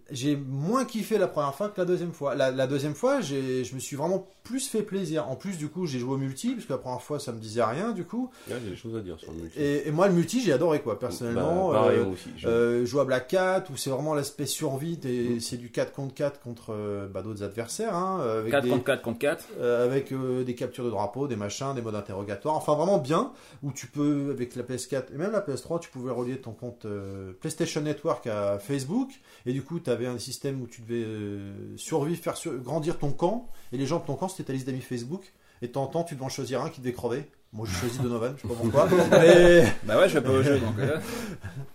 [0.09, 2.35] j'ai moins kiffé la première fois que la deuxième fois.
[2.35, 5.30] La, la deuxième fois, j'ai- je me suis vraiment plus fait plaisir.
[5.30, 7.39] En plus, du coup, j'ai joué au multi, parce que la première fois, ça me
[7.39, 8.30] disait rien, du coup.
[8.49, 9.59] Ouais, j'ai des choses à dire sur le multi.
[9.59, 11.69] Et, et moi, le multi, j'ai adoré, quoi, personnellement.
[11.72, 12.30] Bah, pareil, Euh, moi aussi.
[12.38, 16.13] je- Euh, jouable à 4 où c'est vraiment l'aspect survie et c'est du 4 contre
[16.13, 19.45] 4 contre euh, bah, d'autres adversaires hein, euh, avec, 4 des, contre 4 contre 4.
[19.59, 23.31] euh, avec euh, des captures de drapeaux, des machins, des modes interrogatoires, enfin vraiment bien
[23.63, 26.85] où tu peux avec la PS4 et même la PS3 tu pouvais relier ton compte
[26.85, 29.09] euh, PlayStation Network à Facebook
[29.45, 32.98] et du coup tu avais un système où tu devais euh, survivre, faire sur- grandir
[32.98, 35.72] ton camp et les gens de ton camp c'était ta liste d'amis Facebook et de
[35.72, 37.30] temps en temps tu devais en choisir un qui devait crever.
[37.53, 38.88] Moi j'ai choisi Donovan, je sais pas pourquoi.
[39.12, 39.66] mais...
[39.84, 40.80] Bah ouais, je vais pas au jeu donc.
[40.80, 40.98] euh,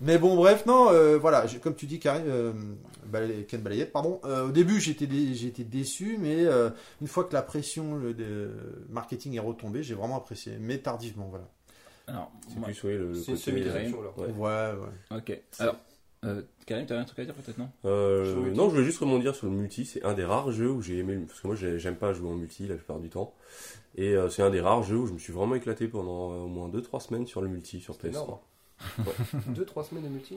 [0.00, 2.52] Mais bon, bref, non, euh, voilà, comme tu dis, Karim, euh,
[3.06, 4.18] Balay- Ken Balayette, pardon.
[4.24, 5.34] euh, au début, j'étais dé-
[5.64, 6.70] déçu, mais euh,
[7.02, 8.50] une fois que la pression le, de
[8.88, 11.46] marketing est retombée, j'ai vraiment apprécié, mais tardivement, voilà.
[12.08, 13.64] Alors, C'est plus ouais, le, le côté.
[13.64, 13.74] là.
[14.16, 14.26] Ouais.
[14.32, 14.72] Ouais,
[15.10, 15.18] ouais.
[15.18, 15.40] ok.
[15.58, 15.76] Alors,
[16.26, 17.68] euh, Karim, t'as un truc à dire peut-être non?
[17.84, 19.84] Euh, non, je voulais juste rebondir sur le multi.
[19.84, 21.16] C'est un des rares jeux où j'ai aimé.
[21.26, 23.32] Parce que moi, j'ai- j'aime pas jouer en multi la plupart du temps.
[23.96, 26.36] Et euh, c'est un des rares jeux où je me suis vraiment éclaté pendant euh,
[26.44, 28.10] au moins 2-3 semaines sur le multi, sur C'est PS3.
[28.10, 28.38] énorme.
[29.54, 30.36] Deux, trois semaines de multi?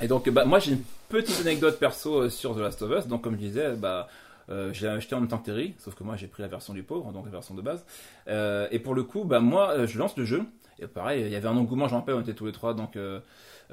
[0.00, 3.06] Et donc, bah, moi j'ai une petite anecdote perso euh, sur The Last of Us.
[3.06, 4.08] Donc, comme je disais, bah,
[4.50, 6.48] euh, je l'ai acheté en même temps que Terry, sauf que moi j'ai pris la
[6.48, 7.84] version du pauvre, donc la version de base.
[8.28, 10.42] Euh, et pour le coup, bah, moi je lance le jeu.
[10.78, 12.74] Et pareil, il y avait un engouement, je me rappelle, on était tous les trois,
[12.74, 13.20] donc euh,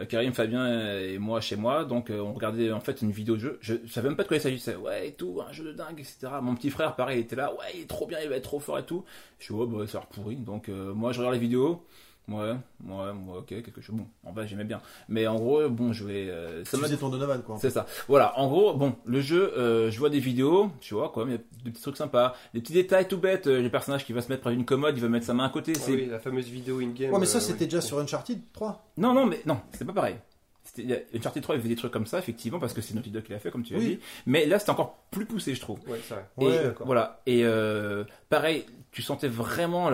[0.05, 1.85] Karim, Fabien et moi chez moi.
[1.85, 3.59] Donc, euh, on regardait en fait une vidéo de jeu.
[3.61, 4.75] Je, savais même pas de quoi il s'agissait.
[4.75, 6.33] Ouais, et tout, un jeu de dingue, etc.
[6.41, 7.51] Mon petit frère, pareil, il était là.
[7.53, 9.03] Ouais, il est trop bien, il va être trop fort et tout.
[9.39, 10.33] Je suis, ouais, bah, ça a.
[10.35, 11.83] Donc, euh, moi je regarde les vidéos.
[12.29, 13.95] Ouais, ouais, ouais, ok, quelque chose.
[13.95, 14.81] Bon, en bas j'aimais bien.
[15.07, 16.29] Mais en gros, bon, je vais.
[16.29, 17.57] euh, ça Tu ton Donovan, quoi.
[17.59, 17.85] c'est ça.
[18.07, 21.31] Voilà, en gros, bon, le jeu, euh, je vois des vidéos, tu vois, quoi, mais
[21.31, 24.05] il y a des petits trucs sympas, des petits détails tout bêtes, euh, le personnage
[24.05, 25.79] qui va se mettre près d'une commode, il va mettre sa main à côté, Ah
[25.81, 25.91] c'est...
[25.93, 27.11] oui, la fameuse vidéo in-game.
[27.13, 27.65] Ouais, mais ça, euh, c'était oui.
[27.67, 28.91] déjà sur Uncharted 3.
[28.97, 30.15] Non, non, mais non, c'est pas pareil.
[31.15, 33.31] Uncharted 3, il faisait des trucs comme ça, effectivement, parce que c'est Naughty Dog qui
[33.31, 33.85] l'a fait, comme tu l'as Oui.
[33.87, 35.79] dit, mais là, c'était encore plus poussé, je trouve.
[35.87, 36.25] Ouais, c'est vrai.
[36.39, 37.21] Et Ouais, voilà.
[37.25, 38.65] Et euh, pareil,
[38.99, 39.89] tu sentais vraiment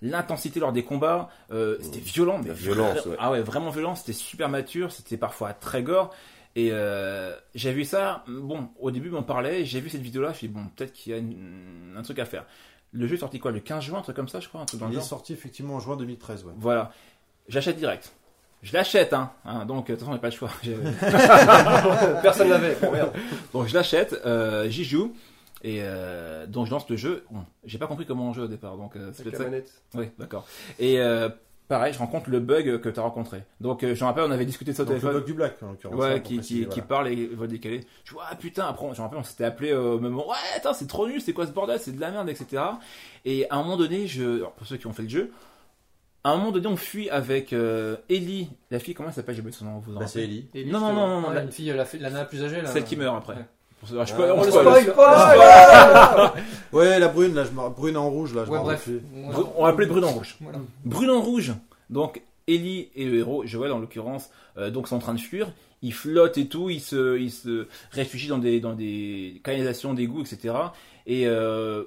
[0.00, 1.28] l'intensité lors des combats.
[1.50, 3.16] euh, c'était violent, mais La violence, vra- ouais.
[3.18, 3.94] Ah ouais, vraiment violent.
[3.96, 4.92] C'était super mature.
[4.92, 6.14] C'était parfois très gore.
[6.56, 8.22] Et euh, j'ai vu ça.
[8.28, 9.64] Bon, au début, on parlait.
[9.64, 10.28] J'ai vu cette vidéo-là.
[10.28, 12.44] Je me suis dit, bon, peut-être qu'il y a une- un truc à faire.
[12.92, 14.64] Le jeu est sorti quoi Le 15 juin, un truc comme ça, je crois, un
[14.66, 16.52] truc dans le Il est sorti effectivement en juin 2013, ouais.
[16.56, 16.92] Voilà.
[17.48, 18.12] J'achète direct.
[18.62, 19.32] Je l'achète, hein.
[19.44, 20.48] hein, donc, de toute façon, j'ai pas le choix.
[22.22, 22.76] Personne l'avait.
[22.80, 22.92] Bon.
[23.52, 25.12] Donc je l'achète, euh, j'y joue,
[25.64, 27.24] et euh, donc je lance le jeu.
[27.32, 29.72] Bon, j'ai pas compris comment on joue au départ, donc euh, c'est Avec la manette.
[29.94, 30.46] Oui, d'accord.
[30.78, 31.28] Et euh,
[31.66, 33.42] pareil, je rencontre le bug que tu as rencontré.
[33.60, 35.20] Donc euh, je me rappelle, on avait discuté de ça au Donc le téléphone.
[35.20, 35.94] bug du Black, en l'occurrence.
[35.94, 36.86] hein, Ouais, pour qui, préciser, qui, qui voilà.
[36.86, 37.80] parle et va décaler.
[38.04, 40.36] Je vois, ah putain, après, je me rappelle, on s'était appelé au même moment, ouais,
[40.56, 42.62] attends, c'est trop nul, c'est quoi ce bordel, c'est de la merde, etc.
[43.24, 45.32] Et à un moment donné, je, alors, pour ceux qui ont fait le jeu,
[46.26, 49.40] à un moment donné, on fuit avec euh, Ellie, la fille, comment elle s'appelle, j'ai
[49.42, 50.48] oublié son nom, vous en Bah, c'est Ellie.
[50.54, 51.08] Ellie, Non, non, justement.
[51.08, 52.68] non, non, la- une fille, la, la nana plus âgée là.
[52.68, 53.34] celle qui meurt après.
[53.36, 53.44] Ouais.
[53.88, 54.82] Je Ah, peux- on on spoil.
[54.84, 56.30] spoil.
[56.72, 58.88] Ouais, la brune, là, je brune en rouge, là, je Ouais, m'en bref.
[59.56, 60.36] On va appeler Brûle en rouge.
[60.40, 60.58] Voilà.
[60.84, 61.52] Brûle en rouge.
[61.90, 65.52] Donc Ellie et le héros, Joël en l'occurrence, euh, donc sont en train de fuir.
[65.82, 70.04] Ils flottent et tout, ils se, ils se réfugient dans des, dans des canalisations, des
[70.04, 70.54] égouts, etc.
[71.06, 71.84] Et euh,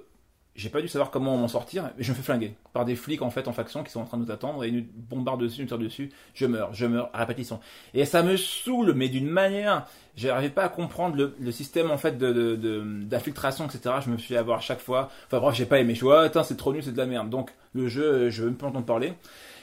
[0.58, 3.22] j'ai pas dû savoir comment m'en sortir, mais je me fais flinguer par des flics
[3.22, 5.42] en fait en faction qui sont en train de nous attendre et ils nous bombardent
[5.42, 7.60] dessus, nous tirent dessus, je meurs, je meurs à répétition.
[7.94, 9.86] Et ça me saoule, mais d'une manière,
[10.16, 13.96] j'arrivais pas à comprendre le, système en fait de, de- de- d'infiltration, etc.
[14.04, 16.44] Je me suis avoir à chaque fois, enfin bref, j'ai pas aimé, je vois, attends,
[16.44, 17.30] c'est trop nul, c'est de la merde.
[17.30, 19.14] Donc le jeu, je veux même pas entendre parler.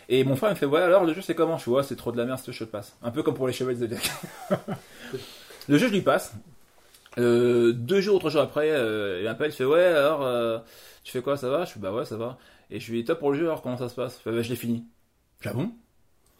[0.08, 1.58] Et mon frère me fait, ouais, alors le jeu c'est comment?
[1.58, 2.96] Je ouais, c'est trop de la merde, ce jeu passe.
[3.02, 4.10] Un peu comme pour les chevaliers de Zodiac.
[5.68, 6.34] le jeu, je lui passe.
[7.18, 10.58] Euh, deux jours ou trois jours après, euh, il m'appelle, il fait, ouais, alors, euh,
[11.04, 11.64] tu fais quoi, ça va?
[11.64, 12.38] Je fais, bah ouais, ça va.
[12.70, 14.18] Et je lui dis, top pour le jeu, alors comment ça se passe?
[14.18, 14.86] Fait, bah, je l'ai fini.
[15.38, 15.72] Je fais, ah bon?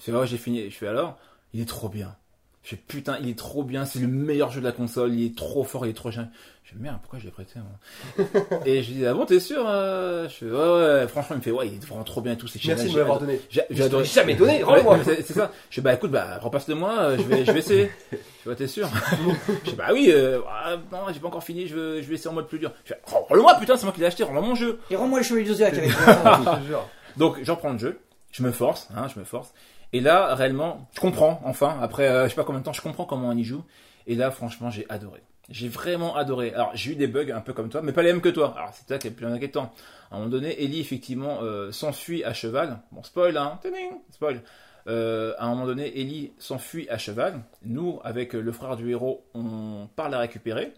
[0.00, 0.60] Il fait, ouais, j'ai fini.
[0.60, 1.18] Et je fais, alors,
[1.52, 2.16] il est trop bien.
[2.64, 5.26] Je fais, putain, il est trop bien, c'est le meilleur jeu de la console, il
[5.26, 6.30] est trop fort, il est trop génial.
[6.62, 8.26] Je fais, merde, pourquoi je l'ai prêté, moi
[8.64, 11.38] Et je lui dis, ah bon, t'es sûr euh Je fais, ouais, ouais, franchement, il
[11.40, 12.78] me fait, ouais, il est vraiment trop bien et tout, c'est génial.
[12.78, 13.38] Merci de j'ai me l'avoir donné.
[13.50, 14.04] J'ai adoré.
[14.06, 14.98] jamais donné, rends-moi.
[15.04, 15.52] c'est ça.
[15.68, 17.90] Je fais, bah écoute, bah repasse-le moi, euh, je vais, je vais essayer.
[18.10, 18.88] Fais, bah, t'es sûr
[19.64, 22.14] Je fais, bah oui, euh, ah, non, j'ai pas encore fini, je, veux, je vais
[22.14, 22.72] essayer en mode plus dur.
[22.84, 24.80] Je fais, rends-le-moi, putain, c'est moi qui l'ai acheté, rends-moi mon jeu.
[24.90, 26.88] Et rends-moi les chevaliers de Zodiac avec Je te jure.
[27.18, 28.00] Donc j'en prends le jeu,
[28.32, 29.52] je me force, hein, je me force.
[29.92, 32.82] Et là, réellement, je comprends, enfin, après euh, je sais pas combien de temps, je
[32.82, 33.64] comprends comment on y joue.
[34.06, 35.22] Et là, franchement, j'ai adoré.
[35.50, 36.52] J'ai vraiment adoré.
[36.54, 38.54] Alors, j'ai eu des bugs un peu comme toi, mais pas les mêmes que toi.
[38.56, 39.72] Alors, c'est ça qui est plus inquiétant.
[40.10, 42.78] À un moment donné, Ellie, effectivement, euh, s'enfuit à cheval.
[42.92, 43.58] Bon, spoil, hein.
[43.62, 44.42] Tiding, spoil.
[44.86, 47.40] Euh, à un moment donné, Ellie s'enfuit à cheval.
[47.62, 50.72] Nous, avec le frère du héros, on part la récupérer.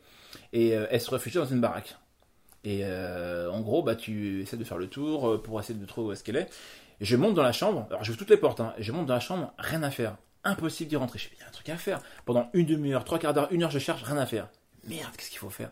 [0.53, 1.97] Et elle se réfugie dans une baraque.
[2.65, 6.13] Et en gros, bah, tu essaies de faire le tour pour essayer de trouver où
[6.13, 6.49] est-ce qu'elle est.
[7.01, 9.07] Et je monte dans la chambre, alors j'ouvre toutes les portes, hein, et je monte
[9.07, 10.17] dans la chambre, rien à faire.
[10.45, 11.19] Impossible d'y rentrer.
[11.19, 12.01] Je il y a un truc à faire.
[12.25, 14.49] Pendant une demi-heure, trois quarts d'heure, une heure, je cherche, rien à faire.
[14.89, 15.71] Merde, qu'est-ce qu'il faut faire?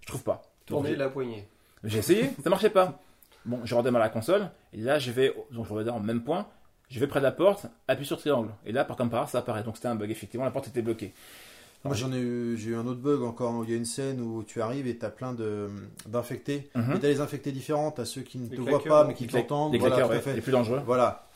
[0.00, 0.42] Je trouve pas.
[0.66, 1.48] Tourner la poignée.
[1.84, 3.00] j'ai essayé, ça marchait pas.
[3.44, 6.48] Bon, je redémarre la console, et là je vais, donc je redémarre en même point,
[6.88, 8.50] je vais près de la porte, appuie sur triangle.
[8.64, 9.62] Et là, par comme par ça apparaît.
[9.62, 11.14] Donc c'était un bug, effectivement, la porte était bloquée.
[11.84, 13.54] Moi j'en ai eu, j'ai eu un autre bug encore.
[13.54, 15.68] où Il y a une scène où tu arrives et t'as plein de
[16.08, 16.68] d'infectés.
[16.74, 16.96] Mhm.
[16.96, 17.90] Et t'as les infectés différents.
[17.92, 19.72] T'as ceux qui ne Les te voient pas mais qui t'entendent.
[19.72, 20.80] les Voilà, ouais, les plus dangereux.
[20.84, 21.28] Voilà.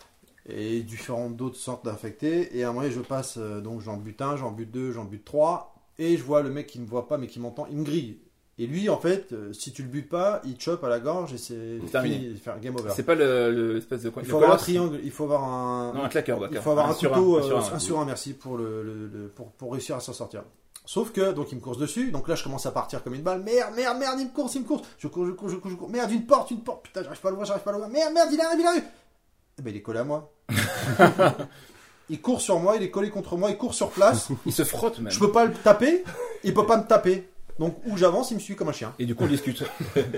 [0.48, 2.56] Et différentes d'autres sortes d'infectés.
[2.58, 5.04] Et à un moment, je passe, euh, donc j'en bute un, j'en bute deux, j'en
[5.04, 5.74] bute trois.
[5.98, 7.84] Et je vois le mec qui ne me voit pas mais qui m'entend, il me
[7.84, 8.18] grille.
[8.62, 11.00] Et lui, en fait, euh, si tu le butes pas, il te chope à la
[11.00, 12.16] gorge et c'est terminé.
[12.18, 12.90] fini, faire game over.
[12.94, 16.04] C'est pas le, le de Il faut avoir un triangle, il faut avoir un, Non,
[16.04, 17.78] un claqueur, il faut avoir un, sur couteau, un, euh, sur un, un.
[17.78, 20.42] sur un, merci pour le, le- le- pour, pour réussir à s'en sortir.
[20.84, 23.22] Sauf que donc il me course dessus, donc là je commence à partir comme une
[23.22, 23.42] balle.
[23.42, 24.82] Merde, merde, merde, il me course, il me course.
[24.98, 25.88] Je cours, je cours, je cours, je cours.
[25.88, 26.82] Merde, une porte, une porte.
[26.82, 27.90] Putain, j'arrive pas à l'ouvrir, j'arrive pas à l'ouvrir.
[27.90, 28.84] Merde, merde, il arrive, il arrive.
[29.58, 30.30] Eh ben il est collé à moi.
[32.10, 34.28] il court sur moi, il est collé contre moi, il court sur place.
[34.46, 35.12] Il se frotte même.
[35.12, 36.04] Je peux pas le taper,
[36.44, 37.28] il peut pas me taper.
[37.58, 38.92] Donc où j'avance, il me suit comme un chien.
[38.98, 39.62] Et du coup, on discute.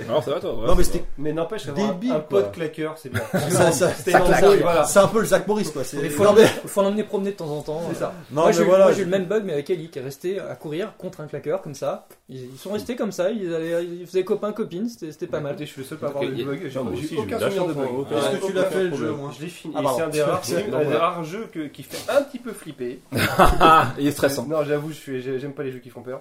[0.08, 2.28] Alors, ça va, toi ouais, non mais c'était Mais n'empêche, avoir un- Débile, un quoi.
[2.42, 3.20] pote claqueur, c'est bien.
[3.50, 4.44] ça, ça, C'était ça claque.
[4.60, 4.84] voilà.
[4.84, 5.82] C'est un peu le Zach Morris quoi.
[5.84, 7.82] C'est- Il faut Non, l'emmener mais- faut l'emmener promener de temps en temps.
[7.92, 8.12] C'est ça.
[8.30, 8.84] non, moi, mais j'ai eu- voilà.
[8.84, 11.20] moi, j'ai eu le même bug, mais avec Ellie, qui est resté à courir contre
[11.20, 12.06] un claqueur, comme ça.
[12.28, 15.52] Ils, ils sont restés comme ça, ils, allaient, ils faisaient copain-copine, c'était c'était pas mal.
[15.52, 16.60] Écoutez, je suis le seul à avoir y a- bug.
[16.68, 18.18] J'ai Non, moi j'ai aussi, eu j'ai eu aucun de la souvenir de chance, bug.
[18.18, 19.74] Est-ce que tu l'as fait, le jeu, Je l'ai fini.
[19.76, 19.98] Ah, et pardon.
[19.98, 20.84] c'est un des rares, C'est- un ouais.
[20.86, 23.00] des rares jeux que- qui fait un petit peu flipper.
[23.38, 24.46] Ah, il est stressant.
[24.46, 26.20] Non, j'avoue, je suis- j'ai- j'aime pas les jeux qui font peur.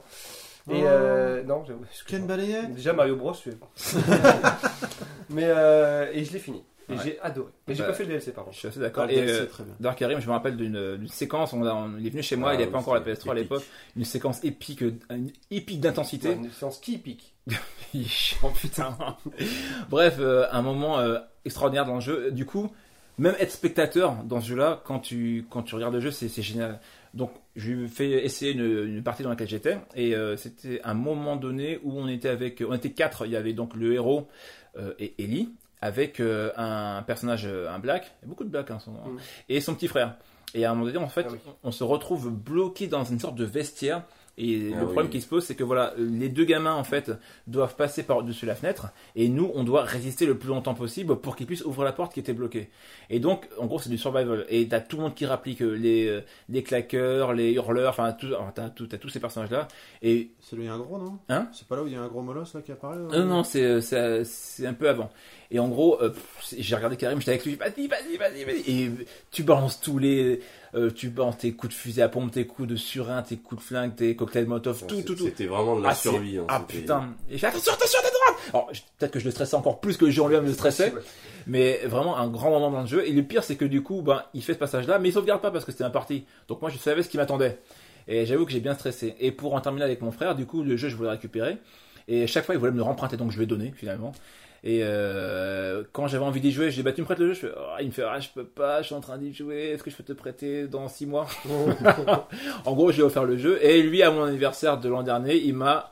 [0.70, 0.86] Et Oh.
[0.86, 1.84] euh, non, j'avoue.
[2.08, 3.52] Ken balayait Déjà Mario Bros, je suis.
[5.30, 6.64] Mais euh, et je l'ai fini.
[6.90, 7.00] Et Ouais.
[7.04, 7.52] j'ai adoré.
[7.68, 8.58] Mais j'ai Bah, pas fait le DLC par Je contre.
[8.58, 9.06] suis assez d'accord.
[9.08, 9.74] Ah, Et euh, très bien.
[9.80, 12.36] Dark Karim, je me rappelle d'une d'une séquence, on, a- on- il est venu chez
[12.36, 13.44] moi, Ah, il n'y avait pas encore la c'était PS3 à épique.
[13.44, 13.64] l'époque,
[13.96, 16.34] une séquence épique, euh, une épique d'intensité.
[16.34, 17.34] Une séance qui pique.
[17.94, 18.96] Il est chiant, putain.
[19.90, 22.32] Bref, euh, un moment euh, extraordinaire dans le jeu.
[22.32, 22.70] Du coup,
[23.18, 26.42] même être spectateur dans ce jeu-là, quand tu, quand tu regardes le jeu, c'est c'est
[26.42, 26.80] génial.
[27.14, 30.80] Donc, je lui ai fait essayer une, une partie dans laquelle j'étais, et euh, c'était
[30.84, 33.26] un moment donné où on était avec, on était quatre.
[33.26, 34.28] Il y avait donc le héros
[34.78, 35.50] euh, et Ellie,
[35.82, 39.18] avec euh, un personnage, un black, il y a beaucoup de blacks hein, moment, Mm.
[39.50, 40.16] et son petit frère.
[40.54, 41.40] Et à un moment donné, en fait, Ah oui.
[41.64, 44.04] on se retrouve bloqué dans une sorte de vestiaire.
[44.38, 44.92] Et Ah le oui.
[44.94, 47.12] problème qui se pose, c'est que voilà, les deux gamins en fait
[47.48, 51.36] doivent passer par-dessus la fenêtre et nous, on doit résister le plus longtemps possible pour
[51.36, 52.70] qu'ils puissent ouvrir la porte qui était bloquée.
[53.10, 54.46] Et donc, en gros, c'est du survival.
[54.50, 58.16] Et t'as tout le monde qui rapplique euh, les, euh, les claqueurs, les hurleurs, enfin,
[58.56, 59.68] t'as, tous ces personnages-là.
[60.02, 61.20] Et C'est là où il y a un gros, non?
[61.30, 61.48] Hein?
[61.54, 63.26] C'est pas là où il y a un gros molosse là qui apparaît là non,
[63.26, 65.10] non, euh, c'est un peu avant.
[65.54, 66.12] Et en gros, euh,
[66.58, 68.72] j'ai regardé Karim, j'étais avec lui, vas-y, vas-y, vas-y, vas-y.
[68.86, 68.92] Et
[69.32, 70.40] tu balances tous les,
[70.76, 73.62] euh, tu balances tes coups de fusil à pompe, tes coups de surin, tes coups
[73.62, 75.26] de flingue, tes cocktails Molotov, tout, tout, tout.
[75.26, 76.38] C'était vraiment de la Ah, survie.
[76.38, 77.14] hein, Ah putain.
[77.30, 78.50] Et je fais attention, attention, à droite.
[78.54, 80.94] Alors peut-être que je le stressais encore plus que le jeu en lui-même le stressait,
[81.48, 83.06] mais vraiment un grand moment dans le jeu.
[83.06, 85.42] Et le pire, c'est que du coup, ben, il fait ce passage-là, mais il sauvegarde
[85.42, 86.24] pas parce que c'était un parti.
[86.48, 87.60] Donc moi, je savais ce qui m'attendait.
[88.08, 89.16] Et j'avoue que j'ai bien stressé.
[89.20, 91.58] Et pour en terminer avec mon frère, du coup, le jeu, je voulais le récupérer.
[92.08, 94.12] Et chaque fois, il voulait me le remprunter, donc je lui ai donné finalement.
[94.64, 97.34] Et euh, quand j'avais envie d'y jouer, j'ai dit bah tu me prêtes le jeu.
[97.34, 99.34] Je fais, Oh, il me fait ah je peux pas, je suis en train d'y
[99.34, 99.72] jouer.
[99.72, 101.28] Est-ce que je peux te prêter dans 6 mois?
[102.66, 103.58] En gros, j'ai offert le jeu.
[103.64, 105.92] Et lui, à mon anniversaire de l'an dernier, il m'a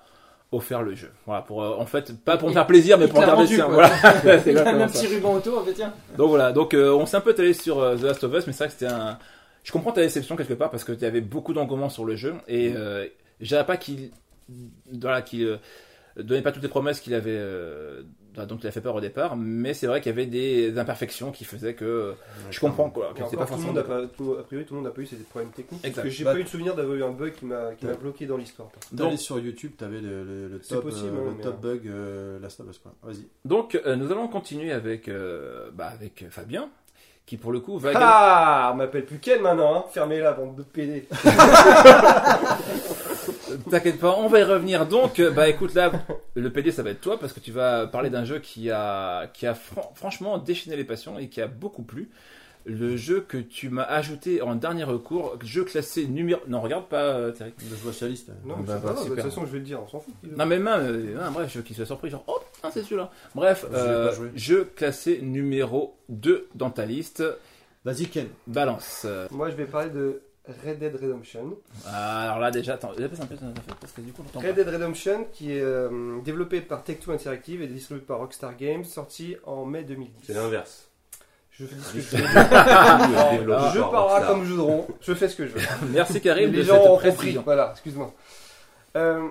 [0.52, 1.10] offert le jeu.
[1.26, 3.74] Voilà, pour euh, en fait pas pour me faire plaisir, mais Il pour tiens, quoi.
[3.74, 3.90] voilà.
[4.22, 5.94] C'est Il a exactement un petit ruban autour, en fait, tiens.
[6.18, 8.48] Donc voilà, donc euh, on s'est un peu allé sur euh, The Last of Us,
[8.48, 9.18] mais c'est vrai que c'était un.
[9.64, 12.36] Je comprends ta déception quelque part parce que tu avais beaucoup d'engouement sur le jeu
[12.48, 13.06] et euh,
[13.42, 14.12] je dirais pas qu'il
[15.00, 15.60] voilà qu'il
[16.18, 18.02] donnait pas toutes les promesses qu'il avait euh,
[18.36, 21.32] donc il a fait peur au départ, mais c'est vrai qu'il y avait des imperfections
[21.32, 22.14] qui faisaient que
[22.52, 24.82] je comprends quoi, que pas tout le monde a pas, tout- a priori, tout le
[24.82, 25.84] monde n'a pas eu ces problèmes techniques.
[25.84, 25.96] Exact.
[26.04, 28.26] Parce que j'ai Bah, pas eu de souvenir d'avoir eu un bug qui m'a bloqué
[28.26, 28.70] dans l'histoire.
[28.92, 31.68] Donc- sur YouTube, t'avais le, le, le C'est top, possible, euh, hein, le top euh,
[31.74, 32.82] bug euh, Last of Us.
[33.04, 33.28] Vas-y.
[33.46, 36.70] Donc euh, nous allons continuer avec euh, bah, avec Fabien
[37.26, 40.56] qui pour le coup va Ah On m'appelle plus Ken maintenant, hein Fermez la bande
[40.56, 41.06] de PD.
[43.70, 44.86] T'inquiète pas, on va y revenir.
[44.88, 45.92] Donc, euh, bah écoute là,
[46.36, 49.28] le PD ça va être toi parce que tu vas parler d'un jeu qui a,
[49.34, 52.10] qui a fran- franchement déchaîné les passions et qui a beaucoup plu.
[52.66, 56.42] Le jeu que tu m'as ajouté en dernier recours, jeu classé numéro.
[56.48, 57.54] Non, regarde pas, euh, Thierry.
[57.70, 58.32] Le socialiste.
[58.46, 60.00] Non, Bah, c'est bah, pas grave, de toute façon, je vais le dire, on s'en
[60.02, 60.14] fout.
[60.24, 63.10] Non, mais même, euh, non, bref, jeu qui soit surpris, genre, oh putain, c'est celui-là.
[63.34, 67.24] Bref, Je euh, jeu classé numéro 2 dans ta liste.
[67.86, 68.28] Vas-y, Ken.
[68.46, 69.08] Balance.
[69.32, 70.22] Moi, je vais parler de
[70.66, 71.58] Red Dead Redemption.
[71.86, 73.38] alors là, déjà, attends, un peu,
[73.80, 77.68] parce que du coup, Red Dead Redemption, qui est euh, développé par Take-Two Interactive et
[77.68, 80.12] distribué par Rockstar Games, sorti en mai 2010.
[80.26, 80.90] C'est l'inverse.
[81.52, 82.18] Je fais ce que je
[83.44, 83.54] veux.
[83.74, 85.62] Je parlerai comme Joudron, je fais ce que je veux.
[85.94, 88.14] Merci Karim les de gens cette ont compris, voilà, excuse-moi.
[88.96, 89.28] Euh,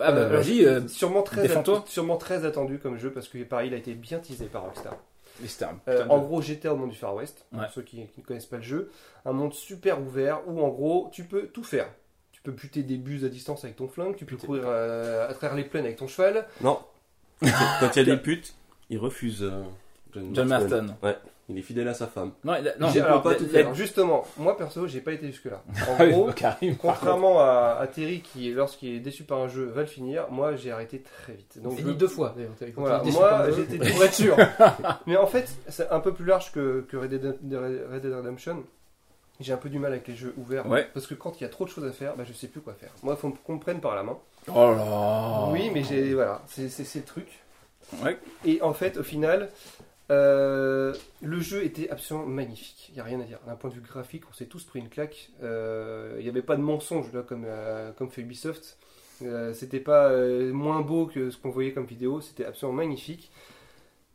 [0.00, 1.48] Ah bah, euh, vas-y, euh, sûrement, très
[1.86, 4.96] sûrement très attendu comme jeu parce que pareil, il a été bien teasé par Rockstar.
[5.40, 7.66] Mais c'était un Euh, de- en gros, GTA au monde du Far West, pour Ouais.
[7.74, 8.90] ceux qui, qui ne connaissent pas le jeu,
[9.24, 11.88] un monde super ouvert où en gros tu peux tout faire.
[12.32, 15.34] Tu peux buter des buses à distance avec ton flingue, tu peux courir euh, à
[15.34, 16.46] travers les plaines avec ton cheval.
[16.60, 16.78] Non.
[17.40, 18.54] Quand il y a des putes,
[18.90, 19.42] il refuse.
[19.42, 19.62] euh,
[20.32, 20.94] John Marston.
[21.02, 21.16] Ouais.
[21.50, 22.32] Il est fidèle à sa femme.
[22.42, 23.74] Non, il a- non, J'ai- peut alors, pas tout faire.
[23.74, 25.62] Justement, moi perso, j'ai pas été jusque là.
[25.90, 26.98] En Ah gros, Karim, par contre.
[27.00, 30.56] contrairement à, à Terry qui, lorsqu'il est déçu par un jeu, va le finir, moi
[30.56, 31.56] j'ai arrêté très vite.
[31.56, 32.52] Donc Donc, je- fini deux fois, d'ailleurs.
[32.58, 34.36] t'as- quand Voilà, t'es déçu par moi j'étais pour être sûr.
[35.06, 37.36] Mais en fait, c'est un peu plus large que, que Red, Dead,
[37.92, 38.64] Red Dead Redemption.
[39.40, 40.66] J'ai un peu du mal avec les jeux ouverts.
[40.66, 40.88] Ouais.
[40.94, 42.60] Parce que quand il y a trop de choses à faire, bah, je sais plus
[42.60, 42.92] quoi faire.
[43.02, 44.16] Moi, il faut qu'on me prenne par la main.
[44.48, 46.14] Oh là Oui, mais j'ai.
[46.14, 47.26] Voilà, c'est c'est- c'est le truc.
[48.02, 48.16] Ouais.
[48.46, 49.50] Et en fait, au final,
[50.10, 52.86] euh, le jeu était absolument magnifique.
[52.90, 53.38] Il n'y a rien à dire.
[53.46, 55.30] D'un point de vue graphique, on s'est tous pris une claque.
[55.42, 58.76] Euh, Il n'y avait pas de mensonge là, comme, euh, comme fait Ubisoft.
[59.22, 60.10] Euh, C'était pas
[60.52, 62.20] moins beau que ce qu'on voyait comme vidéo.
[62.20, 63.30] C'était absolument magnifique.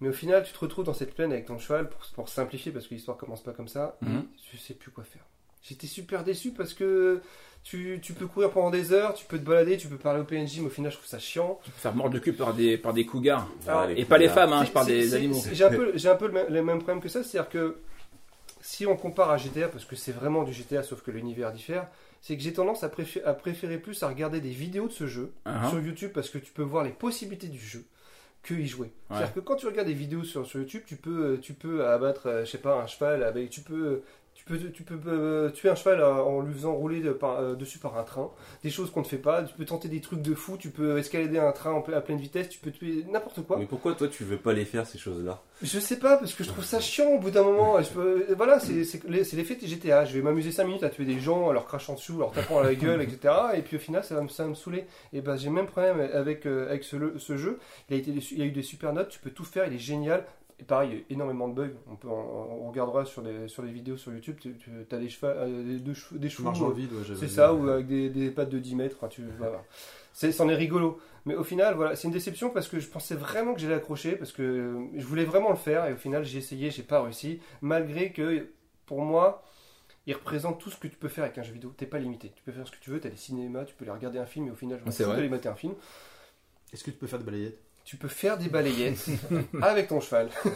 [0.01, 2.71] Mais au final, tu te retrouves dans cette plaine avec ton cheval, pour, pour simplifier,
[2.71, 3.97] parce que l'histoire commence pas comme ça.
[4.01, 4.19] Mhm.
[4.19, 5.25] et Je sais plus quoi faire.
[5.61, 7.21] J'étais super déçu parce que
[7.63, 10.23] tu, tu peux courir pendant des heures, tu peux te balader, tu peux parler au
[10.23, 11.59] PNJ, mais au final, je trouve ça chiant.
[11.63, 13.47] Tu peux faire mordre le cul par des, par des cougars.
[13.67, 15.41] Alors, Ah, Et pas les femmes, hein, je parle des animaux.
[15.51, 17.77] J'ai un peu, j'ai un peu le, même, le même problème que ça, c'est-à-dire que
[18.61, 21.87] si on compare à GTA, parce que c'est vraiment du GTA, sauf que l'univers diffère,
[22.21, 25.07] c'est que j'ai tendance à, préfé- à préférer plus à regarder des vidéos de ce
[25.07, 27.85] jeu Hein sur YouTube parce que tu peux voir les possibilités du jeu
[28.43, 28.91] que y jouer.
[29.09, 32.27] C'est-à-dire que quand tu regardes des vidéos sur, sur YouTube, tu peux, tu peux abattre,
[32.27, 34.01] euh, je sais pas, un cheval avec, tu peux,
[34.39, 37.39] tu peux, tu peux euh, tuer un cheval euh, en lui faisant rouler de- par-
[37.39, 38.31] euh, dessus par un train.
[38.63, 39.43] Des choses qu'on ne fait pas.
[39.43, 40.55] Tu peux tenter des trucs de fou.
[40.57, 42.47] Tu peux escalader un train en ple- à pleine vitesse.
[42.49, 43.57] Tu peux tuer n'importe quoi.
[43.57, 45.41] Mais pourquoi toi tu veux pas les faire ces choses-là?
[45.61, 47.81] Je sais pas, parce que je trouve ça chiant au bout d'un moment.
[47.81, 48.73] Je peux- Voilà, c'est
[49.09, 50.05] l'effet GTA.
[50.05, 52.59] Je vais m'amuser 5 minutes à tuer des gens, à leur crachant dessus, leur tapant
[52.59, 53.33] à la gueule, etc.
[53.55, 54.85] Et puis au final, ça va me, ça va me saouler.
[55.13, 57.59] Et ben, j'ai le même problème avec, euh, avec ce, le- ce jeu.
[57.89, 59.79] Il a, été, il a eu des super notes, tu peux tout faire, il est
[59.79, 60.25] génial.
[60.59, 61.73] Et pareil, il y a énormément de bugs.
[61.89, 64.37] On, peut, on, on regardera sur les, sur les vidéos sur YouTube.
[64.39, 64.53] Tu,
[64.91, 68.09] as des chevaux, euh, des, chevaux- des chevaux, vide, ouais, c'est ça, ou avec des,
[68.09, 68.97] des pattes de 10 mètres.
[68.97, 69.63] enfin, tu, voilà.
[70.11, 70.99] C'est, c'en est rigolo.
[71.25, 74.15] Mais au final, voilà, c'est une déception parce que je pensais vraiment que j'allais accrocher,
[74.17, 77.39] parce que je voulais vraiment le faire, et au final, j'ai essayé, j'ai pas réussi,
[77.61, 78.47] malgré que,
[78.85, 79.43] pour moi,
[80.07, 81.73] il représente tout ce que tu peux faire avec un jeu vidéo.
[81.77, 82.31] T'es pas limité.
[82.35, 84.25] Tu peux faire ce que tu veux, t'as des cinémas, tu peux aller regarder un
[84.25, 85.15] film, et au final, je vrai.
[85.15, 85.73] d'aller mater un film.
[86.73, 87.59] Est-ce que tu peux faire de balayettes?
[87.89, 89.03] Tu peux faire des balayettes
[89.63, 90.29] avec ton cheval.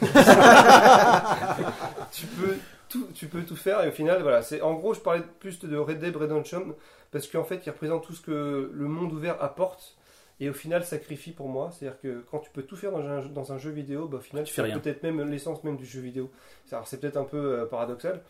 [2.12, 2.58] tu peux
[2.90, 4.44] tout, tu peux tout faire et au final, voilà.
[4.44, 6.76] C'est en gros, je parlais plus de Red Dead Redemption
[7.10, 9.98] parce qu'en fait, il représente tout ce que le monde ouvert apporte
[10.40, 11.72] et au final sacrifie pour moi.
[11.72, 14.22] C'est-à-dire que quand tu peux tout faire dans un, dans un jeu vidéo, bah, au
[14.22, 16.30] final, Tu tu fais peut-être même l'essence même du jeu vidéo.
[16.68, 18.22] C'est- Alors c'est peut-être un peu euh, paradoxal.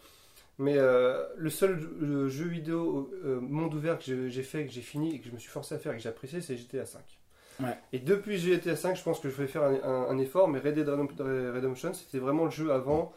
[0.59, 1.77] Mais euh, le seul
[2.29, 5.39] jeu vidéo euh, monde ouvert que j'ai- fait, que j'ai fini et que je me
[5.39, 6.99] suis forcé à faire et que j'ai apprécié, c'est GTA V.
[7.61, 7.77] Ouais.
[7.91, 10.59] Et depuis GTA V, je pense que je vais faire un, un- un effort, mais
[10.59, 13.13] Red Dead Redemp- Redemption, c'était vraiment le jeu avant.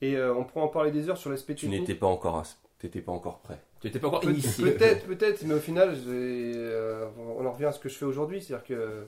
[0.00, 1.80] Et euh, on pourrait en parler des heures sur l'aspect Tu technique.
[1.80, 2.42] n'étais pas encore
[2.78, 3.58] t'étais pas encore prêt.
[3.80, 4.64] Tu étais pas encore initié.
[4.64, 7.06] Peut-être, peut-être, mais au final, euh,
[7.38, 9.06] on en revient à ce que je fais aujourd'hui, c'est-à-dire que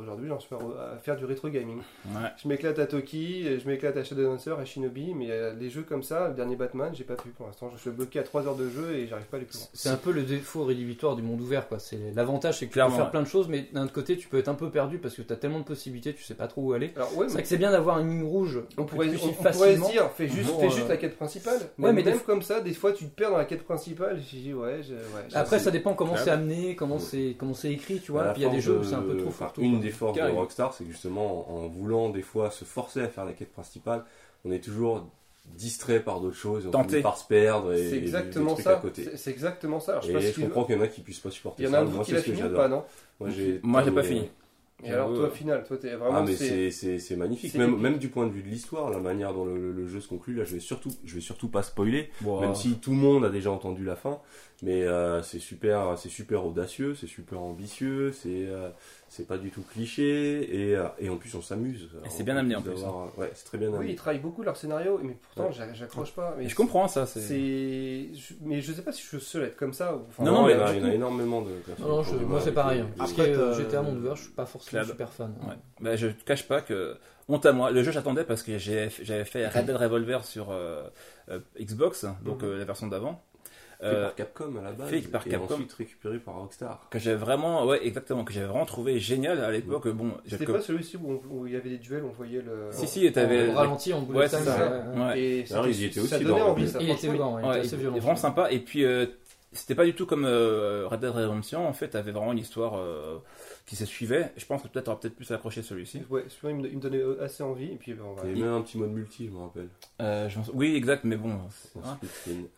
[0.00, 1.78] aujourd'hui j'en suis à faire du rétro gaming.
[2.06, 2.28] Ouais.
[2.40, 6.02] Je m'éclate à Toki, je m'éclate à Shadowdancer, à Shinobi, mais euh, les jeux comme
[6.02, 7.70] ça, le dernier Batman, j'ai pas pu pour l'instant.
[7.74, 9.66] Je suis bloqué à 3 heures de jeu et j'arrive pas à aller plus loin.
[9.72, 11.78] C'est un peu le défaut rédhibitoire du monde ouvert, quoi.
[11.78, 13.10] C'est l'avantage, c'est que tu Clairement, peux faire ouais.
[13.10, 15.22] plein de choses, mais d'un autre côté, tu peux être un peu perdu parce que
[15.22, 16.92] tu as tellement de possibilités, tu sais pas trop où aller.
[16.96, 18.60] Alors ouais, C'est mais vrai que c'est bien d'avoir une ligne rouge.
[18.78, 20.96] on pourrait, tu on, on pourrait se dire, fais juste, Bon, fais euh, juste la
[20.96, 21.58] quête principale.
[21.78, 23.64] Mais, Ouais, mais même des- comme ça, des fois tu te perds dans la quête
[23.64, 24.20] principale.
[24.30, 25.34] J'ai dit ouais, ouais.
[25.34, 28.24] Après, ça dépend comment c'est amené, comment c'est comment c'est écrit, tu vois.
[28.32, 29.62] Puis il y a des jeux où c'est un peu trop fourre-tout.
[29.72, 30.28] Une des forces de.
[30.28, 34.04] Rockstar, c'est que justement, en voulant des fois se forcer à faire la quête principale,
[34.44, 35.06] on est toujours
[35.56, 36.90] distrait par d'autres choses, on Tenté.
[36.90, 38.78] finit par se perdre et C'est exactement ça.
[38.78, 39.04] à côté.
[39.04, 39.92] C'est c'est exactement ça.
[39.92, 41.30] Alors, je sais Et pas je si comprends qu'il y en a qui puissent pas
[41.30, 41.78] supporter Il y en ça.
[41.78, 42.60] a un Moi, qui c'est l'a ce que fini ou j'adore.
[42.62, 42.84] pas, non
[43.20, 44.30] Moi, j'ai Moi, pas fini.
[44.84, 46.24] Et alors toi, final, toi, t'es Ah vraiment.
[46.24, 49.32] mais c'est- c'est c'est c'est magnifique même du point de vue de l'histoire la manière
[49.32, 51.62] dont le, le- le jeu se conclut là je vais surtout je vais surtout pas
[51.62, 54.20] spoiler même si tout le monde a déjà entendu la fin
[54.62, 58.70] mais euh, c'est super c'est super audacieux c'est super ambitieux c'est euh,
[59.08, 62.36] c'est pas du tout cliché et, euh, et en plus on s'amuse Et c'est bien
[62.36, 64.98] amené, en plus, d'avoir- ouais c'est très bien Oui, amené ils travaillent beaucoup leur scénario,
[65.02, 65.68] mais pourtant, Ouais.
[65.74, 66.34] j'accroche pas.
[66.38, 67.04] Mais je comprends ça.
[67.04, 68.08] C'est.
[68.40, 69.94] Mais je sais pas si je suis seul à être comme ça.
[69.96, 70.94] ou- enfin, Non, non, non, il y, mais en a, du il y en a
[70.94, 72.78] énormément de personnes Non, qui je- moi c'est pareil.
[72.78, 72.90] les- hein.
[73.00, 74.90] Après, que t'as- j'étais à monde ouvert, je suis pas forcément Clad.
[74.92, 75.34] super fan.
[75.46, 75.54] Ouais.
[75.80, 76.96] Bah, je te cache pas que
[77.28, 77.70] honte à moi.
[77.70, 78.88] Le jeu j'attendais parce que j'avais
[79.26, 80.84] fait Red Dead Revolver sur euh,
[81.30, 82.48] euh, Xbox, donc Mhm.
[82.48, 83.22] euh, la version d'avant.
[83.82, 85.54] Fait Euh, par Capcom à la base fait par et Capcom.
[85.54, 89.50] ensuite récupéré par Rockstar que j'avais vraiment, ouais, exactement, que j'avais vraiment trouvé génial à
[89.50, 89.88] l'époque.
[89.88, 92.68] Bon, C'était pas celui-ci où, il y avait des duels, on voyait le.
[92.70, 93.50] si si, t'avais.
[93.52, 94.84] Ralenti, en bullet Ouais, time, ça.
[94.94, 95.20] ouais.
[95.20, 96.78] Et Alors, étaient ça aussi donnait dans- envie, ça.
[96.80, 97.12] Il était franchement.
[97.12, 97.96] dedans, ouais, il Ouais, était assez il- violent.
[97.96, 98.50] il vraiment sympa.
[98.52, 99.06] Et puis, euh,
[99.52, 101.66] c'était pas du tout comme euh, Red Dead Redemption.
[101.68, 103.18] En fait, t'avais vraiment une histoire euh,
[103.64, 104.32] qui se suivait.
[104.36, 106.02] Je pense que peut-être t'auras peut-être plus accroché celui-ci.
[106.10, 107.66] Ouais, celui-là, il me, il me donnait euh, assez envie.
[107.72, 109.68] Et puis, on va- il y avait même un petit mode multi je me rappelle
[110.00, 111.38] Euh, je oui, exact, mais bon.
[111.84, 111.98] hein.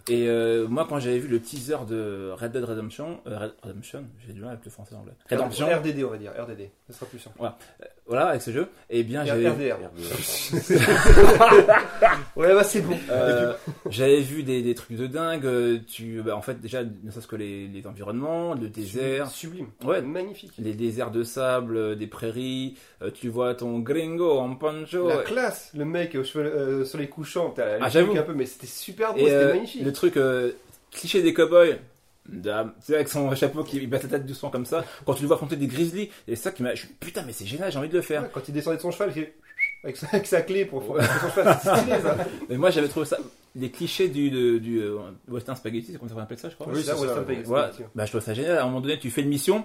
[0.08, 4.04] Et euh, moi, quand j'avais vu le teaser de Red Dead Redemption, euh, Red- Redemption,
[4.26, 5.12] j'ai du mal avec le français et l'anglais.
[5.30, 6.32] Redemption, RDD, on va dire.
[6.32, 6.70] RDD.
[6.88, 7.36] Ça sera plus simple.
[7.38, 7.58] voilà,
[8.12, 8.68] avec ce jeu.
[8.90, 9.48] Et bien, j'avais.
[9.48, 9.76] RDR.
[9.76, 9.90] RDR.
[12.36, 12.96] Ouais, bah c'est bon.
[13.10, 13.52] Euh,
[13.90, 15.46] J'avais vu des, des trucs de dingue.
[15.46, 19.68] euh, Tu, bah, en fait, déjà, ne serait-ce que les, les environnements, le désert, Sublime.
[19.84, 20.02] Ouais.
[20.02, 20.52] Magnifique.
[20.58, 22.76] les déserts de sable, euh, des prairies.
[23.02, 25.08] euh, tu vois ton gringo en poncho.
[25.08, 28.16] La classe, le mec aux cheveux euh, sur les couchants, Ah, j'avoue.
[28.18, 29.82] un peu, mais c'était super beau, c'était magnifique.
[29.84, 30.18] le truc
[30.90, 31.78] cliché des cowboys.
[32.28, 34.84] Dame, tu sais, avec son chapeau qui batte la tête doucement comme ça.
[35.04, 36.74] Quand tu le vois affronter des grizzlies, et ça qui m'a.
[36.74, 38.22] je Putain, mais c'est génial, j'ai envie de le faire.
[38.22, 39.34] Ouais, quand il descendait de son cheval, il fait
[39.82, 42.16] avec sa, avec sa clé pour faire son cheval, c'est stylé ça.
[42.48, 43.18] Mais moi, j'avais trouvé ça.
[43.56, 44.96] Les clichés du, du, du, euh,
[45.28, 46.66] Western Spaghetti, c'est comme ça qu'on appelle ça, je crois?
[46.72, 47.58] Oui, c'est ça, Western effectivement.
[47.94, 48.56] Bah, je trouve ça génial.
[48.58, 49.64] À un moment donné, tu fais une mission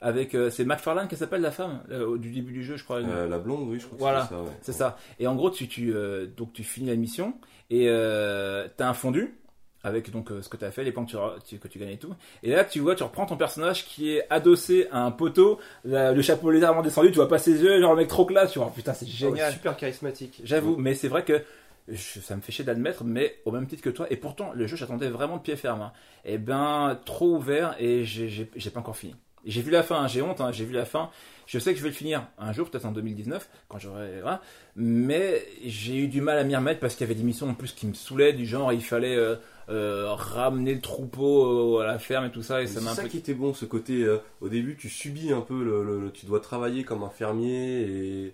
[0.00, 0.34] avec.
[0.34, 2.98] euh, c'est McFarlane qui s'appelle la femme, euh, du début du jeu, je crois.
[2.98, 4.26] Euh, la blonde oui je crois Voilà.
[4.28, 4.48] c'est ça ouais.
[4.60, 4.98] C'est ça.
[5.18, 7.34] Et en gros, tu, tu, euh, donc, tu finis la mission
[7.70, 9.34] et euh, t'as un fondu
[9.84, 11.12] avec donc euh, ce que tu as fait, les points que
[11.46, 12.12] tu, que tu gagnes et tout.
[12.42, 16.10] Et là, tu vois, tu reprends ton personnage qui est adossé à un poteau, la-
[16.12, 18.58] le chapeau légèrement descendu, tu vois pas ses yeux, genre le mec trop classe, tu
[18.58, 19.52] vois, putain, c'est Ouais, génial.
[19.52, 20.40] super charismatique.
[20.42, 21.42] J'avoue, mais c'est vrai que
[21.86, 24.66] je- ça me fait chier d'admettre, mais au même titre que toi, et pourtant le
[24.66, 25.82] jeu j'attendais vraiment de pied ferme.
[25.82, 25.92] hein.
[26.24, 29.14] Et ben trop ouvert et j'ai- pas encore fini.
[29.46, 31.10] J'ai vu la fin, hein, j'ai honte, hein, j'ai vu la fin.
[31.46, 34.20] Je sais que je vais le finir un jour, peut-être en 2019, quand j'aurai.
[34.22, 34.40] Voilà.
[34.74, 37.52] Mais j'ai eu du mal à m'y remettre parce qu'il y avait des missions en
[37.52, 39.36] plus qui me saoulaient, du genre il fallait euh,
[39.68, 42.90] euh, ramener le troupeau euh, à la ferme et tout ça, et ça C'est m'a
[42.90, 43.08] un ça peu.
[43.08, 44.02] qui était bon, ce côté.
[44.02, 47.10] euh, au début, tu subis un peu, le, le- le- tu dois travailler comme un
[47.10, 48.24] fermier et.
[48.26, 48.30] euh,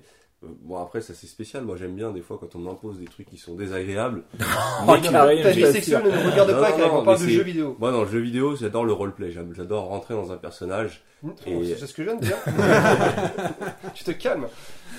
[0.62, 3.28] Bon après ça c'est spécial, moi j'aime bien des fois quand on m'impose des trucs
[3.28, 4.22] qui sont désagréables.
[4.88, 7.76] Oh, Ta vie sexuelle ne regarde pas non, non, on parle de jeux vidéo.
[7.78, 11.02] Moi dans le jeu vidéo j'adore le roleplay, j'adore rentrer dans un personnage
[11.46, 12.38] Et- C'est ce que je viens de dire.
[13.94, 14.46] tu te calmes.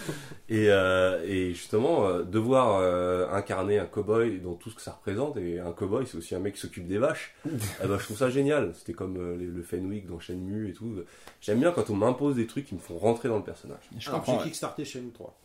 [0.49, 4.91] et, euh, et justement euh, devoir euh, incarner un cowboy dans tout ce que ça
[4.91, 7.35] représente et un cowboy c'est aussi un mec qui s'occupe des vaches.
[7.45, 7.49] Eh
[7.87, 10.93] ben, je trouve ça génial, c'était comme euh, les- le Fenwick dans Shenmue et tout.
[11.41, 13.83] J'aime bien quand on m'impose des trucs qui me font rentrer dans le personnage.
[13.97, 14.33] Je Alors, comprends.
[14.33, 14.43] J'ai ouais.
[14.45, 15.37] kickstarté chez nous 3.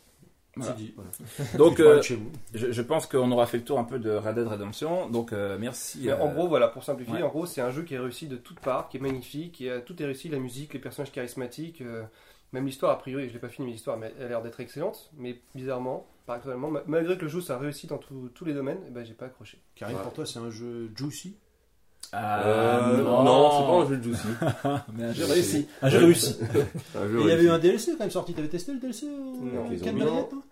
[0.58, 0.72] Voilà.
[0.72, 0.94] C'est dit.
[0.96, 1.10] Voilà.
[1.58, 4.46] Donc euh, je, je pense qu'on aura fait le tour un peu de Red Dead
[4.48, 5.06] Redemption.
[5.10, 6.08] Donc euh, merci.
[6.08, 7.22] Euh, En gros, voilà, pour simplifier, ouais.
[7.22, 9.68] en gros, c'est un jeu qui est réussi de toutes parts, qui est magnifique, qui
[9.68, 12.04] a, tout est réussi, la musique, les personnages charismatiques, euh,
[12.52, 14.60] même l'histoire, a priori, je l'ai pas fini, mais l'histoire mais elle a l'air d'être
[14.60, 18.44] excellente, mais bizarrement, paradoxalement, ma- malgré que le jeu ça a réussi dans tous tous
[18.44, 19.58] les domaines, eh ben, j'ai pas accroché.
[19.74, 20.02] Karim, Ouais.
[20.02, 21.36] pour toi, c'est un jeu juicy?
[22.12, 24.28] Ah, Euh, non, c'est pas un jeu de juicy.
[24.94, 25.66] Mais un jeu réussi.
[25.82, 26.36] Un jeu réussi.
[26.94, 27.46] Un Et jeu il y avait réussi.
[27.46, 28.32] eu un DLC quand même sorti.
[28.32, 29.98] T'avais testé le DLC Non, euh, Ken.
[29.98, 30.42] Bryant, hein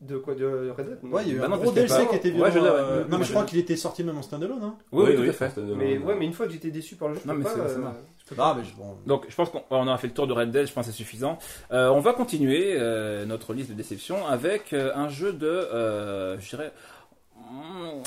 [0.00, 0.98] De quoi De Red Dead?
[1.12, 2.66] Ouais, il y a eu Bah un non, gros DLC pas- qui était Ouais, violent.
[2.66, 4.62] je euh, Non, mais je Je crois qu'il était sorti même en standalone.
[4.62, 4.74] Hein.
[4.92, 5.56] Oui, tout à fait.
[5.76, 7.50] Mais ouais, mais une fois que j'étais déçu par le jeu, je Non, mais pas,
[7.58, 8.50] euh, je peux pas.
[8.50, 8.96] Ah, mais je- bon.
[9.06, 10.92] Donc je pense qu'on on a fait le tour de Red Dead, je pense que
[10.92, 11.38] c'est suffisant.
[11.72, 16.38] Euh, on va continuer euh, notre liste de déceptions avec euh, un jeu de, euh,
[16.40, 16.72] je dirais,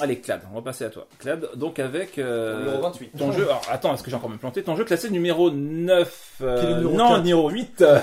[0.01, 1.07] Allez, Clad, on va passer à toi.
[1.19, 3.11] Clad, donc avec euh, Numéro 28.
[3.17, 3.43] ton jeu.
[3.45, 4.63] Alors, attends, est-ce que j'ai encore me planté?
[4.63, 6.33] Ton jeu classé numéro 9.
[6.41, 7.19] euh, Qui est le numéro non, 4.
[7.21, 7.75] numéro 8.
[7.77, 7.99] T'as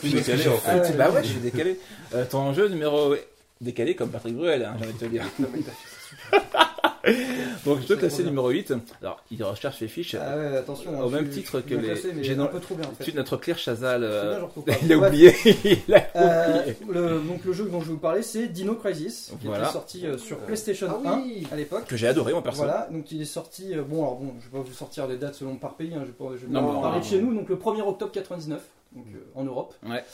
[0.00, 0.70] tout décalé en fait.
[0.70, 1.14] Ah ouais, bah ouais.
[1.16, 1.78] ouais, je suis décalé.
[2.14, 3.14] Euh, ton jeu numéro.
[3.60, 5.22] Décalé comme Patrick Bruel, hein, j'ai envie de te dire.
[7.64, 8.72] Donc, jeu classé numéro 8.
[9.00, 10.14] Alors, il recherche les fiches.
[10.14, 10.98] Ah ouais, attention.
[11.00, 13.02] Au hein, même je titre je que les- j'ai un peu trop bien en fait.
[13.02, 14.04] Ensuite, notre Claire Chazal.
[14.04, 15.34] Euh, je il a oublié.
[15.86, 16.76] il a Euh, oublié.
[16.88, 19.64] le, donc le jeu dont je vais vous parler, c'est Dino Crisis, qui Voilà.
[19.64, 21.46] était sorti euh, sur PlayStation Ah oui.
[21.50, 21.86] 1 à l'époque.
[21.86, 22.62] Que j'ai adoré, moi, perso.
[22.64, 23.74] Voilà, donc il est sorti.
[23.88, 25.92] bon, alors bon, je vais pas vous sortir des dates selon par pays.
[25.94, 27.34] hein, je vais, pas- je vais Non, vous mais parler de chez nous.
[27.34, 28.60] Donc le 1er octobre 99,
[28.94, 29.74] donc euh, en Europe.
[29.86, 30.04] Ouais.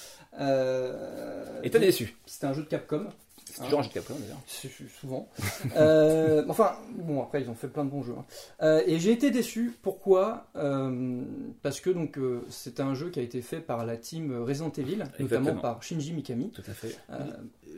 [1.62, 2.16] Et t'as déçu.
[2.27, 3.05] C'était un jeu de Capcom.
[3.59, 4.39] C'est toujours un jeu de Capcom, d'ailleurs.
[5.01, 5.28] Souvent.
[5.76, 8.14] Euh, enfin, bon, après, ils ont fait plein de bons jeux.
[8.18, 8.24] hein.
[8.62, 9.76] Euh, et j'ai été déçu.
[9.82, 10.47] Pourquoi?
[10.56, 11.22] Euh,
[11.62, 14.70] Parce que donc euh, c'est un jeu qui a été fait par la team Resident
[14.76, 16.51] Evil, notamment par Shinji Mikami.
[16.51, 16.97] Tout à fait.
[17.10, 17.18] Euh,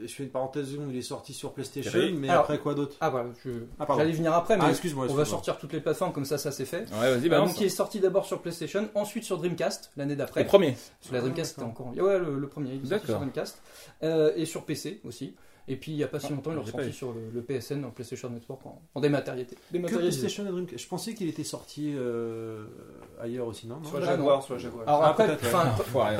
[0.06, 2.96] Je fais une parenthèse il est sorti sur PlayStation, mais Alors- après quoi d'autre?
[3.00, 5.06] ah voilà, je, Ah, j'allais venir après, mais Ah, excuse-moi.
[5.10, 6.86] on va sortir toutes les plateformes comme ça, ça c'est fait.
[7.00, 7.50] Ouais, vas-y, balance.
[7.50, 10.44] donc il est sorti d'abord sur PlayStation, ensuite sur Dreamcast l'année Le d'après.
[10.46, 10.76] premier.
[11.00, 11.88] Sur la Dreamcast c'était encore.
[11.96, 13.06] Ouais, le, le premier, il est sorti D'accord.
[13.06, 13.62] sur Dreamcast
[14.02, 15.34] Euh, et sur PC aussi.
[15.72, 17.42] Et puis il n'y a pas si Ah, longtemps, il pas ressorti sur le, le
[17.42, 19.54] PSN, en PlayStation Network, en, en dématérialité.
[19.54, 20.18] Que Dématérialisé.
[20.18, 20.82] PlayStation et Dreamcast.
[20.82, 22.64] Je pensais qu'il était sorti euh,
[23.22, 24.88] ailleurs aussi, non, la Ah, Jaguar, la Jaguar.
[24.88, 25.26] Alors Ah, après,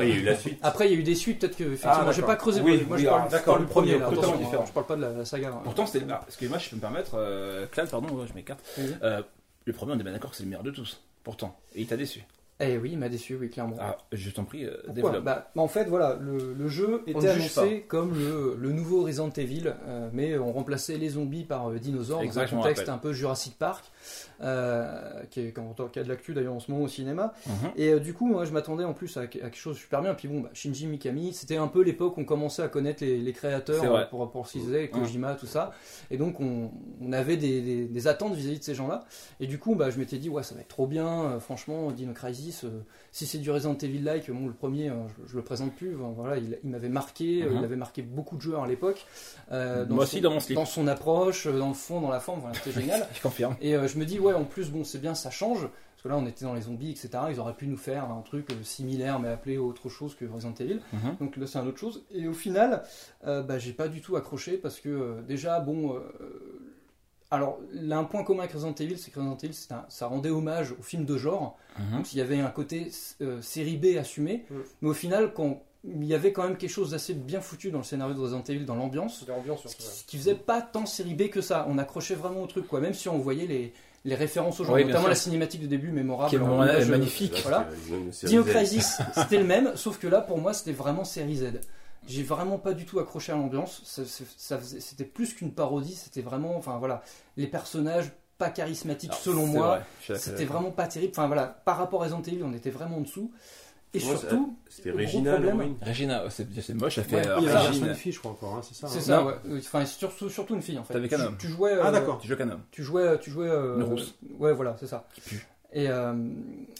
[0.07, 0.57] il y a eu la suite.
[0.61, 2.61] après il y a eu des suites, peut-être que effectivement, Ah, j'ai pas creusé.
[2.61, 4.65] Oui, moi oui, je parle, d'accord, le du premier, là, totalement attention, différent.
[4.65, 5.49] je parle pas de la, la saga.
[5.49, 5.61] hein.
[5.63, 6.05] Pourtant, c'était.
[6.09, 7.11] Ah, excusez-moi, je peux me permettre.
[7.15, 8.63] Euh, pardon, je m'écarte.
[9.03, 9.21] Euh,
[9.65, 11.01] le premier, on est bien d'accord que c'est le meilleur de tous.
[11.23, 11.59] Pourtant.
[11.75, 12.23] Et il t'a déçu.
[12.63, 13.75] Eh oui, il m'a déçu, oui, clairement.
[13.79, 15.23] Ah, je t'en prie, euh, développe.
[15.23, 17.17] bah, En fait, voilà, le, le jeu était
[17.63, 21.79] annoncé comme le, le nouveau Resident Evil, euh, mais on remplaçait les zombies par euh,
[21.79, 23.85] dinosaures dans un contexte un peu Jurassic Park,
[24.41, 25.53] euh, qui, est,
[25.91, 27.33] qui a de l'actu d'ailleurs en ce moment au cinéma.
[27.47, 27.53] Mhm.
[27.75, 30.13] Et du coup, moi, je m'attendais en plus à, à quelque chose de super bien.
[30.13, 33.17] Puis bon, bah, Shinji Mikami, c'était un peu l'époque où on commençait à connaître les,
[33.19, 35.71] les créateurs pour, pour ce qu'ils Kojima, tout ça.
[36.09, 36.71] Et donc, on,
[37.01, 39.03] on avait des, des- des attentes vis-à-vis de ces gens-là.
[39.39, 41.39] Et du coup, bah, je m'étais dit, ouais, ça va être trop bien.
[41.39, 44.95] franchement, Dino Crisis, euh, si c'est du Resident Evil-like, bon, le premier, euh,
[45.25, 45.93] je, je le présente plus.
[45.93, 47.43] voilà, il, il m'avait marqué.
[47.43, 47.57] euh, Mhm.
[47.59, 49.05] il avait marqué beaucoup de joueurs à l'époque.
[49.51, 50.55] euh, Moi aussi, son- dans mon slip.
[50.55, 52.39] dans son approche, dans le fond, dans la forme.
[52.41, 53.07] Voilà, c'était génial.
[53.13, 53.55] Je confirme.
[53.61, 55.61] Et euh, je me dis, ouais, en plus, bon, c'est bien, ça change.
[55.61, 57.09] Parce que là, on était dans les zombies, etc.
[57.29, 60.79] Ils auraient pu nous faire un truc similaire, mais appelé autre chose que Resident Evil.
[60.93, 61.15] Mhm.
[61.19, 62.03] Donc là, c'est une autre chose.
[62.11, 62.81] Et au final,
[63.27, 66.01] euh, bah, j'ai pas du tout accroché parce que déjà, bon.
[67.31, 70.07] Euh, alors, là, un point commun avec Resident Evil, c'est que Resident Evil, un- ça
[70.07, 71.57] rendait hommage au film de genre.
[71.79, 71.97] Mhm.
[71.97, 72.91] Donc, il y avait un côté
[73.21, 74.45] euh, série B assumé.
[74.49, 74.55] Mm.
[74.81, 77.79] Mais au final, quand il y avait quand même quelque chose d'assez bien foutu dans
[77.79, 79.33] le scénario de Resident Evil, dans l'ambiance, ce surtout.
[79.77, 79.89] qui, ouais.
[79.89, 81.65] ce qui faisait pas tant série B que ça.
[81.69, 82.79] On accrochait vraiment au truc, quoi.
[82.81, 83.73] Même si on voyait les,
[84.05, 85.09] les références au genre, Oui, notamment sûr.
[85.09, 86.29] la cinématique de début mémorable.
[86.29, 87.39] Qui est je- magnifique.
[87.43, 87.67] Voilà.
[88.23, 88.43] Dino.
[88.43, 91.45] Crisis, c'était le même, sauf que là, pour moi, c'était vraiment série Z.
[92.07, 93.81] J'ai vraiment pas du tout accroché à l'ambiance.
[93.85, 95.95] Ça- ça- C'était plus qu'une parodie.
[95.95, 97.03] C'était vraiment, enfin voilà,
[97.37, 99.83] les personnages pas charismatiques Alors, selon moi.
[100.07, 101.11] vrai, C'était vraiment pas terrible.
[101.15, 103.31] Enfin voilà, par rapport à Resident Evil, on était vraiment en dessous.
[103.93, 105.75] Et Moi, surtout, C'était Regina, problème-.
[105.81, 107.17] Regina, c'est c'est moche, ça fait.
[107.17, 108.87] Ouais, euh, Il y a Ah, version de fille, je crois encore, hein, c'est ça.
[108.87, 109.01] c'est hein.
[109.01, 109.33] ça, ouais.
[109.59, 110.93] Enfin, surtout, surtout une fille en fait.
[110.93, 111.35] T'avais tu, qu'un homme.
[111.37, 111.73] tu jouais.
[111.81, 112.17] Ah, euh, d'accord.
[112.19, 112.61] Tu joues qu'un homme.
[112.71, 114.15] tu jouais, tu jouais euh, Une rousse.
[114.39, 115.05] Ouais, voilà, c'est ça.
[115.13, 115.45] Qui pue.
[115.73, 116.13] Et, euh,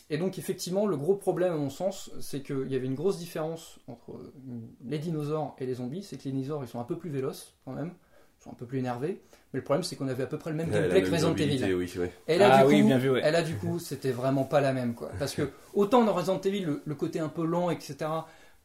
[0.10, 3.18] et donc effectivement, le gros problème à mon sens, c'est qu'il y avait une grosse
[3.18, 4.34] différence entre euh,
[4.86, 6.04] les dinosaures et les zombies.
[6.04, 7.92] C'est que les dinosaures, ils sont un peu plus véloces quand même,
[8.40, 9.22] ils sont un peu plus énervés.
[9.54, 11.74] Mais le problème, c'est qu'on avait à peu près le même gameplay que Resident Evil.
[11.74, 11.90] oui.
[12.28, 13.28] Et là, Ah du oui, coup, bien vu, ouais.
[13.28, 15.10] et là, du coup, c'était vraiment pas la même, quoi.
[15.20, 17.96] Parce que autant dans Resident Evil, le, le côté un peu lent, etc.,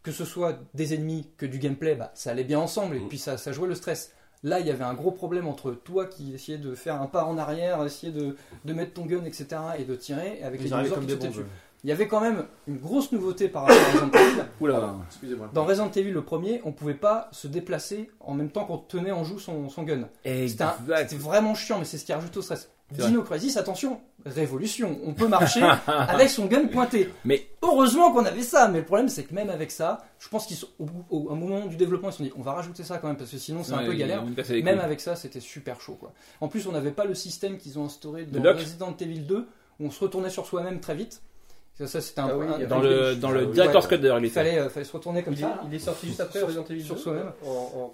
[0.02, 3.08] que ce soit des ennemis que du gameplay, bah, ça allait bien ensemble et Mm.
[3.08, 4.12] puis ça, ça jouait le stress.
[4.42, 7.24] Là, il y avait un gros problème entre toi qui essayais de faire un pas
[7.24, 9.46] en arrière, essayer de, de mettre ton gun, etc.,
[9.78, 11.40] et de tirer, et avec les Ils dinosaures qui sautaient dessus.
[11.84, 14.42] Il y avait quand même une grosse nouveauté par rapport à Resident Evil.
[14.60, 14.94] Oula.
[15.08, 15.50] Excusez-moi.
[15.52, 19.12] Dans Resident Evil, le premier, on pouvait pas se déplacer en même temps qu'on tenait
[19.12, 20.08] en joue son, son gun.
[20.24, 21.08] C'était un- Exact.
[21.10, 22.70] c'était vraiment chiant, mais c'est ce qui rajoute au stress.
[22.92, 24.98] Dino Crisis, attention, révolution.
[25.04, 27.12] On peut marcher avec son gun pointé.
[27.24, 28.68] Mais- heureusement qu'on avait ça.
[28.68, 31.66] Mais le problème, c'est que même avec ça, je pense qu'ils sont au, au- moment
[31.66, 33.64] du développement, ils se sont dit, on va rajouter ça quand même parce que sinon
[33.64, 34.22] c'est un peu galère.
[34.62, 35.96] Même avec ça, c'était super chaud.
[35.98, 36.12] Quoi.
[36.40, 38.42] En plus, on n'avait pas le système qu'ils ont instauré De dans.
[38.60, 39.48] Resident Evil 2
[39.80, 41.22] où on se retournait sur soi-même très vite.
[41.78, 43.46] Ça, ça, c'était un, Ah oui, un- Dans le, dans le.
[43.48, 44.34] Director's Cut d'ailleurs, il était.
[44.34, 45.60] fallait, euh, fallait se retourner comme Il est, ça.
[45.68, 47.00] il est sorti juste après Sur- Resident Evil sur 2.
[47.02, 47.32] soi-même.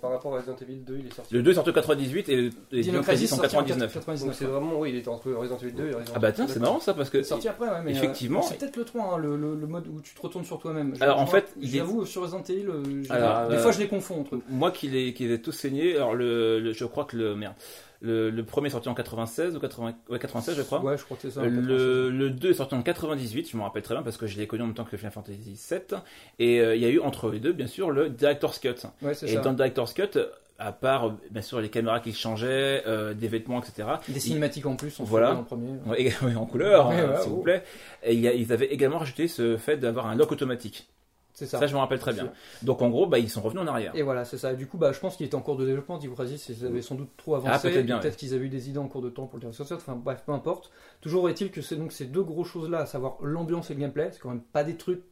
[0.00, 1.34] Par rapport à Resident Evil 2, il est sorti.
[1.34, 3.56] Le 2 est sorti en 98 et le et Dino Dino Crisis Crisis en sorti
[3.56, 3.92] en 99.
[3.92, 4.26] 99.
[4.28, 6.36] Donc c'est vraiment, oui, il était entre Resident Evil 2 et Resident Ah bah Evil
[6.36, 7.22] tiens, c'est marrant ça parce que.
[7.24, 8.42] C'est sorti après, ouais, mais euh, Effectivement.
[8.42, 10.94] c'est peut-être le 3, hein, le, le- le mode où tu te retournes sur toi-même.
[11.00, 13.88] Alors, en fait, il est- j'avoue, sur Resident Evil, euh, des euh, fois je les
[13.88, 14.42] confonds entre eux.
[14.48, 17.34] Moi qui les, qui les ai tous saignés, alors le, le- je crois que le.
[17.34, 17.54] Merde.
[18.02, 20.80] Le, le premier est sorti en 96 ou 80, ouais, 96 je crois.
[20.82, 21.40] Ouais, je crois que c'est ça.
[21.40, 21.66] En 96.
[21.68, 24.36] Le, le 2 est sorti en 98, je m'en rappelle très bien parce que je
[24.38, 25.94] l'ai connu en même temps que Final Fantasy 7.
[26.40, 28.74] Et euh, il y a eu entre les deux, bien sûr, le Director's Cut.
[29.02, 29.40] Ouais, c'est Et ça.
[29.40, 30.18] dans le Director's Cut,
[30.58, 33.88] à part, bien sûr, les caméras qui changeaient, euh, des vêtements, etc.
[34.08, 35.34] Des cinématiques en plus, on Voilà.
[35.34, 35.68] en premier.
[35.86, 37.36] Ouais, en couleur, Ouais, hein, ouais, s'il oh.
[37.36, 37.62] vous plaît.
[38.02, 40.88] Et il y a- ils avaient également rajouté ce fait d'avoir un lock automatique.
[41.34, 41.66] C'est Ça, ça.
[41.66, 42.30] je me rappelle très bien.
[42.62, 43.92] Donc en gros, bah, ils sont revenus en arrière.
[43.94, 44.54] Et voilà, c'est ça.
[44.54, 45.98] Du coup, bah, je pense qu'il était en cours de développement.
[45.98, 47.52] Crisis, ils avaient sans doute trop avancé.
[47.54, 49.44] Ah, peut-être bien, Peut-être qu'ils avaient eu des idées en cours de temps pour le
[49.46, 49.76] dire sur ça.
[49.76, 50.70] Enfin, bref, peu importe.
[51.00, 54.10] Toujours est-il que c'est donc ces deux gros choses-là, à savoir l'ambiance et le gameplay.
[54.12, 55.02] C'est quand même pas des trucs.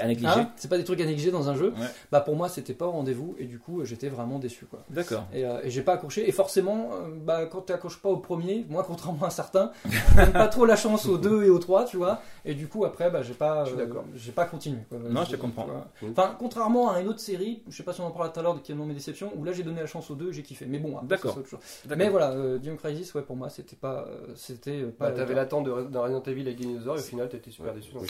[0.00, 0.28] À négliger.
[0.28, 1.72] Hein c'est pas des trucs à négliger dans un jeu.
[1.78, 1.86] Ouais.
[2.10, 3.34] Bah, pour moi, c'était pas au rendez-vous.
[3.38, 4.80] Et du coup, j'étais vraiment déçu, quoi.
[4.88, 5.24] D'accord.
[5.34, 6.26] Et, euh, et j'ai pas accroché.
[6.28, 9.72] Et forcément, euh, bah, quand tu accroches pas au premier, moi, contrairement à certains,
[10.32, 12.22] pas trop la chance aux deux et aux trois, tu vois.
[12.44, 13.86] Et du coup, après, bah, j'ai pas, euh,
[14.16, 14.80] j'ai pas continué.
[14.88, 14.98] quoi.
[14.98, 15.66] Non, je te comprends.
[16.10, 18.42] Enfin, contrairement à une autre série, je sais pas si on en parlera tout à
[18.42, 20.32] l'heure, qui est dans mes déceptions, où là, j'ai donné la chance aux deux, et
[20.32, 20.66] j'ai kiffé.
[20.66, 21.32] Mais bon, D'accord.
[21.34, 21.60] c'est autre chose.
[21.84, 21.98] D'accord.
[21.98, 25.10] Mais voilà, euh, Dune Crisis, ouais, pour moi, c'était pas, euh, c'était pas.
[25.10, 27.94] Bah, T'avais l'attente de- d'un Resident Evil avec Dinosaur et au final t'étais super déçu.
[27.94, 28.02] Ouais,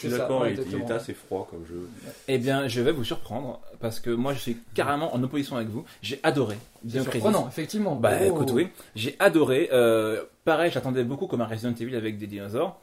[0.53, 1.72] il, était assez froid comme jeu.
[2.29, 5.69] Eh bien, je vais vous surprendre parce que moi, je suis carrément en opposition avec
[5.69, 5.85] vous.
[6.03, 7.03] J'ai adoré Crisis.
[7.03, 7.97] surprenant, effectivement.
[7.97, 8.25] Bah Oh.
[8.25, 9.69] écoute, oui, j'ai adoré.
[9.73, 12.79] euh, pareil, j'attendais beaucoup comme un Resident Evil avec des dinosaures.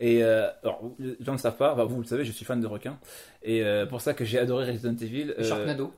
[0.00, 2.60] Et euh, alors, les gens ne savent pas, bah, vous le savez, je suis fan
[2.60, 2.98] de requins.
[3.44, 5.34] Et euh, pour ça que j'ai adoré Resident Evil.
[5.38, 5.92] Euh, Sharknado.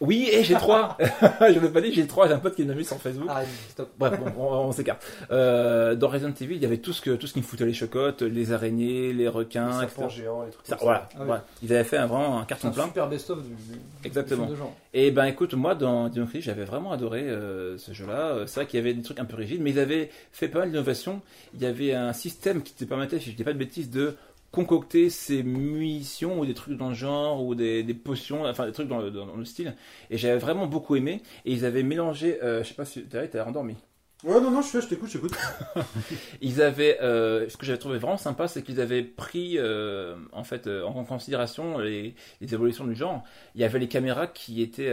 [0.00, 0.96] Oui, et j'ai trois.
[1.40, 2.28] je l'ai pas dit, j'ai trois.
[2.28, 3.26] J'ai un pote qui l'a mis sur Facebook.
[3.30, 3.90] Ah, stop.
[3.98, 5.04] Bref, bon, on, on s'écarte.
[5.32, 7.66] Euh, dans Resident Evil, il y avait tout ce que tout ce qui me foutait
[7.66, 10.22] les chocottes, les araignées, les Les requins, serpents etc.
[10.22, 10.84] géants, les trucs Ça, comme ça.
[10.84, 11.26] voilà, Ah oui.
[11.26, 11.44] voilà.
[11.62, 12.84] Ils avaient fait un, vraiment un carton un plein.
[12.86, 14.42] super best-of du, du- Exactement.
[14.44, 14.76] du film de genre.
[14.94, 18.28] Et ben écoute, moi dans Dino Crisis, j'avais vraiment adoré euh, ce jeu-là.
[18.36, 20.48] Euh, C'est vrai qu'il y avait des trucs un peu rigides, mais ils avaient fait
[20.48, 21.20] pas mal d'innovations.
[21.54, 24.14] Il y avait un système qui te permettait, si je dis pas de bêtises, de
[24.50, 28.72] concocter ces munitions ou des trucs dans le genre ou des, des potions, enfin des
[28.72, 29.74] trucs dans le, dans- dans le style.
[30.10, 31.22] Et j'avais vraiment beaucoup aimé.
[31.44, 33.76] Et ils avaient mélangé, euh, je sais pas si t'as t'as rendormi.
[34.24, 35.36] Ouais, non, non, je suis là, je t'écoute, je t'écoute.
[36.40, 40.44] Ils avaient, euh, ce que j'avais trouvé vraiment sympa, c'est qu'ils avaient pris euh, en
[40.44, 43.22] fait euh, en considération les, les évolutions du genre.
[43.54, 44.92] Il y avait les caméras qui étaient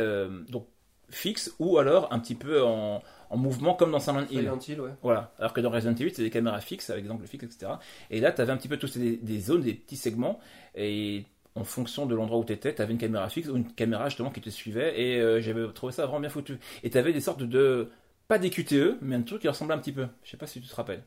[0.50, 0.68] donc
[1.10, 4.40] fixes ou alors un petit peu en, en mouvement comme dans Silent Hill.
[4.42, 4.92] Silent Hill, ouais.
[5.04, 5.32] Voilà.
[5.40, 7.74] Alors que dans Resident Evil, c'est des caméras fixes avec des angles fixes, etc.
[8.12, 10.40] Et là, tu avais un petit peu tous des, des zones, des petits segments
[10.76, 11.24] et
[11.56, 14.10] en fonction de l'endroit où tu étais, tu avais une caméra fixe ou une caméra
[14.10, 16.58] justement qui te suivait et euh, j'avais trouvé ça vraiment bien foutu.
[16.84, 17.90] Et tu avais des sortes de
[18.28, 20.08] pas des QTE, mais un truc qui ressemblait un petit peu.
[20.24, 21.04] Je sais pas si tu te rappelles.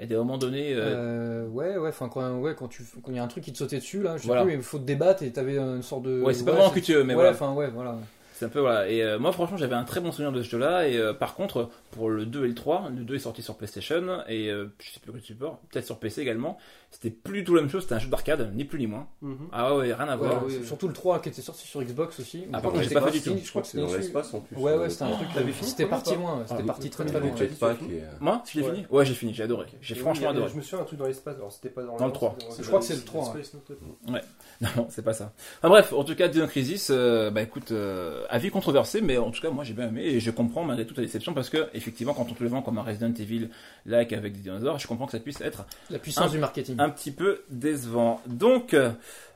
[0.00, 3.12] Et à un moment donné, euh, Euh, ouais, ouais, enfin, quand, ouais, quand tu, quand
[3.12, 4.42] il y a un truc qui te sautait dessus, là, je sais Voilà.
[4.42, 6.20] plus, mais il faut te débattre et t'avais une sorte de.
[6.20, 7.96] Ouais, c'est pas vraiment QTE, mais ouais, enfin, ouais, voilà.
[8.44, 8.88] Un peu voilà.
[8.88, 10.86] Et euh, moi, franchement, j'avais un très bon souvenir de ce jeu-là.
[10.86, 13.56] Et euh, par contre, pour le 2 et le 3, le 2 est sorti sur
[13.56, 16.58] PlayStation et euh, je sais plus quel support, peut-être sur PC également.
[16.94, 17.82] C'était plus du tout la même chose.
[17.82, 19.08] C'était un jeu d'arcade, ni plus ni moins.
[19.20, 19.48] Mhm.
[19.52, 20.46] Ah ouais, rien à Ouais, voir.
[20.46, 22.44] ouais, Surtout le 3 qui était sorti sur Xbox aussi.
[22.52, 23.36] Ah, Je par contre, j'ai pas fait du tout.
[23.42, 24.56] Je crois que C'est dans l'espace en plus.
[24.56, 25.28] Ouais, ouais, c'était un truc.
[25.28, 27.30] Fini C'était parti loin, ouais, c'était Ah, parti très très loin.
[27.30, 27.50] ouais.
[27.62, 28.74] Euh, Moi, si j'ai Ouais.
[28.74, 29.66] fini Ouais, j'ai fini, j'ai adoré.
[29.80, 30.48] J'ai franchement adoré.
[30.50, 32.36] Je me souviens un truc dans l'espace, alors c'était pas dans, Dans le 3.
[32.38, 33.52] c'était dans- Je crois que c'est le 3, Space,
[34.76, 35.32] non, c'est pas ça.
[35.58, 39.30] Enfin bref, en tout cas, Dino Crisis, euh, bah écoute, euh, avis controversé, mais en
[39.32, 41.68] tout cas, moi j'ai bien aimé et je comprends malgré toute la déception parce que,
[41.74, 43.48] effectivement, quand on te le vend comme un Resident Evil
[43.84, 46.76] like avec des dinosaures, je comprends que ça puisse être La puissance du marketing.
[46.84, 48.20] Un petit peu décevant.
[48.26, 48.76] Donc,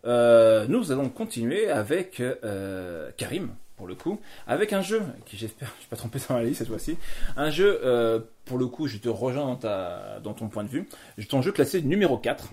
[0.04, 5.68] euh, nous allons continuer avec euh, Karim, pour le coup, avec un jeu qui j'espère,
[5.72, 6.98] je ne suis pas trompé dans la liste cette fois-ci,
[7.36, 10.68] un jeu, euh, pour le coup, je te rejoins dans, ta, dans ton point de
[10.68, 10.88] vue,
[11.28, 12.48] ton jeu classé numéro 4,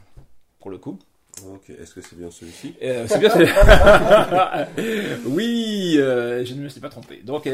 [0.59, 0.97] pour le coup.
[1.53, 2.75] Ok, est-ce que c'est bien celui-ci?
[2.79, 3.29] C'est bien.
[3.29, 3.43] c'est-
[5.25, 7.17] oui, je ne me suis pas trompé.
[7.25, 7.45] Donc,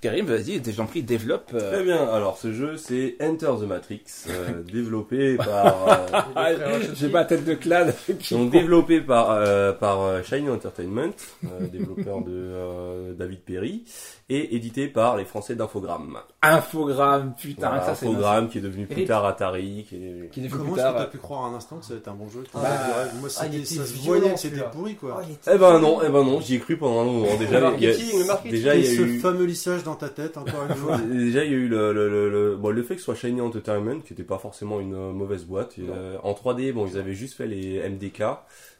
[0.00, 1.50] Karim, vas-y, je t'en prie, développe.
[1.54, 5.88] euh, Très bien, alors ce jeu c'est Enter the Matrix, euh, développé par...
[5.88, 6.48] euh, Ah,
[6.94, 7.94] J'ai pas la tête de clade.
[8.30, 11.10] donc développé par, euh, par Shiny Entertainment,
[11.44, 13.84] euh, développeur de euh, David Perry,
[14.30, 16.18] et édité par les Français d'Infogrames.
[16.42, 20.30] Infogramme, putain, Voilà, ça c'est Infogramme qui est devenu plus tard Atari, qui est...
[20.30, 22.08] qui est devenu Comment est-ce que t'as pu croire un instant que ça allait être
[22.08, 22.58] un bon jeu Ah,
[23.20, 25.22] Moi, ah, ça se violent, voyait que c'était pourri, quoi.
[25.52, 27.36] Eh ben non, eh ben non, j'y ai cru pendant un moment.
[27.38, 28.50] Déjà, Le il y a- marketing, le marketing.
[28.52, 29.18] déjà il y a Et ce eu...
[29.18, 30.98] fameux lissage dans ta tête, encore une fois.
[31.12, 33.14] Déjà, il y a eu le, le, le, le- bon, le fait que ce soit
[33.14, 35.78] Shiny Entertainment, qui n'était pas forcément une euh, mauvaise boîte.
[35.78, 38.22] Et, euh, en 3D, bon, ils avaient juste fait les MDK,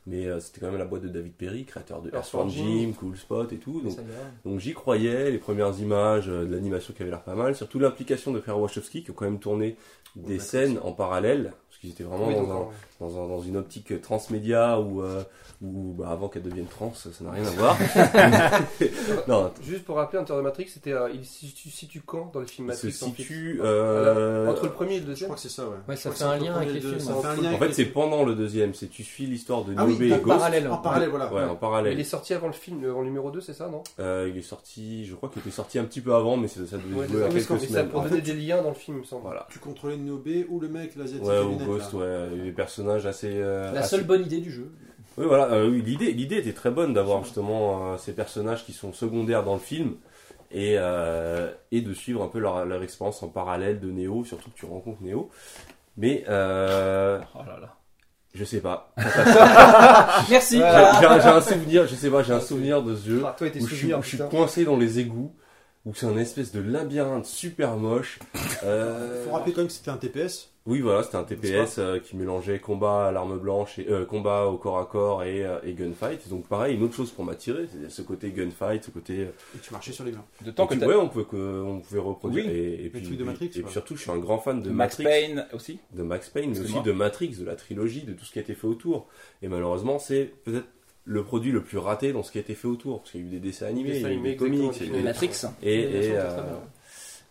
[0.07, 3.17] mais euh, c'était quand même la boîte de David Perry, créateur de Earthworm Jim, Cool
[3.17, 3.81] Spot et tout.
[3.81, 3.97] Donc,
[4.45, 7.79] donc j'y croyais, les premières images euh, de l'animation qui avait l'air pas mal, surtout
[7.79, 9.77] l'implication de frère Wachowski qui ont quand même tourné
[10.17, 13.25] des Ouais, scènes en parallèle, parce qu'ils étaient vraiment Oui, dans, donc, un- en- dans,
[13.25, 15.23] un- dans une optique transmédia ou euh,
[15.61, 17.77] ou bah, avant qu'elle devienne trans, ça n'a rien à voir.
[19.29, 22.41] non, Juste pour rappeler, Enter the Matrix, c'était, euh, il se situe, situe quand dans
[22.41, 25.09] le film il se Matrix en fait situe euh, Entre le premier et le Je
[25.11, 25.77] deuxième crois que c'est ça, ouais.
[25.89, 27.37] Ouais, ça Je fait un lien avec les les deux, films, ça en fait un
[27.43, 27.95] lien En fait, les c'est films.
[27.95, 30.09] pendant le deuxième, c'est tu suis l'histoire de Ah oui, et.
[30.11, 30.25] Ghost.
[30.27, 30.69] Parallèle.
[30.71, 31.33] En parallèle, voilà.
[31.33, 32.05] Ouais, en Il est parallèle.
[32.07, 33.83] sorti avant le film, avant le numéro 2, c'est ça, non?
[33.99, 36.61] Euh, il est sorti, je crois qu'il était sorti un petit peu avant, mais ça,
[36.67, 37.89] ça devait Ouais, se jouer à quelques ça semaines.
[37.89, 39.25] donner fait, des liens dans le film, il me semble.
[39.51, 42.53] Tu contrôlais Niobe ou le mec, l'asiatique Ouais, ou Ghost, ouais, il y a des
[42.53, 43.33] personnages assez.
[43.35, 44.71] euh, La seule bonne idée du jeu.
[45.19, 48.73] Oui, voilà, euh, oui, l'idée, l'idée était très bonne d'avoir justement euh, ces personnages qui
[48.73, 49.97] sont secondaires dans le film
[50.51, 54.51] et, euh, et de suivre un peu leur, leur expérience en parallèle de Neo, surtout
[54.51, 55.28] que tu rencontres Neo.
[55.97, 57.74] Mais euh, Oh là là.
[58.32, 58.93] je sais pas.
[60.31, 60.59] Merci.
[60.59, 63.35] J'ai un j'ai un souvenir, je sais pas, j'ai un souvenir de ce jeu Ah,
[63.36, 64.28] toi et tes où je suis, souvenirs, où je suis putain.
[64.31, 65.35] coincé dans les égouts,
[65.89, 68.19] où c'est un espèce de labyrinthe super moche.
[68.65, 70.51] Euh, Faut rappeler quand même que c'était un TPS.
[70.66, 74.47] Oui, voilà, c'était un TPS euh, qui mélangeait combat à l'arme blanche et euh, combat
[74.47, 76.28] au corps à corps et, euh, et gunfight.
[76.28, 79.15] Donc pareil, une autre chose pour m'attirer, c'est ce côté gunfight, ce côté.
[79.23, 80.24] Et tu marchais sur les murs.
[80.44, 82.47] De temps que tu- ouais, on pouvait que- on pouvait reproduire.
[82.47, 82.51] Oui.
[82.52, 84.98] Et, et puis, de Matrix, et puis surtout, je suis un grand fan de Max
[84.98, 85.78] Matrix, Payne aussi.
[85.94, 88.43] de Max Payne, mais aussi de Matrix, de la trilogie, de tout ce qui a
[88.43, 89.06] été fait autour.
[89.40, 90.66] Et malheureusement, c'est peut-être
[91.11, 93.25] le produit le plus raté dans ce qui a été fait autour, parce qu'il y
[93.25, 94.91] a eu des dessins animés, Dessins il y a eu animés, des comics, il y
[94.91, 95.31] a eu des- Matrix.
[95.63, 96.29] et, et, euh,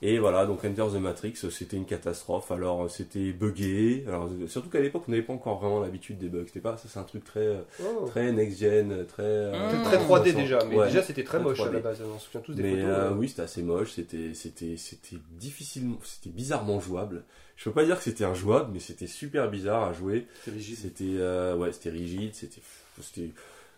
[0.03, 2.51] et voilà, donc Enter the Matrix, c'était une catastrophe.
[2.51, 4.03] Alors euh, c'était buggé.
[4.07, 6.43] Alors euh, surtout qu'à l'époque, on n'avait pas encore vraiment l'habitude des bugs.
[6.45, 7.47] C'était pas, ça c'est un truc très,
[7.83, 8.05] Oh.
[8.05, 9.23] très next gen, très.
[9.23, 9.83] euh, Mmh.
[9.85, 10.39] Très 3D intéressant.
[10.39, 10.85] déjà, mais Ouais.
[10.87, 11.73] déjà c'était très Très moche à 3D.
[11.73, 12.85] la base, on se souvient tous des Mais photos.
[12.89, 13.91] euh, oui, c'était assez moche.
[13.93, 17.23] C'était, c'était, c'était difficilement, c'était bizarrement jouable.
[17.55, 20.27] Je peux pas dire que c'était injouable, mais c'était super bizarre à jouer.
[20.45, 22.35] C'était, euh, ouais, c'était rigide.
[22.35, 22.61] C'était,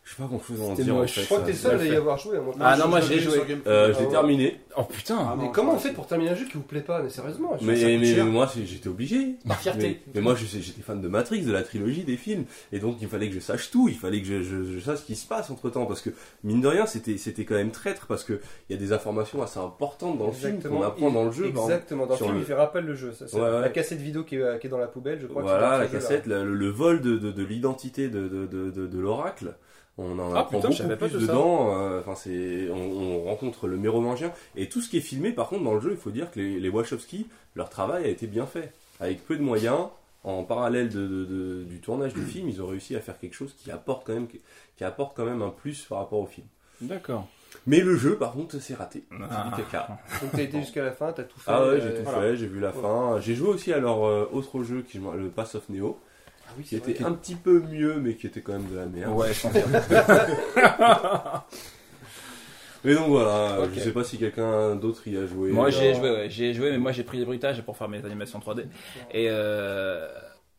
[0.10, 0.96] je sais pas grand chose à en dire.
[0.96, 1.12] en moche.
[1.14, 2.38] fait, Je crois que t'es seul à y avoir joué.
[2.38, 3.38] à mon Ah non, moi j'ai joué.
[3.68, 4.12] Euh, je Ah l'ai ouais.
[4.12, 5.18] terminé, Oh putain.
[5.20, 7.10] Ah, Mais non, comment on fait pour terminer un jeu qui vous plaît pas Mais
[7.10, 8.26] sérieusement, je- mais, mais cher.
[8.26, 9.36] moi j'étais obligé.
[9.48, 10.02] Par fierté.
[10.08, 13.08] Mais, mais moi j'étais fan de Matrix, de la trilogie, des films, et donc il
[13.08, 15.28] fallait que je sache tout, il fallait que je, je- je sache ce qui se
[15.28, 16.10] passe entre temps, parce que
[16.44, 19.42] mine de rien c'était c'était quand même traître, parce que il y a des informations
[19.44, 21.46] assez importantes dans le film qu'on apprend dans le jeu.
[21.48, 23.14] Exactement, dans le film, il fait rappel le jeu.
[23.38, 25.42] La cassette vidéo qui est, dans la poubelle, je crois.
[25.44, 29.56] Voilà, la cassette, le, vol de, de, de l'identité de, de, de, de, de l'oracle.
[30.02, 31.78] On en Ah, apprend putain, beaucoup plus dedans.
[31.78, 35.32] euh, Enfin, c'est, on, on rencontre le mérovingien et tout ce qui est filmé.
[35.34, 38.08] Par contre, dans le jeu, il faut dire que les, les Wachowski, leur travail a
[38.08, 38.72] été bien fait,
[39.02, 39.88] avec peu de moyens.
[40.26, 43.34] En parallèle de, de- de- du tournage du film, ils ont réussi à faire quelque
[43.36, 44.28] chose qui apporte quand même,
[44.78, 46.46] qui apporte quand même un plus par rapport au film.
[46.82, 47.26] D'accord.
[47.66, 49.06] Mais le jeu, par contre, c'est raté.
[49.10, 49.50] C'est Ah.
[49.56, 49.98] du caca.
[50.22, 51.50] Donc t'as été jusqu'à la fin, t'as tout fait.
[51.54, 52.20] Ah ouais, euh, j'ai tout voilà.
[52.22, 53.20] fait, j'ai vu la fin.
[53.22, 55.98] J'ai joué aussi à leur euh, autre jeu, qui, le Pass of Neo,
[56.50, 56.92] Ah oui, qui vrai.
[56.92, 59.18] était un petit peu mieux, mais qui était quand même de la merde.
[59.18, 59.72] Ouais, je confirme.
[62.84, 63.72] Mais donc voilà, Ok.
[63.76, 65.52] je sais pas si quelqu'un d'autre y a joué.
[65.52, 68.04] Moi j'ai joué, ouais, j'ai joué, mais moi j'ai pris les bruitages pour faire mes
[68.06, 68.68] animations 3D.
[69.12, 70.08] Et euh,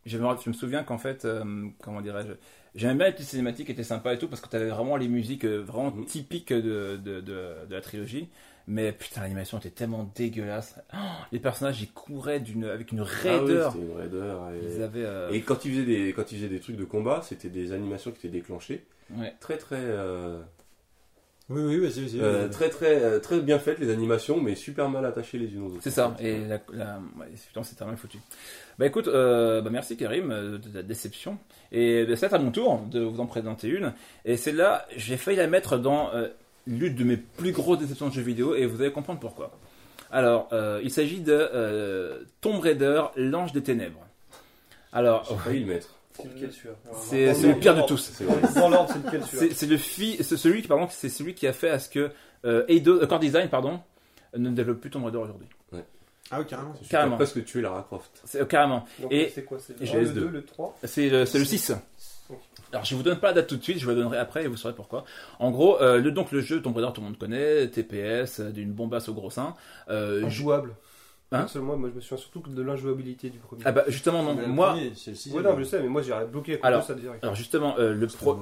[0.05, 2.33] je, me, je me souviens qu'en fait, euh, comment dirais-je,
[2.75, 5.09] j'aimais bien les petites cinématiques qui étaient sympas et tout parce que t'avais vraiment les
[5.09, 6.05] musiques euh, vraiment Mhm.
[6.05, 7.23] typiques de, de, de,
[7.69, 8.29] de la trilogie.
[8.73, 10.77] Mais putain, l'animation était tellement dégueulasse.
[10.95, 10.97] Oh,
[11.33, 13.73] les personnages ils couraient d'une, avec une Ah oui, raideur.
[13.73, 14.51] c'était une raideur.
[14.53, 15.05] Et, Ils avaient.
[15.05, 17.73] euh, et quand ils faisaient des quand ils faisaient des trucs de combat, c'était des
[17.73, 18.85] animations qui étaient déclenchées,
[19.17, 19.35] ouais.
[19.41, 20.41] très très euh,
[21.49, 22.21] Oui, oui, vas-y, vas-y.
[22.21, 25.63] euh, très très euh, très bien faites les animations, mais super mal attachées les unes
[25.63, 25.81] aux autres.
[25.83, 28.19] C'est ça, et la, la, ouais, putain, c'était mal foutu.
[28.79, 31.39] Bah écoute, euh, bah merci Karim de la déception.
[31.73, 33.93] Et bah, c'est à mon tour de vous en présenter une.
[34.25, 36.29] Et celle-là, j'ai failli la mettre dans euh,
[36.71, 39.51] l'une de mes plus grosses déceptions de jeux vidéo, et vous allez comprendre pourquoi.
[40.11, 44.01] Alors, euh, il s'agit de euh, Tomb Raider, l'ange des ténèbres.
[44.93, 45.95] Alors, J'ai failli le mettre.
[46.13, 46.51] C'est lequel
[47.33, 48.13] c'est le pire de tous.
[48.57, 51.35] Dans l'ordre, c'est lequel celui-là C'est c'est le fi- c'est celui qui, pardon, c'est celui
[51.35, 52.11] qui a fait à ce que
[52.45, 53.81] euh, Eidos- euh, Core Design, pardon,
[54.37, 55.47] ne développe plus Tomb Raider aujourd'hui.
[56.33, 56.73] Ah oui, carrément.
[56.81, 57.15] Tu Carrément.
[57.15, 58.21] as presque tué Lara Croft.
[58.25, 58.85] C'est- euh, carrément.
[59.01, 60.13] Donc, Et- c'est quoi C'est le j'ai 1, le S2.
[60.15, 61.73] 2, le 3 C'est le, c'est le 6.
[62.73, 64.45] Alors je vous donne pas la date tout de suite, je vous la donnerai après
[64.45, 65.05] et vous saurez pourquoi.
[65.39, 68.51] En gros, euh, le, donc le jeu Tomb Raider tout le monde connaît, TPS, euh,
[68.51, 69.55] d'une bombasse au gros sein.
[69.89, 70.75] Euh, Injouable.
[71.33, 73.63] Hein Personnellement, moi je me souviens surtout de l'injouabilité du premier.
[73.65, 75.33] ah bah justement non, moi, c'est le.
[75.37, 77.23] Ouais, non, je sais, mais moi j'ai bloqué cause Alors, de ça direct.
[77.23, 78.37] alors justement euh, le C'est pro.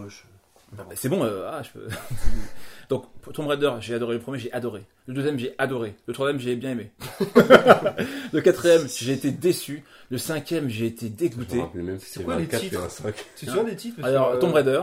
[0.79, 1.87] Ah bah, c'est bon, euh, ah je peux.
[2.89, 3.05] donc
[3.35, 4.83] Tomb Raider j'ai adoré le premier, j'ai adoré.
[5.07, 5.95] Le deuxième j'ai adoré.
[6.07, 6.91] Le troisième j'ai bien aimé.
[8.33, 9.85] le quatrième j'ai été déçu.
[10.11, 11.61] Le cinquième j'ai été dégoûté.
[11.61, 13.15] rappelais même si C'est quoi les 24 et titres un 5.
[13.37, 14.83] Tu te souviens des titres Alors euh, Tomb Raider,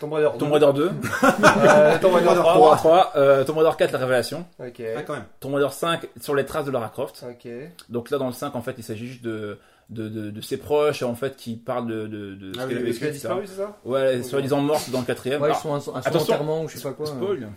[0.00, 0.30] Tomb Raider.
[0.38, 2.42] Tomb Raider 2, Euh, Tomb Raider 3.
[2.42, 4.82] 3, 3 euh, Tomb Raider 4 la révélation, Ok.
[4.96, 5.26] Ah, quand même.
[5.40, 7.24] Tomb Raider 5 sur les traces de Lara Croft.
[7.28, 7.50] Ok.
[7.90, 9.58] Donc là, dans le 5, en fait, il s'agit juste de,
[9.90, 12.68] de, de, de ses proches, en fait, qui parlent de, de, de Ah ce oui,
[12.68, 13.78] qu'elle a oui, Est-ce vécu, disparu, c'est ça?
[13.84, 15.42] Ouais, soi-disant morte dans le quatrième.
[15.42, 17.06] Ouais, ils Ah, sont un, un son enterrement ou je sais pas quoi.
[17.06, 17.48] spoil.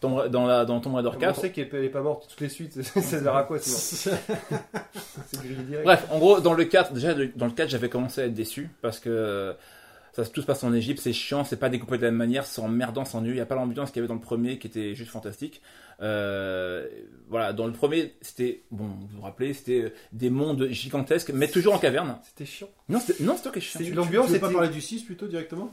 [0.00, 1.40] Tomb- dans, la, dans Tomb Raider On 4.
[1.40, 2.82] sait qu'elle n'est pas morte toutes les suites?
[2.82, 4.10] Ça sert à quoi C'est
[5.40, 5.84] grillé direct.
[5.84, 8.70] Bref, en gros, dans le 4, déjà, dans le 4, j'avais commencé à être déçu
[8.82, 9.52] parce que euh,
[10.12, 12.44] ça, tout se passe en Égypte, c'est chiant, c'est pas découpé de la même manière,
[12.46, 13.34] c'est emmerdant, c'est ennuyeux.
[13.34, 15.60] Il n'y a pas l'ambiance qu'il y avait dans le premier qui était juste fantastique.
[16.02, 16.86] Euh,
[17.28, 21.74] voilà, dans le premier, c'était, bon, vous vous rappelez, c'était des mondes gigantesques, mais toujours
[21.74, 22.18] en caverne.
[22.22, 22.68] C'était chiant.
[22.88, 23.52] Non, c'était non, chiant.
[23.78, 25.72] C'est- Tu- L'ambiance tu veux pas parler du 6 plutôt directement?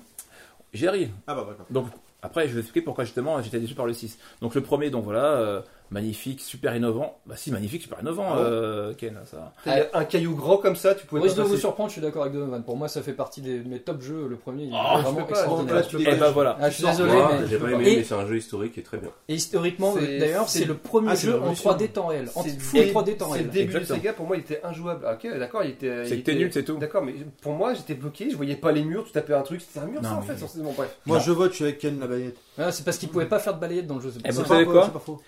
[0.74, 1.10] J'y arrive.
[1.28, 1.68] Ah bah d'accord.
[1.70, 1.88] Donc
[2.24, 4.18] après, je vais expliquer pourquoi justement j'étais déçu par le 6.
[4.42, 5.62] Donc le premier, donc voilà, euh,
[5.94, 7.20] magnifique, super innovant.
[7.26, 9.54] Bah si, magnifique, super innovant, Ah ouais euh, Ken, ça.
[9.94, 12.02] Un caillou grand comme ça, tu pouvais Moi, pas je dois vous surprendre, je suis
[12.02, 12.64] d'accord avec Donovan.
[12.64, 14.28] Pour moi, ça fait partie des mes top jeux.
[14.30, 16.14] Le premier, il est Oh, vraiment je peux pas, extraordinaire.
[16.16, 16.58] Et bah voilà.
[16.60, 18.98] Ah, je suis désolé, mais j'ai pas aimé, mais c'est un jeu historique et très
[18.98, 19.10] bien.
[19.30, 21.70] Et historiquement, C'est- d'ailleurs, c'est- c'est le premier Ah, c'est jeu en révolution.
[21.72, 22.28] 3D temps réel.
[22.36, 23.46] En C'est full dé- 3D temps C'est réel.
[23.46, 25.06] le début de Sega, pour moi, il était injouable.
[25.14, 26.06] Ok, d'accord, il était.
[26.06, 26.78] C'est il que t'es était- nul, c'est tout.
[26.78, 29.62] D'accord, mais pour moi, j'étais bloqué, je voyais pas les murs, tu tapais un truc,
[29.62, 30.98] c'était un mur ça en fait, forcément, bref.
[31.06, 32.38] Moi, je vote, je suis avec Ken la baguette.
[32.58, 34.12] Ah, c'est parce qu'il pouvait pas faire de balayette dans le jeu.
[34.12, 35.22] c'est Eh ben, C'est savez pas quoi faux, c'est pas faux.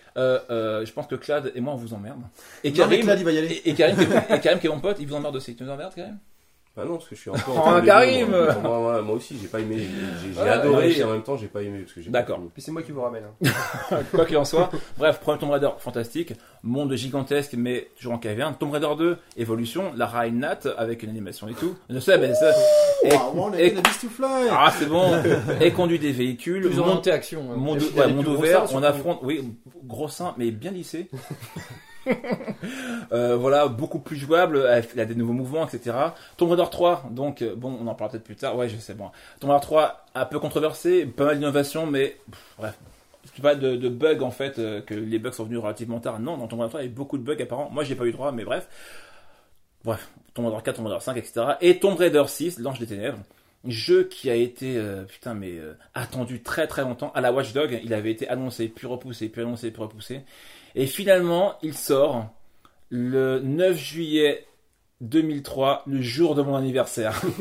[0.55, 2.21] Euh, je pense que Clad et moi on vous emmerde.
[2.63, 3.47] Et Karim, Clad, il va y aller.
[3.65, 5.55] et, et Karim, qui est- et Karim qui est mon pote, il vous emmerde aussi.
[5.55, 6.17] Tu nous emmerdes Karim?
[6.75, 7.43] Bah non, parce que je suis encore.
[7.55, 8.79] Oh, en train de Karim vivre, moi.
[8.79, 9.77] Moi, moi, aussi, j'ai pas aimé.
[9.79, 11.79] J'ai j'ai Ouais, adoré et en même temps, j'ai pas aimé.
[11.79, 12.37] parce que j'ai pas D'accord.
[12.37, 12.49] fini.
[12.53, 13.23] Puis c'est moi qui vous ramène.
[13.45, 13.97] hein.
[14.13, 14.69] Quoi qu'il en soit.
[14.97, 16.33] Bref, premier Tomb Raider, fantastique.
[16.63, 18.55] Monde gigantesque, mais toujours en caverne.
[18.59, 19.93] Tomb Raider 2, évolution.
[19.95, 21.75] Lara et Nat, avec une animation et tout.
[21.89, 22.51] Je sais, mais ça.
[23.05, 24.47] Et- Ah, on a et- la to Fly.
[24.51, 25.13] Ah, c'est bon.
[25.61, 26.61] Et conduit des véhicules.
[26.63, 27.41] Plus Monde, orienté action.
[27.53, 27.55] hein.
[27.55, 28.57] monde, Et puis, il y a ouais, des monde plus gros ouvert.
[28.57, 28.85] seins, On surtout.
[28.85, 29.49] affronte, oui,
[29.85, 31.09] gros sein, mais bien lissé.
[33.11, 35.95] Euh, voilà, beaucoup plus jouable, il a des nouveaux mouvements, etc.
[36.37, 38.95] Tomb Raider 3, donc, euh, bon, on en parlera peut-être plus tard, ouais, je sais,
[38.95, 39.11] bon.
[39.39, 42.79] Tomb Raider 3, un peu controversé, pas mal d'innovations, mais, pff, bref.
[43.35, 46.19] Je pas de, de bugs, en fait, euh, que les bugs sont venus relativement tard.
[46.19, 47.69] Non, dans Tomb Raider 3, il y a beaucoup de bugs, apparemment.
[47.69, 48.67] Moi, j'ai pas eu droit, mais bref.
[49.83, 51.45] Bref, Tomb Raider 4, Tomb Raider 5, etc.
[51.61, 53.19] Et Tomb Raider 6, L'Ange des Ténèbres.
[53.67, 57.11] Jeu qui a été, euh, putain, mais euh, attendu très très longtemps.
[57.15, 60.21] À la Watchdog, il avait été annoncé, puis repoussé, puis annoncé, puis repoussé.
[60.75, 62.29] Et finalement, il sort
[62.89, 64.45] le 9 juillet
[65.01, 67.21] 2003, le jour de mon anniversaire.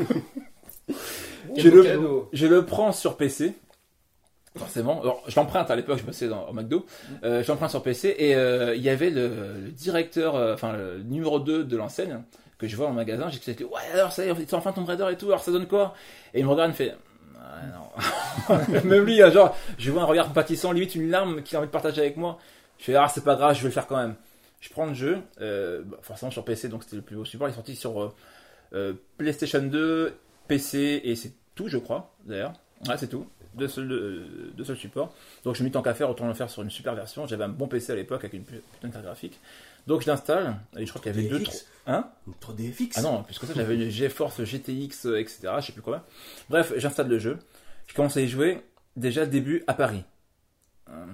[1.56, 2.28] Je, le, cadeau.
[2.32, 3.54] je le prends sur PC.
[4.56, 5.00] Forcément.
[5.02, 6.86] Alors, je l'emprunte à l'époque, je passais dans, au McDo.
[7.22, 9.28] Euh, je l'emprunte sur PC et euh, il y avait le,
[9.62, 12.22] le directeur, euh, enfin le numéro 2 de l'enseigne
[12.58, 13.28] que je vois en magasin.
[13.30, 15.52] J'ai dit, ouais, alors ça y est, c'est enfin Tomb Raider et tout, alors ça
[15.52, 15.94] donne quoi?
[16.32, 16.96] Et il me regarde, il me fait,
[17.44, 17.60] ah,
[18.48, 18.56] non.
[18.84, 21.68] Même lui, hein, genre, je vois un regard compatissant, limite une larme qu'il a envie
[21.68, 22.38] de partager avec moi.
[22.84, 24.14] Je fais, ah, c'est pas grave, je vais le faire quand même.
[24.60, 27.48] Je prends le jeu, euh, bah, forcément sur PC, donc c'était le plus haut support.
[27.48, 28.14] Il est sorti sur euh,
[28.74, 30.14] euh, PlayStation 2,
[30.48, 32.52] PC, et c'est tout, je crois, d'ailleurs.
[32.86, 33.26] Ouais, c'est tout.
[33.54, 35.14] Deux seuls, euh, deux seuls supports.
[35.44, 37.26] Donc je me dis tant qu'à faire, autant le faire sur une super version.
[37.26, 39.40] J'avais un bon PC à l'époque avec une pu- putain de carte graphique.
[39.86, 41.54] Donc je l'installe, et je crois qu'il y avait deux, trois.
[41.86, 42.10] Hein?
[42.26, 42.92] Une 3DFX.
[42.96, 45.38] ah non, plus que ça, j'avais une GeForce GTX, etc.
[45.60, 46.04] Je sais plus quoi.
[46.50, 47.38] Bref, j'installe le jeu.
[47.86, 48.60] Je commence à y jouer.
[48.96, 50.02] Déjà, le début à Paris.
[50.90, 51.06] Euh,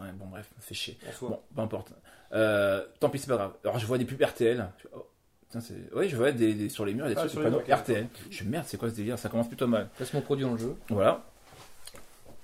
[0.00, 0.98] ouais, bon, bref, fait chier.
[1.20, 1.92] Bon, peu importe.
[2.32, 3.52] Euh, tant pis, c'est pas grave.
[3.64, 4.68] Alors, je vois des pubs RTL.
[4.94, 5.06] Oh,
[5.48, 7.62] putain, c'est- oui, je vois des, des- sur les murs, des Ah, trucs, des panneaux
[7.68, 8.08] RTL.
[8.30, 9.18] Je fais, merde, c'est quoi ce délire?
[9.18, 9.88] Ça commence plutôt mal.
[9.96, 10.74] Placement produit dans le jeu.
[10.88, 11.24] Voilà.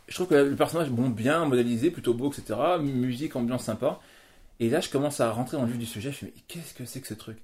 [0.09, 2.59] Je trouve que le personnage, bon, bien modélisé, plutôt beau, etc.
[2.81, 3.99] Musique, ambiance sympa.
[4.61, 6.13] Et là, je commence à rentrer dans le vif du sujet.
[6.13, 7.39] Je fais, mais qu'est-ce que c'est que ce truc?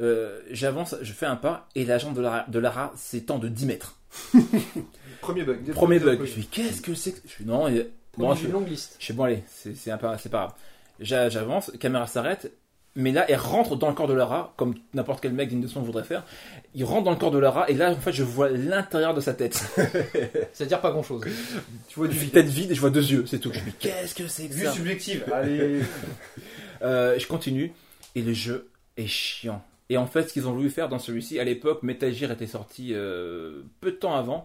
[0.00, 3.48] Euh, J'avance, je fais un pas, et la jambe de Lara, de Lara s'étend de
[3.48, 3.96] 10 mètres.
[5.20, 5.70] Premier bug.
[5.72, 6.20] Premier bug.
[6.20, 7.28] Je fais, qu'est-ce que c'est que?
[7.28, 8.96] Je fais, non, et- bon, je d'une longue liste.
[8.98, 10.52] je fais, bon, allez, c'est pas grave.
[11.00, 12.52] J'a- J'avance, caméra s'arrête,
[12.96, 15.68] mais là, elle rentre dans le corps de Lara, comme n'importe quel mec digne de
[15.68, 16.24] son voudrait faire.
[16.74, 19.20] Il rentre dans le corps de Lara, et là, en fait, je vois l'intérieur de
[19.20, 19.62] sa tête.
[20.52, 21.22] C'est-à-dire pas grand chose.
[21.88, 22.32] Tu vois du Une vide.
[22.32, 23.52] tête vide, et je vois deux yeux, c'est tout.
[23.52, 24.72] Je me dis, qu'est-ce que c'est que Vue ça?
[24.72, 25.24] subjective.
[25.32, 25.80] Allez.
[26.82, 27.72] Euh, je continue
[28.14, 29.62] et le jeu est chiant.
[29.90, 32.46] Et en fait, ce qu'ils ont voulu faire dans celui-ci, à l'époque, Metal Gear était
[32.46, 34.44] sorti euh, peu de temps avant,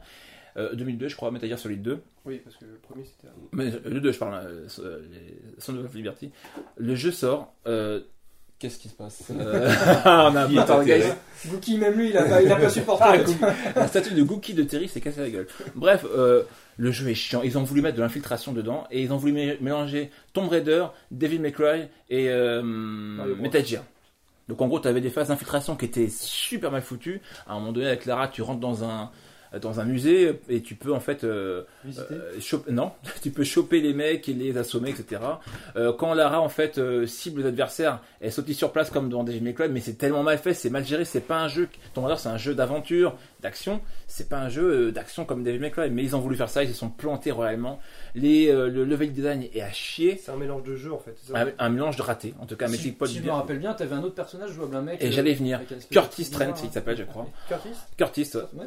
[0.57, 1.99] euh, 2002 je crois, Metal Gear Solid 2.
[2.25, 3.33] Oui, parce que le premier c'était.
[3.51, 6.31] Mais euh, le 2 je parle, euh, euh, les Sons of Liberty.
[6.77, 7.53] Le jeu sort.
[7.67, 8.01] euh,
[8.59, 9.69] Qu'est-ce qui se passe Euh,
[10.05, 11.03] On a un guys.
[11.47, 13.03] Gookie, même lui, il a pas, il a pas supporté.
[13.03, 13.17] Ah,
[13.75, 15.47] La statue de Gookie de Terry s'est cassé la gueule.
[15.75, 16.43] Bref, euh,
[16.77, 17.41] le jeu est chiant.
[17.41, 20.85] Ils ont voulu mettre de l'infiltration dedans et ils ont voulu mé- mélanger Tomb Raider,
[21.11, 22.61] Devil May Cry et euh.
[22.63, 23.83] Metal Gear.
[24.47, 27.19] Donc en gros, tu avais des phases d'infiltration qui étaient super mal foutues.
[27.47, 29.11] À un moment donné, avec Lara, tu rentres dans un
[29.59, 31.63] dans un musée et tu peux en fait euh,
[32.11, 35.21] euh, choper- non, tu peux choper les mecs et les assommer, etc.
[35.75, 39.23] Euh, quand Lara en fait euh, cible les adversaires, elle sautille sur place comme dans
[39.23, 41.67] May Cry, mais c'est tellement mal fait, c'est mal géré, c'est pas un jeu.
[41.93, 43.81] Tomb Raider, c'est un jeu d'aventure, d'action.
[44.07, 46.49] C'est pas un jeu euh, d'action comme Devil May Cry, mais ils ont voulu faire
[46.49, 47.79] ça, ils se sont plantés royalement.
[48.15, 50.19] Les, euh, le level design est à chier.
[50.23, 51.15] C'est un mélange de jeux en fait.
[51.21, 53.13] c'est ça Un, un mélange de raté, en tout cas, mais si, c'est pas si
[53.15, 53.35] je me bien.
[53.35, 55.01] rappelle bien, t'avais un autre personnage jouable, un mec.
[55.03, 55.61] Et euh, j'allais venir.
[55.91, 57.27] Curtis Trent, il s'appelle, je crois.
[57.47, 58.65] Curtis Curtis, ouais.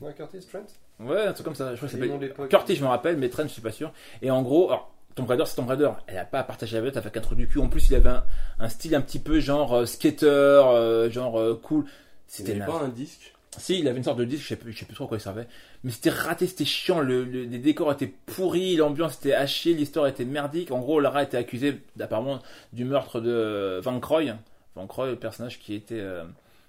[0.00, 0.64] Quoi Curtis Trent
[1.00, 1.74] Ouais, un truc comme ça.
[1.74, 2.46] Je crois que.
[2.46, 3.92] Curtis, je me rappelle, mais Trent, je suis pas sûr.
[4.22, 5.90] Et en gros, alors, Tomb Raider, c'est Tomb Raider.
[6.06, 7.58] Elle a pas à partager la vedette avec un trou du cul.
[7.60, 8.24] En plus, il avait un,
[8.58, 11.84] un style un petit peu genre euh, skater, euh, genre euh, cool.
[12.26, 13.33] C'était pas un disque.
[13.58, 15.16] Si, il avait une sorte de disque, je sais plus, sais plus trop à quoi
[15.16, 15.46] il servait.
[15.84, 20.06] Mais c'était raté, c'était chiant, le, le- les décors étaient pourris, l'ambiance était hachée, l'histoire
[20.06, 20.70] était merdique.
[20.70, 22.40] En gros, Lara était accusée, apparemment,
[22.72, 24.34] du meurtre de Van Croy.
[24.76, 26.24] Van Croy, le personnage qui était euh,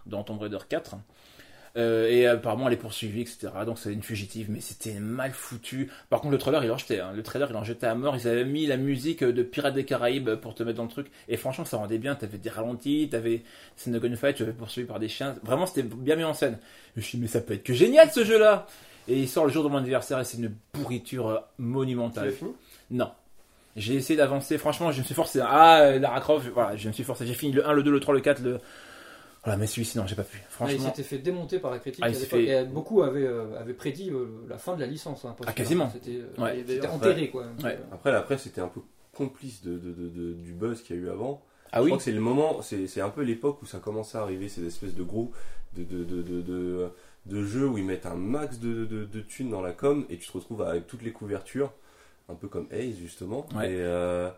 [0.06, 0.96] dans Tomb Raider 4.
[1.78, 3.50] Euh, et apparemment, elle est poursuivie, etc.
[3.66, 5.92] Donc c'est une fugitive, mais c'était mal foutu.
[6.10, 7.02] Par contre, le trailer, il en jetait.
[7.02, 7.12] Hein.
[7.14, 8.16] Le trailer, il en jetait à mort.
[8.16, 11.08] Ils avaient mis la musique de Pirates des Caraïbes pour te mettre dans le truc.
[11.28, 12.16] Et franchement, ça rendait bien.
[12.16, 13.44] T'avais des ralentis, t'avais
[13.76, 15.36] scène de gunfight, tu avais poursuivi par des chiens.
[15.44, 16.58] Vraiment, c'était bien mis en scène.
[16.96, 18.68] Je me suis dit, mais ça peut être que génial ce jeu-là!
[19.08, 22.32] Et il sort le jour de mon anniversaire et c'est une pourriture euh, Tu monumentale.
[22.32, 22.52] fini?
[22.90, 23.12] Non.
[23.76, 25.42] J'ai essayé d'avancer, franchement, je me suis forcé.
[25.44, 27.28] Ah, Lara Croft, voilà, je me suis forcé.
[27.28, 28.60] J'ai fini le 1, le 2, le 3, le 4, le.
[29.46, 30.38] Voilà, mais celui-ci, non, j'ai pas pu.
[30.42, 30.86] Ah, il Franchement.
[30.90, 32.04] s'était fait démonter par la critique.
[32.04, 34.88] Ah, à fait- et, euh, beaucoup avaient, euh, avaient prédit euh, la fin de la
[34.88, 35.24] licence.
[35.24, 35.90] hein, Ah, quasiment.
[35.92, 36.88] C'était euh, Ouais.
[36.88, 37.46] Enterré, quoi.
[37.64, 37.80] Ouais.
[37.94, 38.82] Après, la presse était un peu
[39.14, 41.42] complice de, de- de- de- du buzz qu'il y a eu avant.
[41.72, 44.18] Ah Je oui crois que c'est le moment, c'est un peu l'époque où ça commençait
[44.18, 45.32] à arriver, ces espèces de gros
[45.78, 46.90] de, de, de, de, de-
[47.26, 50.18] de jeux où ils mettent un max de, de, de thunes dans la com et
[50.18, 51.72] tu te retrouves avec toutes les couvertures,
[52.30, 53.46] un peu comme Ace justement.
[53.56, 53.72] Ouais.
[53.72, 54.30] Et, euh,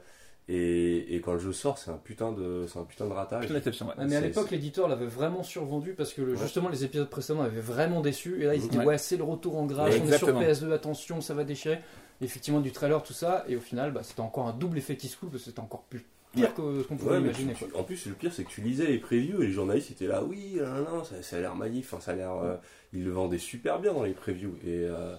[0.49, 3.41] et, et quand le jeu sort, c'est un putain de, c'est un putain de ratage.
[3.41, 3.93] Putain d'exception, ouais.
[3.97, 6.37] Ouais, mais à l'époque, l'éditeur l'avait vraiment survendu parce que le- Ouais.
[6.37, 8.41] justement les épisodes précédents avaient vraiment déçu.
[8.41, 8.85] Et là, ils étaient Ouais.
[8.85, 10.41] ouais, c'est le retour en grâce, Ouais, on est sur exactement.
[10.41, 11.79] PS2, attention, ça va déchirer.
[12.21, 13.43] Effectivement, du trailer, tout ça.
[13.47, 15.59] Et au final, bah, c'était encore un double effet qui se coule parce que c'était
[15.59, 16.03] encore plus
[16.33, 17.53] pire que ce qu'on pouvait imaginer.
[17.53, 17.67] tu- quoi.
[17.73, 20.07] tu- en plus, le pire, c'est que tu lisais les previews et les journalistes étaient
[20.07, 22.33] là, oui, non, non, ça, ça a l'air magnifique, enfin, ça a l'air.
[22.35, 22.55] euh,
[22.93, 24.55] ils le vendaient super bien dans les previews.
[24.65, 25.13] Et euh,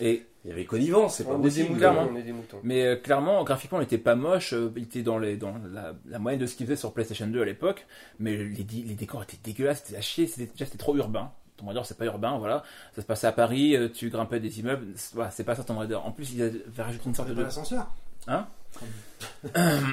[0.00, 1.68] Et, il y avait connivence, c'est pas On est des possible.
[1.68, 1.78] moutons.
[1.78, 2.08] clairement.
[2.12, 2.58] On est des moutons.
[2.62, 4.52] mais euh, clairement, graphiquement, il était pas moche.
[4.52, 7.26] euh, il était dans, les, dans la, la moyenne de ce qu'il faisait sur PlayStation
[7.26, 7.86] 2 à l'époque.
[8.18, 10.26] Mais les, les décors étaient dégueulasses, c'était à chier.
[10.26, 11.30] C'était, déjà, c'était trop urbain.
[11.56, 12.62] Tomb Raider, c'est pas urbain, voilà.
[12.96, 14.86] Ça se passait à Paris, euh, tu grimpais des immeubles.
[14.96, 15.94] C'est, voilà, c'est pas ça Tomb Raider.
[15.94, 17.42] En plus, ils avaient rajouté une sorte Pas de.
[17.42, 17.86] l'ascenseur.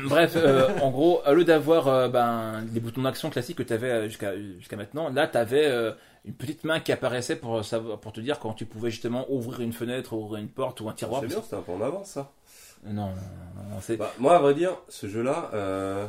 [0.10, 3.74] Bref, euh, en gros, au lieu d'avoir euh, ben, les boutons d'action classiques que tu
[3.74, 5.72] avais jusqu'à jusqu'à maintenant, là, tu avais
[6.26, 9.62] une petite main qui apparaissait pour, savoir, pour te dire quand tu pouvais justement ouvrir
[9.62, 11.22] une fenêtre, ouvrir une porte ou un tiroir.
[11.22, 12.32] C'est bien, c'était un peu en avance ça.
[12.84, 13.98] Non, non, non, non, c'est...
[13.98, 16.08] Bah, moi, à vrai dire, ce jeu-là, euh,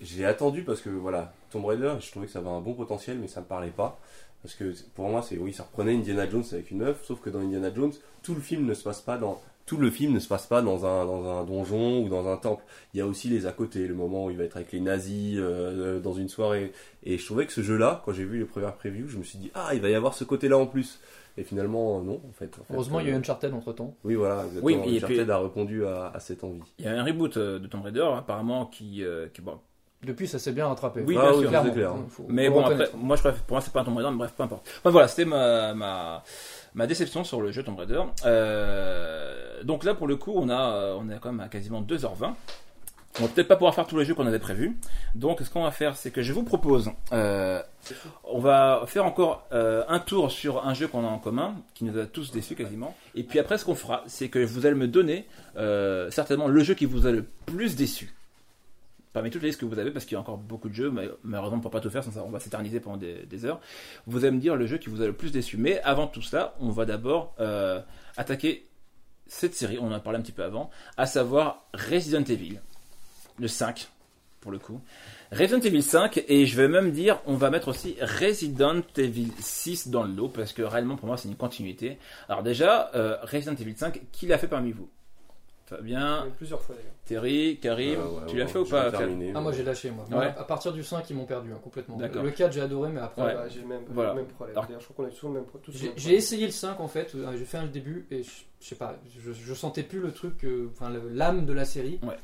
[0.00, 3.18] j'ai attendu parce que voilà, Tomb Raider, je trouvais que ça avait un bon potentiel,
[3.18, 3.98] mais ça me parlait pas.
[4.42, 7.30] Parce que pour moi, c'est oui, ça reprenait Indiana Jones avec une œuvre, sauf que
[7.30, 9.40] dans Indiana Jones, tout le film ne se passe pas dans
[9.72, 12.36] tout le film ne se passe pas dans un, dans un donjon ou dans un
[12.36, 12.62] temple.
[12.92, 14.80] Il y a aussi les à côté, le moment où il va être avec les
[14.80, 16.72] nazis euh, dans une soirée.
[17.04, 19.38] Et je trouvais que ce jeu-là, quand j'ai vu les premières previews, je me suis
[19.38, 21.00] dit ah, il va y avoir ce côté-là en plus.
[21.38, 22.50] Et finalement, euh, non, en fait.
[22.60, 23.96] En fait, Heureusement, il y a eu euh, Uncharted entre temps.
[24.04, 24.64] Oui, voilà, exactement.
[24.66, 26.60] Oui, et Uncharted puis- a répondu à, à cette envie.
[26.78, 29.02] Il y a un reboot euh, de Tomb Raider, apparemment, qui...
[29.02, 29.58] euh, qui bon.
[30.04, 31.00] Depuis, ça s'est bien rattrapé.
[31.06, 31.72] Oui, Ah bien oui, clairement.
[31.72, 31.94] clair.
[32.08, 34.10] Faut- Mais faut bon, après, moi, je préfère, pour moi, c'est pas un Tomb Raider,
[34.10, 34.68] mais bref, peu importe.
[34.80, 36.22] Enfin, voilà, c'était ma, ma,
[36.74, 38.02] ma déception sur le jeu Tomb Raider.
[38.26, 41.82] Euh, donc là, pour le coup, on a, euh, on est quand même à quasiment
[41.82, 42.34] 2h20.
[43.18, 44.74] On va peut-être pas pouvoir faire tous les jeux qu'on avait prévus.
[45.14, 47.60] Donc, ce qu'on va faire, c'est que je vous propose, euh,
[48.24, 51.84] on va faire encore euh, un tour sur un jeu qu'on a en commun, qui
[51.84, 52.96] nous a tous déçus quasiment.
[53.14, 55.26] Et puis après, ce qu'on fera, c'est que vous allez me donner
[56.10, 58.14] certainement le jeu qui vous a le plus déçu.
[59.12, 60.90] Parmi toutes les listes que vous avez, parce qu'il y a encore beaucoup de jeux,
[60.90, 63.60] mais malheureusement on ne peut pas tout faire, on va s'éterniser pendant des, heures.
[64.06, 65.58] Vous allez me dire le jeu qui vous a le plus déçu.
[65.58, 67.34] Mais avant tout cela, on va d'abord
[68.16, 68.64] attaquer
[69.32, 72.60] cette série, on en a parlé un petit peu avant, à savoir Resident Evil,
[73.38, 73.88] le 5
[74.40, 74.80] pour le coup.
[75.30, 79.88] Resident Evil 5, et je vais même dire, on va mettre aussi Resident Evil 6
[79.88, 81.96] dans le lot, parce que réellement pour moi c'est une continuité.
[82.28, 84.90] Alors déjà, euh, Resident Evil 5, qui l'a fait parmi vous?
[85.64, 86.92] Fabien, Plusieurs fois d'ailleurs.
[87.12, 89.90] Terry, Karim, Euh, ouais, tu ouais, l'as fait ou pas terminer, Ah, moi j'ai lâché,
[89.90, 90.04] moi.
[90.10, 90.32] Ouais.
[90.38, 91.96] À partir du 5, ils m'ont perdu hein, complètement.
[91.96, 92.22] D'accord.
[92.22, 93.22] Le 4, j'ai adoré, mais après.
[93.22, 93.28] Ouais.
[93.34, 94.10] euh, Ah, j'ai le même, Voilà.
[94.14, 94.56] le même problème.
[94.56, 96.16] Alors- D'ailleurs, je crois qu'on a tous le même, J'ai même j'ai problème.
[96.18, 98.96] essayé le 5 en fait, euh, j'ai fait un début et je, je sais pas,
[99.24, 101.98] je, je sentais plus le truc, euh, enfin l'âme de la série.
[102.02, 102.16] Ouais.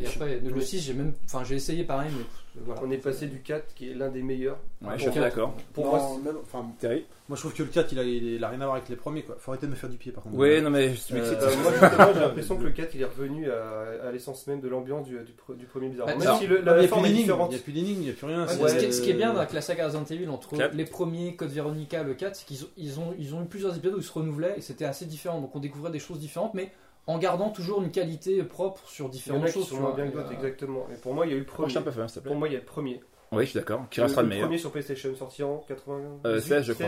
[0.00, 2.24] Et après, le 6, j'ai même, enfin j'ai essayé pareil, mais
[2.64, 2.80] voilà.
[2.84, 4.58] On est passé du 4 qui est l'un des meilleurs.
[4.82, 5.54] Ouais, Ah, je suis d'accord.
[5.74, 8.48] Pour Non, moi, enfin, Terry moi je trouve que le 4 il a, il a
[8.48, 9.34] rien à voir avec les premiers quoi.
[9.40, 10.36] Faut arrêter de me faire du pied par contre.
[10.36, 11.38] Oui, non mais je m'excite.
[11.42, 14.60] Euh, moi justement j'ai l'impression que le 4 il est revenu à, à l'essence même
[14.60, 16.06] de l'ambiance du, du, pre- du premier bizarre.
[16.06, 17.50] Bah, Même alors, si le- il la n'y a, forme plus est d'énigmes, différente.
[17.52, 18.42] il y a plus d'énigmes, il n'y a plus rien.
[18.46, 20.56] Ouais, c'est- ce, qui est, ce qui est bien avec la saga Resident Evil entre
[20.56, 20.74] Quatre.
[20.74, 23.74] les premiers Code Veronica, le 4, c'est qu'ils ont, ils ont, ils ont eu plusieurs
[23.76, 25.40] épisodes où ils se renouvelaient et c'était assez différent.
[25.40, 26.70] Donc on découvrait des choses différentes, mais
[27.06, 29.68] en gardant toujours une qualité propre sur différentes choses.
[29.68, 29.96] sont tu moins vois.
[30.02, 30.86] bien que Et, d'autres, euh, exactement.
[30.92, 31.72] Et pour moi il y a eu le premier.
[31.74, 32.20] Peu.
[32.22, 33.00] Pour moi il y a le premier.
[33.32, 33.84] Oui, je suis d'accord.
[33.90, 34.46] Qui Le, restera le le meilleur.
[34.48, 36.00] premier sur PlayStation sorti en 80.
[36.26, 36.86] Euh, 16, je crois.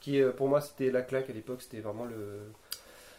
[0.00, 2.52] Qui euh, pour moi c'était la claque à l'époque, c'était vraiment le,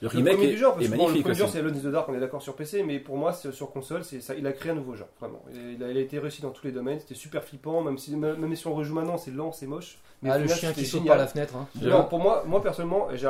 [0.02, 0.74] Le remake premier est, du genre.
[0.76, 1.54] Parce est que bon, le magnifique premier du genre aussi.
[1.58, 4.04] c'est Alone in the Dark, on est d'accord sur PC, mais pour moi sur console,
[4.04, 5.44] c'est ça, il a créé un nouveau genre, vraiment.
[5.54, 8.16] Il a, il a été réussi dans tous les domaines, c'était super flippant, même si,
[8.16, 9.98] même si on rejoue maintenant c'est lent, c'est moche.
[10.22, 11.56] Mais ah, le chien qui saute par la fenêtre.
[11.56, 11.66] hein.
[11.82, 13.24] Non, pour moi, moi personnellement, c'est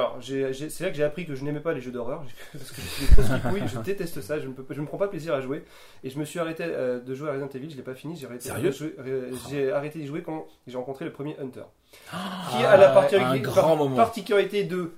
[0.83, 2.23] là que j'ai appris que je n'aimais pas les jeux d'horreur.
[2.51, 2.81] Parce que
[3.21, 5.63] skipouille, je déteste ça, je ne, peux, je ne prends pas plaisir à jouer.
[6.03, 8.15] Et je me suis arrêté euh, de jouer à Resident Evil, je l'ai pas fini,
[8.15, 8.49] j'ai arrêté,
[8.97, 11.61] ré- j'ai arrêté d'y jouer quand j'ai rencontré le premier Hunter.
[11.91, 12.17] Qui
[12.63, 14.91] Ah, a la un particularité, de,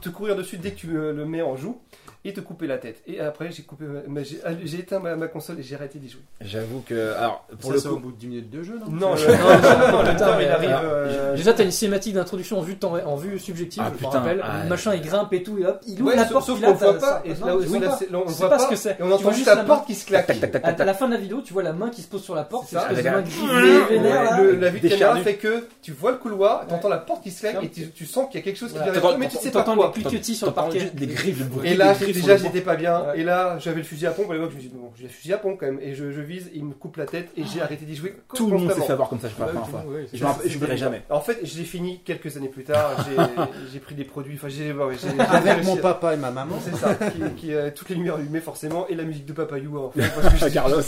[0.00, 1.80] te courir dessus dès que tu le mets en joue.
[2.24, 3.02] Et te couper la tête.
[3.06, 5.98] Et après, j'ai coupé, ma- ma- j'ai j'ai éteint ma, ma console et j'ai arrêté
[5.98, 6.22] d'y jouer.
[6.40, 7.14] J'avoue que.
[7.18, 8.00] Alors, pour le ça, au coup.
[8.02, 10.36] bout de 10 minutes de jeu, non Non, le, non, non, non, le Putain, temps,
[10.38, 10.70] mais il arrive.
[10.70, 13.88] alors, euh, Déjà, t'as une cinématique d'introduction en vue, de temps- en vue subjective, Ah,
[13.88, 14.40] je me putain, rappelle.
[14.42, 16.46] ah, le machin, il grimpe et tout, et hop, il ouvre Ouais, la sauf- porte,
[16.46, 17.96] sauf il a qu'on le voit pas, ça- et non, là tu vois pas.
[17.98, 18.90] c'est- on le C'est voit pas ce que c'est.
[18.90, 20.26] et on Tu entend juste juste la porte qui se claque.
[20.26, 21.90] Tac, tac, tac, À, tac, à la fin de la vidéo, tu vois la main
[21.90, 22.82] qui se pose sur la porte, C'est ça.
[22.90, 24.40] espèce de Avec main Ouais, vénère, là.
[24.42, 27.30] le- la vue de caméra fait que tu vois le couloir, t'entends la porte qui
[27.30, 28.92] se claque et tu, tu sens qu'il y a quelque chose qui Voilà.
[28.92, 29.92] vient T'entends- vers toi, mais tu sais pas T'entends quoi.
[29.96, 30.80] les cliquetis sur le T'entends parquet.
[30.80, 31.68] juste des griffes, le bruit.
[31.68, 33.00] Et là, des griffes sur déjà, j'étais pas bien.
[33.06, 33.20] Ouais.
[33.20, 34.30] Et là, j'avais le fusil à pompe.
[34.30, 35.78] À l'époque, je me suis dit, bon, j'ai le fusil à pompe quand même.
[35.80, 38.14] Et je, je vise, il me coupe la tête et j'ai arrêté d'y jouer.
[38.34, 39.84] Tout le monde s'est fait avoir comme ça, je pas la fois.
[40.12, 41.02] Je n'oublierai jamais.
[41.10, 42.92] En fait, je l'ai fini quelques années plus tard.
[43.08, 43.16] J'ai-
[43.72, 44.34] J'ai pris des produits.
[44.36, 46.56] Enfin, j'ai j'ai- j'ai Avec mon papa et ma maman.
[46.62, 46.94] C'est ça,
[47.36, 50.00] qui, a toutes les lumières allumées forcément et la musique de Papa You en fait,
[50.14, 50.80] parce que j'étais- Carlos.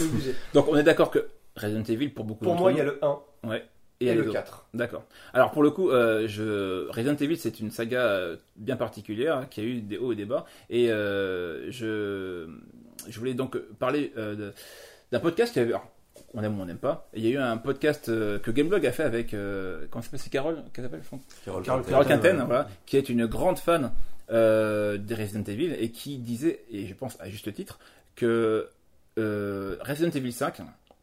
[0.55, 2.99] Donc, on est d'accord que Resident Evil, pour beaucoup Pour moi, il y a le
[3.03, 3.63] 1 Ouais.
[4.01, 4.33] Et, le autres.
[4.33, 4.67] 4.
[4.75, 5.05] D'accord.
[5.35, 6.89] Alors pour le coup, euh, je...
[6.89, 10.17] Resident Evil, c'est une saga euh, bien particulière hein, qui a eu des hauts et
[10.17, 10.45] des bas.
[10.71, 12.49] Et euh, je...
[13.09, 14.53] je voulais donc parler euh, de-
[15.13, 15.71] d'un podcast qui avait...
[15.71, 15.89] alors,
[16.35, 17.09] on aime ou on n'aime pas.
[17.15, 19.35] Et il y a eu un podcast euh, que Gameblog a fait avec...
[19.35, 20.21] euh, comment s'appelle?
[20.21, 21.03] C'est Carole Qu'elle s'appelle
[21.45, 21.91] Carole Carole Quinten.
[21.91, 22.47] Carole Quinten, Quinten, ouais.
[22.47, 23.91] voilà, qui est une grande fan
[24.31, 27.79] euh, des Resident Evil et qui disait, et je pense à juste titre,
[28.15, 28.69] que
[29.19, 30.59] euh, Resident Evil 5,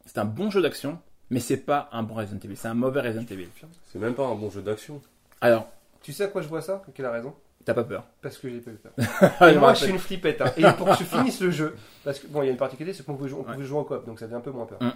[0.05, 0.99] c'est un bon jeu d'action,
[1.29, 3.47] mais c'est pas un bon Resident Evil, c'est un mauvais Resident Evil.
[3.91, 5.01] C'est même pas un bon jeu d'action.
[5.41, 5.67] Alors,
[6.01, 6.81] Tu sais à quoi je vois ça?
[6.93, 7.33] Quelle a raison?
[7.63, 8.91] t'as pas peur Parce que j'ai pas eu peur.
[9.49, 10.39] Et moi, je suis une flippette.
[10.39, 10.51] hein.
[10.55, 12.95] Et pour que je finisse le jeu, parce que bon, il y a une particularité,
[12.95, 13.53] c'est qu'on pouvait jouer, on Ouais.
[13.55, 14.77] pouvait jouer en coop, donc ça faisait un peu moins peur.
[14.83, 14.91] Mm.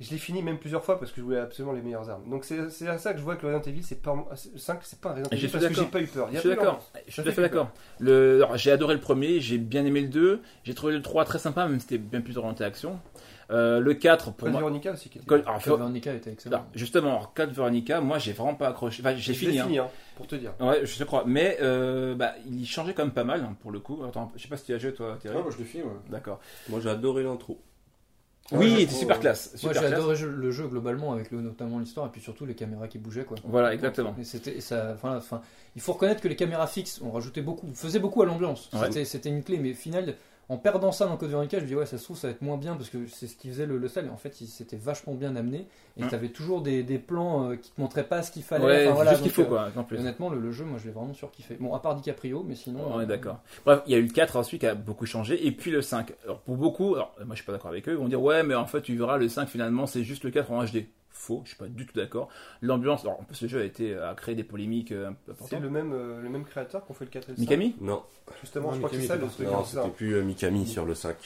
[0.00, 2.28] Je l'ai fini même plusieurs fois parce que je voulais absolument les meilleures armes.
[2.28, 4.58] Donc c'est c'est à ça que je vois que le Resident Evil, c'est pas le
[4.58, 6.26] 5, c'est pas un Resident je Evil suis parce que j'ai pas eu peur.
[6.28, 6.90] Il y Je a suis d'accord.
[7.06, 7.70] Je suis tout à fait fait d'accord.
[8.00, 8.36] Le...
[8.44, 11.38] alors, J'ai adoré le premier, j'ai bien aimé le 2, j'ai trouvé le 3 très
[11.38, 12.98] sympa, même si c'était bien plus orienté action.
[13.52, 14.60] Euh, le 4, pour Code moi.
[14.60, 15.26] Veronica aussi qui était.
[15.26, 16.56] Code- alors, Code Veronica était excellent.
[16.56, 19.02] alors, justement, alors, Code Veronica, moi j'ai vraiment pas accroché.
[19.02, 19.58] Enfin, j'ai fini.
[19.58, 19.64] hein.
[19.64, 20.54] fini, hein, pour te dire.
[20.60, 21.24] Ouais, je te crois.
[21.26, 24.02] Mais euh, bah, il changeait quand même pas mal hein, pour le coup.
[24.08, 25.36] Attends, je sais pas si tu as joué toi, Thierry.
[25.36, 25.88] moi je le filme.
[26.10, 26.40] D'accord.
[26.68, 27.60] Moi j'ai adoré l'intro.
[28.50, 29.54] Oui, Ouais, il était super classe.
[29.62, 32.88] Moi j'ai adoré le jeu globalement avec le, notamment l'histoire et puis surtout les caméras
[32.88, 33.36] qui bougeaient quoi.
[33.44, 34.14] Voilà, exactement.
[34.20, 35.40] Et c'était ça, voilà, enfin,
[35.76, 38.68] il faut reconnaître que les caméras fixes ont rajouté beaucoup, faisaient beaucoup à l'ambiance.
[38.72, 38.80] Ouais.
[38.86, 40.16] C'était, c'était une clé, mais au final,
[40.52, 42.32] en perdant ça dans Code Veronica, je me dis ouais, ça se trouve ça va
[42.32, 44.06] être moins bien parce que c'est ce qui faisait le, le sel.
[44.06, 45.66] Et en fait, il- c'était vachement bien amené
[45.96, 48.64] et tu avais toujours des, des plans euh, qui te montraient pas ce qu'il fallait.
[48.64, 49.98] Ouais, Enfin, c'est voilà, juste ce qu'il faut euh, quoi, en plus.
[49.98, 51.56] Honnêtement, le, le jeu, moi je l'ai vraiment surkiffé.
[51.58, 52.80] Bon, à part DiCaprio, mais sinon.
[52.92, 53.40] On est euh, d'accord.
[53.64, 55.80] Bref, il y a eu le 4 ensuite qui a beaucoup changé, et puis le
[55.82, 56.12] 5.
[56.24, 58.42] Alors pour beaucoup, alors moi je suis pas d'accord avec eux, ils vont dire ouais,
[58.42, 60.84] mais en fait tu verras le 5 finalement c'est juste le 4 en HD.
[61.12, 62.28] Faux, je suis pas du tout d'accord.
[62.62, 65.18] L'ambiance, alors en plus le jeu a été a créé des polémiques euh, un peu
[65.26, 65.62] C'est importantes.
[65.62, 67.40] le même, euh, le même créateur qu'on fait le 4 et le 5.
[67.42, 68.02] Mikami Non,
[68.40, 69.46] Justement, Non, je crois que c'est ça le truc.
[69.46, 71.16] non hein, c'était plus euh, Mikami sur le 5.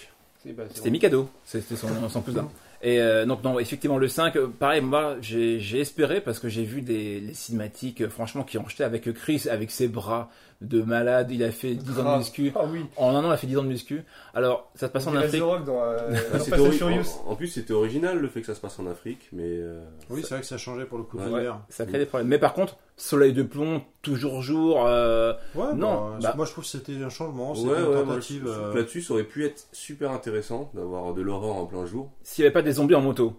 [0.42, 0.90] C'est- bah, c'est C'était.
[0.90, 2.48] Mikado, c'était son, son cousin.
[2.82, 6.48] Et euh, donc non, effectivement le 5, euh, pareil, moi j'ai j'ai espéré parce que
[6.50, 10.30] j'ai vu des les cinématiques euh, franchement qui ont jeté avec Chris, avec ses bras
[10.62, 12.18] de malade, il a fait 10 ans de Grave.
[12.18, 12.52] muscu.
[12.54, 12.86] Ah oui.
[12.96, 14.02] En un an, il a fait 10 ans de muscu.
[14.34, 15.40] Alors, ça se passe en Afrique.
[15.40, 16.10] Dans, euh,
[16.50, 19.28] dans ori- en, en plus c'était original le fait que ça se passe en Afrique,
[19.32, 21.18] mais euh, Oui, c'est vrai que ça changeait pour le coup.
[21.18, 21.46] Ouais.
[21.68, 22.28] Ça crée des problèmes.
[22.28, 24.84] Mais par contre, soleil de plomb, toujours jour.
[24.86, 28.06] euh, Ouais, Non, bah, bah- moi je trouve que c'était un changement, c'était ouais, une
[28.06, 28.46] tentative.
[28.48, 32.10] euh, là-dessus ça aurait pu être super intéressant d'avoir de l'horreur en plein jour.
[32.22, 33.34] S'il n'y avait pas des zombies en moto.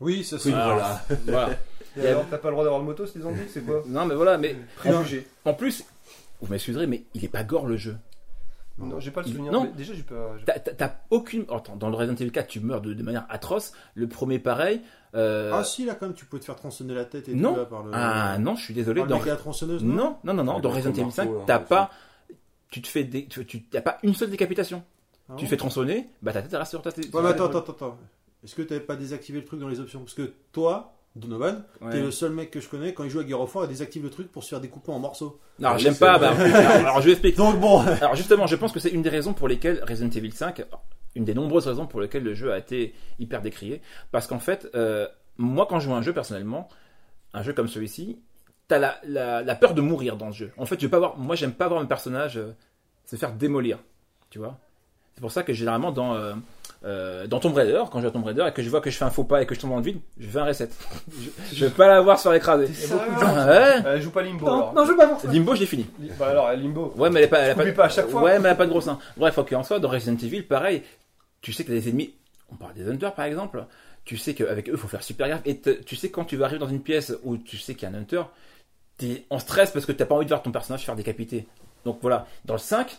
[0.00, 0.50] Oui, ça c'est.
[0.50, 1.00] voilà.
[1.26, 1.50] voilà.
[1.96, 4.04] Et alors, t'as pas le droit d'avoir le moto, c'est des zombies, c'est quoi Non,
[4.04, 4.36] mais voilà.
[4.36, 5.28] Mais Préjugé.
[5.44, 5.84] en plus,
[6.44, 7.96] vous m'excuserez, mais il est pas gore le jeu.
[8.76, 9.52] Non, j'ai pas le Il- souvenir.
[9.52, 9.64] non.
[9.64, 10.34] mais Déjà, j'ai pas.
[10.76, 11.44] T'as- aucune.
[11.48, 13.72] Attends, dans le Resident Evil 4, tu meurs de, de manière atroce.
[13.94, 14.80] Le premier, pareil.
[15.14, 17.52] euh, Ah si, là quand même, tu pouvais te faire tronçonner la tête et Non.
[17.52, 17.92] tout là par le.
[17.94, 19.02] ah, non, je suis désolé.
[19.02, 19.24] par le Dans...
[19.24, 19.84] la tronçonneuse.
[19.84, 20.56] Non, non, non, non.
[20.56, 21.90] Ouais, Dans dans Resident Evil 5, marteau, là, t'as ouais, pas.
[22.70, 23.26] Tu te fais des.
[23.28, 24.82] Tu, t'as pas une seule décapitation.
[25.28, 27.14] Ah tu bon fais tronçonner, bah ta tête elle reste sur ta tête.
[27.14, 27.98] Ouais, mais attends, attends, attends.
[28.42, 30.00] Est-ce que t'avais pas désactivé le truc dans les options?
[30.00, 31.92] Parce que toi, Donovan, Ouais.
[31.92, 33.68] t'es le seul mec que je connais quand il joue à Gear of War, il
[33.68, 35.38] désactive le truc pour se faire découper en morceaux.
[35.60, 36.18] Non, oui, j'aime pas.
[36.18, 37.36] bah, alors, alors, je vais expliquer.
[37.36, 37.78] Donc bon.
[38.00, 40.64] Alors justement, je pense que c'est une des raisons pour lesquelles Resident Evil 5,
[41.14, 44.68] une des nombreuses raisons pour lesquelles le jeu a été hyper décrié, parce qu'en fait,
[44.74, 45.06] euh,
[45.38, 46.68] moi quand je joue à un jeu personnellement,
[47.32, 48.18] un jeu comme celui-ci,
[48.66, 50.50] t'as la, la, la peur de mourir dans le jeu.
[50.56, 52.52] En fait, je veux pas voir, moi j'aime pas voir un personnage euh,
[53.06, 53.78] se faire démolir,
[54.30, 54.58] tu vois.
[55.14, 56.34] C'est pour ça que généralement dans euh,
[56.84, 58.90] euh, dans Tomb Raider, quand je joue à Tomb Raider et que je vois que
[58.90, 60.44] je fais un faux pas et que je tombe dans le vide, je fais un
[60.44, 60.68] reset.
[61.18, 62.66] je, je veux pas l'avoir sur l'écrasé.
[62.88, 63.46] Beaucoup de gens.
[63.46, 63.86] Ouais.
[63.86, 64.74] Euh, joue pas Limbo Non, alors.
[64.74, 65.28] non, je veux pas ça.
[65.28, 65.86] Limbo, je l'ai fini.
[66.18, 66.92] Bah alors, Limbo.
[66.96, 68.22] Ouais, mais elle est pas, elle a pas, à chaque fois.
[68.22, 68.98] Ouais, mais elle a pas de gros seins.
[69.16, 70.82] Bref, ok, en soi, dans Resident Evil, pareil,
[71.40, 72.14] tu sais que t'as des ennemis,
[72.52, 73.64] on parle des hunters par exemple,
[74.04, 76.44] tu sais qu'avec eux, il faut faire super gaffe, et tu sais quand tu vas
[76.46, 78.22] arriver dans une pièce où tu sais qu'il y a un hunter,
[78.98, 81.46] t'es en stress parce que t'as pas envie de voir ton personnage se faire décapiter.
[81.84, 82.96] Donc voilà, dans le 5,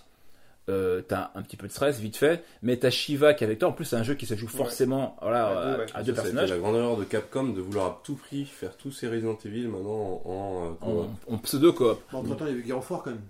[0.69, 3.59] euh, t'as un petit peu de stress, vite fait, mais t'as Shiva qui est avec
[3.59, 5.85] toi, en plus c'est un jeu qui se joue forcément voilà, À deux, ouais.
[5.93, 6.49] à deux Ça, personnages.
[6.49, 9.67] la grande erreur de Capcom de vouloir à tout prix faire tous ces Resident Evil
[9.67, 10.99] maintenant en, en,
[11.31, 11.99] euh, En, coop.
[12.13, 13.21] Entre temps, il y avait Gear of War quand même.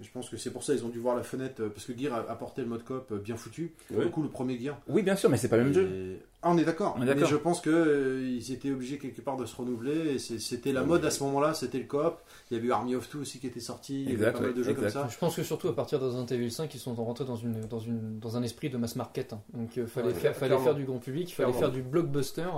[0.00, 1.96] Je pense que c'est pour ça ils ont dû voir la fenêtre, euh, parce que
[1.96, 3.72] Gear a apporté le mode coop euh, bien foutu.
[3.90, 4.04] Ouais.
[4.04, 4.76] le coup, le premier Gear.
[4.88, 6.18] Oui, bien sûr, mais c'est pas le même jeu.
[6.44, 6.96] Ah, on est d'accord.
[6.98, 10.14] On est Mais je pense que euh, ils étaient obligés quelque part de se renouveler.
[10.14, 12.16] Et c'était la mode à ce moment-là, c'était le coop.
[12.50, 14.02] Il y avait eu Army of Two aussi qui était sorti.
[14.02, 15.02] Il y Exact, avait pas mal de jeux comme exact.
[15.04, 15.08] ça.
[15.08, 17.60] Je pense que surtout à partir de Resident Evil 5, ils sont rentrés dans, une,
[17.66, 19.32] dans, une, dans un esprit de mass market.
[19.34, 19.40] hein.
[19.54, 21.60] Donc il fallait, Ouais, faire, fallait faire du grand public, il fallait Clairement.
[21.60, 22.48] faire du blockbuster.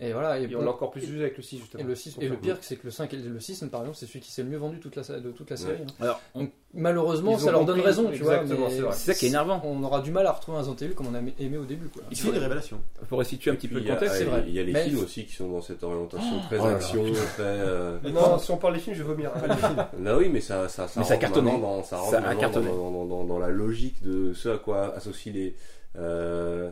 [0.00, 0.38] Et voilà.
[0.38, 1.84] Et, Et on l'a encore plus vu avec le 6 et justement.
[1.84, 4.06] le, 6, et le pire, c'est que le 5 et le 6, par exemple, c'est
[4.06, 5.82] celui qui s'est le mieux vendu toute la, de toute la série.
[5.82, 5.86] hein.
[6.00, 8.44] Alors, on- Donc, malheureusement, ça leur donne raison, tu vois.
[8.46, 8.92] c'est vrai.
[8.92, 9.60] c'est ça qui est énervant.
[9.64, 11.88] On aura du mal à retrouver un Evil comme on a aimé au début.
[11.88, 12.02] Quoi.
[12.12, 12.80] Il fait des révélations.
[13.08, 14.44] Pour resituer un petit peu il le y a- contexte, c'est il y a- vrai.
[14.46, 16.70] Il y a les Mais- films aussi qui sont dans cette orientation très oh là
[16.70, 16.76] là.
[16.76, 17.02] action,
[17.34, 17.42] très.
[17.42, 19.32] euh, Non, si on parle des films, je vais vomir.
[19.34, 19.86] Films.
[20.04, 22.68] Là oui, mais ça, ça, ça Mais maintenant Dans, ça rentre Ça a maintenant cartonné.
[22.68, 25.56] Dans, dans- dans- dans la logique de ce à quoi associe les,
[25.96, 26.70] euh,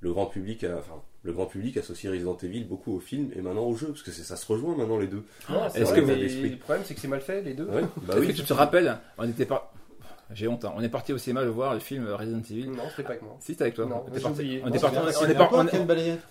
[0.00, 0.64] le grand public.
[0.64, 3.88] à- enfin, le grand public associe Resident Evil beaucoup au film et maintenant au jeu,
[3.88, 5.24] parce que c'est- ça se rejoint maintenant les deux.
[5.46, 7.66] C'est Est-ce vrai, que mais vous- le problème c'est que c'est mal fait les deux.
[7.66, 8.28] Ouais, bah oui.
[8.28, 9.70] que tu te rappelles On était pas.
[10.34, 10.72] J'ai honte, hein.
[10.76, 12.68] on est parti au cinéma le voir le film Resident Evil.
[12.68, 13.36] Non, c'était pas avec moi.
[13.40, 13.86] Si, c'était avec toi.
[13.86, 15.66] Non, on était j'ai parti, on Non, parti, est par- on-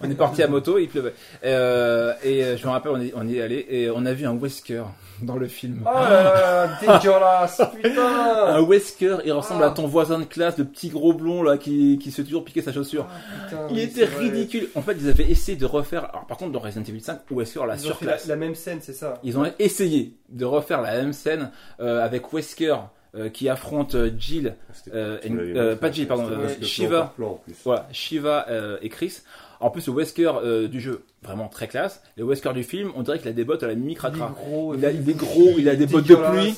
[0.02, 1.14] on est parti à moto, il pleuvait.
[1.44, 4.14] Euh, et euh, je me rappelle, on est, on y est allé et on a
[4.14, 4.84] vu un Wesker
[5.24, 5.82] dans le film.
[5.84, 6.70] Oh là là,
[7.00, 9.68] dégueulasse, putain Un Wesker, il ressemble Ah.
[9.68, 12.46] à ton voisin de classe, le petit gros blond là qui, qui se fait toujours
[12.46, 13.08] piquer sa chaussure.
[13.50, 14.70] Putain, Il était ridicule.
[14.76, 16.06] En fait, ils avaient essayé de refaire.
[16.12, 18.28] Alors, par contre, dans Resident Evil 5, Wesker la Ils ont fait la, surclasse.
[18.28, 19.16] la même scène, c'est ça.
[19.24, 22.76] Ils ont essayé de refaire la même scène euh, avec Wesker
[23.18, 27.00] euh, qui affronte euh, Jill, C'était- euh, et- euh, pas Jill, pardon, euh, Shiva.
[27.02, 27.54] par plan, en plus.
[27.66, 29.22] Voilà, Shiva euh, et Chris.
[29.60, 32.04] En plus, le Wesker euh, du jeu, vraiment très classe.
[32.16, 33.96] Le Wesker du film, on dirait qu'il a des bottes à la Mimi Il est
[33.96, 34.30] Cracra.
[34.38, 36.56] gros, Il, a, il est gros, il a des bottes de pluie.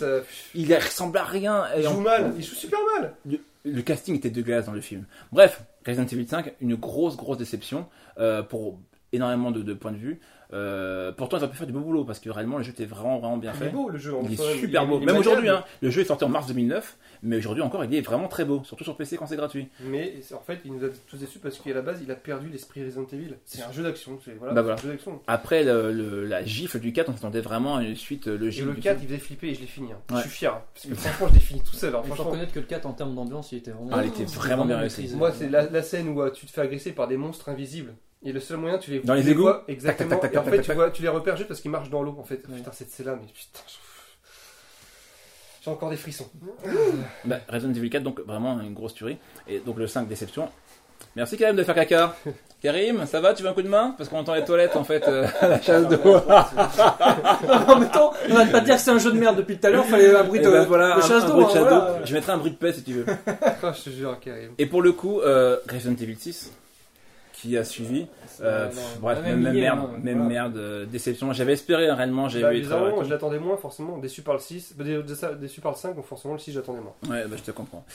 [0.53, 1.63] Il ressemble à rien.
[1.77, 3.13] Et Il en- joue mal, il joue super mal.
[3.65, 5.05] le casting était dégueulasse dans le film.
[5.31, 7.85] Bref, Resident Evil 5, une grosse, grosse déception
[8.19, 8.79] euh, pour
[9.13, 10.19] énormément de, de points de vue.
[10.51, 12.85] Euh, pourtant, ils ont pu faire du beau boulot parce que réellement, le jeu était
[12.85, 13.65] vraiment, vraiment bien Il fait.
[13.67, 14.15] est beau le jeu.
[14.15, 14.99] en Il est super beau.
[14.99, 18.01] Même aujourd'hui, hein, le jeu est sorti en mars 2009, mais aujourd'hui encore, il est
[18.01, 19.67] vraiment très beau, surtout sur PC quand c'est gratuit.
[19.81, 22.49] Mais en fait, il nous a tous déçus parce qu'à la base, il a perdu
[22.49, 23.35] l'esprit Resident Evil.
[23.45, 24.19] C'est un jeu d'action.
[24.23, 24.77] c'est- Voilà, Bah voilà.
[25.27, 28.37] Après le- le- la gifle du 4, on s'attendait vraiment à une suite euh, Et
[28.37, 28.65] logique.
[28.65, 29.09] le du 4, film.
[29.09, 29.91] il faisait flipper et je l'ai fini.
[29.91, 29.97] hein.
[30.11, 30.17] Ouais.
[30.17, 30.53] Je suis fier.
[30.53, 31.95] hein, Parce que franchement, je l'ai fini tout seul.
[31.95, 34.09] hein, Il faut reconnaître que le 4 en termes d'ambiance, il était vraiment, Ah, il
[34.09, 35.13] était c'était vraiment bien réussi.
[35.15, 37.93] Moi, c'est la, la scène où euh, tu te fais agresser par des monstres invisibles.
[38.21, 40.09] Et le seul moyen, tu les Dans les égouts vois Exactement.
[40.09, 40.75] Tac, tac, tac, et en tac, fait, tac, tu, tac.
[40.77, 42.17] vois, tu les repères juste parce qu'ils marchent dans l'eau.
[42.19, 42.57] En fait, Ouais.
[42.57, 43.59] putain, cette scène-là, mais putain.
[43.65, 43.88] je-
[45.63, 46.27] J'ai encore des frissons.
[47.25, 49.17] Bah, Resident Evil 4, donc vraiment une grosse tuerie.
[49.47, 50.47] Et donc le 5, déception.
[51.15, 52.15] Merci Karim de faire caca.
[52.61, 53.95] Karim, ça va Tu veux un coup de main?
[53.97, 55.99] Parce qu'on entend les toilettes en fait euh, à la chasse d'eau.
[57.67, 59.67] en même temps, on va pas dire que c'est un jeu de merde depuis tout
[59.67, 61.33] à l'heure, fallait un bruit Et de, ben voilà, de un- chasse d'eau.
[61.33, 61.99] bruit de hein, voilà.
[62.05, 63.05] Je mettrai un bruit de paix si tu veux.
[63.63, 64.51] Ah, je te jure, Karim.
[64.57, 66.51] Et pour le coup, euh, Resident Evil 6,
[67.41, 68.05] qui a suivi,
[68.41, 70.29] euh, pff, bref, même, merde, hein, même voilà.
[70.29, 71.31] merde, euh, déception.
[71.31, 73.97] J'avais espéré hein, réellement, j'ai Bah, eu bizarrement, je l'attendais moins, forcément.
[73.97, 74.73] Déçu par le 6.
[74.77, 76.93] Bah, dé- dé- déçu par le 5, donc forcément, le 6, j'attendais moins.
[77.09, 77.85] Ouais, bah, je te comprends.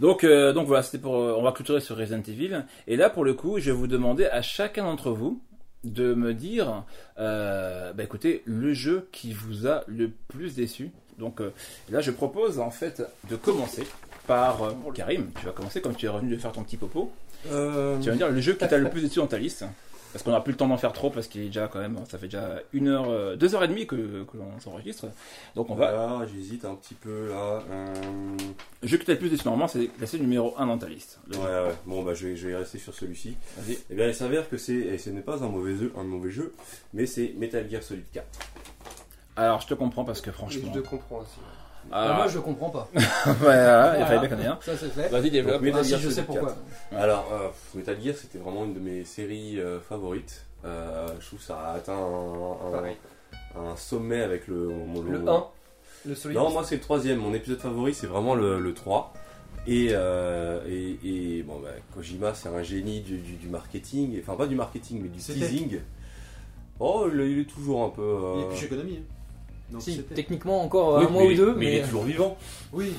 [0.00, 1.16] Donc, euh, donc voilà, c'était pour.
[1.16, 2.64] euh, on va clôturer sur Resident Evil.
[2.86, 5.40] Et là, pour le coup, je vais vous demander à chacun d'entre vous
[5.84, 6.84] de me dire,
[7.18, 10.92] euh, bah écoutez, le jeu qui vous a le plus déçu.
[11.18, 11.50] Donc euh,
[11.90, 13.84] là, je propose en fait de commencer
[14.28, 15.30] par euh, Karim.
[15.40, 17.10] Tu vas commencer comme tu es revenu de faire ton petit popo.
[17.50, 19.64] Euh, Tu vas me dire le jeu qui t'a le plus déçu dans ta liste.
[20.12, 21.98] Parce qu'on n'a plus le temps d'en faire trop parce qu'il est déjà quand même,
[22.06, 25.06] ça fait déjà une heure, euh, deux heures et demie que, que l'on s'enregistre.
[25.56, 25.90] Donc on va.
[25.90, 27.62] Voilà, j'hésite un petit peu là.
[27.70, 27.94] euh,
[28.82, 31.18] Le jeu qui t'a le plus déçu normalement, c'est classé numéro 1 dans ta liste.
[31.32, 31.74] Ouais, ouais.
[31.86, 33.38] Bon, bah, je vais, je vais rester sur celui-ci.
[33.56, 33.78] Vas-y.
[33.88, 36.30] Eh bien, il s'avère que c'est, et ce n'est pas un mauvais jeu, un mauvais
[36.30, 36.52] jeu,
[36.92, 38.26] mais c'est Metal Gear Solid 4.
[39.36, 40.70] Alors je te comprends parce que Et franchement.
[40.74, 41.38] je te comprends aussi.
[41.90, 42.88] Ah, Ah, moi, je comprends pas.
[42.94, 44.06] ouais, ouais, il Voilà.
[44.06, 44.58] fallait bien qu'on ait un.
[44.62, 45.08] Ça, c'est fait.
[45.08, 45.54] Vas-y, développe.
[45.54, 46.54] Donc, Metal Ah, si, Gear je sais pourquoi.
[46.90, 47.02] 4.
[47.02, 50.46] Alors, euh, Metal Gear, c'était vraiment une de mes séries euh, favorites.
[50.64, 52.76] Euh, je trouve que ça a atteint un,
[53.60, 54.68] un- un sommet avec le.
[54.68, 55.46] mon- Le 1,
[56.06, 56.36] le Solid.
[56.38, 57.18] Non, moi c'est le troisième.
[57.18, 59.12] Mon épisode favori, c'est vraiment le, le 3.
[59.66, 60.98] Et, euh, et,
[61.38, 64.18] et, bon, bah, Kojima, c'est un génie du, du- du marketing.
[64.20, 65.80] Enfin, pas du marketing, mais du teasing.
[66.80, 68.02] Oh, il, il est toujours un peu.
[68.02, 68.96] euh, Il est plus chez Konami.
[68.98, 69.11] hein.
[69.72, 71.76] Donc Si, techniquement, encore oui, un mois mais- ou deux, mais il mais.
[71.78, 72.36] est toujours vivant.
[72.72, 72.92] Oui.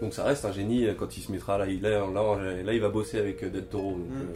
[0.00, 1.66] Donc ça reste un génie euh, quand il se mettra là.
[1.66, 3.92] Il, là, là, là, il va bosser avec euh, Del Toro.
[3.92, 4.20] Donc, Mm.
[4.20, 4.34] euh,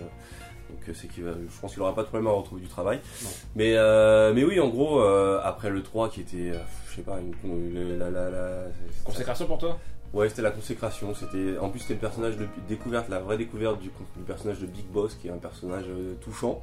[0.70, 2.68] donc, euh, c'est qu'il va, je pense qu'il aura pas de problème à retrouver du
[2.68, 3.00] travail.
[3.22, 3.30] Non.
[3.56, 6.58] Mais, euh, mais oui, en gros, euh, après le 3 qui était, euh,
[6.90, 8.64] je sais pas, une, une- la, la, la-
[9.04, 9.78] Consécration pour toi?
[10.14, 11.14] Ouais, c'était la consécration.
[11.14, 14.66] C'était, en plus, c'était le personnage de découverte, la vraie découverte du, du personnage de
[14.66, 16.62] Big Boss, qui est un personnage euh, touchant.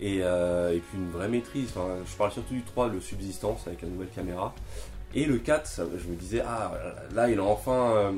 [0.00, 1.70] Et, euh, et puis une vraie maîtrise.
[1.76, 4.54] Enfin, je parle surtout du 3, le subsistance avec la nouvelle caméra.
[5.14, 6.72] Et le 4, ça- je me disais, ah,
[7.14, 8.12] là, il a enfin, euh,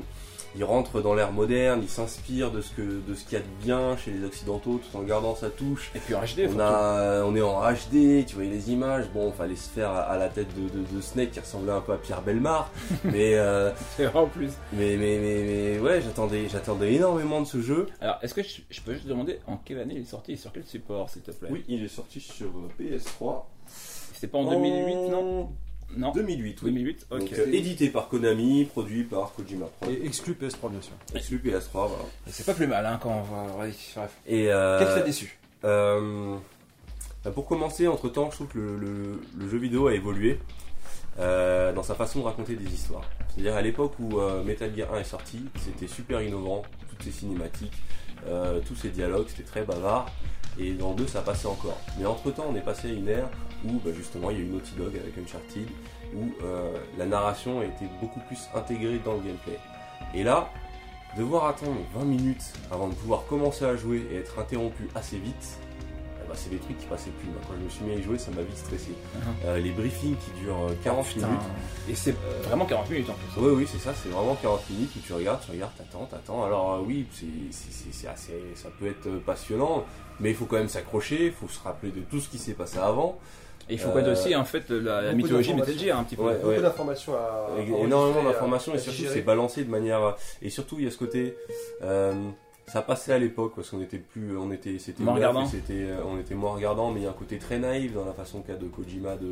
[0.57, 3.43] il rentre dans l'ère moderne, il s'inspire de ce que de ce qu'il y a
[3.43, 5.91] de bien chez les occidentaux tout en gardant sa touche.
[5.95, 9.05] Et puis en HD, On, a, on est en HD, tu voyais les images.
[9.13, 11.81] Bon, fallait se faire à, à la tête de, de, de Snake qui ressemblait un
[11.81, 12.71] peu à Pierre Belmar.
[13.03, 13.71] mais, euh,
[14.13, 14.51] en plus.
[14.73, 17.87] mais, mais, mais, mais ouais, j'attendais, j'attendais énormément de ce jeu.
[18.01, 20.37] Alors, est-ce que je, je peux juste demander en quelle année il est sorti et
[20.37, 21.49] sur quel support, s'il te plaît?
[21.51, 23.43] Oui, il est sorti sur euh, PS3.
[24.13, 25.49] C'était pas en 2008, non?
[25.95, 26.71] Non 2008, oui.
[26.71, 27.19] 2008 Ok.
[27.19, 29.89] Donc, euh, édité par Konami, produit par Kojima Pro.
[29.89, 30.93] Et exclu PS3, bien sûr.
[31.15, 31.95] Exclu PS3, voilà.
[32.27, 33.43] C'est pas plus mal hein, quand on va.
[33.63, 34.11] ouais, bref.
[34.27, 36.35] Et euh, Qu'est-ce qui t'a déçu Euh,
[37.23, 40.39] bah, pour commencer, entre temps, je trouve que le, le- le jeu vidéo a évolué
[41.19, 43.03] euh, dans sa façon de raconter des histoires.
[43.33, 47.11] C'est-à-dire à l'époque où euh, Metal Gear 1 est sorti, c'était super innovant, toutes ces
[47.11, 47.81] cinématiques,
[48.27, 50.11] euh, tous ces dialogues, c'était très bavard.
[50.59, 51.79] Et dans 2, ça passait encore.
[51.99, 53.29] Mais entre temps, on est passé à une ère
[53.65, 55.67] où bah, justement il y a eu Naughty Dog avec Uncharted,
[56.15, 59.59] où euh, la narration a été beaucoup plus intégrée dans le gameplay.
[60.13, 60.49] Et là,
[61.17, 65.59] devoir attendre 20 minutes avant de pouvoir commencer à jouer et être interrompu assez vite,
[66.27, 67.29] ben, c'est des trucs qui passaient plus.
[67.47, 68.89] Quand je me suis mis à y jouer, ça m'a vite stressé.
[68.89, 69.21] Mhm.
[69.45, 71.27] Euh, les briefings qui durent euh, 40 Putain.
[71.27, 71.41] minutes.
[71.89, 73.41] Et c'est vraiment 40 minutes en plus.
[73.41, 76.43] Oui, oui, c'est ça, c'est vraiment 40 minutes où tu regardes, tu regardes, t'attends, t'attends.
[76.43, 79.85] Alors euh, oui, c'est, assez, ça peut être euh, passionnant,
[80.19, 82.53] mais il faut quand même s'accrocher, il faut se rappeler de tout ce qui s'est
[82.53, 83.17] passé avant.
[83.69, 85.77] Et il faut Euh, connaître aussi en fait la, mythologie Metal.
[85.77, 86.23] Gear un petit peu.
[86.23, 86.61] Ouais, Beaucoup ouais.
[86.61, 87.47] d'informations à.
[87.83, 91.35] Énormément d'informations et surtout c'est balancé de manière et surtout il y a ce côté
[91.83, 92.13] euh,
[92.67, 95.45] ça passait à l'époque parce qu'on était plus on était c'était Moins regardant.
[95.45, 98.03] c'était euh, on était moins regardant mais il y a un côté très naïf dans
[98.05, 99.27] la façon qu'a de Kojima de,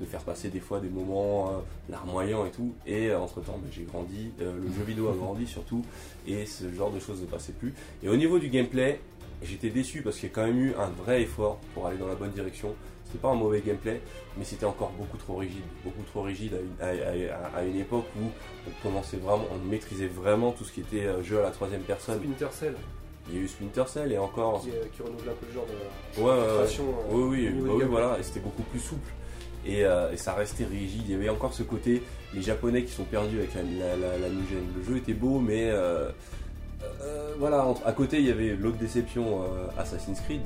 [0.00, 1.52] de faire passer des fois des moments euh,
[1.90, 5.82] larmoyants et tout et entre temps j'ai grandi euh, le jeu vidéo a grandi surtout
[6.26, 9.00] et ce genre de choses ne passait plus et au niveau du gameplay
[9.42, 12.08] j'étais déçu parce qu'il y a quand même eu un vrai effort pour aller dans
[12.08, 12.74] la bonne direction
[13.08, 14.00] c'était pas un mauvais gameplay
[14.36, 17.76] mais c'était encore beaucoup trop rigide, beaucoup trop rigide à une, à- à- à une
[17.80, 18.26] époque où
[18.68, 21.80] on commençait vraiment, on maîtrisait vraiment tout ce qui était euh, jeu à la troisième
[21.80, 22.18] personne.
[22.18, 22.74] Splinter Cell
[23.30, 24.60] Il y a eu Splinter Cell et encore.
[24.60, 26.54] qui, euh, qui renouvelle un peu le genre de Ouais, ouais, ouais.
[26.58, 26.84] création.
[26.84, 29.10] euh, Oui, oui, bah oui, voilà, et c'était beaucoup plus souple.
[29.66, 31.02] Et, euh, et ça restait rigide.
[31.06, 34.18] Il y avait encore ce côté, les Japonais qui sont perdus avec la, la, la,
[34.18, 34.62] la new gen.
[34.78, 36.10] Le jeu était beau, mais euh,
[37.02, 40.42] euh, voilà, entre- à côté il y avait l'autre déception, euh, Assassin's Creed.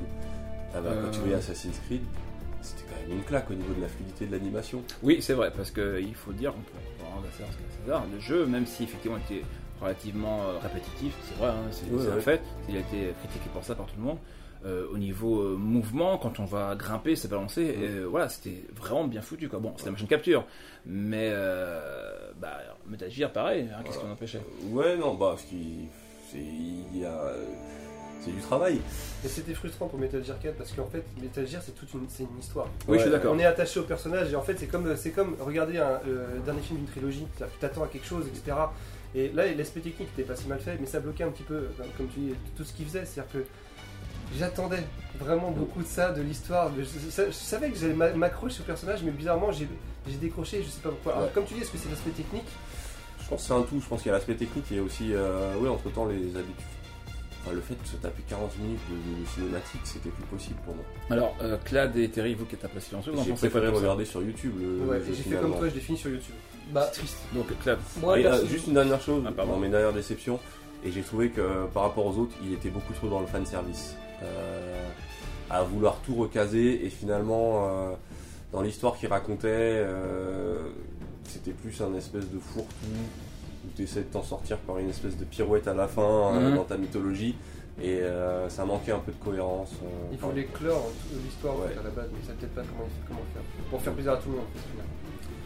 [0.75, 2.01] Ah bah, Quand tu voyais Assassin's Creed,
[2.63, 4.81] c'était quand même une claque au niveau de la fluidité de l'animation.
[5.03, 7.31] Oui, c'est vrai, parce qu'il faut dire, on peut rendre à
[7.85, 9.45] César le jeu, même si effectivement il était
[9.81, 13.63] relativement euh, répétitif, c'est vrai, hein, c'est Ouais, c'est fait, il a été critiqué pour
[13.63, 14.17] ça par tout le monde.
[14.65, 19.05] Euh, au niveau euh, mouvement, quand on va grimper, se balancer, euh, voilà, c'était vraiment
[19.05, 19.59] bien foutu quoi.
[19.59, 20.45] Bon, c'est la machine capture,
[20.85, 21.33] mais
[22.39, 24.41] bah, Metal Gear, pareil, hein, qu'est-ce qu'on empêchait?
[24.69, 25.87] Ouais, non, bah, ce qui.
[26.31, 27.33] c'est- Il y a.
[28.23, 28.79] C'est du travail.
[29.25, 32.05] Et c'était frustrant pour Metal Gear 4 parce qu'en fait, Metal Gear c'est toute une,
[32.09, 32.67] c'est une histoire.
[32.87, 33.33] Oui, je suis d'accord.
[33.35, 36.39] On est attaché au personnage et en fait c'est comme c'est comme regarder un euh,
[36.45, 38.57] dernier film d'une trilogie, C'est-à-dire que tu t'attends à quelque chose, etc.
[39.15, 41.67] Et là l'aspect technique n'était pas si mal fait, mais ça bloquait un petit peu,
[41.97, 43.05] comme- tu dis, tout ce qu'il faisait.
[43.05, 43.45] C'est-à-dire que
[44.37, 44.83] j'attendais
[45.19, 46.71] vraiment beaucoup de ça, de l'histoire.
[46.77, 49.67] Je, je- je savais que j'allais m'a- m'accrocher au personnage, mais bizarrement j'ai
[50.07, 51.13] j'ai décroché, je sais pas pourquoi.
[51.13, 51.31] Alors, Ouais.
[51.33, 52.43] comme tu dis, est-ce que c'est l'aspect technique?
[53.21, 53.79] Je pense que c'est un tout.
[53.81, 56.65] Je pense qu'il y a l'aspect technique et aussi, euh, oui, entre temps, les habitudes.
[57.45, 60.75] Enfin, le fait de se taper 40 minutes de, de cinématique, c'était plus possible pour
[60.75, 60.85] moi.
[61.09, 63.65] Alors, euh, Clad et Terry, vous qui êtes appelés silencieux, vous en pensez quoi de
[63.67, 65.49] ça regarder sur YouTube le, Ouais, le jeu et j'ai fait finalement.
[65.49, 66.35] comme toi, je l'ai fini sur YouTube.
[66.71, 67.17] Bah, C'est triste.
[67.33, 69.53] Donc, Clad, moi, Et, euh, perso- juste une dernière chose, Ah, pardon.
[69.53, 70.39] dans mes dernières déceptions,
[70.85, 73.27] et j'ai trouvé que euh, par rapport aux autres, il était beaucoup trop dans le
[73.27, 73.95] fan service.
[74.21, 74.89] Euh,
[75.49, 77.91] à vouloir tout recaser, et finalement, euh,
[78.53, 80.69] dans l'histoire qu'il racontait, euh,
[81.25, 82.87] c'était plus un espèce de fourre-tout,
[83.75, 86.55] tu essaies de t'en sortir par une espèce de pirouette à la fin euh, Mhm.
[86.55, 87.35] dans ta mythologie,
[87.81, 89.71] et euh, ça manquait un peu de cohérence.
[89.83, 91.73] euh, Il enfin, voulait clore toute l'histoire Ouais.
[91.79, 93.41] à la base, mais il savait peut-être pas comment, comment faire.
[93.69, 94.45] Pour faire plaisir à tout le monde.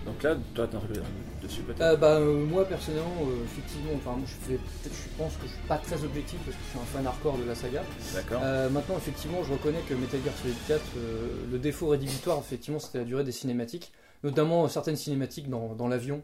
[0.05, 0.97] donc Clad, toi, t'as un truc
[1.43, 5.33] dessus peut-être Euh, bah, euh, moi personnellement, euh, effectivement, enfin, moi, je, fais, je pense
[5.35, 7.55] que je suis pas très objectif parce que je suis un fan hardcore de la
[7.55, 7.83] saga.
[8.13, 8.41] D'accord.
[8.43, 12.79] Euh, maintenant, effectivement, je reconnais que Metal Gear Solid 4, euh, le défaut rédhibitoire, effectivement,
[12.79, 13.91] c'était la durée des cinématiques,
[14.23, 16.21] notamment euh, certaines cinématiques dans, dans l'avion.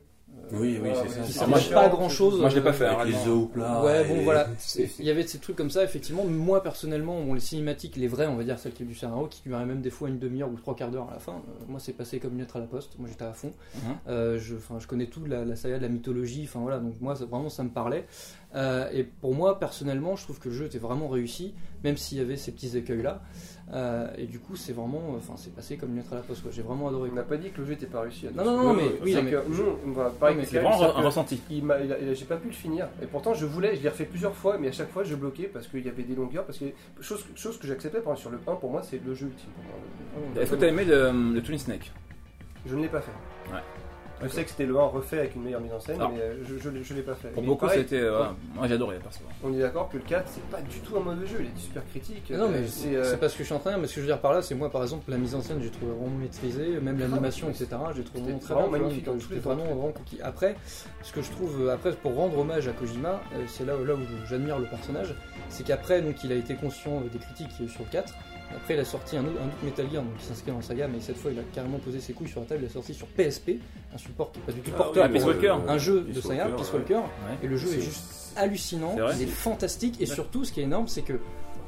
[0.51, 1.39] Oui, oui, c'est ça.
[1.39, 2.39] ça marche pas grand chose.
[2.39, 3.83] Moi, je l'ai pas fait, hein, Avec les œufs au plat.
[3.83, 4.47] Ouais, bon voilà,
[4.99, 6.25] il y avait ces trucs comme ça, effectivement.
[6.25, 9.41] Moi, personnellement, bon, les cinématiques, les vraies, on va dire celles qui du scénario, qui
[9.45, 11.79] duraient même des fois une demi-heure ou trois quarts d'heure à la fin, euh, moi,
[11.79, 12.97] c'est passé comme une lettre à la poste.
[12.99, 13.53] Moi, j'étais à fond.
[13.75, 13.81] Mhm.
[14.07, 17.13] Euh, je, je connais tout la, la saga de la mythologie, enfin voilà, donc moi,
[17.13, 18.05] vraiment, ça me parlait.
[18.55, 22.17] Euh, et pour moi, personnellement, je trouve que le jeu était vraiment réussi, même s'il
[22.17, 23.21] y avait ces petits écueils-là.
[23.71, 26.43] Euh, et du coup, c'est vraiment, enfin, c'est passé comme une lettre à la poste.
[26.43, 26.51] quoi.
[26.51, 27.09] J'ai vraiment adoré.
[27.11, 28.27] On n'a pas dit que le jeu était pas réussi.
[28.35, 29.13] Non, non, non, mais- oui,
[30.45, 31.41] c'est vraiment un ressenti.
[31.49, 31.63] il
[32.13, 32.87] j'ai pas pu le finir.
[33.01, 35.45] Et pourtant, je voulais, je l'ai refait plusieurs fois, mais à chaque fois, je bloquais
[35.51, 36.45] parce qu'il y avait des longueurs.
[36.45, 36.65] Parce que
[37.01, 39.49] chose, chose que j'acceptais, par exemple, sur le 1, pour moi, c'est le jeu ultime.
[40.39, 41.91] Est-ce que t'as aimé le, le Twin Snake?
[42.65, 43.11] Je ne l'ai pas fait.
[44.21, 46.21] Je sais que c'était le 1 refait avec une meilleure mise en scène, Alors, mais
[46.21, 47.27] euh, je, je, l'ai- je l'ai pas fait.
[47.29, 47.99] Pour Mais beaucoup, pareil, c'était.
[47.99, 49.19] euh, ouais, moi, j'ai adoré, perso.
[49.43, 51.59] On est d'accord que le 4, c'est pas du tout un mauvais jeu, il est
[51.61, 52.31] super critique.
[52.31, 53.87] Non, mais euh, c'est euh, pas ce que je suis en train de dire, mais
[53.87, 55.59] ce que je veux dire par là, c'est moi par exemple, la mise en scène,
[55.61, 57.67] j'ai trouvé vraiment maîtrisée, même l'animation, etc.
[57.95, 59.75] J'ai trouvé vraiment très vraiment bien, vois, magnifique en tous c'était les vraiment, temps.
[59.75, 60.19] vraiment cookie.
[60.23, 60.55] Après,
[61.01, 64.57] ce que je trouve, après, pour rendre hommage à Kojima, c'est là, là où j'admire
[64.59, 65.13] le personnage,
[65.49, 68.13] c'est qu'après, donc, il a été conscient des critiques sur le 4.
[68.55, 70.63] Après, il a sorti un autre, un autre Metal Gear donc, qui s'inscrit dans la
[70.63, 72.61] saga, mais cette fois, il a carrément posé ses couilles sur la table.
[72.63, 73.51] Il a sorti sur PSP,
[73.93, 75.55] un support qui est pas du tout Ah oui, Walker.
[75.67, 76.73] un jeu de saga, Walker, Peace.
[76.73, 76.93] Walker.
[76.95, 77.37] Ouais.
[77.43, 80.87] Et le jeu est juste hallucinant, il est fantastique et surtout ce qui est énorme
[80.87, 81.19] c'est que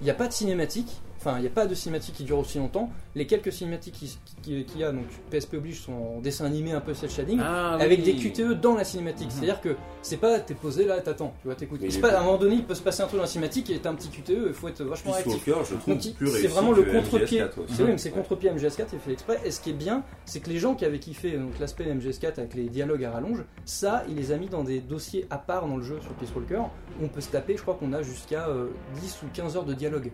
[0.01, 0.89] il n'y a pas de cinématique,
[1.25, 2.89] enfin il n'y a pas de cinématique qui dure aussi longtemps.
[3.15, 6.71] Les quelques cinématiques qui- qui- qu'il y a, donc PSP oblige, sont en dessin animé
[6.73, 7.39] un peu cel shading.
[7.41, 8.13] Ah, Avec oui.
[8.13, 9.31] des QTE dans la cinématique, Mhm.
[9.31, 11.81] c'est-à-dire que c'est pas t'es posé là, t'attends, tu vois, t'écoutes.
[11.89, 13.69] C'est pas à un moment donné, il peut se passer un truc dans la cinématique
[13.69, 15.47] et t'as un petit QTE, il faut être vachement Peace réactif.
[15.47, 17.39] Walker, je trouve Donc, il- plus c'est vraiment le contre-pied.
[17.41, 17.65] MGS4, ouais.
[17.69, 19.39] C'est oui, mais c'est contre-pied MGS4, il est fait exprès.
[19.45, 22.39] Et ce qui est bien, c'est que les gens qui avaient kiffé donc l'aspect MGS4
[22.39, 25.67] avec les dialogues à rallonge, ça, il les a mis dans des dossiers à part
[25.67, 26.61] dans le jeu sur Peace Walker,
[27.01, 28.67] où on peut se taper, je crois qu'on a jusqu'à euh,
[29.01, 30.11] 10 ou 15 heures de dialogue.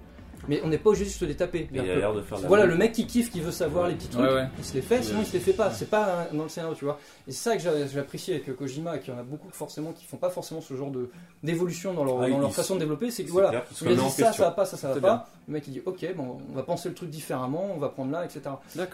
[0.47, 1.67] Mais on n'est pas obligé de les taper.
[1.71, 4.07] Il a l'air de faire Voilà, le mec qui kiffe, qui veut savoir les petits
[4.07, 4.47] trucs, Ouais, ouais.
[4.57, 5.71] il se les fait, sinon il se les fait pas.
[5.71, 6.99] C'est pas dans le scénario, tu vois.
[7.27, 10.05] Et c'est ça que j'a- j'apprécie avec Kojima, qu'il y en a beaucoup forcément qui
[10.05, 11.09] font pas forcément ce genre de
[11.43, 13.11] d'évolution dans leur, Ah, dans leur façon de développer.
[13.11, 14.33] C'est que voilà, clair il a dit ça, question.
[14.33, 15.29] ça va pas, ça, ça va pas.
[15.47, 18.11] Le mec il dit ok, bon, on va penser le truc différemment, on va prendre
[18.11, 18.41] là, etc.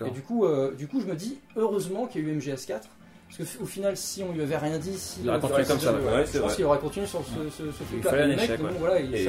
[0.05, 2.81] Et du coup, euh, du coup, je me dis heureusement qu'il y a eu MGS4.
[3.35, 5.93] Parce qu'au final, si on lui avait rien dit, si Il aurait continué comme ça,
[5.93, 8.09] je- ouais, c'est je pense qu'il aurait continué sur ce, ce, ce truc-là.
[8.09, 9.25] fallait un le mec, échec, bon, voilà, il est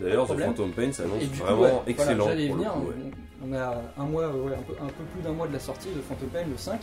[0.00, 0.38] d'ailleurs, The.
[0.40, 2.28] Phantom Pain s'annonce vraiment ouais, excellent.
[2.28, 2.72] Le venir.
[2.72, 2.94] coup, ouais.
[3.42, 5.58] On on a un mois, ouais, un, peu, un peu plus d'un mois de la
[5.58, 6.78] sortie de Phantom Pain, le 5,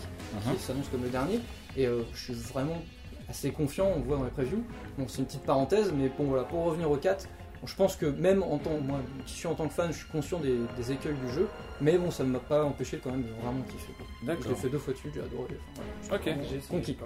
[0.45, 0.55] Mhm.
[0.55, 1.39] qui s'annonce comme le dernier.
[1.77, 2.81] Et euh, je suis vraiment
[3.29, 4.63] assez confiant, on le voit dans les previews.
[4.97, 7.29] Bon, c'est une petite parenthèse, mais bon, voilà, pour revenir au 4, bon,
[7.65, 10.07] je pense que même en tant, moi, qui suis en tant que fan, je suis
[10.07, 11.47] conscient des, des écueils du jeu,
[11.81, 13.93] mais bon, ça ne m'a pas empêché quand même de vraiment kiffer.
[13.97, 14.05] quoi.
[14.21, 14.57] Je l'ai D'accord.
[14.57, 15.57] fait deux fois dessus, j'ai adoré.
[15.73, 16.21] Enfin, Ok.
[16.23, 16.97] voilà, j'ai j'ai conquis.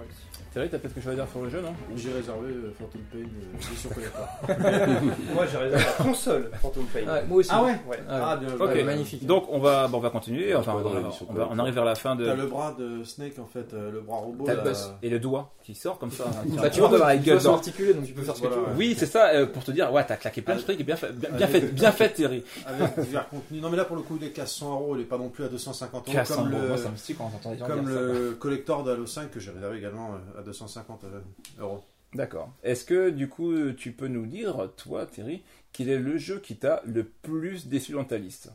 [0.52, 3.00] Thierry, t'as peut-être quelque chose à dire sur le jeu, non J'ai réservé euh, Phantom
[3.10, 4.54] Pain, euh, je suis pas.
[5.34, 7.00] Moi j'ai réservé la console Phantom Pain.
[7.08, 7.50] Ah, moi aussi.
[7.52, 7.98] Ah ouais Ouais.
[8.08, 8.84] Ah, bien ouais, Ok.
[8.84, 9.24] magnifique.
[9.26, 10.54] Donc on va, bon, on va continuer.
[10.54, 12.26] Enfin, on, la va- mission on va- on arrive vers la fin de.
[12.26, 14.44] T'as le bras de Snake en fait, euh, le bras robot.
[14.44, 14.64] T'as le là.
[14.64, 16.24] boss et le doigt qui sort comme ça.
[16.60, 17.54] Bah, tu vois, vois, dans la gueule vois, d'or.
[17.54, 18.76] articulé, donc tu peux faire ce que Voilà, tu veux.
[18.76, 20.96] Oui, c'est ça, euh, pour te dire, ouais, t'as claqué plein de trucs et bien
[20.96, 22.44] fait, bien, fait, bien fait, Thierry.
[22.66, 23.62] Avec divers contenus.
[23.62, 25.28] Non mais là pour le coup il est qu'à 100 euros, il est pas non
[25.28, 27.66] plus à 250 euros 400 comme le, Moi, ça me stie quand j'entends les gens
[27.66, 28.00] comme dire ça.
[28.00, 31.20] le collector d'Halo 5 que j'ai réservé également euh, à 250 euh,
[31.58, 31.80] euros.
[32.14, 32.52] D'accord.
[32.62, 36.56] Est-ce que du coup, tu peux nous dire, toi, Thierry, quel est le jeu qui
[36.56, 38.50] t'a le plus déçu dans ta liste?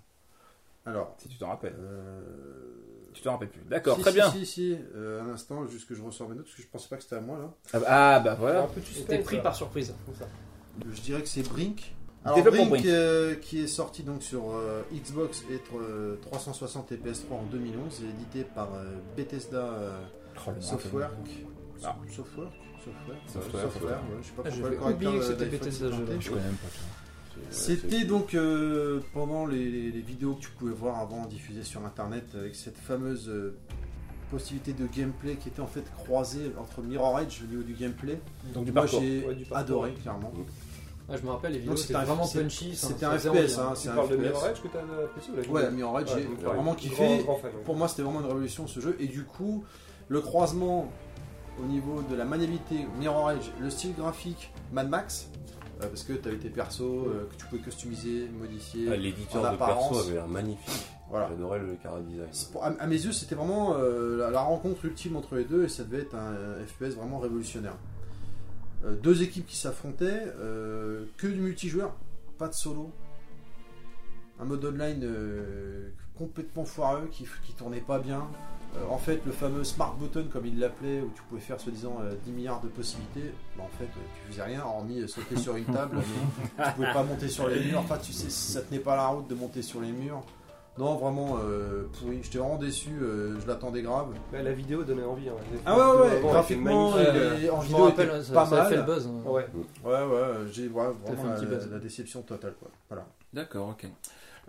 [0.86, 1.76] Alors, Si tu t'en rappelles.
[1.80, 2.22] euh...
[3.14, 3.62] Tu t'en rappelles plus.
[3.68, 4.32] D'accord, si, très si, bien.
[4.32, 6.88] Si, si, euh, un instant, juste que je ressors mes notes, parce que je pensais
[6.88, 7.52] pas que c'était à moi là.
[7.74, 8.64] Ah bah- Ah bah Un voilà.
[8.68, 9.96] peu de J'étais suspense, pris par surprise.
[10.06, 10.28] Comme ça.
[10.94, 11.94] Je dirais que c'est Brink.
[12.24, 12.86] Alors Brink, Brink.
[12.86, 18.04] euh, qui est sorti donc sur euh, Xbox et euh, 360 et PS3 en 2011,
[18.04, 20.00] et édité par euh, Bethesda euh,
[20.46, 21.12] Oh, Softwork.
[21.80, 23.92] Softwork Software Software, Ouais, software.
[23.92, 26.56] ouais, je sais pas pourquoi j'avais le correcteur oublié que c'était Bethesda, je- connais même
[26.56, 28.04] pas.
[28.08, 32.24] donc euh, pendant les, les- les vidéos que tu pouvais voir avant diffusées sur internet
[32.36, 33.56] avec cette fameuse euh,
[34.32, 38.20] possibilité de gameplay qui était en fait croisée entre Mirror Edge au niveau du gameplay.
[38.54, 40.32] Donc du Moi j'ai Ouais, adoré clairement.
[41.10, 42.76] Ah, je me rappelle, les vidéos c'était c'était un- vraiment c'est- punchy.
[42.76, 44.22] C'était un FPS, hein, c'est Tu un parles de FPS.
[44.24, 47.26] Mirror Edge que t'as apprécié ou la Ouais, vidéo Mirror Edge, Ouais, j'ai vraiment kiffé.
[47.64, 48.98] Pour moi, c'était vraiment une révolution ce jeu.
[49.00, 49.64] Et du coup,
[50.10, 50.92] le croisement
[51.62, 55.30] au niveau de la maniabilité Mirror Edge, le style graphique Mad Max,
[55.82, 58.88] euh, parce que tu avais tes persos euh, que tu pouvais customiser, modifier.
[58.92, 60.88] Ah, L'éditeur de perso avait l'air magnifique.
[61.10, 61.30] Voilà.
[61.30, 62.28] J'adorais le cara design.
[62.52, 65.64] Pour- à, à mes yeux, c'était vraiment euh, la, la rencontre ultime entre les deux
[65.64, 67.76] et ça devait être un, FPS vraiment révolutionnaire.
[69.02, 70.26] Deux équipes qui s'affrontaient,
[71.18, 71.96] que du multijoueur,
[72.38, 72.92] pas de solo.
[74.40, 75.04] Un mode online
[76.16, 78.28] complètement foireux qui, qui tournait pas bien.
[78.78, 81.98] Euh, en fait, le fameux smart button, comme il l'appelait, où tu pouvais faire soi-disant
[82.02, 85.36] euh, 10 milliards de possibilités, bah, en fait, euh, tu faisais rien hormis euh, sauter
[85.38, 85.98] sur une table,
[86.58, 87.80] mais tu pouvais pas monter sur les murs.
[87.80, 90.22] Enfin, tu sais, ça tenait pas la route de monter sur les murs.
[90.78, 92.20] Non, vraiment euh, pourri.
[92.22, 92.92] J'étais vraiment déçu.
[93.02, 94.10] euh, je l'attendais grave.
[94.32, 95.28] Bah, la vidéo donnait envie.
[95.28, 95.34] hein.
[95.66, 98.76] Ah ouais, ouais, avant graphiquement, est- en vidéo, rappelle, était ça, pas ça a fait
[98.76, 98.86] le mal.
[98.92, 99.08] buzz.
[99.08, 99.28] hein.
[99.28, 99.48] Ouais.
[99.84, 101.72] Ouais, ouais, j'ai ouais, vraiment fait un petit la, buzz.
[101.72, 102.54] la déception totale.
[102.60, 102.70] Quoi.
[102.90, 103.08] Voilà.
[103.34, 103.88] D'accord, ok.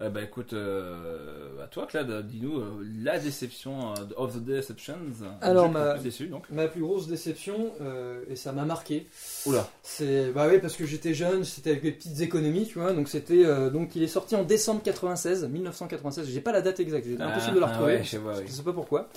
[0.01, 4.95] Euh, bah écoute, euh, à toi Claude, dis-nous euh, la déception euh, of the deceptions.
[5.41, 6.49] Alors, ma- plus déçu donc.
[6.51, 9.07] Ma plus grosse déception, euh, et ça m'a marqué,
[9.47, 9.69] Oula.
[9.83, 12.93] c'est bah oui parce que j'étais jeune, c'était avec des petites économies, tu vois.
[12.93, 16.29] Donc c'était donc il est sorti en décembre 96, 1996.
[16.29, 17.95] J'ai pas la date exacte, c'est impossible de la Ah, retrouver.
[17.97, 18.45] ouais, je sais pas, oui.
[18.47, 19.09] Je sais pas pourquoi.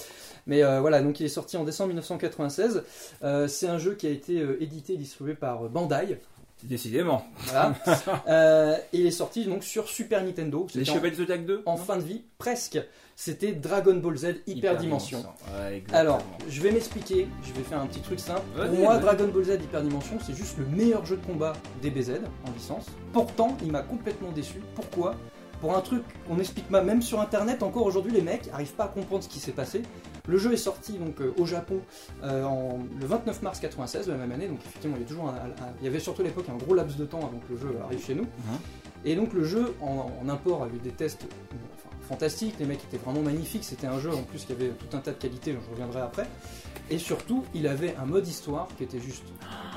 [0.47, 2.81] Mais euh, voilà, donc il est sorti en décembre 1996.
[3.23, 6.19] Euh, c'est un jeu qui a été euh, édité et distribué par Bandai.
[6.63, 7.25] Décidément.
[7.45, 7.73] Voilà.
[8.27, 10.67] Euh, il est sorti donc sur Super Nintendo.
[10.75, 12.79] Les Chevaliers Zodiac 2 en, fin de vie, presque.
[13.15, 15.23] C'était Dragon Ball Z Hyper Dimension.
[15.59, 15.83] Ouais.
[15.91, 18.41] Alors, je vais m'expliquer, je vais faire un petit truc simple.
[18.55, 18.97] Pour moi.
[18.97, 22.85] Dragon Ball Z Hyper Dimension, c'est juste le meilleur jeu de combat DBZ en licence.
[23.11, 24.61] Pourtant, il m'a complètement déçu.
[24.75, 25.15] Pourquoi?
[25.61, 28.85] Pour un truc qu'on explique pas, même sur internet, encore aujourd'hui, les mecs arrivent pas
[28.85, 29.83] à comprendre ce qui s'est passé.
[30.27, 31.79] Le jeu est sorti donc euh, au Japon
[32.23, 35.07] euh, en, le 29 mars 96 de la même année, donc effectivement, il y, a
[35.07, 37.39] toujours un- un- il y avait surtout à l'époque un gros laps de temps avant
[37.47, 38.25] que le jeu arrive chez nous.
[39.03, 41.25] Et donc le jeu en, en import a eu des tests
[42.11, 44.95] enfin, fantastiques, les mecs étaient vraiment magnifiques, c'était un jeu en plus qui avait tout
[44.95, 46.27] un tas de qualités, je reviendrai après.
[46.89, 49.23] Et surtout, il avait un mode histoire qui était juste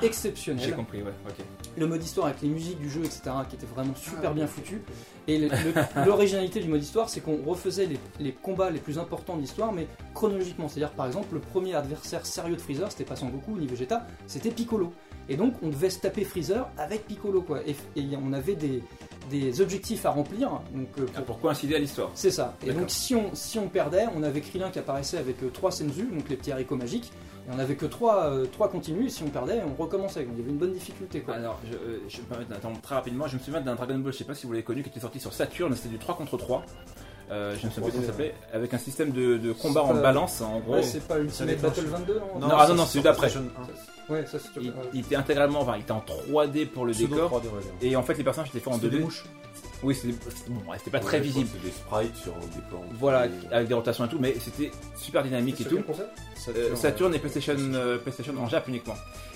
[0.01, 0.75] J'ai exceptionnel.
[0.75, 1.45] compris, ouais, ok.
[1.77, 4.81] Le mode histoire avec les musiques du jeu, etc., qui était vraiment super bien foutu.
[5.27, 5.47] Et
[6.05, 9.71] l'originalité du mode histoire, c'est qu'on refaisait les, les combats les plus importants de l'histoire,
[9.71, 10.67] mais chronologiquement.
[10.67, 14.05] C'est-à-dire, par exemple, le premier adversaire sérieux de Freezer, c'était pas Son Goku ni Vegeta,
[14.27, 14.93] c'était Piccolo.
[15.29, 17.61] Et donc, on devait se taper Freezer avec Piccolo, quoi.
[17.65, 18.83] Et, et on avait des,
[19.29, 20.49] des objectifs à remplir.
[20.73, 22.09] Donc, euh, Ah, pour- coïncider à l'histoire.
[22.15, 22.55] c'est ça.
[22.65, 25.71] Et donc si on, si on perdait, on avait Krillin qui apparaissait avec euh, trois
[25.71, 27.11] Senzu, donc les petits haricots magiques,
[27.47, 30.23] et on avait que trois, euh, trois continus, et si on perdait, on recommençait.
[30.23, 31.21] Donc il y avait une bonne difficulté.
[31.21, 31.35] Quoi.
[31.35, 33.27] Alors, je, euh, je me permets d'attendre très rapidement.
[33.27, 34.99] Je me souviens d'un Dragon Ball, je sais pas si vous l'avez connu, qui était
[34.99, 36.63] sorti sur Saturn, c'était du 3 contre 3.
[37.31, 39.91] Euh, je ne sais plus comment ça s'appelle, avec un système de, de combat C'est
[39.91, 40.73] en pas- balance, en gros.
[40.75, 41.59] Ouais, c'est pas Ultimate.
[41.59, 43.29] Battle 22, non Non, ah, non, non, c'est sur d'après.
[43.29, 43.49] PlayStation
[44.09, 44.13] 1.
[44.13, 44.73] Ouais, ça c'est il, ouais.
[44.93, 47.31] il était intégralement, enfin, il était en 3D pour le Pseudo décor.
[47.41, 47.87] 3D, ouais, ouais.
[47.87, 48.97] Et en fait, les personnages étaient faits en C'était 2D.
[48.97, 49.25] des mouches.
[49.83, 51.49] Oui, c'était c'était- bon, ouais, c'était pas Ouais, très visible.
[51.51, 52.83] C'est des sprites sur un décor.
[52.99, 55.79] Voilà, avec des rotations et tout, mais c'était super dynamique et tout.
[56.55, 58.93] Euh, Saturn et PlayStation, euh, PlayStation en Jap uniquement.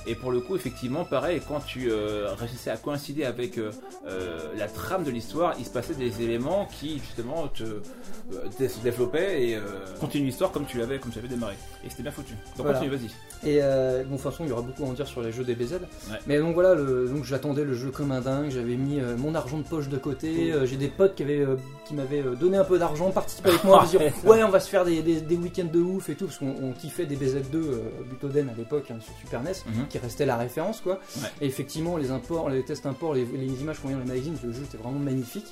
[0.07, 3.71] Et pour le coup, effectivement, pareil, quand tu euh, réussissais à coïncider avec euh,
[4.07, 7.63] euh, la trame de l'histoire, il se passait des éléments qui justement te
[8.59, 9.61] se développaient et euh,
[9.99, 11.55] continuent l'histoire comme tu l'avais, comme tu avais démarré.
[11.85, 12.33] Et c'était bien foutu.
[12.57, 12.79] Donc Voilà.
[12.79, 13.49] continue, vas-y.
[13.49, 15.31] Et euh, bon, de toute façon, il y aura beaucoup à en dire sur les
[15.31, 15.73] jeux DBZ.
[15.73, 16.17] Ouais.
[16.27, 18.49] Mais donc voilà, le, donc j'attendais le jeu comme un dingue.
[18.51, 20.53] J'avais mis mon argent de poche de côté.
[20.65, 21.55] J'ai des potes qui avaient, euh,
[21.89, 24.59] qui m'avaient euh, donné un peu d'argent, participé avec moi, à dire ouais, on va
[24.61, 27.15] se faire des, des- des week-ends de ouf et tout, parce qu'on on kiffait des
[27.17, 29.87] BZ2 euh, Butoden à l'époque hein, sur Super NES, Mhm.
[29.89, 30.99] qui restait la référence quoi.
[31.17, 31.27] Ouais.
[31.41, 34.37] Et effectivement, les imports, les tests imports, les, les images qu'on voyait dans les magazines,
[34.43, 35.47] le jeu était vraiment magnifique.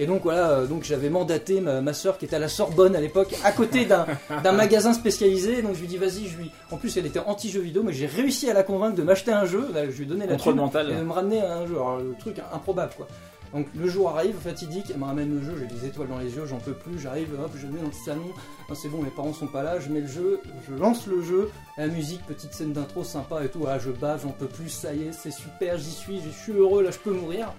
[0.00, 2.94] Et donc voilà, euh, donc j'avais mandaté ma, ma soeur qui était à la Sorbonne
[2.94, 3.84] à l'époque, à côté
[4.42, 5.60] d'un magasin spécialisé.
[5.62, 6.50] Donc je lui dis vas-y, je lui.
[6.70, 9.44] En plus elle était anti-jeu vidéo, mais j'ai réussi à la convaincre de m'acheter un
[9.44, 9.66] jeu.
[9.74, 10.90] Là, je lui ai donné la Contrôle thune mental.
[10.90, 11.74] et de me ramener un jeu.
[11.74, 13.08] Alors le truc improbable quoi.
[13.52, 16.34] Donc le jour arrive, fatidique, elle me ramène le jeu, j'ai des étoiles dans les
[16.34, 18.30] yeux, j'en peux plus, j'arrive, hop, je le mets dans le salon,
[18.70, 21.22] Ah, c'est bon, mes parents sont pas là, je mets le jeu, je lance le
[21.22, 24.68] jeu, la musique, petite scène d'intro sympa et tout, ah, je bave, j'en peux plus,
[24.68, 27.52] ça y est, c'est super, j'y suis, je suis heureux, là je peux mourir.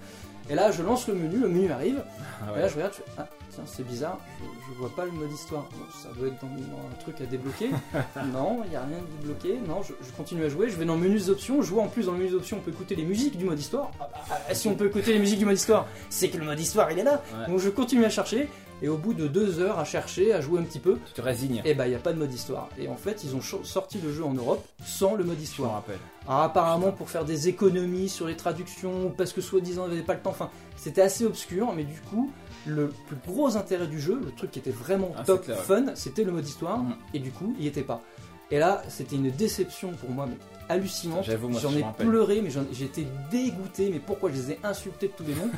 [0.48, 2.02] Et là je lance le menu, le menu arrive,
[2.42, 5.04] Ah et là je regarde, je fais, ah tiens c'est bizarre, je, je vois pas
[5.04, 7.70] le mode histoire, Bon, ça doit être dans, dans un truc à débloquer,
[8.32, 10.84] non, il y a rien de débloqué, non, je, je continue à jouer, je vais
[10.84, 13.04] dans menus options, je vois en plus dans le menu options on peut écouter les
[13.04, 15.56] musiques du mode histoire, Ah, bah, ah, si on peut écouter les musiques du mode
[15.56, 17.46] histoire, c'est que le mode histoire il est là, Ouais.
[17.52, 18.48] donc je continue à chercher,
[18.82, 21.20] et au bout de deux heures à chercher, à jouer un petit peu, Tu te
[21.20, 21.60] résignes.
[21.66, 22.70] et bah il n'y a pas de mode histoire.
[22.78, 25.72] Et en fait ils ont sorti le jeu en Europe sans le mode Je histoire.
[25.74, 25.98] rappelle.
[26.26, 30.14] Alors apparemment pour faire des économies sur les traductions, parce que soi-disant ils n'avaient pas
[30.14, 32.30] le temps, enfin c'était assez obscur, mais du coup
[32.66, 35.58] le plus gros intérêt du jeu, le truc qui était vraiment Ah, top c'est clair,
[35.58, 35.84] ouais.
[35.86, 36.94] fun, c'était le mode histoire, Mhm.
[37.14, 38.02] et du coup il n'y était pas.
[38.50, 40.36] Et là c'était une déception pour moi, mais
[40.68, 41.24] hallucinante.
[41.24, 45.24] J'en je ai pleuré, mais j'étais dégoûté, mais pourquoi je les ai insultés de tous
[45.24, 45.50] les noms?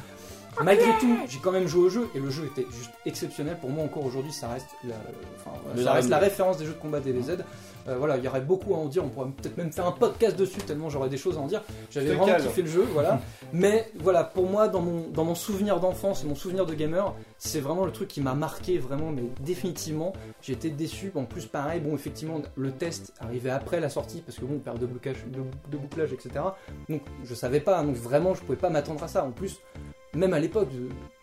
[0.63, 3.57] Malgré tout, j'ai quand même joué au jeu et le jeu était juste exceptionnel.
[3.59, 4.95] Pour moi, encore aujourd'hui, ça reste, la,
[5.41, 6.29] enfin, voilà, Le ça reste Dragon la Ball.
[6.29, 7.39] référence des jeux de combat DBZ.
[7.89, 9.05] Euh, voilà, il y aurait beaucoup à en dire.
[9.05, 11.63] On pourrait peut-être même faire un podcast dessus tellement j'aurais des choses à en dire.
[11.91, 12.47] J'avais vraiment calme.
[12.47, 13.21] kiffé le jeu, voilà.
[13.53, 17.61] Mais voilà, pour moi, dans mon, dans mon souvenir d'enfance, mon souvenir de gamer, c'est
[17.61, 20.13] vraiment le truc qui m'a marqué vraiment, mais définitivement.
[20.41, 21.13] J'ai été déçu.
[21.15, 24.81] En plus, pareil, bon, effectivement, le test arrivait après la sortie parce que bon, période
[24.81, 26.31] de blocage, de, de bouclage, etc.
[26.89, 27.83] Donc, je savais pas.
[27.83, 29.25] Donc, vraiment, je pouvais pas m'attendre à ça.
[29.25, 29.61] En plus,
[30.15, 30.69] même à l'époque,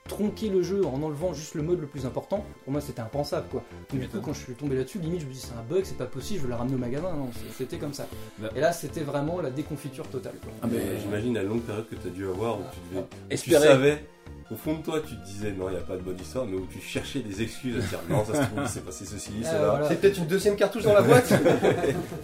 [0.09, 3.47] tronquer le jeu en enlevant juste le mode le plus important, pour moi, c'était impensable,
[3.49, 3.63] quoi.
[3.91, 5.83] Donc, du coup, quand je suis tombé là-dessus, limite, je me dis, c'est un bug,
[5.85, 7.13] c'est pas possible, je vais le ramener au magasin.
[7.13, 8.05] Non, c'est- c'était comme ça.
[8.39, 8.49] Bah.
[8.55, 10.51] Et là, c'était vraiment la déconfiture totale, quoi.
[10.61, 13.05] Ah, mais- J'imagine la longue période que tu as dû avoir où tu devais.
[13.29, 13.67] Tu Espérer.
[13.67, 14.03] savais,
[14.51, 16.45] au fond de toi, tu te disais non, il n'y a pas de bonne histoire,
[16.45, 19.05] mais où tu cherchais des excuses à dire non, ça se trouve, il s'est passé
[19.05, 19.69] ceci, Ah, cela.
[19.69, 19.87] voilà.
[19.89, 21.31] C'est peut-être une deuxième cartouche dans la boîte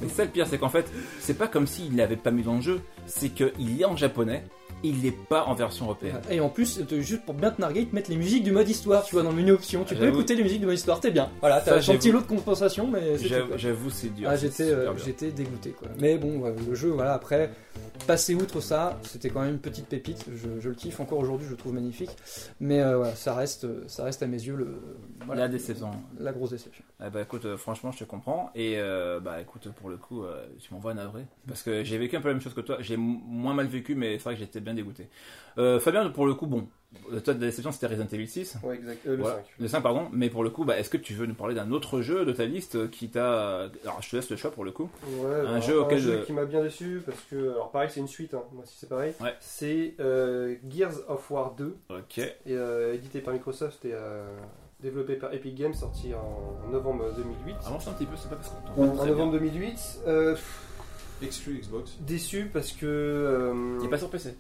[0.02, 2.56] Mais ça, le pire, c'est qu'en fait, c'est pas comme s'il l'avait pas mis dans
[2.56, 4.44] le jeu, c'est qu'il est en japonais,
[4.84, 6.22] il n'est pas en version européenne.
[6.30, 8.52] Et en plus, te- juste pour bien te narguer, ils te mettent les musiques du
[8.52, 9.84] mode histoire, tu vois, dans le menu option.
[9.84, 11.30] Tu peux écouter les musiques du mode histoire, t'es bien.
[11.40, 11.98] Voilà, t'as j'avoue.
[11.98, 13.18] petit lot de compensation, mais
[13.58, 14.30] J'avoue, c'est dur.
[14.30, 14.95] Ah, j'étais, euh, dur.
[15.03, 15.88] j'étais dégoûté quoi.
[16.00, 17.50] Mais bon, ouais, le jeu, voilà, après,
[18.06, 20.24] passer outre ça, c'était quand même une petite pépite.
[20.35, 22.11] Je, je le kiffe encore aujourd'hui, je le trouve magnifique.
[22.60, 24.68] Mais euh, voilà, ça reste, ça reste à mes yeux le,
[25.26, 25.90] voilà, La déception.
[26.19, 26.84] la grosse déception.
[27.06, 28.52] Eh bah écoute, euh, franchement, je te comprends.
[28.56, 31.26] Et euh, bah écoute, pour le coup, euh, tu m'envoies navré.
[31.48, 32.78] Parce que j'ai vécu un peu la même chose que toi.
[32.80, 35.10] J'ai moins mal vécu, mais c'est vrai que j'étais bien dégoûté.
[35.58, 36.70] Euh, Fabien, pour le coup, bon,
[37.10, 38.60] toi, ta déception, c'était Resident Evil 6.
[38.64, 39.02] Ouais, exact.
[39.06, 39.36] Le Voilà.
[39.36, 39.46] 5.
[39.60, 40.08] Le 5, pardon.
[40.14, 42.32] Mais pour le coup, bah, est-ce que tu veux nous parler d'un autre jeu de
[42.32, 43.64] ta liste qui t'a.
[43.84, 44.90] Alors, je te laisse le choix pour le coup.
[45.06, 48.00] Ouais, Un jeu auquel jeu je- qui m'a bien déçu parce que alors pareil c'est
[48.00, 49.34] une suite hein, moi si c'est pareil Ouais.
[49.42, 49.96] c'est
[50.70, 52.20] Gears of War 2 Ok.
[52.20, 52.56] et
[52.94, 53.94] édité par Microsoft et
[54.82, 58.50] développé par Epic Games sorti en novembre 2008 Avance un petit peu, c'est pas parce
[58.50, 60.36] qu'on t'entend en novembre 2008 euh,
[61.22, 61.98] Exclu Xbox.
[62.02, 63.78] déçu parce que euh.
[63.80, 64.36] Il est pas sur PC.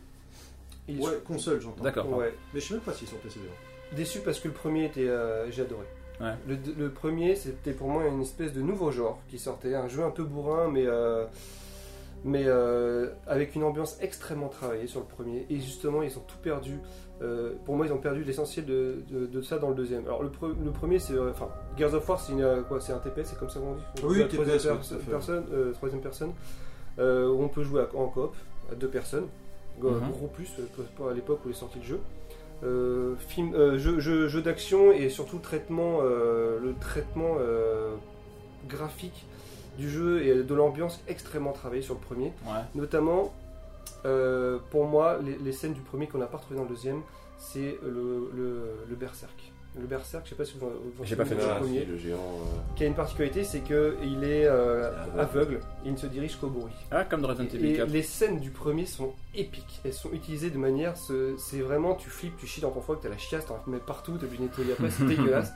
[0.87, 1.83] il- Ouais, console, j'entends.
[1.83, 2.09] D'accord.
[2.17, 2.33] ouais.
[2.53, 3.55] Mais je sais même pas s'il est sur PC d'ailleurs.
[3.95, 5.85] déçu parce que le premier était euh, j'ai adoré
[6.21, 6.31] Ouais.
[6.47, 10.01] le, le premier c'était pour moi une espèce de nouveau genre qui sortait un jeu
[10.01, 11.25] un peu bourrin mais euh,
[12.23, 16.37] mais euh, avec une ambiance extrêmement travaillée sur le premier et justement ils ont tout
[16.41, 16.79] perdu
[17.21, 20.21] Euh, pour moi ils ont perdu l'essentiel de, de- de ça dans le deuxième alors
[20.21, 23.39] le, pre- le premier c'est euh, enfin Gears of War c'est euh, un TPS c'est
[23.39, 23.81] comme ça qu'on dit?
[24.03, 25.11] Oui, TPS, troisième ouais, per- tout à fait.
[25.11, 26.31] personne euh, troisième personne
[26.99, 28.35] euh, où on peut jouer à- en coop
[28.69, 29.27] à deux personnes
[29.81, 30.11] Mhm.
[30.11, 31.99] gros plus euh, pas à l'époque où est sorti le jeu
[32.63, 37.95] euh, film, euh, jeu, jeu- jeu d'action et surtout traitement, euh, le traitement euh,
[38.67, 39.25] graphique
[39.77, 42.27] du jeu et de l'ambiance extrêmement travaillé sur le premier.
[42.45, 42.61] Ouais.
[42.75, 43.33] Notamment,
[44.05, 47.01] euh, pour moi, les, les scènes du premier qu'on n'a pas retrouvé dans le deuxième,
[47.37, 49.51] c'est le, le, le berserk.
[49.77, 51.79] Le berserk, je sais pas si vous vous J'ai pas fait du le Ah, premier,
[51.81, 52.15] si, le géant.
[52.17, 55.19] euh, qui a une particularité, c'est qu'il est euh, C'est aveugle.
[55.19, 56.71] aveugle, il ne se dirige qu'au bruit.
[56.91, 57.89] Ah, comme dans Resident Evil Et 4.
[57.89, 59.81] les scènes du premier sont épiques.
[59.83, 60.95] Elles sont utilisées de manière.
[60.95, 61.95] ce- C'est vraiment.
[61.95, 64.43] Tu flippes, tu chies dans ton froc, t'as la chiasse, t'en mets partout, obligé de
[64.43, 65.51] nettoyer après, c'est dégueulasse.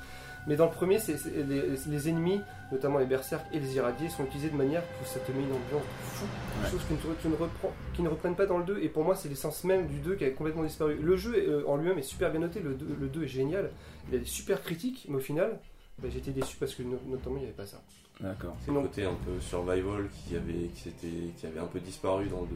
[0.50, 4.10] Mais dans le premier, c'est c'est- les, les ennemis, notamment les berserks et les irradiés,
[4.10, 6.26] sont utilisés de manière que ça te met une ambiance fou.
[6.62, 6.70] Ouais.
[6.72, 8.80] Chose qui ne, tu ne reprends- qui ne reprennent pas dans le 2.
[8.82, 10.98] Et pour moi, c'est l'essence même du 2 qui a complètement disparu.
[11.02, 12.60] Le jeu euh, en lui-même est super bien noté.
[12.60, 13.70] Le 2, le 2 est génial.
[14.10, 15.60] Il a des super critiques, mais au final,
[16.00, 17.80] bah, j'étais déçu parce que no- notamment il n'y avait pas ça.
[18.20, 18.56] D'accord.
[18.66, 22.28] C'est le côté un peu survival qui avait, qui, s'était- qui avait un peu disparu
[22.28, 22.56] dans le 2.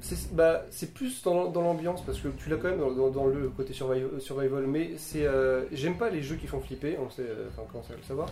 [0.00, 3.08] C'est bah, c'est plus dans, dans l'ambiance parce que tu l'as quand même dans, dans-
[3.10, 6.96] dans le côté survival, survival mais c'est euh, j'aime pas les jeux qui font flipper,
[7.04, 8.28] on sait, euh, enfin quand ça va le savoir,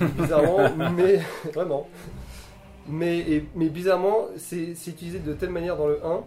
[0.00, 0.08] Mhm.
[0.22, 1.20] bizarrement, mais
[1.52, 1.86] vraiment.
[2.88, 6.22] Mais, et- mais bizarrement, c'est utilisé de telle manière dans le 1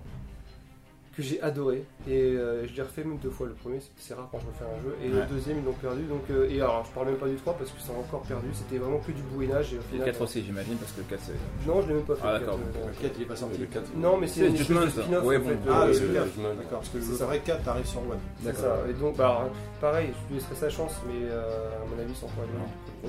[1.17, 1.83] que j'ai adoré.
[2.07, 4.45] Et euh, je l'ai refait même deux fois le premier, c'est- c'est rare quand je
[4.45, 4.95] refais un jeu.
[5.03, 5.21] Et Ouais.
[5.21, 6.03] le deuxième, ils l'ont perdu.
[6.03, 8.47] Donc, euh, et alors, je parle même pas du 3 parce que c'est encore perdu.
[8.53, 9.73] C'était vraiment que du bourrinage.
[9.73, 11.67] Et au Le final, 4 aussi, j'imagine, parce que le 4 c'est.
[11.67, 12.21] Non, je l'ai même pas fait.
[12.23, 12.59] Ah, le d'accord.
[12.59, 13.57] 4, euh, Le 4 il est pas sorti.
[13.57, 15.49] Le 4, Non, mais c'est une espèce de spin-off Ouais, en bon.
[15.49, 15.57] fait.
[15.69, 16.25] Ah, euh, c'est le le 4.
[16.27, 16.53] Judgment.
[16.53, 18.19] D'accord, parce que C'est le vrai 4 arrive sur One.
[18.43, 18.77] C'est ça.
[18.87, 19.49] Et donc, bah,
[19.81, 21.41] pareil, je lui laisserai sa chance, mais euh,
[21.81, 22.61] à mon avis, sans problème.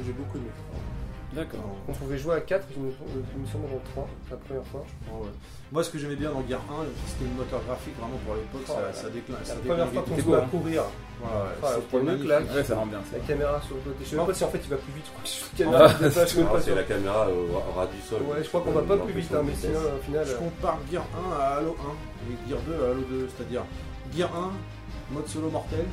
[0.05, 0.49] J'ai beaucoup aimé.
[1.35, 1.61] D'accord.
[1.87, 2.89] On pouvait jouer à 4, il me,
[3.37, 4.85] il me semble dans le 3, la première fois.
[5.07, 5.29] Ah ouais.
[5.71, 8.63] Moi, ce que j'aimais bien dans Gear 1, c'était le moteur graphique vraiment pour l'époque,
[8.65, 9.09] Oh, ça, la- ça.
[9.13, 11.29] La ça première fois qu'on beau, à courir, ouais,
[11.63, 12.27] Ah, pour une magnifique.
[12.29, 12.51] claque.
[12.55, 13.01] Ouais, ça rend bien.
[13.13, 13.97] la caméra sur le côté.
[14.05, 15.69] Je sais même pas si en fait il va plus vite, je crois que la
[15.85, 18.23] Ah, caméra se Ah, c'est la caméra au au ras du sol.
[18.23, 20.25] Ouais, je crois qu'on va pas plus vite, hein, mais sinon, au final.
[20.27, 23.63] Je euh, compare Gear 1 à Halo 1 et Gear 2 à Halo 2, c'est-à-dire
[24.17, 24.51] Gear 1,
[25.15, 25.85] mode solo mortel,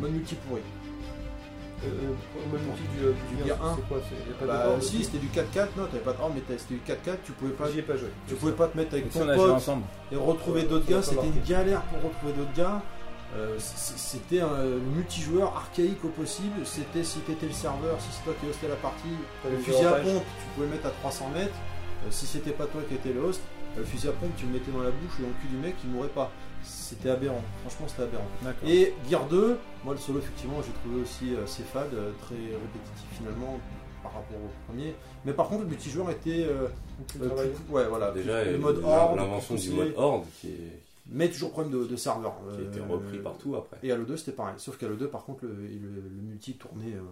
[0.00, 0.60] mode multi pourri.
[1.84, 3.76] Euh, euh, même outil du, du, Du Gear 1.
[3.76, 6.12] c'est quoi c'est- y a pas de Bah si, c'était du 4-4, non, t'avais pas
[6.12, 8.08] de oh, mais c'était du 4-4, tu pouvais pas, pas joué.
[8.26, 11.42] tu pouvais pas te mettre avec ton pote ensemble et retrouver d'autres gars, c'était une
[11.46, 12.82] galère pour retrouver d'autres gars.
[13.36, 16.64] Euh, c'était un multijoueur archaïque au possible.
[16.64, 19.08] C'était si t'étais le serveur, si c'est toi qui hostais la partie,
[19.50, 21.52] le fusil à pompe, tu pouvais le mettre à 300 mètres.
[22.06, 23.42] Euh, si c'était pas toi qui étais le host,
[23.76, 25.48] euh, le fusil à pompe, tu le mettais dans la bouche et dans le cul
[25.48, 26.30] du mec, il mourait pas.
[26.68, 27.42] C'était aberrant.
[27.66, 28.26] Franchement, c'était aberrant.
[28.66, 32.34] Et Gear 2, moi le solo, effectivement, j'ai trouvé aussi euh, assez fade, euh, très
[32.36, 33.58] répétitif finalement
[34.02, 34.94] par rapport au premier.
[35.24, 36.68] Mais par contre, le multijoueur était euh,
[37.20, 41.28] euh, plus- ouais, voilà, Déjà, le mode horde, l'invention du mode horde qui, est, mais
[41.30, 42.34] toujours problème de, de serveur.
[42.54, 43.78] qui a été Euh, repris partout après.
[43.82, 44.54] Et Halo 2, c'était pareil.
[44.58, 47.02] Sauf qu'Halo 2, par contre, le, le, le multi tournait euh,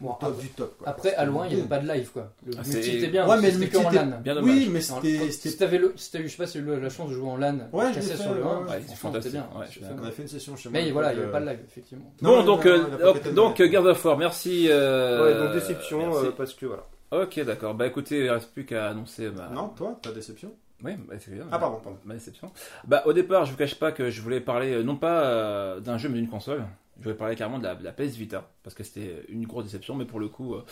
[0.00, 0.78] Bon, top après, du top.
[0.78, 0.88] Quoi.
[0.88, 2.32] après, à loin, il n'y avait pas de live quoi.
[2.46, 4.20] Le Ah, multi était bien, Ouais, mais le c'était que en était- LAN.
[4.22, 4.42] Bien.
[4.42, 5.30] Oui, mais c'était.
[5.30, 7.36] Si t'avais le, si eu, je sais pas si eu la chance de jouer en
[7.36, 9.32] LAN, Ouais, je fait, sur le 1, ouais, fantastique.
[9.32, 9.46] bien.
[9.54, 9.80] Ouais, je.
[10.00, 10.80] On a fait une session chez moi.
[10.80, 12.12] Mais voilà, il n'y euh, avait pas de live, effectivement.
[12.22, 14.66] Bon, Non, donc, euh, donc, euh, Gears of War, merci.
[14.70, 16.84] euh, Ouais, donc déception euh, parce que voilà.
[17.12, 17.74] Ok, d'accord.
[17.74, 19.48] Bah écoutez, il reste plus qu'à annoncer ma.
[19.48, 20.52] Non, toi, ta déception
[20.84, 21.44] Oui, bah, c'est bien.
[21.52, 21.98] Ah, pardon, pardon.
[22.04, 22.50] Ma déception.
[22.86, 25.80] Bah au départ, je vous cache pas que je voulais parler euh, non pas euh,
[25.80, 26.62] d'un jeu mais d'une console.
[27.00, 29.64] Je voulais parler carrément de la, de la PS Vita parce que c'était une grosse
[29.64, 29.94] déception.
[29.94, 30.62] Mais pour le coup, euh,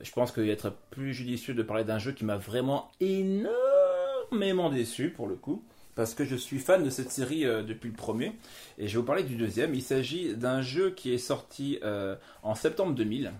[0.00, 4.70] je pense qu'il va être plus judicieux de parler d'un jeu qui m'a vraiment énormément
[4.70, 5.62] déçu pour le coup.
[5.94, 8.32] Parce que je suis fan de cette série euh, depuis le premier.
[8.78, 9.74] Et je vais vous parler du deuxième.
[9.74, 13.30] Il s'agit d'un jeu qui est sorti euh, en septembre 2000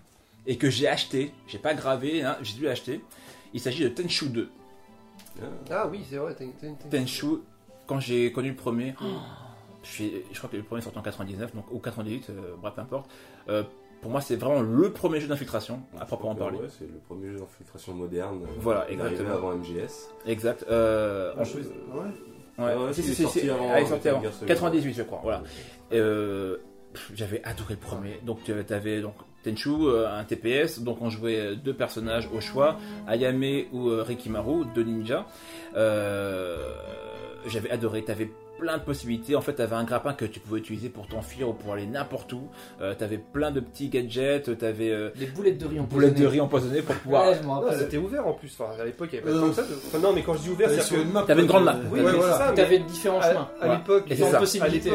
[0.45, 1.31] et que j'ai acheté.
[1.47, 3.01] J'ai pas gravé, hein, j'ai dû l'acheter.
[3.53, 4.49] Il s'agit de Tenchu 2.
[5.71, 6.35] Ah oui, c'est vrai.
[6.35, 7.39] t'as- Tenchu,
[7.87, 9.05] quand j'ai connu le premier, oh,
[9.83, 12.81] je, crois que le premier est sorti en 99, donc ou 98, euh, bref, peu
[12.81, 13.09] importe.
[13.49, 13.63] Euh,
[14.01, 16.57] pour moi, c'est vraiment le premier jeu d'infiltration, à proprement parler.
[16.59, 18.41] Ouais, c'est le premier jeu d'infiltration moderne.
[18.43, 19.33] euh, Voilà, exactement.
[19.33, 20.09] avant MGS.
[20.25, 20.65] Exact.
[20.69, 21.63] Euh, Ah, en je- ouais.
[22.59, 24.21] Ouais, Ouais, ouais, si, il si, est si, sorti avant ah, il est sorti avant.
[24.21, 24.47] Gear Solid.
[24.47, 25.19] 98, je crois.
[25.23, 25.41] Voilà.
[25.93, 26.57] Euh,
[27.15, 28.19] J'avais adoré le premier.
[28.23, 30.79] Donc, tu avais donc Tenchu, euh, un TPS.
[30.81, 35.25] Donc, on jouait euh, deux personnages au choix Ayame ou euh, Rikimaru, deux ninjas.
[35.75, 36.73] Euh,
[37.47, 38.03] J'avais adoré.
[38.05, 38.29] Tu avais
[38.59, 39.35] plein de possibilités.
[39.35, 41.85] En fait, tu avais un grappin que tu pouvais utiliser pour t'enfuir ou pour aller
[41.85, 42.49] n'importe où.
[42.81, 44.57] Euh, tu avais plein de petits gadgets.
[44.57, 47.29] Tu avais euh, Les boulettes de riz en boulettes de riz empoisonnées pour pouvoir.
[47.29, 47.37] Ouais,
[47.77, 48.55] c'était ouvert en plus.
[48.59, 49.61] Enfin, à l'époque, il n'y avait pas Euh, tant que ça.
[49.63, 51.01] de- Enfin, non, mais quand je dis ouvert, T'avais c'est sur que.
[51.01, 51.23] une map.
[51.23, 51.75] T'avais une grande map.
[51.91, 52.33] Oui, Ouais, mais voilà.
[52.33, 53.49] c'est ça, mais T'avais différents à, chemins.
[53.61, 54.15] à l'époque, ouais.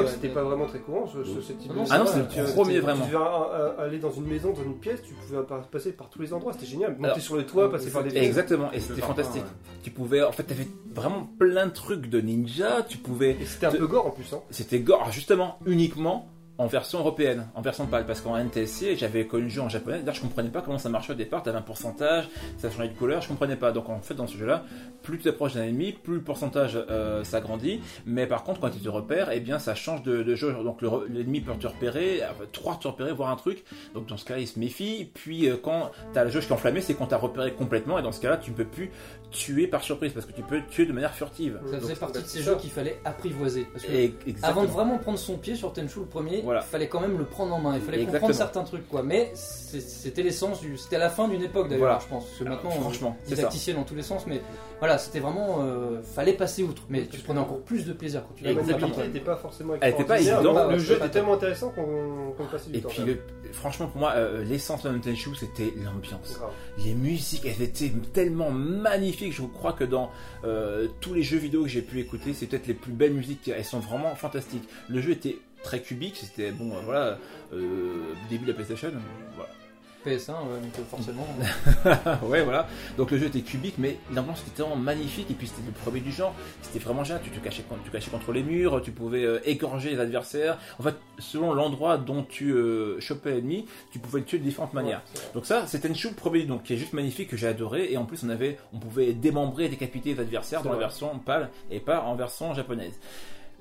[0.09, 2.47] c'était pas vraiment très courant ce, ce- ce type de Ah non, c'est Tu- le
[2.47, 3.07] tu- premier tu vraiment.
[3.07, 6.20] devais euh, aller dans une maison, dans une pièce, tu pouvais pas- passer par tous
[6.23, 6.97] les endroits, c'était génial.
[6.99, 8.27] Monter sur le toit, passer par des fenêtres.
[8.27, 9.45] Exactement, et c'était fantastique.
[9.83, 12.83] Tu pouvais, en fait, t'avais vraiment plein de trucs de ninja.
[12.89, 14.33] Tu pouvais c'était un peu gore en plus.
[14.33, 14.41] Hein.
[14.51, 16.28] C'était gore, justement, uniquement
[16.59, 20.01] en version européenne, en version PAL, parce qu'en NTSC, j'avais connu le jeu en japonais,
[20.01, 22.28] d'ailleurs je comprenais pas comment ça marchait au départ, t'avais un pourcentage,
[22.59, 23.70] ça changeait de couleur, je comprenais pas.
[23.70, 24.65] Donc en fait, dans ce jeu-là,
[25.02, 28.81] plus tu t'approches d'un ennemi, plus le pourcentage euh, s'agrandit, mais par contre, quand tu
[28.81, 30.52] te repères, eh bien ça change de, de jeu.
[30.65, 34.17] Donc le l'ennemi peut te repérer, euh, trois te repérer, voir un truc, donc dans
[34.17, 36.94] ce cas-là, il se méfie, puis euh, quand t'as la jauge qui est enflammée, c'est
[36.94, 38.91] quand t'as repéré complètement, et dans ce cas-là, tu ne peux plus
[39.31, 41.60] tuer par surprise, parce que tu peux tuer de manière furtive.
[41.70, 43.66] Ça faisait partie de ces jeux qu'il fallait apprivoiser.
[43.73, 46.60] Parce que Et, avant de vraiment prendre son pied sur Tenchu le premier, Voilà.
[46.60, 47.74] il fallait quand même le prendre en main.
[47.76, 48.20] Il fallait Exactement.
[48.28, 49.02] comprendre certains trucs, quoi.
[49.02, 50.76] Mais c'était l'essence du.
[50.76, 51.98] C'était la fin d'une époque d'ailleurs, Voilà.
[52.02, 52.24] je pense.
[52.24, 54.40] Parce que Alors, maintenant, franchement, didacticiel dans tous les sens, mais
[54.78, 55.58] voilà, c'était vraiment.
[55.62, 56.82] euh, fallait passer outre.
[56.89, 60.05] Mais tu prenais encore plus de plaisir quand tu La n'était pas forcément Elle était
[60.05, 60.70] pas évidente.
[60.70, 62.89] Le jeu était tellement intéressant qu'on qu'on passait du Et temps.
[62.89, 63.18] puis, le-
[63.52, 66.41] franchement, pour moi, euh, l'essence de Tenchu, c'était l'ambiance.
[66.85, 69.33] Les musiques, elles étaient tellement magnifiques.
[69.33, 70.10] Je crois que dans
[70.44, 73.49] euh, tous les jeux vidéo que j'ai pu écouter, c'est peut-être les plus belles musiques.
[73.49, 74.68] Elles sont vraiment fantastiques.
[74.89, 76.17] Le jeu était très cubique.
[76.17, 77.18] C'était bon, euh, voilà,
[77.52, 78.93] euh, début de la PlayStation.
[79.36, 79.51] Voilà.
[80.09, 81.27] PS1, ouais, donc euh, forcément.
[82.28, 82.67] ouais, voilà.
[82.97, 85.31] Donc le jeu était cubique, mais l'ambiance était tellement magnifique.
[85.31, 86.35] Et puis c'était le premier du genre.
[86.62, 87.23] C'était vraiment génial.
[87.23, 90.59] Tu te cachais, con- tu cachais contre les murs, tu pouvais euh, égorger les adversaires.
[90.78, 94.75] En fait, selon l'endroit dont tu euh, chopais l'ennemi, tu pouvais le tuer de différentes
[94.75, 95.03] manières.
[95.15, 95.20] Ouais.
[95.35, 97.93] Donc ça, c'était une chou premier, donc qui est juste magnifique que j'ai adoré.
[97.93, 101.19] Et en plus, on avait, on pouvait démembrer et décapiter les adversaires dans la version
[101.19, 102.99] PAL et pas en version japonaise.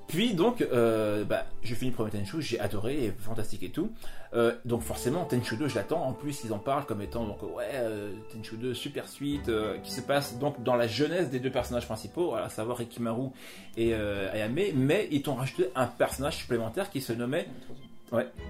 [0.08, 3.90] Puis donc, euh, bah, je finis le premier Tenchu, j'ai adoré, fantastique et tout.
[4.32, 6.02] Euh, donc forcément, Tenchu 2, je l'attends.
[6.02, 9.76] En plus, ils en parlent comme étant donc ouais, euh, Tenchu 2 super suite euh,
[9.82, 13.28] qui se passe donc dans la jeunesse des deux personnages principaux, à savoir Rikimaru
[13.76, 14.58] et Ayame.
[14.74, 17.46] Mais ils t'ont rajouté un personnage supplémentaire qui se nommait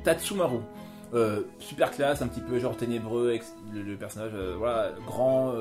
[0.05, 0.61] Tatsumaru.
[1.59, 3.37] Super classe, un petit peu genre ténébreux,
[3.75, 5.53] le, personnage, voilà, grand,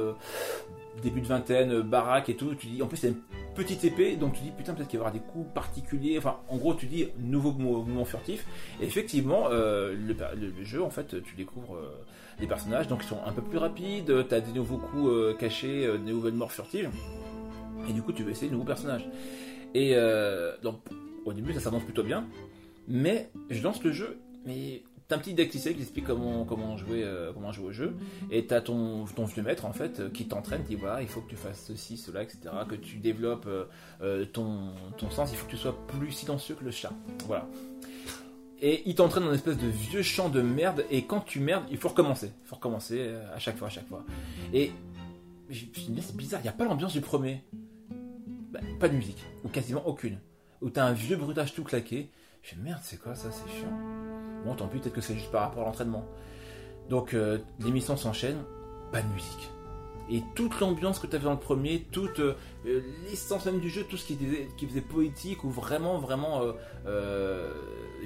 [1.01, 2.55] début de vingtaine, euh, baraque et tout.
[2.55, 3.21] Tu dis, en plus, c'est une
[3.55, 6.17] petite épée, donc tu dis, putain, peut-être qu'il va y avoir des coups particuliers.
[6.17, 8.45] Enfin, en gros, tu dis, nouveau mou- mouvement furtif.
[8.81, 12.03] Et effectivement, euh, le, jeu, en fait, tu découvres euh,
[12.39, 14.27] les personnages, donc ils sont un peu plus rapides.
[14.27, 16.89] Tu as des nouveaux coups cachés, des nouvelles morts furtives.
[17.89, 19.07] Et du coup, tu veux essayer de nouveaux personnages.
[19.73, 19.95] Et
[20.63, 20.79] donc,
[21.25, 22.25] au début, ça s'avance plutôt bien.
[22.87, 27.03] Mais je lance le jeu, mais t'as un petit didacticiel qui explique comment, comment, jouer,
[27.03, 27.95] euh, comment jouer au jeu.
[28.29, 31.07] Et t'as ton, ton vieux maître, en fait, euh, qui t'entraîne, qui dit voilà, il
[31.07, 32.39] faut que tu fasses ceci, cela, etc.
[32.67, 33.47] Que tu développes
[34.01, 36.91] euh, ton, ton sens, il faut que tu sois plus silencieux que le chat.
[37.25, 37.47] Voilà.
[38.59, 41.65] Et il t'entraîne dans une espèce de vieux champ de merde, et quand tu merdes,
[41.69, 42.31] il faut recommencer.
[42.43, 44.03] Il faut recommencer à chaque fois, à chaque fois.
[44.53, 44.71] Et
[45.49, 47.43] je me c'est bizarre, il n'y a pas l'ambiance du premier.
[48.51, 50.19] Bah, pas de musique, ou quasiment aucune.
[50.61, 52.09] Où t'as un vieux brutage tout claqué.
[52.55, 53.71] Merde, c'est quoi ça, c'est chiant.
[54.45, 56.05] Bon, tant pis, peut-être que c'est juste par rapport à l'entraînement.
[56.89, 58.37] Donc, euh, l'émission s'enchaîne,
[58.91, 59.49] pas de musique.
[60.09, 63.83] Et toute l'ambiance que tu avais dans le premier, toute euh, l'essence même du jeu,
[63.83, 66.41] tout ce qui, était- qui faisait poétique ou vraiment, vraiment
[66.85, 67.51] euh,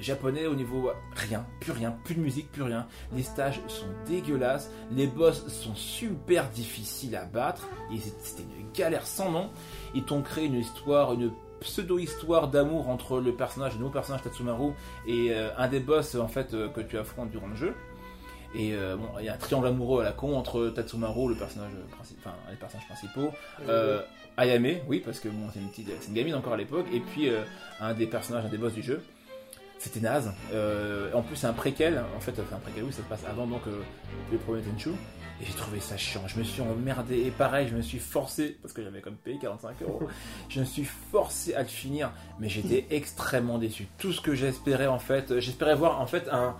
[0.00, 0.90] japonais au niveau.
[1.14, 2.88] Rien, plus rien, plus de musique, plus rien.
[3.12, 9.06] Les stages sont dégueulasses, les boss sont super difficiles à battre, et c'était une galère
[9.06, 9.50] sans nom.
[9.94, 11.30] Ils t'ont créé une histoire, une
[11.62, 14.72] pseudo-histoire d'amour entre le personnage, le nouveau personnage Tatsumaru,
[15.06, 17.74] et euh, un des boss en fait euh, que tu affrontes durant le jeu.
[18.54, 21.34] Et euh, bon, il y a un triangle amoureux à la con entre Tatsumaru, le
[21.34, 21.70] personnage
[22.18, 23.30] enfin les personnages principaux,
[23.68, 24.02] euh,
[24.36, 27.00] Ayame, oui, parce que bon, c'est une petite, c'est une gamine encore à l'époque, et
[27.00, 27.42] puis euh,
[27.80, 29.02] un des personnages, un des boss du jeu.
[29.78, 30.32] C'était naze.
[31.12, 32.04] En plus, c'est un préquel.
[32.16, 33.62] En fait, enfin, un préquel, oui, ça se passe avant donc
[34.30, 34.90] le premier Tenchu.
[35.42, 36.22] Et j'ai trouvé ça chiant.
[36.28, 37.18] Je me suis emmerdé.
[37.26, 40.02] Et pareil, je me suis forcé, parce que j'avais comme payé 45 euros,
[40.48, 42.12] je me suis forcé à le finir.
[42.38, 43.88] Mais j'étais extrêmement déçu.
[43.98, 46.54] Tout ce que j'espérais, en fait, j'espérais voir en fait un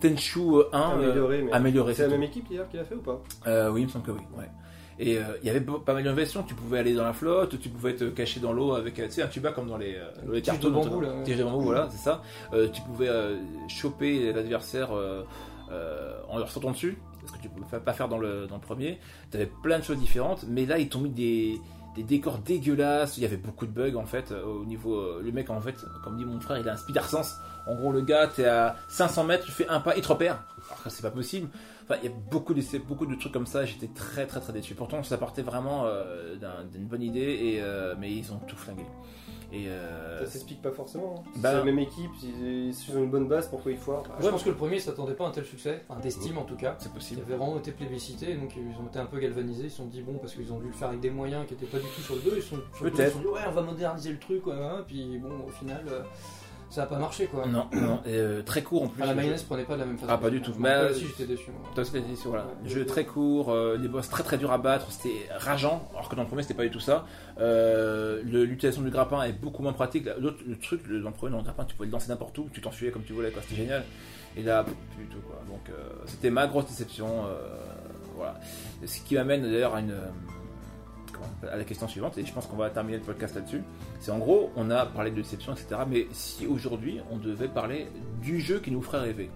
[0.00, 3.00] Tenchu 1 euh, Amélioré, mais- amélioré, C'est la même équipe hier qui l'a fait ou
[3.00, 3.22] pas?
[3.46, 4.20] Euh, oui, il me semble que oui.
[4.36, 4.50] Ouais.
[4.98, 6.42] Et euh, il y avait pas mal d'innovations.
[6.42, 9.12] Tu pouvais aller dans la flotte, tu pouvais te cacher dans l'eau avec euh, tu
[9.12, 10.84] sais, un tuba comme dans les, euh, dans les Tige de cartons.
[10.84, 11.22] bambou, là, ouais.
[11.22, 12.22] Tige de bambou, voilà, c'est ça.
[12.52, 13.36] Euh, tu pouvais euh,
[13.68, 15.22] choper l'adversaire euh,
[15.70, 16.96] euh, en leur sautant dessus,
[17.32, 18.98] que tu pouvais pas faire dans le, dans le premier.
[19.30, 21.58] Tu avais plein de choses différentes, mais là, ils t'ont mis des,
[21.96, 23.16] des décors dégueulasses.
[23.18, 24.94] Il y avait beaucoup de bugs en fait euh, au niveau.
[24.96, 27.36] euh, le mec, en fait, comme dit mon frère, il a un speeder sense.
[27.68, 30.44] En gros, le gars, t'es à 500 mètres, tu fais un pas, il te repère.
[30.68, 31.48] Alors que c'est pas possible.
[31.82, 33.64] Enfin, il y a beaucoup de, beaucoup de trucs comme ça.
[33.64, 34.74] J'étais très, très, très déçu.
[34.74, 37.62] Pourtant, ça partait vraiment euh, d'un- d'une bonne idée, et,
[37.98, 38.84] mais ils ont tout flingué.
[39.52, 41.16] Et euh, Ça s'explique pas forcément.
[41.18, 41.30] hein.
[41.36, 44.02] Bah- c'est la même équipe, ils, ils ont une bonne base, pourquoi ils foirent?
[44.02, 46.42] Bah, Je pense que le premier s'attendait pas à un tel succès, enfin d'estime en
[46.44, 46.74] tout cas.
[46.78, 47.20] c'est Il possible.
[47.26, 49.64] avait vraiment été plébiscité, donc ils ont été un peu galvanisés.
[49.64, 51.54] Ils se sont dit, bon, parce qu'ils ont dû le faire avec des moyens qui
[51.54, 53.08] étaient pas du tout sur le 2, ils se sont, sur le deux, Peut-être.
[53.08, 55.50] ils se sont dit, ouais, on va moderniser le truc, ouais, ouais, puis bon, au
[55.50, 56.02] final, euh,
[56.70, 57.46] ça a pas marché quoi.
[57.46, 59.02] Non, non, et, euh, très court en plus.
[59.02, 60.12] Enfin, la mayonnaise prenait pas de la même façon.
[60.12, 60.52] Ah, pas du tout.
[60.58, 61.50] Mais, rappelle euh, aussi, j'étais déçu.
[61.50, 61.68] moi.
[61.74, 62.44] Toi aussi, t'as dit, voilà.
[62.46, 62.68] Ouais.
[62.68, 66.16] Jeu très court, euh, les boss très très durs à battre, c'était rageant, alors que
[66.16, 67.06] dans le premier c'était pas du tout ça.
[67.40, 70.06] Euh, L'utilisation du grappin est beaucoup moins pratique.
[70.18, 72.36] L'autre, le truc, le- dans le premier, dans le grappin, tu pouvais le lancer n'importe
[72.38, 73.42] où, tu t'enfuyais comme tu voulais, quoi.
[73.42, 73.84] C'était génial.
[74.36, 75.40] Et là, plus du tout, quoi.
[75.48, 75.70] Donc,
[76.06, 77.24] c'était ma grosse déception.
[78.16, 78.38] voilà.
[78.84, 79.94] Ce qui m'amène d'ailleurs à une.
[81.50, 83.62] À la question suivante, et je pense qu'on va terminer le podcast là-dessus.
[84.00, 85.80] C'est en gros, on a parlé de déception, etc.
[85.88, 87.88] Mais si aujourd'hui on devait parler
[88.22, 89.30] du jeu qui nous ferait rêver,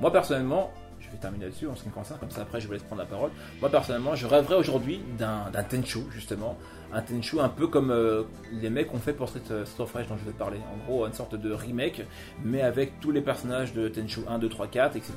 [0.00, 2.66] moi personnellement, je vais terminer là-dessus en ce qui me concerne, comme ça après je
[2.66, 3.30] vous laisse prendre la parole.
[3.60, 6.56] Moi personnellement, je rêverais aujourd'hui d'un Tenchu justement,
[6.92, 8.22] un Tenchu un peu comme euh,
[8.52, 10.58] les mecs ont fait pour Street, euh, Street dont je vais parler.
[10.58, 12.02] En gros, une sorte de remake,
[12.44, 15.12] mais avec tous les personnages de Tenchu 1, 2, 3, 4, etc.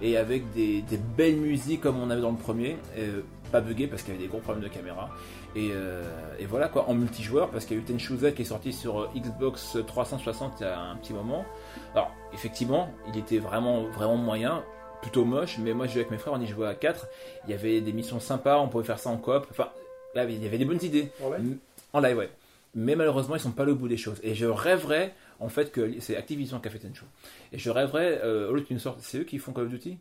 [0.00, 3.20] Et avec des, des belles musiques comme on avait dans le premier, euh,
[3.52, 5.10] pas buggé parce qu'il y avait des gros problèmes de caméra.
[5.54, 6.02] Et, euh,
[6.38, 8.72] et voilà quoi, en multijoueur, parce qu'il y a eu Tenchu Z qui est sorti
[8.72, 11.44] sur euh, Xbox 360 il y a un petit moment.
[11.94, 14.64] Alors, effectivement, il était vraiment, vraiment moyen,
[15.02, 17.06] plutôt moche, mais moi je jouais avec mes frères, on y jouait à 4.
[17.44, 19.46] Il y avait des missions sympas, on pouvait faire ça en coop.
[19.50, 19.68] Enfin,
[20.14, 21.10] là, il y avait des bonnes idées.
[21.22, 21.56] En live?
[21.92, 22.30] En live, ouais.
[22.74, 24.18] Mais malheureusement, ils sont pas au bout des choses.
[24.22, 27.04] Et je rêverais, en fait, que c'est Activision qui a fait Tenchu.
[27.52, 29.98] Et je rêverais, euh, au lieu nous sortent, c'est eux qui font Call of Duty?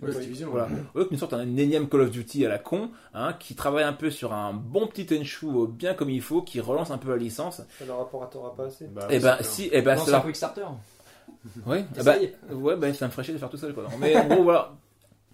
[0.00, 0.16] Ouais, Oui.
[0.16, 0.68] Activision, voilà.
[0.94, 3.54] Au lieu qu'ils nous sortent un énième Call of Duty à la con, hein, qui
[3.54, 6.90] travaille un peu sur un bon petit Tenchu euh, bien comme il faut, qui relance
[6.90, 7.60] un peu la licence.
[7.78, 8.86] Ça leur apportera pas assez.
[8.86, 10.64] Bah, et ouais, ben c'est si, et ben Non, c'est c'est un quick starter.
[11.66, 12.14] Oui, ah bah,
[12.50, 13.74] ouais, bah, me ferait chier de faire tout seul.
[13.74, 13.84] Quoi.
[14.00, 14.72] Mais en gros, voilà.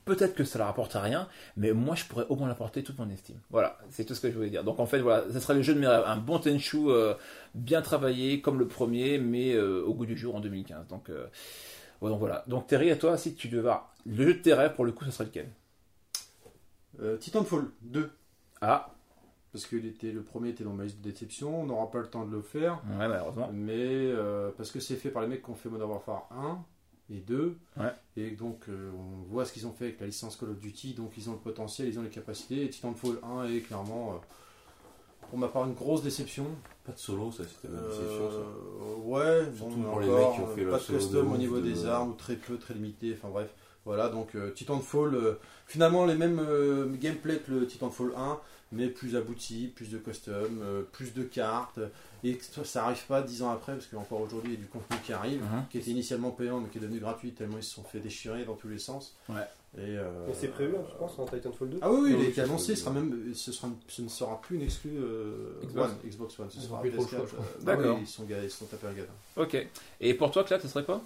[0.05, 1.29] Peut-être que ça leur apporte rien,
[1.59, 3.37] mais moi je pourrais au moins l'apporter toute mon estime.
[3.51, 4.65] Voilà, c'est tout ce que je voulais dire.
[4.65, 6.03] Donc en fait, voilà, ça serait le jeu de mes rêves.
[6.07, 7.13] Un bon Tenchu euh,
[7.55, 10.87] bien travaillé, comme le premier, mais euh, au goût du jour en 2015.
[10.89, 11.27] Donc, euh,
[12.01, 12.45] ouais, donc voilà.
[12.47, 13.73] Donc Terry, à toi, si tu devais
[14.07, 15.51] le jeu de tes rêves, pour le coup, ce serait lequel?
[17.01, 18.11] Euh, Titanfall 2.
[18.61, 18.93] Ah,
[19.53, 22.09] Parce que était, le premier était dans ma liste de déception, on n'aura pas le
[22.09, 22.83] temps de le faire.
[22.99, 23.51] ouais, malheureusement.
[23.53, 26.65] Mais euh, parce que c'est fait par les mecs qui ont fait Modern Warfare 1
[27.11, 27.57] et 2.
[27.77, 27.85] Ouais.
[28.17, 30.95] Et donc euh, on voit ce qu'ils ont fait avec la licence Call of Duty.
[30.95, 32.65] Donc ils ont le potentiel, ils ont les capacités.
[32.65, 34.19] Et Titanfall 1 est clairement, euh,
[35.31, 36.47] pour ma part, une grosse déception.
[36.89, 38.31] Pas de solo, ça c'était déception.
[38.31, 38.37] ça.
[38.39, 41.33] Euh, ouais, Surtout bon, pour les mecs qui ont fait euh, le pas de custom
[41.33, 43.15] au niveau de- des armes, ou très peu, très limité.
[43.17, 43.51] Enfin bref,
[43.85, 44.09] voilà.
[44.09, 45.35] Donc euh, Titanfall, euh,
[45.67, 48.39] finalement les mêmes euh, gameplay que le Titanfall 1,
[48.73, 51.79] mais plus abouti, plus de custom, euh, plus de cartes.
[52.25, 54.67] Et ça, ça arrive pas dix ans après, parce qu'encore aujourd'hui il y a du
[54.69, 55.65] contenu qui arrive, Mhm.
[55.71, 58.45] qui était initialement payant, mais qui est devenu gratuit tellement ils se sont fait déchirer
[58.47, 59.15] dans tous les sens.
[59.29, 59.47] Ouais.
[59.77, 61.79] Et, euh, c'est prévu, hein, je pense, en Titanfall 2.
[61.83, 64.57] Ah oui, oui, il a été annoncé, sera même, ce, sera, ce ne sera plus
[64.57, 65.91] une exclue euh, Xbox.
[65.91, 67.11] One, Xbox One, ce Ils sera plus trop le PS4.
[67.11, 67.45] choix, je crois.
[67.45, 67.95] euh, D'accord.
[67.97, 69.13] oui, ils sont, ils sont tapés un gadin.
[69.37, 69.67] Ok.
[70.01, 71.01] Et pour toi, Claude, ce serait quoi?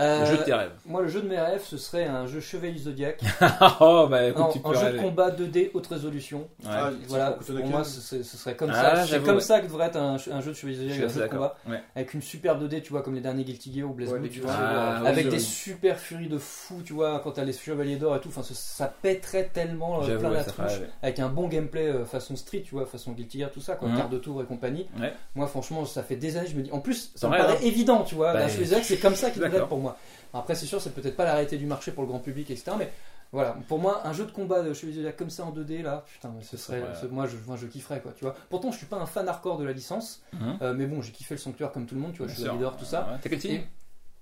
[0.00, 0.72] Euh, Le jeu de tes rêves.
[0.86, 3.20] Moi, le jeu de mes rêves, ce serait un jeu Chevalier Zodiac.
[3.80, 6.38] oh, bah écoute, Non, tu peux un jeu de combat 2D haute résolution.
[6.64, 6.70] Ouais.
[6.70, 9.06] Ah, Voilà, pour moi, ce, serait- ce serait comme Ah, ça.
[9.06, 9.40] C'est comme ouais.
[9.42, 11.56] ça que devrait être un, un jeu de Chevalier Zodiac, un jeu de combat.
[11.68, 11.82] Ouais.
[11.94, 14.40] Avec une super 2D, tu vois, comme les derniers Guilty Gear ou Blaze Blue, tu
[14.40, 14.52] vois.
[14.56, 18.20] Ah, avec des super furies de fou, tu vois, quand t'as les chevaliers d'or et
[18.20, 18.28] tout.
[18.28, 20.72] Enfin, ça pèterait tellement euh, plein la tronche.
[21.02, 23.88] Avec un bon gameplay euh, façon street, tu vois, façon Guilty Gear, tout ça, quoi,
[23.96, 24.86] quart de tour et compagnie.
[24.98, 25.12] Ouais.
[25.34, 26.70] Moi, franchement, ça fait des années, je me dis.
[26.72, 28.32] En plus, ça me paraît évident, tu vois.
[28.32, 29.96] Bah, la c'est comme ça qu'il devrait pour moi.
[30.34, 32.72] Après, c'est sûr, c'est peut-être pas la réalité du marché pour le grand public, etc.
[32.78, 32.90] Mais
[33.32, 36.04] voilà, pour moi, un jeu de combat de Chevalier Zodiac comme ça en 2D, là,
[36.10, 36.88] putain, ce serait, Ouais.
[37.00, 38.34] ce- moi, je, moi, je kifferais, quoi, tu vois.
[38.50, 40.58] Pourtant, je suis pas un fan hardcore de la licence, Mhm.
[40.62, 42.44] euh, mais bon, j'ai kiffé le Sanctuaire comme tout le monde, tu vois, je suis
[42.58, 43.18] d'or, tout ça.
[43.22, 43.62] T'as quel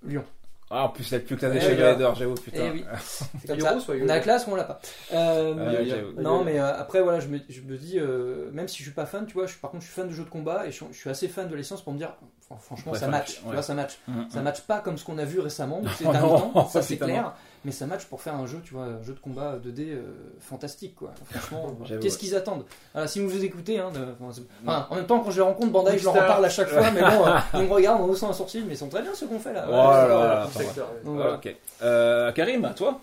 [0.05, 0.23] Lyon.
[0.69, 2.63] Ah, en plus, la plus classe des chevaliers d'or, j'avoue, putain.
[2.67, 2.83] Eh oui.
[3.47, 4.81] Comme ça, soit on a la classe ou on l'a pas.
[5.13, 6.21] Euh, Ouais, il y a- j'avoue.
[6.21, 8.91] non, mais euh, après, voilà, je me, je me dis, euh, même si je suis
[8.91, 10.71] pas fan, tu vois, je, par contre, je suis fan de jeux de combat et
[10.73, 12.13] je, je suis assez fan de la licence pour me dire,
[12.45, 13.97] fran- franchement, Ouais, ça match, tu vois, ça match.
[14.09, 14.27] Mhm.
[14.29, 16.05] Ça match pas comme ce qu'on a vu récemment, c'est
[16.53, 17.33] Oh ça c'est clair,
[17.67, 20.01] mais ça match pour faire un jeu, tu vois, un jeu de combat 2D euh,
[20.39, 21.11] fantastique, quoi.
[21.25, 22.63] Franchement, qu'est-ce qu'ils attendent?
[22.93, 25.35] Voilà, Si vous vous écoutez, hein, de- enfin, c'est- enfin, en même temps, quand je
[25.35, 27.73] les rencontre, Bandai, je leur en parle à chaque fois, mais bon, euh, ils me
[27.73, 29.65] regardent en haussant un sourcil, mais ils sont très bien ce qu'on fait là.
[29.67, 30.33] Oh Ouais, là là, voilà.
[30.35, 31.01] là, Secteur, ouais.
[31.03, 31.33] Donc, voilà.
[31.33, 31.55] Ok.
[31.81, 33.01] Euh, Karim, à toi?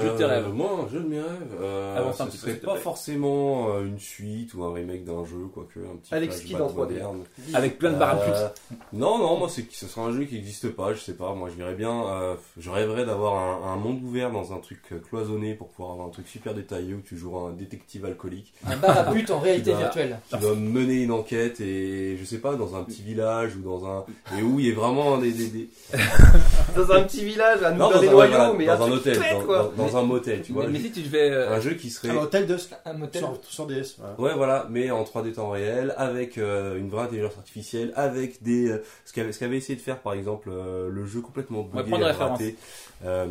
[0.00, 0.48] Jeu de tes rêves.
[0.52, 1.56] Moi, un jeu de mes rêves.
[1.60, 2.80] Euh, Avance un ce petit peu, serait s'il te pas plaît.
[2.82, 6.60] forcément euh, une suite ou un remake d'un jeu, quoique un petit Alex flashback Kidd
[6.62, 6.76] en 3D.
[6.76, 7.18] moderne.
[7.54, 8.48] Avec plein de barres à Euh.
[8.92, 11.34] Non, non, moi c'est ce sera un jeu qui n'existe pas, je sais pas.
[11.34, 13.34] Moi je verrais bien, euh, je rêverais d'avoir
[13.66, 16.54] un, un monde ouvert dans un truc euh, cloisonné pour pouvoir avoir un truc super
[16.54, 19.78] détaillé où tu joueras un détective alcoolique Un bar à pute en réalité Qui va-
[19.82, 20.18] virtuelle.
[20.28, 23.86] qui doit mener une enquête et je sais pas dans un petit village ou dans
[23.86, 24.04] un
[24.38, 25.68] et où il y a vraiment des, des, des-
[26.76, 28.92] Dans un petit village, à nous dans des un, noyaux, voilà, mais dans un truc
[29.06, 29.72] hôtel, dans, quoi.
[29.90, 30.66] Dans- un motel, tu vois.
[30.66, 31.30] Mais, mais si tu devais.
[31.30, 33.22] euh, Un jeu qui serait Un hôtel de Un motel.
[33.22, 33.96] sur, sur DS.
[33.98, 34.20] voilà.
[34.20, 38.68] Ouais, voilà, mais en 3D temps réel, avec euh, une vraie intelligence artificielle, avec des.
[38.70, 41.94] euh, ce qu'avait ce qu'avait essayé de faire, par exemple, euh, le jeu complètement bugué,
[42.04, 42.56] raté,
[43.04, 43.26] euh,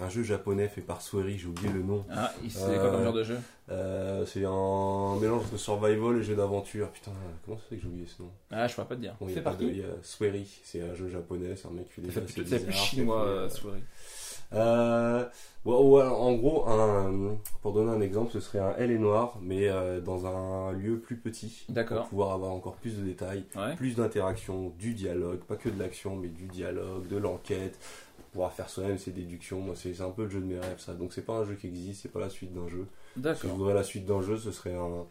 [0.00, 2.04] un jeu japonais fait par Swery, j'ai oublié le nom.
[2.10, 3.36] Ah, c'est Euh, quoi comme genre de jeu
[3.72, 6.88] Euh, c'est un mélange de survival et jeu d'aventure.
[6.90, 7.12] Putain,
[7.44, 8.30] comment ça fait que j'ai oublié ce nom?
[8.50, 9.14] Ah, je pourrais pas te dire.
[9.20, 10.94] Bon, il y a Fait pas par de- qui il y a Swery, c'est un
[10.96, 12.20] jeu japonais, c'est un mec qui fait des fait
[12.64, 13.80] plus chinois, Swery.
[14.52, 15.24] Euh,
[15.64, 19.38] ouais, ouais, en gros, un, pour donner un exemple, ce serait un L et noir,
[19.40, 21.64] mais euh, dans un lieu plus petit.
[21.68, 22.00] D'accord.
[22.00, 23.76] Pour pouvoir avoir encore plus de détails, Ouais.
[23.76, 27.78] plus d'interaction, du dialogue, pas que de l'action, mais du dialogue, de l'enquête,
[28.32, 29.60] pouvoir faire soi-même ses déductions.
[29.60, 30.94] Moi, c'est un peu le jeu de mes rêves, ça.
[30.94, 32.86] Donc, c'est pas un jeu qui existe, c'est pas la suite d'un jeu.
[33.14, 33.50] Si je D'accord.
[33.56, 35.04] voudrais la suite d'un jeu, ce serait un,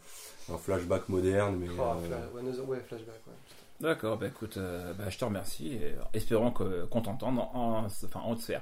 [0.53, 1.67] un flashback moderne, mais.
[1.77, 3.33] Oh, euh, ouais, flashback, ouais.
[3.81, 7.49] D'accord, bah écoute, euh, bah, je te remercie et euh, espérons que- qu'on t'entende en,
[7.53, 8.61] en- enfin, en haute sphère.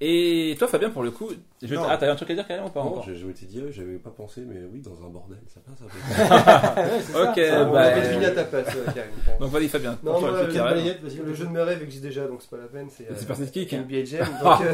[0.00, 1.82] Et toi, Fabien, pour le coup, je Non.
[1.88, 3.58] ah, t'avais un truc à dire carrément ou pas non, encore j'ai je m'étais dit,
[3.58, 7.18] euh, j'avais pas pensé, mais oui, dans un bordel, ça passe un peu.
[7.28, 9.10] Ok, Ça, on bah, va deviner à ta place, ouais, Karim.
[9.40, 9.98] donc vas-y, Fabien.
[10.04, 10.76] Non, pour toi, moi, le truc qui le arrive.
[10.76, 11.16] Balayette, vas-y.
[11.26, 12.88] Le jeu de mes rêves existe déjà, donc c'est pas la peine.
[12.88, 13.72] C'est C'est euh, Super Kick.
[13.72, 14.28] NBA Jam.
[14.42, 14.72] Donc, euh,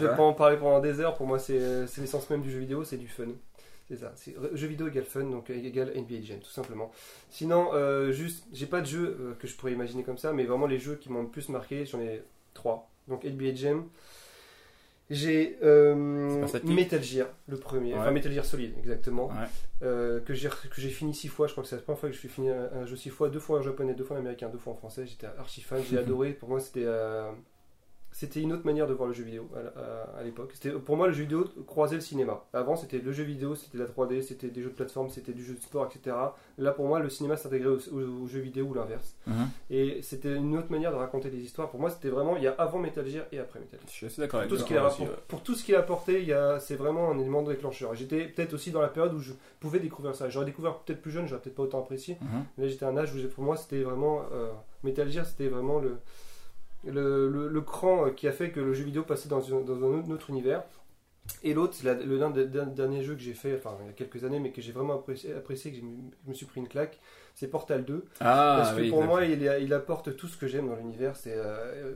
[0.00, 1.14] je vais pas en parler pendant des heures.
[1.14, 3.24] Pour moi, c'est euh, c'est l'essence même du jeu vidéo, c'est du fun.
[3.88, 4.12] C'est ça.
[4.16, 6.90] C'est jeu vidéo égale fun, donc euh, égale NBA Jam, tout simplement.
[7.30, 10.44] Sinon, euh, juste, j'ai pas de jeu euh, que je pourrais imaginer comme ça, mais
[10.44, 12.22] vraiment les jeux qui m'ont le plus marqué, j'en ai
[12.54, 12.90] trois.
[13.08, 13.84] Donc NBA Jam.
[15.10, 16.46] J'ai euh.
[16.64, 17.98] Metal Gear, le premier, Ouais.
[18.00, 19.34] enfin Metal Gear Solid, exactement, Ouais.
[19.82, 21.46] euh, que j'ai que j'ai fini six fois.
[21.46, 23.10] Je crois que c'est la première fois que je suis fini un, un jeu six
[23.10, 25.04] fois, deux fois en japonais, deux fois en américain, deux fois en français.
[25.06, 26.32] J'étais archi fan, j'ai adoré.
[26.32, 27.30] Pour moi, c'était euh,
[28.16, 30.52] c'était une autre manière de voir le jeu vidéo à, à- à l'époque.
[30.54, 32.44] C'était pour moi le jeu vidéo croisait le cinéma.
[32.52, 35.44] Avant, c'était le jeu vidéo, c'était la 3D, c'était des jeux de plateforme, c'était du
[35.44, 36.14] jeu de sport, etc.
[36.56, 39.16] Là, pour moi, le cinéma s'intégrait au, au- au jeu vidéo ou l'inverse.
[39.26, 39.48] Mhm.
[39.70, 41.68] Et c'était une autre manière de raconter des histoires.
[41.70, 43.88] Pour moi, c'était vraiment il y a avant Metal Gear et après Metal Gear.
[43.90, 45.12] Je suis assez d'accord avec Tout ce qu'il a, aussi, pour, ouais.
[45.26, 47.96] pour tout ce qu'il a apporté, il y a- c'est vraiment un élément déclencheur.
[47.96, 50.28] J'étais peut-être aussi dans la période où je pouvais découvrir ça.
[50.28, 52.16] J'aurais découvert peut-être plus jeune, j'aurais peut-être pas autant apprécié.
[52.20, 52.44] Mhm.
[52.58, 54.22] Mais là, j'étais à un âge où pour moi, c'était vraiment.
[54.32, 54.52] euh,
[54.84, 55.96] Metal Gear, c'était vraiment le,
[56.86, 59.76] le, le- le cran qui a fait que le jeu vidéo passait dans, une- dans
[59.76, 60.62] un autre, univers.
[61.42, 63.88] Et l'autre, c'est le l'un des des derniers jeux que j'ai fait, enfin il y
[63.88, 66.68] a quelques années, mais que j'ai vraiment apprécié, apprécié que je me suis pris une
[66.68, 67.00] claque,
[67.34, 68.04] c'est Portal 2.
[68.20, 71.16] Ah, Parce que oui, pour moi, il, il apporte tout ce que j'aime dans l'univers.
[71.16, 71.94] C'est euh,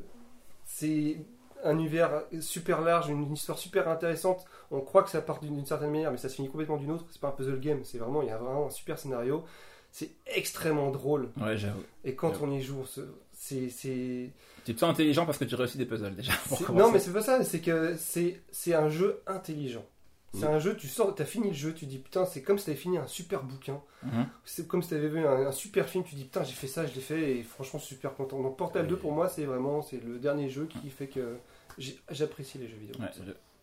[1.64, 4.44] un univers super large, une histoire super intéressante.
[4.70, 7.04] On croit que ça part d'une certaine manière, mais ça se finit complètement d'une autre.
[7.10, 9.44] C'est pas un puzzle game, c'est vraiment, il y a vraiment un super scénario.
[9.90, 11.30] C'est extrêmement drôle.
[11.40, 11.82] Ouais, j'avoue.
[12.04, 12.84] Et quand on y joue,
[13.32, 14.30] c'est.
[14.68, 16.32] C'est- Tu te sens intelligent parce que tu réussis des puzzles déjà.
[16.72, 19.84] Non, mais c'est pas ça, c'est que c'est un jeu intelligent.
[20.34, 20.50] C'est Mm.
[20.52, 22.76] un jeu, tu sors, t'as fini le jeu, tu dis putain, c'est comme si t'avais
[22.76, 23.80] fini un super bouquin.
[24.02, 24.26] Mhm.
[24.44, 26.84] C'est comme si t'avais vu un, un super film, tu dis putain, j'ai fait ça,
[26.86, 28.38] je l'ai fait, et franchement, super content.
[28.42, 31.38] Donc Portal 2, pour moi, c'est vraiment c'est le dernier jeu qui fait que
[32.10, 33.00] j'apprécie les jeux vidéo.
[33.00, 33.08] Ouais,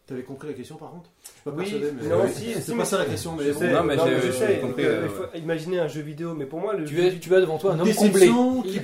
[0.07, 1.09] T'avais compris la question par contre?
[1.23, 2.07] Je suis pas Oui, persuadé, mais.
[2.09, 2.29] non, Ouais.
[2.29, 3.59] si, c'est si, pas mais- ça la question, mais Je bon.
[3.59, 3.99] sais, Non, mais j'ai-
[4.61, 6.95] donc, compris, euh, euh, il faut imaginer un jeu vidéo, mais pour moi, le Tu,
[6.95, 8.29] jeu es, tu as devant toi un homme comblé.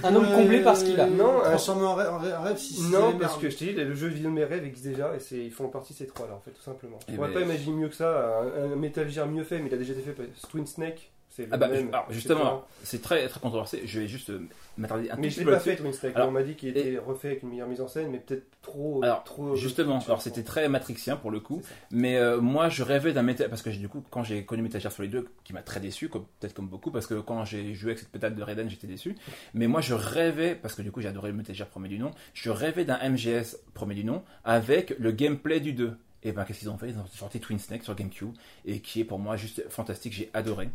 [0.03, 1.06] Un homme comblé par ce qu'il a.
[1.06, 3.93] Non, un- Transformer en rêve, en rêve- si Non, parce que je t'ai dit, le
[3.93, 6.33] jeu vidéo de mes rêves existe déjà et c'est, ils font partie de ces trois-là,
[6.33, 6.98] en fait, tout simplement.
[7.08, 9.59] Eh On pourrait ben, pas imaginer mieux que ça, un, un Metal Gear mieux fait,
[9.59, 11.87] mais il a déjà été fait par Twin Snake, c'est Ah bah, même.
[11.89, 13.81] alors, justement, c'est très, très controversé.
[13.85, 16.15] Je vais juste euh, m'attarder un Mais petit je l'ai peu pas fait Twin Snake,
[16.15, 18.43] Alors, on m'a dit qu'il était refait avec une meilleure mise en scène, mais peut-être
[18.61, 19.01] trop.
[19.01, 23.13] Alors, trop Justement, alors c'était très matrixien pour le coup, mais euh, moi je rêvais
[23.13, 25.61] d'un Metal parce que du coup quand j'ai connu Metal Gear Solid 2 qui m'a
[25.61, 28.69] très déçu, peut-être comme beaucoup parce que quand j'ai joué avec cette pétale de Raiden
[28.69, 29.15] j'étais déçu,
[29.53, 31.97] mais moi je rêvais parce que du coup j'ai adoré le Metal Gear premier du
[31.97, 35.95] nom, je rêvais d'un MGS premier du nom avec le gameplay du 2.
[36.23, 36.89] Et ben qu'est-ce qu'ils ont fait?
[36.89, 38.33] Ils ont sorti Twin Snake sur GameCube
[38.65, 40.69] et qui est pour moi juste fantastique, j'ai adoré.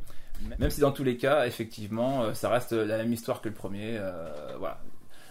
[0.58, 3.55] Même si dans tous les cas effectivement euh, ça reste la même histoire que le
[3.55, 4.78] premier, euh, voilà.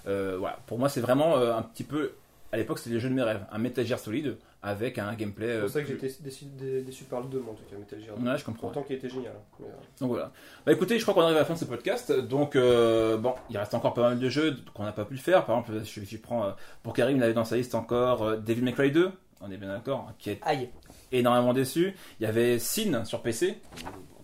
[0.08, 0.58] Euh, voilà.
[0.68, 2.14] Pour moi c'est vraiment euh, un petit peu
[2.52, 3.46] à l'époque, c'était le jeu de mes rêves.
[3.52, 5.56] Un Metal Gear Solid avec un gameplay.
[5.56, 7.64] C'est pour ça que plus- j'étais déçu, dé- déçu par le 2, moi, en tout
[7.70, 8.30] cas, Metal Gear 2.
[8.32, 8.68] Ouais, je comprends.
[8.68, 9.34] Pourtant, qui était génial.
[9.36, 9.56] hein.
[9.60, 9.66] Mais,
[10.00, 10.32] Donc voilà.
[10.66, 12.14] Bah écoutez, je crois qu'on arrive à la fin de ce podcast.
[12.14, 15.20] Donc euh, bon, il reste encore pas mal de jeux qu'on n'a pas pu le
[15.20, 15.44] faire.
[15.46, 16.52] Par exemple, je, je prends euh,
[16.82, 19.12] pour Karim, il avait dans sa liste encore euh, Devil May Cry 2.
[19.42, 20.70] On est bien d'accord, hein, qui est Aïe.
[21.12, 21.94] énormément déçu.
[22.22, 23.58] Il y avait Sin sur PC,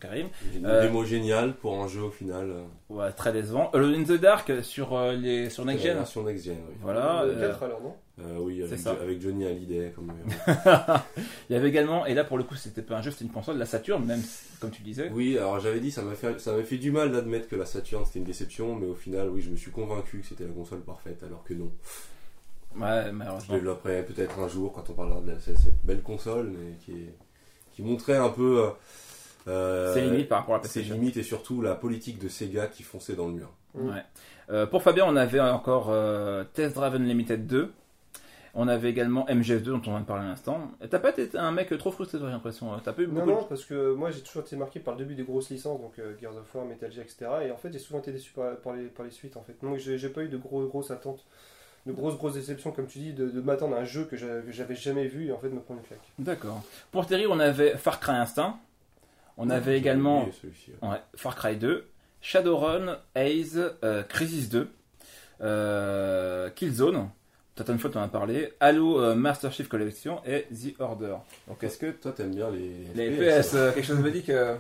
[0.02, 0.28] Karim.
[0.56, 2.50] Une Euh, démo géniale pour un jeu au final.
[2.50, 3.70] euh, Ouais, très décevant.
[3.72, 5.96] Alone in the Dark sur euh, les sur Next Gen.
[5.98, 6.76] version next gen, oui.
[6.82, 7.22] Voilà.
[7.24, 7.96] Euh, 4 alors, non?
[8.20, 8.94] Euh, oui, avec, ça.
[8.96, 10.12] Jo- avec Johnny Hallyday comme
[11.50, 13.32] Il y avait également, et là pour le coup c'était pas un jeu, c'était une
[13.32, 14.22] console, la Saturn, même
[14.60, 15.10] comme tu disais.
[15.14, 17.66] Oui, alors j'avais dit, ça m'a fait, ça m'a fait du mal d'admettre que la
[17.66, 20.52] Saturn c'était une déception, mais au final, oui, je me suis convaincu que c'était la
[20.54, 21.72] console parfaite, alors que non.
[22.76, 23.56] Ouais, Je malheureusement.
[23.56, 26.92] développerai peut-être un jour quand on parlera de la- cette, cette belle console, mais qui,
[26.92, 27.14] est,
[27.74, 28.60] qui montrait un peu.
[28.66, 28.70] euh,
[29.48, 30.96] euh, C'est limite par rapport à la PlayStation.
[30.96, 33.52] limites et surtout la politique de Sega qui fonçait dans le mur.
[33.76, 34.04] Ouais.
[34.50, 37.72] Euh, pour Fabien, on avait encore euh, Test Drive Unlimited 2.
[38.54, 40.72] On avait également MGS2 dont on vient de parler à l'instant.
[40.90, 42.68] T'as pas été un mec trop frustré, j'ai l'impression.
[42.84, 44.98] T'as pas eu Non, beaucoup non, parce que moi j'ai toujours été marqué par le
[45.00, 47.32] début des grosses licences, donc euh, Gears of War, Metal Gear, etc.
[47.48, 49.56] Et en fait, j'ai souvent été déçu par, par les, par les suites en fait.
[49.64, 51.24] Donc j'ai pas eu de gros, grosses attentes,
[51.86, 54.42] de grosses, grosses déceptions, comme tu dis, de, de m'attendre à un jeu que j'a-
[54.42, 56.02] que j'avais jamais vu et en fait me prendre une claque.
[56.20, 56.62] D'accord.
[56.92, 58.58] Pour Terry, on avait Far Cry Instinct.
[59.38, 60.28] On avait également
[60.82, 60.98] ouais.
[61.16, 61.86] Far Cry 2,
[62.22, 64.70] Shadowrun, Haze, euh, Crisis 2,
[65.42, 67.10] euh, Killzone.
[67.56, 68.54] Titanfall, t'en as parlé.
[68.60, 71.16] Halo euh, Master Chief Collection et The Order.
[71.48, 73.12] Donc est-ce que Toi, t'aimes bien les, les
[73.42, 74.56] FPS, FPS, euh, quelque chose me dit que.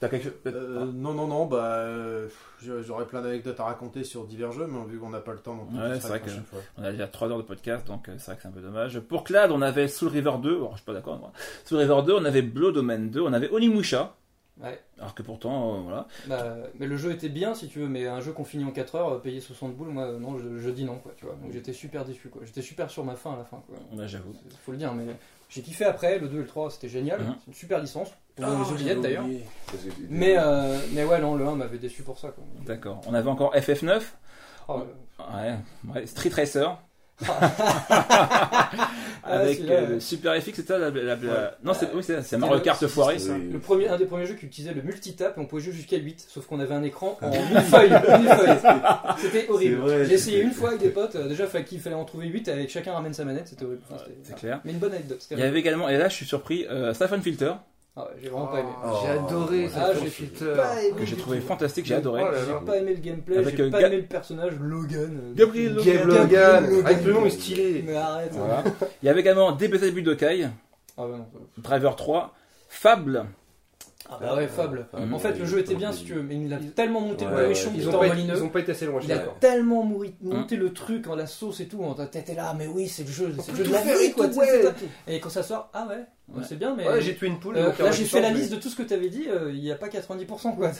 [0.00, 0.32] T'as quelque chose.
[0.46, 2.28] Euh, non, non, non, bah, euh,
[2.62, 5.56] j'aurais plein d'anecdotes à raconter sur divers jeux, mais vu qu'on n'a pas le temps,
[5.56, 6.58] donc Ouais, ce c'est sera vrai la que- prochaine fois.
[6.78, 8.60] On a déjà 3 heures de podcast, donc euh, c'est vrai que c'est un peu
[8.60, 9.00] dommage.
[9.00, 11.32] Pour Clad, on avait Soul River 2, alors, je suis pas d'accord, moi.
[11.64, 14.14] Soul River 2, on avait Blood Omen 2, on avait Onimusha,
[14.62, 14.80] Ouais.
[14.98, 16.06] alors que pourtant, euh, voilà.
[16.28, 18.70] Bah, mais le jeu était bien si tu veux, mais un jeu qu'on finit en
[18.70, 21.34] 4 heures, payer 60 boules, moi non, je, je dis non quoi, tu vois.
[21.42, 22.42] Donc j'étais super déçu quoi.
[22.44, 24.06] J'étais super sur ma fin à la fin quoi.
[24.06, 24.32] J'avoue.
[24.64, 25.04] Faut le dire, mais
[25.48, 27.34] j'ai kiffé après, le 2 et le 3 c'était génial, Mhm.
[27.40, 28.08] c'est une super licence.
[28.40, 29.24] Pour Ah, d'ailleurs.
[30.08, 32.34] Mais, euh, mais ouais, non, le 1 m'avait déçu pour ça.
[32.66, 33.00] D'accord.
[33.06, 34.00] On avait encore FF9,
[34.68, 34.82] Oh,
[35.20, 35.54] ouais,
[35.94, 36.78] ouais, Street Racer,
[37.90, 38.30] Ah,
[39.24, 39.98] avec euh.
[40.00, 42.60] Super FX, c'est ça la, la- la- Non, c'est oui, c'est- c'est C'était Mario le-
[42.60, 43.18] Kart c'est- foiré.
[43.18, 43.36] ça.
[43.36, 45.96] Le premier, un des premiers jeux qui utilisait le multitap et on pouvait jouer jusqu'à
[45.96, 47.90] 8, sauf qu'on avait un écran en feuilles.
[47.90, 48.58] mille feuilles.
[49.18, 49.82] C'était horrible.
[50.06, 52.48] J'ai essayé c'était- une fois avec des potes, euh, déjà qu'il fallait en trouver 8
[52.48, 53.82] avec chacun ramène sa manette, c'était horrible.
[53.90, 54.60] Enfin, c'était- C'est clair.
[54.64, 55.18] Mais une bonne anecdote.
[55.20, 57.54] c'était Il y avait également, et là je suis surpris, euh, Filter,
[58.00, 58.68] Ah ouais, j'ai vraiment pas aimé.
[58.84, 59.70] Oh, j'ai adoré ouais.
[59.76, 60.54] Ah, j'ai filter.
[60.54, 62.22] pas aimé que j'ai trouvé fantastique, j'ai adoré.
[62.24, 62.32] Oh.
[62.46, 65.32] J'ai pas aimé le gameplay, j'ai euh, pas Ga- aimé le personnage Logan.
[65.34, 65.94] Gabriel Logan.
[65.96, 66.86] Gabriel Logan, Logan.
[66.86, 67.82] avec le nom est stylé.
[67.84, 68.30] Mais arrête.
[68.34, 68.62] Voilà.
[69.02, 70.44] Il y avait également DBZ Budokai,
[70.96, 71.26] Ah non.
[71.58, 72.34] Driver 3,
[72.68, 73.24] Fable,
[74.10, 74.86] Ah bah ouais, Fable.
[74.90, 77.26] Fable, En fait, le jeu était bien si tu veux, mais il a tellement monté
[77.26, 77.54] Ouais, le ouais.
[77.76, 78.34] Ils ont, pas été, Molineux.
[78.36, 81.26] ils ont pas été assez loin, Il a tellement mouri- monté le truc en la
[81.26, 83.82] sauce et tout, t'étais là, mais oui, c'est le jeu, c'est le jeu de la
[83.82, 84.28] vie, quoi.
[84.28, 84.86] tu.
[85.06, 85.96] Et quand ça sort, ah ouais,
[86.34, 86.42] Ouais.
[86.46, 87.56] c'est bien, mais Ouais, j'ai tué une poule.
[87.56, 89.60] euh, là alors, j'ai fait la liste de tout ce que t'avais dit, euh, il
[89.60, 90.70] n'y a pas 90% quoi.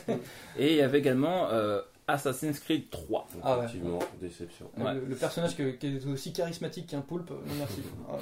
[0.58, 3.28] et il y avait également euh, Assassin's Creed 3.
[3.42, 3.64] Ah ouais.
[3.66, 4.70] Effectivement, déception.
[4.78, 4.94] Ouais.
[4.94, 7.82] Le, le personnage que- qui est aussi charismatique qu'un poulpe, non merci.
[8.10, 8.16] Ah,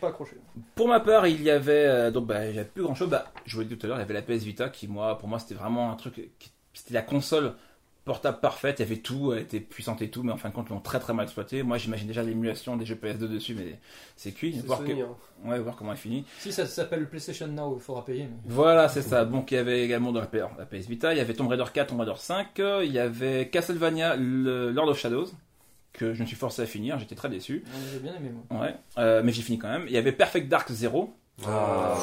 [0.00, 0.36] pas accroché.
[0.74, 3.10] Pour ma part, il y avait euh, donc bah, il y avait plus grand chose.
[3.10, 4.86] Bah, je vous l'ai dit tout à l'heure, il y avait la PS Vita qui
[4.88, 6.30] moi, pour moi, c'était vraiment un truc.
[6.72, 7.54] C'était la console
[8.04, 8.80] portable parfaite.
[8.80, 10.72] Il y avait tout, elle était puissante et tout, mais en fin de compte, ils
[10.74, 11.62] l'ont très très mal exploité.
[11.62, 13.78] Moi, j'imagine déjà l'émulation des jeux PS2 dessus, mais
[14.16, 14.60] c'est cuit.
[14.66, 15.08] Voir, que- Sony, hein.
[15.44, 16.24] ouais, voir comment elle finit.
[16.38, 18.24] Si ça s'appelle le PlayStation Now, il faudra payer.
[18.24, 19.24] mais- Voilà, c'est ça.
[19.24, 21.48] Donc il y avait également dans la PS, la PS Vita, il y avait Tomb
[21.48, 25.26] Raider 4, Tomb Raider 5, euh, il y avait Castlevania, le Lord of Shadows,
[25.92, 27.64] que je me suis forcé à finir, j'étais très déçu.
[27.92, 28.60] J'ai bien aimé moi.
[28.62, 29.84] Ouais, euh, mais j'ai fini quand même.
[29.86, 31.14] Il y avait Perfect Dark Zero.
[31.46, 31.94] Ah,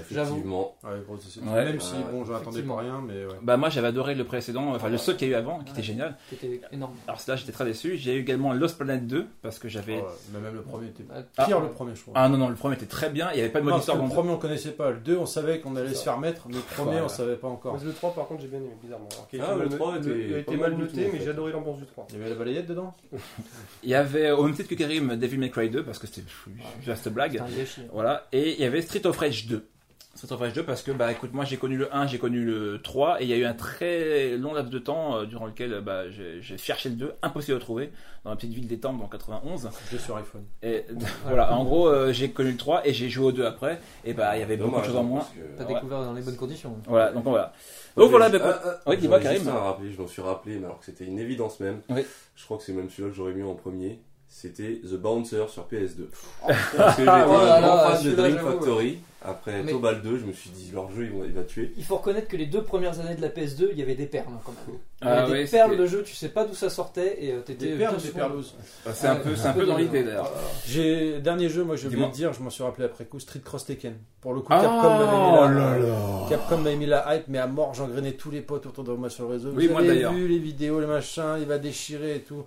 [0.00, 0.76] effectivement.
[0.82, 1.52] Ouais, déception.
[1.52, 1.64] Ouais.
[1.64, 2.76] Même si, Ouais, bon, je n'attendais pas effectivement.
[2.76, 3.38] rien, mais ouais.
[3.40, 5.72] Bah moi j'avais adoré le précédent, enfin le seul qu'il y a eu avant, qui
[5.72, 6.16] était génial.
[6.30, 6.94] C'était énorme.
[7.06, 7.96] Alors là j'étais très déçu.
[7.96, 9.96] J'ai eu également Lost Planet 2 parce que j'avais.
[9.98, 11.04] Ouais, mais même le premier était
[11.36, 12.14] Ah, pire, le premier, je trouve.
[12.16, 13.30] Ah non non le premier était très bien.
[13.32, 14.90] Il y avait pas de mode histoire le premier, on connaissait pas.
[14.90, 17.48] Le 2, on savait qu'on allait se faire mettre, mais le premier, on savait pas
[17.48, 17.78] encore.
[17.78, 19.08] Mais Le 3, par contre, j'ai bien aimé, bizarrement.
[19.40, 22.06] Ah, le mal- 3 le- était mal noté, mais j'ai adoré l'ambiance du 3.
[22.10, 22.94] Il y avait la balayette dedans
[23.84, 26.22] Il y avait au même titre que Karim Devil May Cry 2 parce que c'était
[26.84, 27.40] juste blague.
[27.92, 29.66] Voilà, et il y avait Street of Rage 2.
[30.14, 32.44] Street of Rage 2 parce que bah écoute moi j'ai connu le 1, j'ai connu
[32.44, 35.46] le 3 et il y a eu un très long laps de temps euh, durant
[35.46, 37.90] lequel euh, bah, j'ai j'ai cherché le 2, impossible à trouver
[38.22, 40.44] dans la petite ville des en 91 Je l'ai sur iPhone.
[40.62, 40.84] et
[41.24, 44.12] voilà en gros euh, j'ai connu le 3 et j'ai joué au 2 après et
[44.12, 45.18] bah il y avait beaucoup de choses en hein, moins.
[45.20, 45.74] parce que- Pas Ouais.
[45.74, 46.76] découvert dans les bonnes conditions.
[46.86, 47.54] Voilà, donc voilà.
[47.96, 49.92] Donc voilà, bah, Ah, ah, oui, dis-moi, j'aurais juste Karim.
[49.96, 51.80] je m'en suis rappelé, mais alors que c'était une évidence même.
[51.88, 52.04] Oui.
[52.36, 53.98] Je crois que c'est même celui-là que j'aurais mis en premier.
[54.34, 56.06] C'était The Bouncer sur PS2.
[56.46, 58.98] Parce que j'étais Ah, oh un grand fan de Dream Factory.
[59.24, 61.72] Après Mais- Tobal 2, je me suis dit, leur jeu, il va, il va tuer.
[61.76, 64.06] Il faut reconnaître que les deux premières années de la PS2, il y avait des
[64.06, 64.78] perles hein, quand même.
[65.00, 66.68] Il y Ah avait ouais, des perles c'était- de jeu, tu sais pas d'où ça
[66.70, 68.54] sortait et euh, t'étais Des perles bien des souvent- perleuses
[68.92, 70.28] c'est un peu c'est un peu dans l'idée d'ailleurs.
[70.66, 72.12] J'ai dernier jeu, moi j'ai oublié Dis-moi.
[72.16, 73.94] dire, je m'en suis rappelé après coup, Street Cross Tekken.
[74.20, 75.58] Pour le coup, Ah, Capcom m'avait mis oh
[76.24, 76.28] la.
[76.28, 79.08] Capcom m'avait mis la hype, mais à mort, j'engrenais tous les potes autour de moi
[79.08, 79.50] sur le réseau.
[79.54, 80.12] Oui, Vous moi, avez d'ailleurs.
[80.14, 82.44] vu les vidéos, les machins, il va déchirer et tout.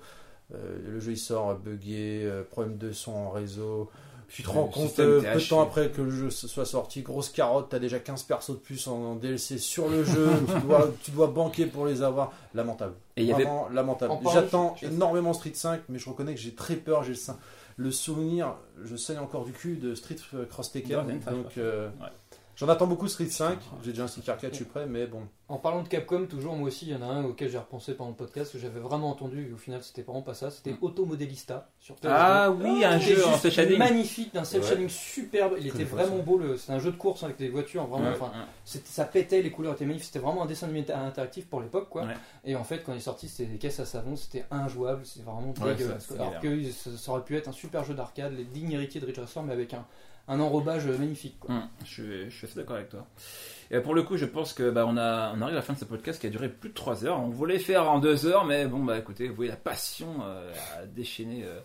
[0.54, 3.90] Euh, le jeu il sort buggé, euh, problème de son en réseau.
[4.28, 7.30] Tu te rends compte euh, peu de temps après que le jeu soit sorti, grosse
[7.30, 10.90] carotte, t'as déjà 15 persos de plus en, en DLC sur le jeu, tu, dois,
[11.04, 12.34] tu dois banquer pour les avoir.
[12.54, 12.94] Lamentable.
[13.18, 14.14] Et il y avait lamentable.
[14.34, 17.04] J'attends je- énormément Street 5, mais je reconnais que j'ai très peur.
[17.04, 17.14] J'ai
[17.78, 20.16] le, souvenir, je saigne encore du cul de Street
[20.50, 21.20] Cross Tekken.
[21.30, 22.08] Donc euh, Ouais.
[22.56, 23.60] J'en attends beaucoup Street 5.
[23.84, 25.22] J'ai déjà un stick arcade, je suis prêt, mais bon.
[25.48, 27.94] En parlant de Capcom, toujours moi aussi, il y en a un auquel j'ai repensé
[27.94, 30.50] pendant le podcast que j'avais vraiment entendu et au final c'était vraiment pas ça.
[30.50, 32.08] C'était Automodellista sur PS2.
[32.10, 33.78] Ah oui, un jeu en juste cel shading.
[33.78, 34.68] magnifique, d'un cel Ouais.
[34.68, 35.54] shading superbe.
[35.60, 36.38] Il était vraiment beau.
[36.40, 38.06] le- C'était un jeu de course avec des voitures, vraiment.
[38.10, 38.32] Ouais, Enfin,
[38.64, 40.08] ça pétait, les couleurs étaient magnifiques.
[40.08, 42.06] C'était vraiment un dessin animé interactif pour l'époque, quoi.
[42.06, 42.14] Ouais.
[42.44, 45.26] Et en fait, quand il est sorti, c'était des caisses à savon, c'était injouable, c'était
[45.26, 46.12] vraiment dégueulasse.
[46.14, 49.06] Alors que ça, ça aurait pu être un super jeu d'arcade, les dignes héritiers de
[49.06, 49.86] Ridge Racer, mais avec un,
[50.28, 51.38] un enrobage magnifique.
[51.40, 51.56] Quoi.
[51.56, 53.06] Hum, je, suis, je suis assez d'accord avec toi.
[53.72, 55.74] Et pour le coup, je pense que bah, on, a, on arrive à la fin
[55.74, 57.20] de ce podcast qui a duré plus de 3 heures.
[57.20, 60.52] On voulait faire en 2 heures, mais bon, bah écoutez, vous voyez la passion euh,
[60.80, 61.60] a déchaîné euh,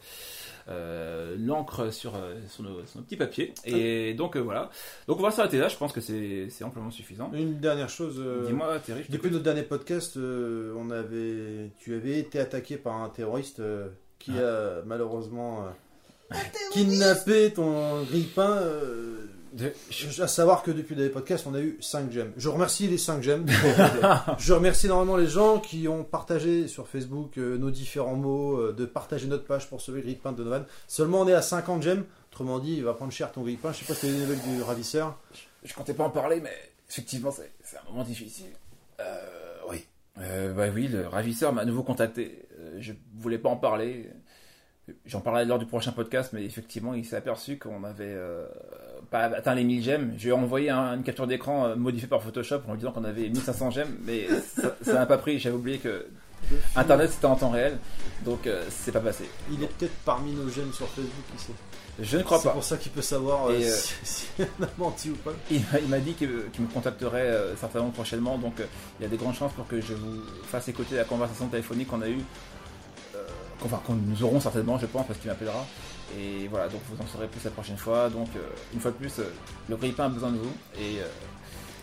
[0.69, 3.53] euh, l'encre sur, euh, sur, nos, sur nos petits papiers.
[3.67, 4.71] Et donc euh, voilà.
[5.09, 5.69] Donc on va s'arrêter là.
[5.69, 7.31] Je pense que c'est amplement suffisant.
[7.35, 8.17] Une dernière chose.
[8.19, 9.05] euh, Dis-moi, Thierry.
[9.11, 13.89] Depuis notre dernier podcast, euh, on avait, tu avais été attaqué par un terroriste euh,
[14.19, 15.67] qui a malheureusement
[16.73, 18.50] kidnappé ton grille-pain.
[18.62, 19.17] euh,
[19.52, 22.31] De- je- à savoir que depuis le dernier podcast, on a eu 5 gemmes.
[22.36, 23.47] Je remercie les 5 gemmes.
[24.39, 28.73] je remercie énormément les gens qui ont partagé sur Facebook euh, nos différents mots, euh,
[28.73, 30.65] de partager notre page pour sauver le grille-pain de Donovan.
[30.86, 32.05] Seulement, on est à 50 gemmes.
[32.31, 33.73] Autrement dit, il va prendre cher ton grille-pain.
[33.73, 35.18] Je sais pas si tu as des nouvelles du ravisseur.
[35.65, 36.52] Je comptais pas en parler, mais
[36.89, 38.47] effectivement, c'est c'est un moment difficile.
[39.00, 39.05] Euh,
[39.68, 39.84] oui.
[40.20, 42.47] Euh, bah oui, le ravisseur m'a à nouveau contacté.
[42.60, 44.09] Euh, je voulais pas en parler.
[45.07, 48.47] J'en parlerai lors du prochain podcast, mais effectivement, il s'est aperçu qu'on avait euh,
[49.10, 50.12] pas atteint les 1000 gemmes.
[50.17, 52.93] Je lui ai envoyé un- une capture d'écran euh, modifiée par Photoshop en lui disant
[52.93, 54.27] qu'on avait 1500 gemmes, mais
[54.83, 55.39] ça n'a pas pris.
[55.39, 56.07] J'avais oublié que
[56.75, 57.78] Internet c'était en temps réel,
[58.25, 59.25] donc euh, c'est pas passé.
[59.52, 61.52] Il est peut-être parmi nos gemmes sur Facebook, qui sait.
[62.02, 62.55] Je ne crois C'est pas.
[62.55, 64.27] pour ça qu'il peut savoir euh, euh, si, si
[64.59, 65.33] on a menti ou pas.
[65.51, 68.55] Il m'a- il m'a dit qu'il me contacterait certainement prochainement, donc
[68.99, 71.89] il y a des grandes chances pour que je vous fasse écouter la conversation téléphonique
[71.89, 72.20] qu'on a eue,
[73.65, 75.65] enfin qu'on nous aurons certainement, je pense, parce qu'il m'appellera.
[76.19, 78.09] Et voilà, donc vous en saurez plus la prochaine fois.
[78.11, 78.41] Donc euh,
[78.75, 79.33] une fois de plus, euh,
[79.69, 80.53] le grille-pain a besoin de vous.
[80.79, 81.07] Et euh,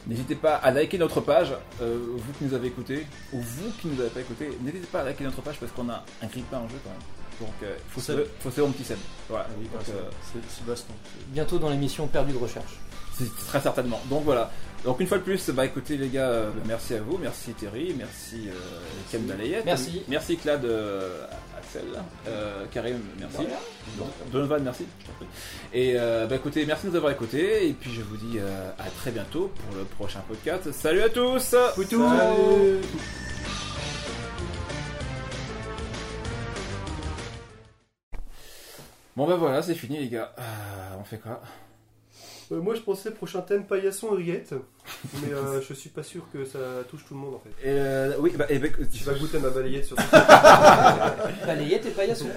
[0.07, 3.87] n'hésitez pas à liker notre page, euh, vous qui nous avez écouté, ou vous qui
[3.87, 6.57] nous avez pas écouté, n'hésitez pas à liker notre page parce qu'on a un grille-pain
[6.59, 6.99] en jeu quand même.
[7.39, 8.97] Donc euh, il faut, sauver- faut sauver mon petit Seb.
[9.29, 9.47] Voilà.
[9.59, 10.93] Oui, Donc, euh, baston.
[11.27, 12.79] Bientôt dans l'émission Perdu de recherche.
[13.47, 13.99] très certainement.
[14.09, 14.51] Donc voilà.
[14.83, 17.93] Donc une fois de plus, bah écoutez les gars, euh, merci à vous, merci Terry,
[17.97, 18.53] merci euh,
[19.11, 20.03] Ken Balayette, Merci.
[20.07, 21.25] merci Claude euh,
[21.57, 21.83] Axel,
[22.27, 23.39] euh, Karim, merci,
[24.31, 25.25] Donovan, merci, je t'en prie.
[25.73, 28.69] Et euh, bah écoutez, merci de nous avoir écoutés, et puis je vous dis euh,
[28.79, 30.71] à très bientôt pour le prochain podcast.
[30.71, 32.81] Salut à tous Salut.
[39.15, 40.31] Bon bah voilà, c'est fini les gars.
[40.37, 41.41] Euh, on fait quoi?
[42.51, 44.53] Euh, moi, je pensais prochain thème paillasson rillettes,
[45.21, 46.59] mais euh, je suis pas sûr que ça
[46.89, 47.49] touche tout le monde en fait.
[47.67, 49.97] euh, Oui, bah, eh ben, Tu vas goûter ma balayette sur
[51.45, 52.27] Balayette et paillasson.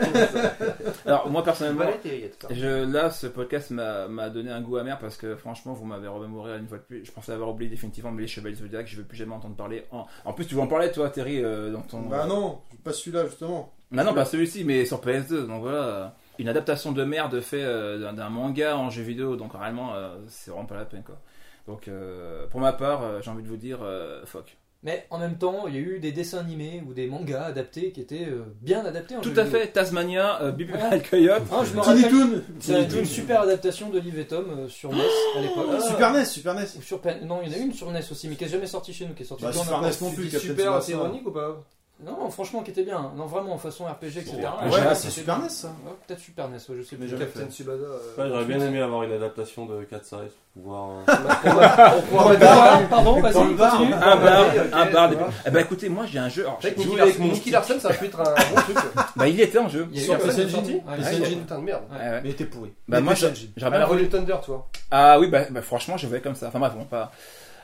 [1.07, 2.47] alors moi personnellement, Balayette et rillettes.
[2.51, 6.09] Je, là, ce podcast m'a m'a donné un goût amer parce que franchement, vous m'avez
[6.09, 7.05] remémoré une fois de plus.
[7.05, 8.87] Je pensais avoir oublié définitivement mais les Chevaliers Zodiac.
[8.89, 9.85] Je veux plus jamais entendre parler.
[9.93, 12.01] En, en plus, tu veux en parler, toi, Terry, euh, dans ton.
[12.03, 13.73] Bah non, pas celui-là justement.
[13.93, 15.47] Bah non, pas celui-ci, mais sur PS2.
[15.47, 19.37] Donc voilà, une adaptation de merde fait euh, d'un- manga en jeu vidéo.
[19.37, 21.21] Donc réellement, euh, c'est vraiment pas la peine, quoi.
[21.67, 24.57] Donc euh, pour ma part, euh, j'ai envie de vous dire, euh, fuck.
[24.83, 27.93] Mais en même temps, il y a eu des dessins animés ou des mangas adaptés
[27.93, 29.61] qui étaient euh, bien adaptés en Tout jeu à vidéo.
[29.61, 31.43] fait, Tasmania, euh, Bibi le Coyote.
[31.53, 34.69] Ah, je me Tiny rappelle, Toon c'est une super adaptation de Liv et Tom euh,
[34.69, 35.03] sur NES
[35.37, 35.67] à l'époque.
[35.71, 36.63] Ah, Super NES, Super NES.
[36.79, 38.67] Ou sur Non, il y en a une sur NES aussi, mais qui est jamais
[38.67, 40.93] sortie chez nous, qui est sortie Bah, Super notre- NES non plus, Captain super, c'est
[40.93, 41.63] ironique ou pas?
[42.05, 43.13] Non, franchement, qui était bien.
[43.17, 44.37] Non, vraiment, en façon RPG, etc.
[44.37, 45.39] Ouais, Ah, Ouais, ouais, c'est Super.
[45.39, 45.69] NES ça.
[45.69, 47.09] Ouais, Peut-être Super NES, ouais, je sais Mais plus.
[47.09, 47.51] jamais Captain fait.
[47.51, 47.83] Tsubasa.
[47.83, 50.17] euh, Ouais, J'aurais bien aimé avoir une adaptation de Cat Size
[50.55, 50.89] pour pouvoir.
[50.91, 53.95] euh, On pourra mettre Ah, pardon, vas-y, le bar, continue.
[53.95, 55.11] Un bar, un bar.
[55.47, 56.43] Eh ben écoutez, moi j'ai un jeu.
[56.43, 58.77] alors, Avec je- Nicky jouer avec Nicky Larson, ça peut être un bon truc.
[59.17, 59.87] bah il était en jeu.
[59.93, 61.83] Il y a eu Sur un PC Engine putain de merde.
[61.93, 62.73] Mais il était pourri.
[62.89, 63.29] Bah moi Engine.
[63.57, 64.69] j'aurais bien Thunder, tu vois.
[64.91, 66.49] Ah oui, bah, bah, franchement, je voyais comme ça.
[66.49, 67.13] Enfin bref, bon, pas.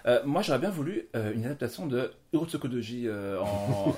[0.06, 3.94] Euh, moi, j'aurais bien voulu euh, une adaptation de Urotsukodoji euh, en,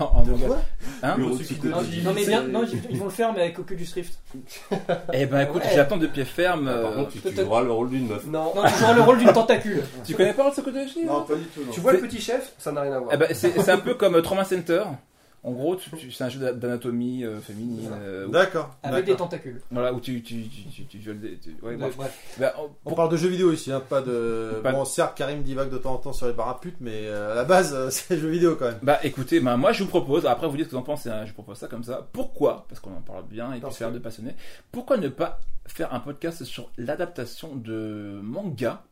[0.18, 0.46] en De manga.
[0.46, 0.58] quoi
[1.02, 2.02] Hein Urotsukodoji.
[2.02, 4.18] Non, non, mais bien, non, ils vont le faire, mais avec Oculus Rift.
[5.12, 5.70] Eh ben écoute, Ouais.
[5.74, 6.66] j'attends de pied ferme.
[6.66, 8.24] Par euh, contre, tu, joueras le rôle d'une meuf.
[8.26, 8.52] Non.
[8.54, 9.82] Non, tu joueras le rôle d'une tentacule.
[10.06, 11.60] tu connais pas Urotsukodoji Non, pas du tout.
[11.64, 11.72] non.
[11.72, 13.10] Tu vois le petit chef Ça n'a rien à voir.
[13.12, 14.84] Eh ben, c'est un peu comme Trauma Center.
[15.48, 17.88] En gros, tu- tu- c'est un jeu d'a- d'anatomie euh, féminine.
[17.92, 18.76] euh, où- D'accord.
[18.82, 19.28] Avec des d'accord.
[19.28, 19.60] tentacules.
[19.70, 21.38] voilà, où tu, tu, tu, tu, tu violes des.
[21.38, 21.96] tu- ouais, bref.
[21.96, 22.36] bref.
[22.38, 24.60] Bah, On pour- parle de jeux vidéo ici, hein, pas de.
[24.62, 26.76] Pas de- Bon, certes, Karim divague de temps en temps sur les barres à putes,
[26.80, 28.78] mais euh, à la base, euh, c'est jeux vidéo quand même.
[28.82, 31.08] Bah écoutez, bah, moi je vous propose, après vous dites ce que vous en pensez,
[31.08, 32.06] hein, je vous propose ça comme ça.
[32.12, 34.34] Pourquoi Parce qu'on en parle bien et puis Parce faire que- de passionnés.
[34.70, 38.82] Pourquoi ne pas faire un podcast sur l'adaptation de manga,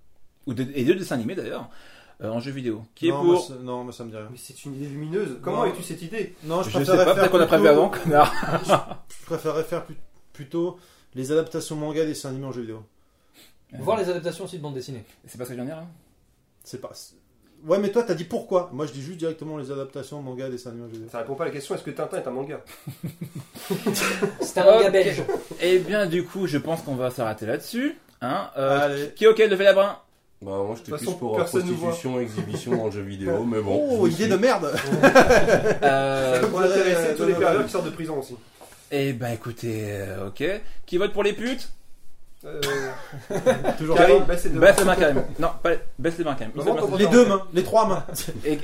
[0.47, 1.69] ou de, et de dessins animés d'ailleurs,
[2.23, 3.47] euh, en jeu vidéo Qui non, est moi, pour.
[3.47, 4.29] ça- non, moi ça me dit rien.
[4.31, 5.39] Mais c'est une idée lumineuse.
[5.43, 7.89] Comment as-tu cette idée Non, Je, je, sais pas, peut-être qu'on a prévu plutôt- avant,
[7.91, 8.33] connard.
[9.21, 9.85] Je préférerais faire
[10.33, 10.79] plutôt
[11.15, 12.83] les adaptations manga et dessins animés en jeu vidéo.
[13.79, 15.05] Voir les adaptations aussi de bande dessinée.
[15.27, 15.87] C'est pas ce que je viens de dire là
[16.65, 16.93] C'est pas.
[17.67, 18.71] Ouais, mais toi, t'as dit pourquoi?
[18.73, 21.09] Moi, je dis juste directement les adaptations manga dessins animés en jeu vidéo.
[21.11, 22.61] Ça répond pas à la question est-ce que Tintin est un manga?
[24.41, 25.23] C'est un manga belge.
[25.61, 27.99] Eh bien, du coup, je pense qu'on va s'arrêter là-dessus.
[28.21, 29.11] Hein euh, Allez.
[29.15, 29.99] Qui est ok, levez la main
[30.43, 33.89] Bah, moi, plus façon, pour euh, prostitution, exhibition le jeu vidéo, mais bon.
[33.91, 34.29] je Oh, idée suis.
[34.29, 34.71] de merde
[35.83, 37.65] euh, Pour Ouais, intéresser tous les ouais.
[37.65, 38.37] qui sortent de prison aussi.
[38.91, 40.45] Eh ben, écoutez, euh, ok.
[40.85, 41.71] Qui vote pour les putes?
[42.45, 42.61] Euh,
[43.79, 44.25] Toujours Karim, pas.
[44.35, 44.51] baisse les.
[44.51, 45.25] Baisse les mains quand même.
[45.39, 46.99] Non, pas, baisse les mains quand même.
[46.99, 48.05] Les deux mains, les trois mains.
[48.45, 48.61] Et, et-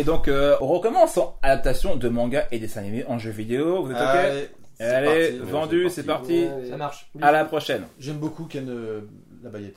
[0.00, 3.82] et donc, euh, on recommence en adaptation de manga et dessins animés en jeu vidéo.
[3.82, 4.02] Vous êtes ok?
[4.06, 4.48] Allez,
[4.78, 5.50] c'est Allez, parti.
[5.52, 6.44] vendu, c'est parti.
[6.44, 7.10] Ouais, Ça marche.
[7.20, 7.82] À la prochaine.
[7.98, 9.00] J'aime beaucoup Ken euh,
[9.42, 9.76] la baguette.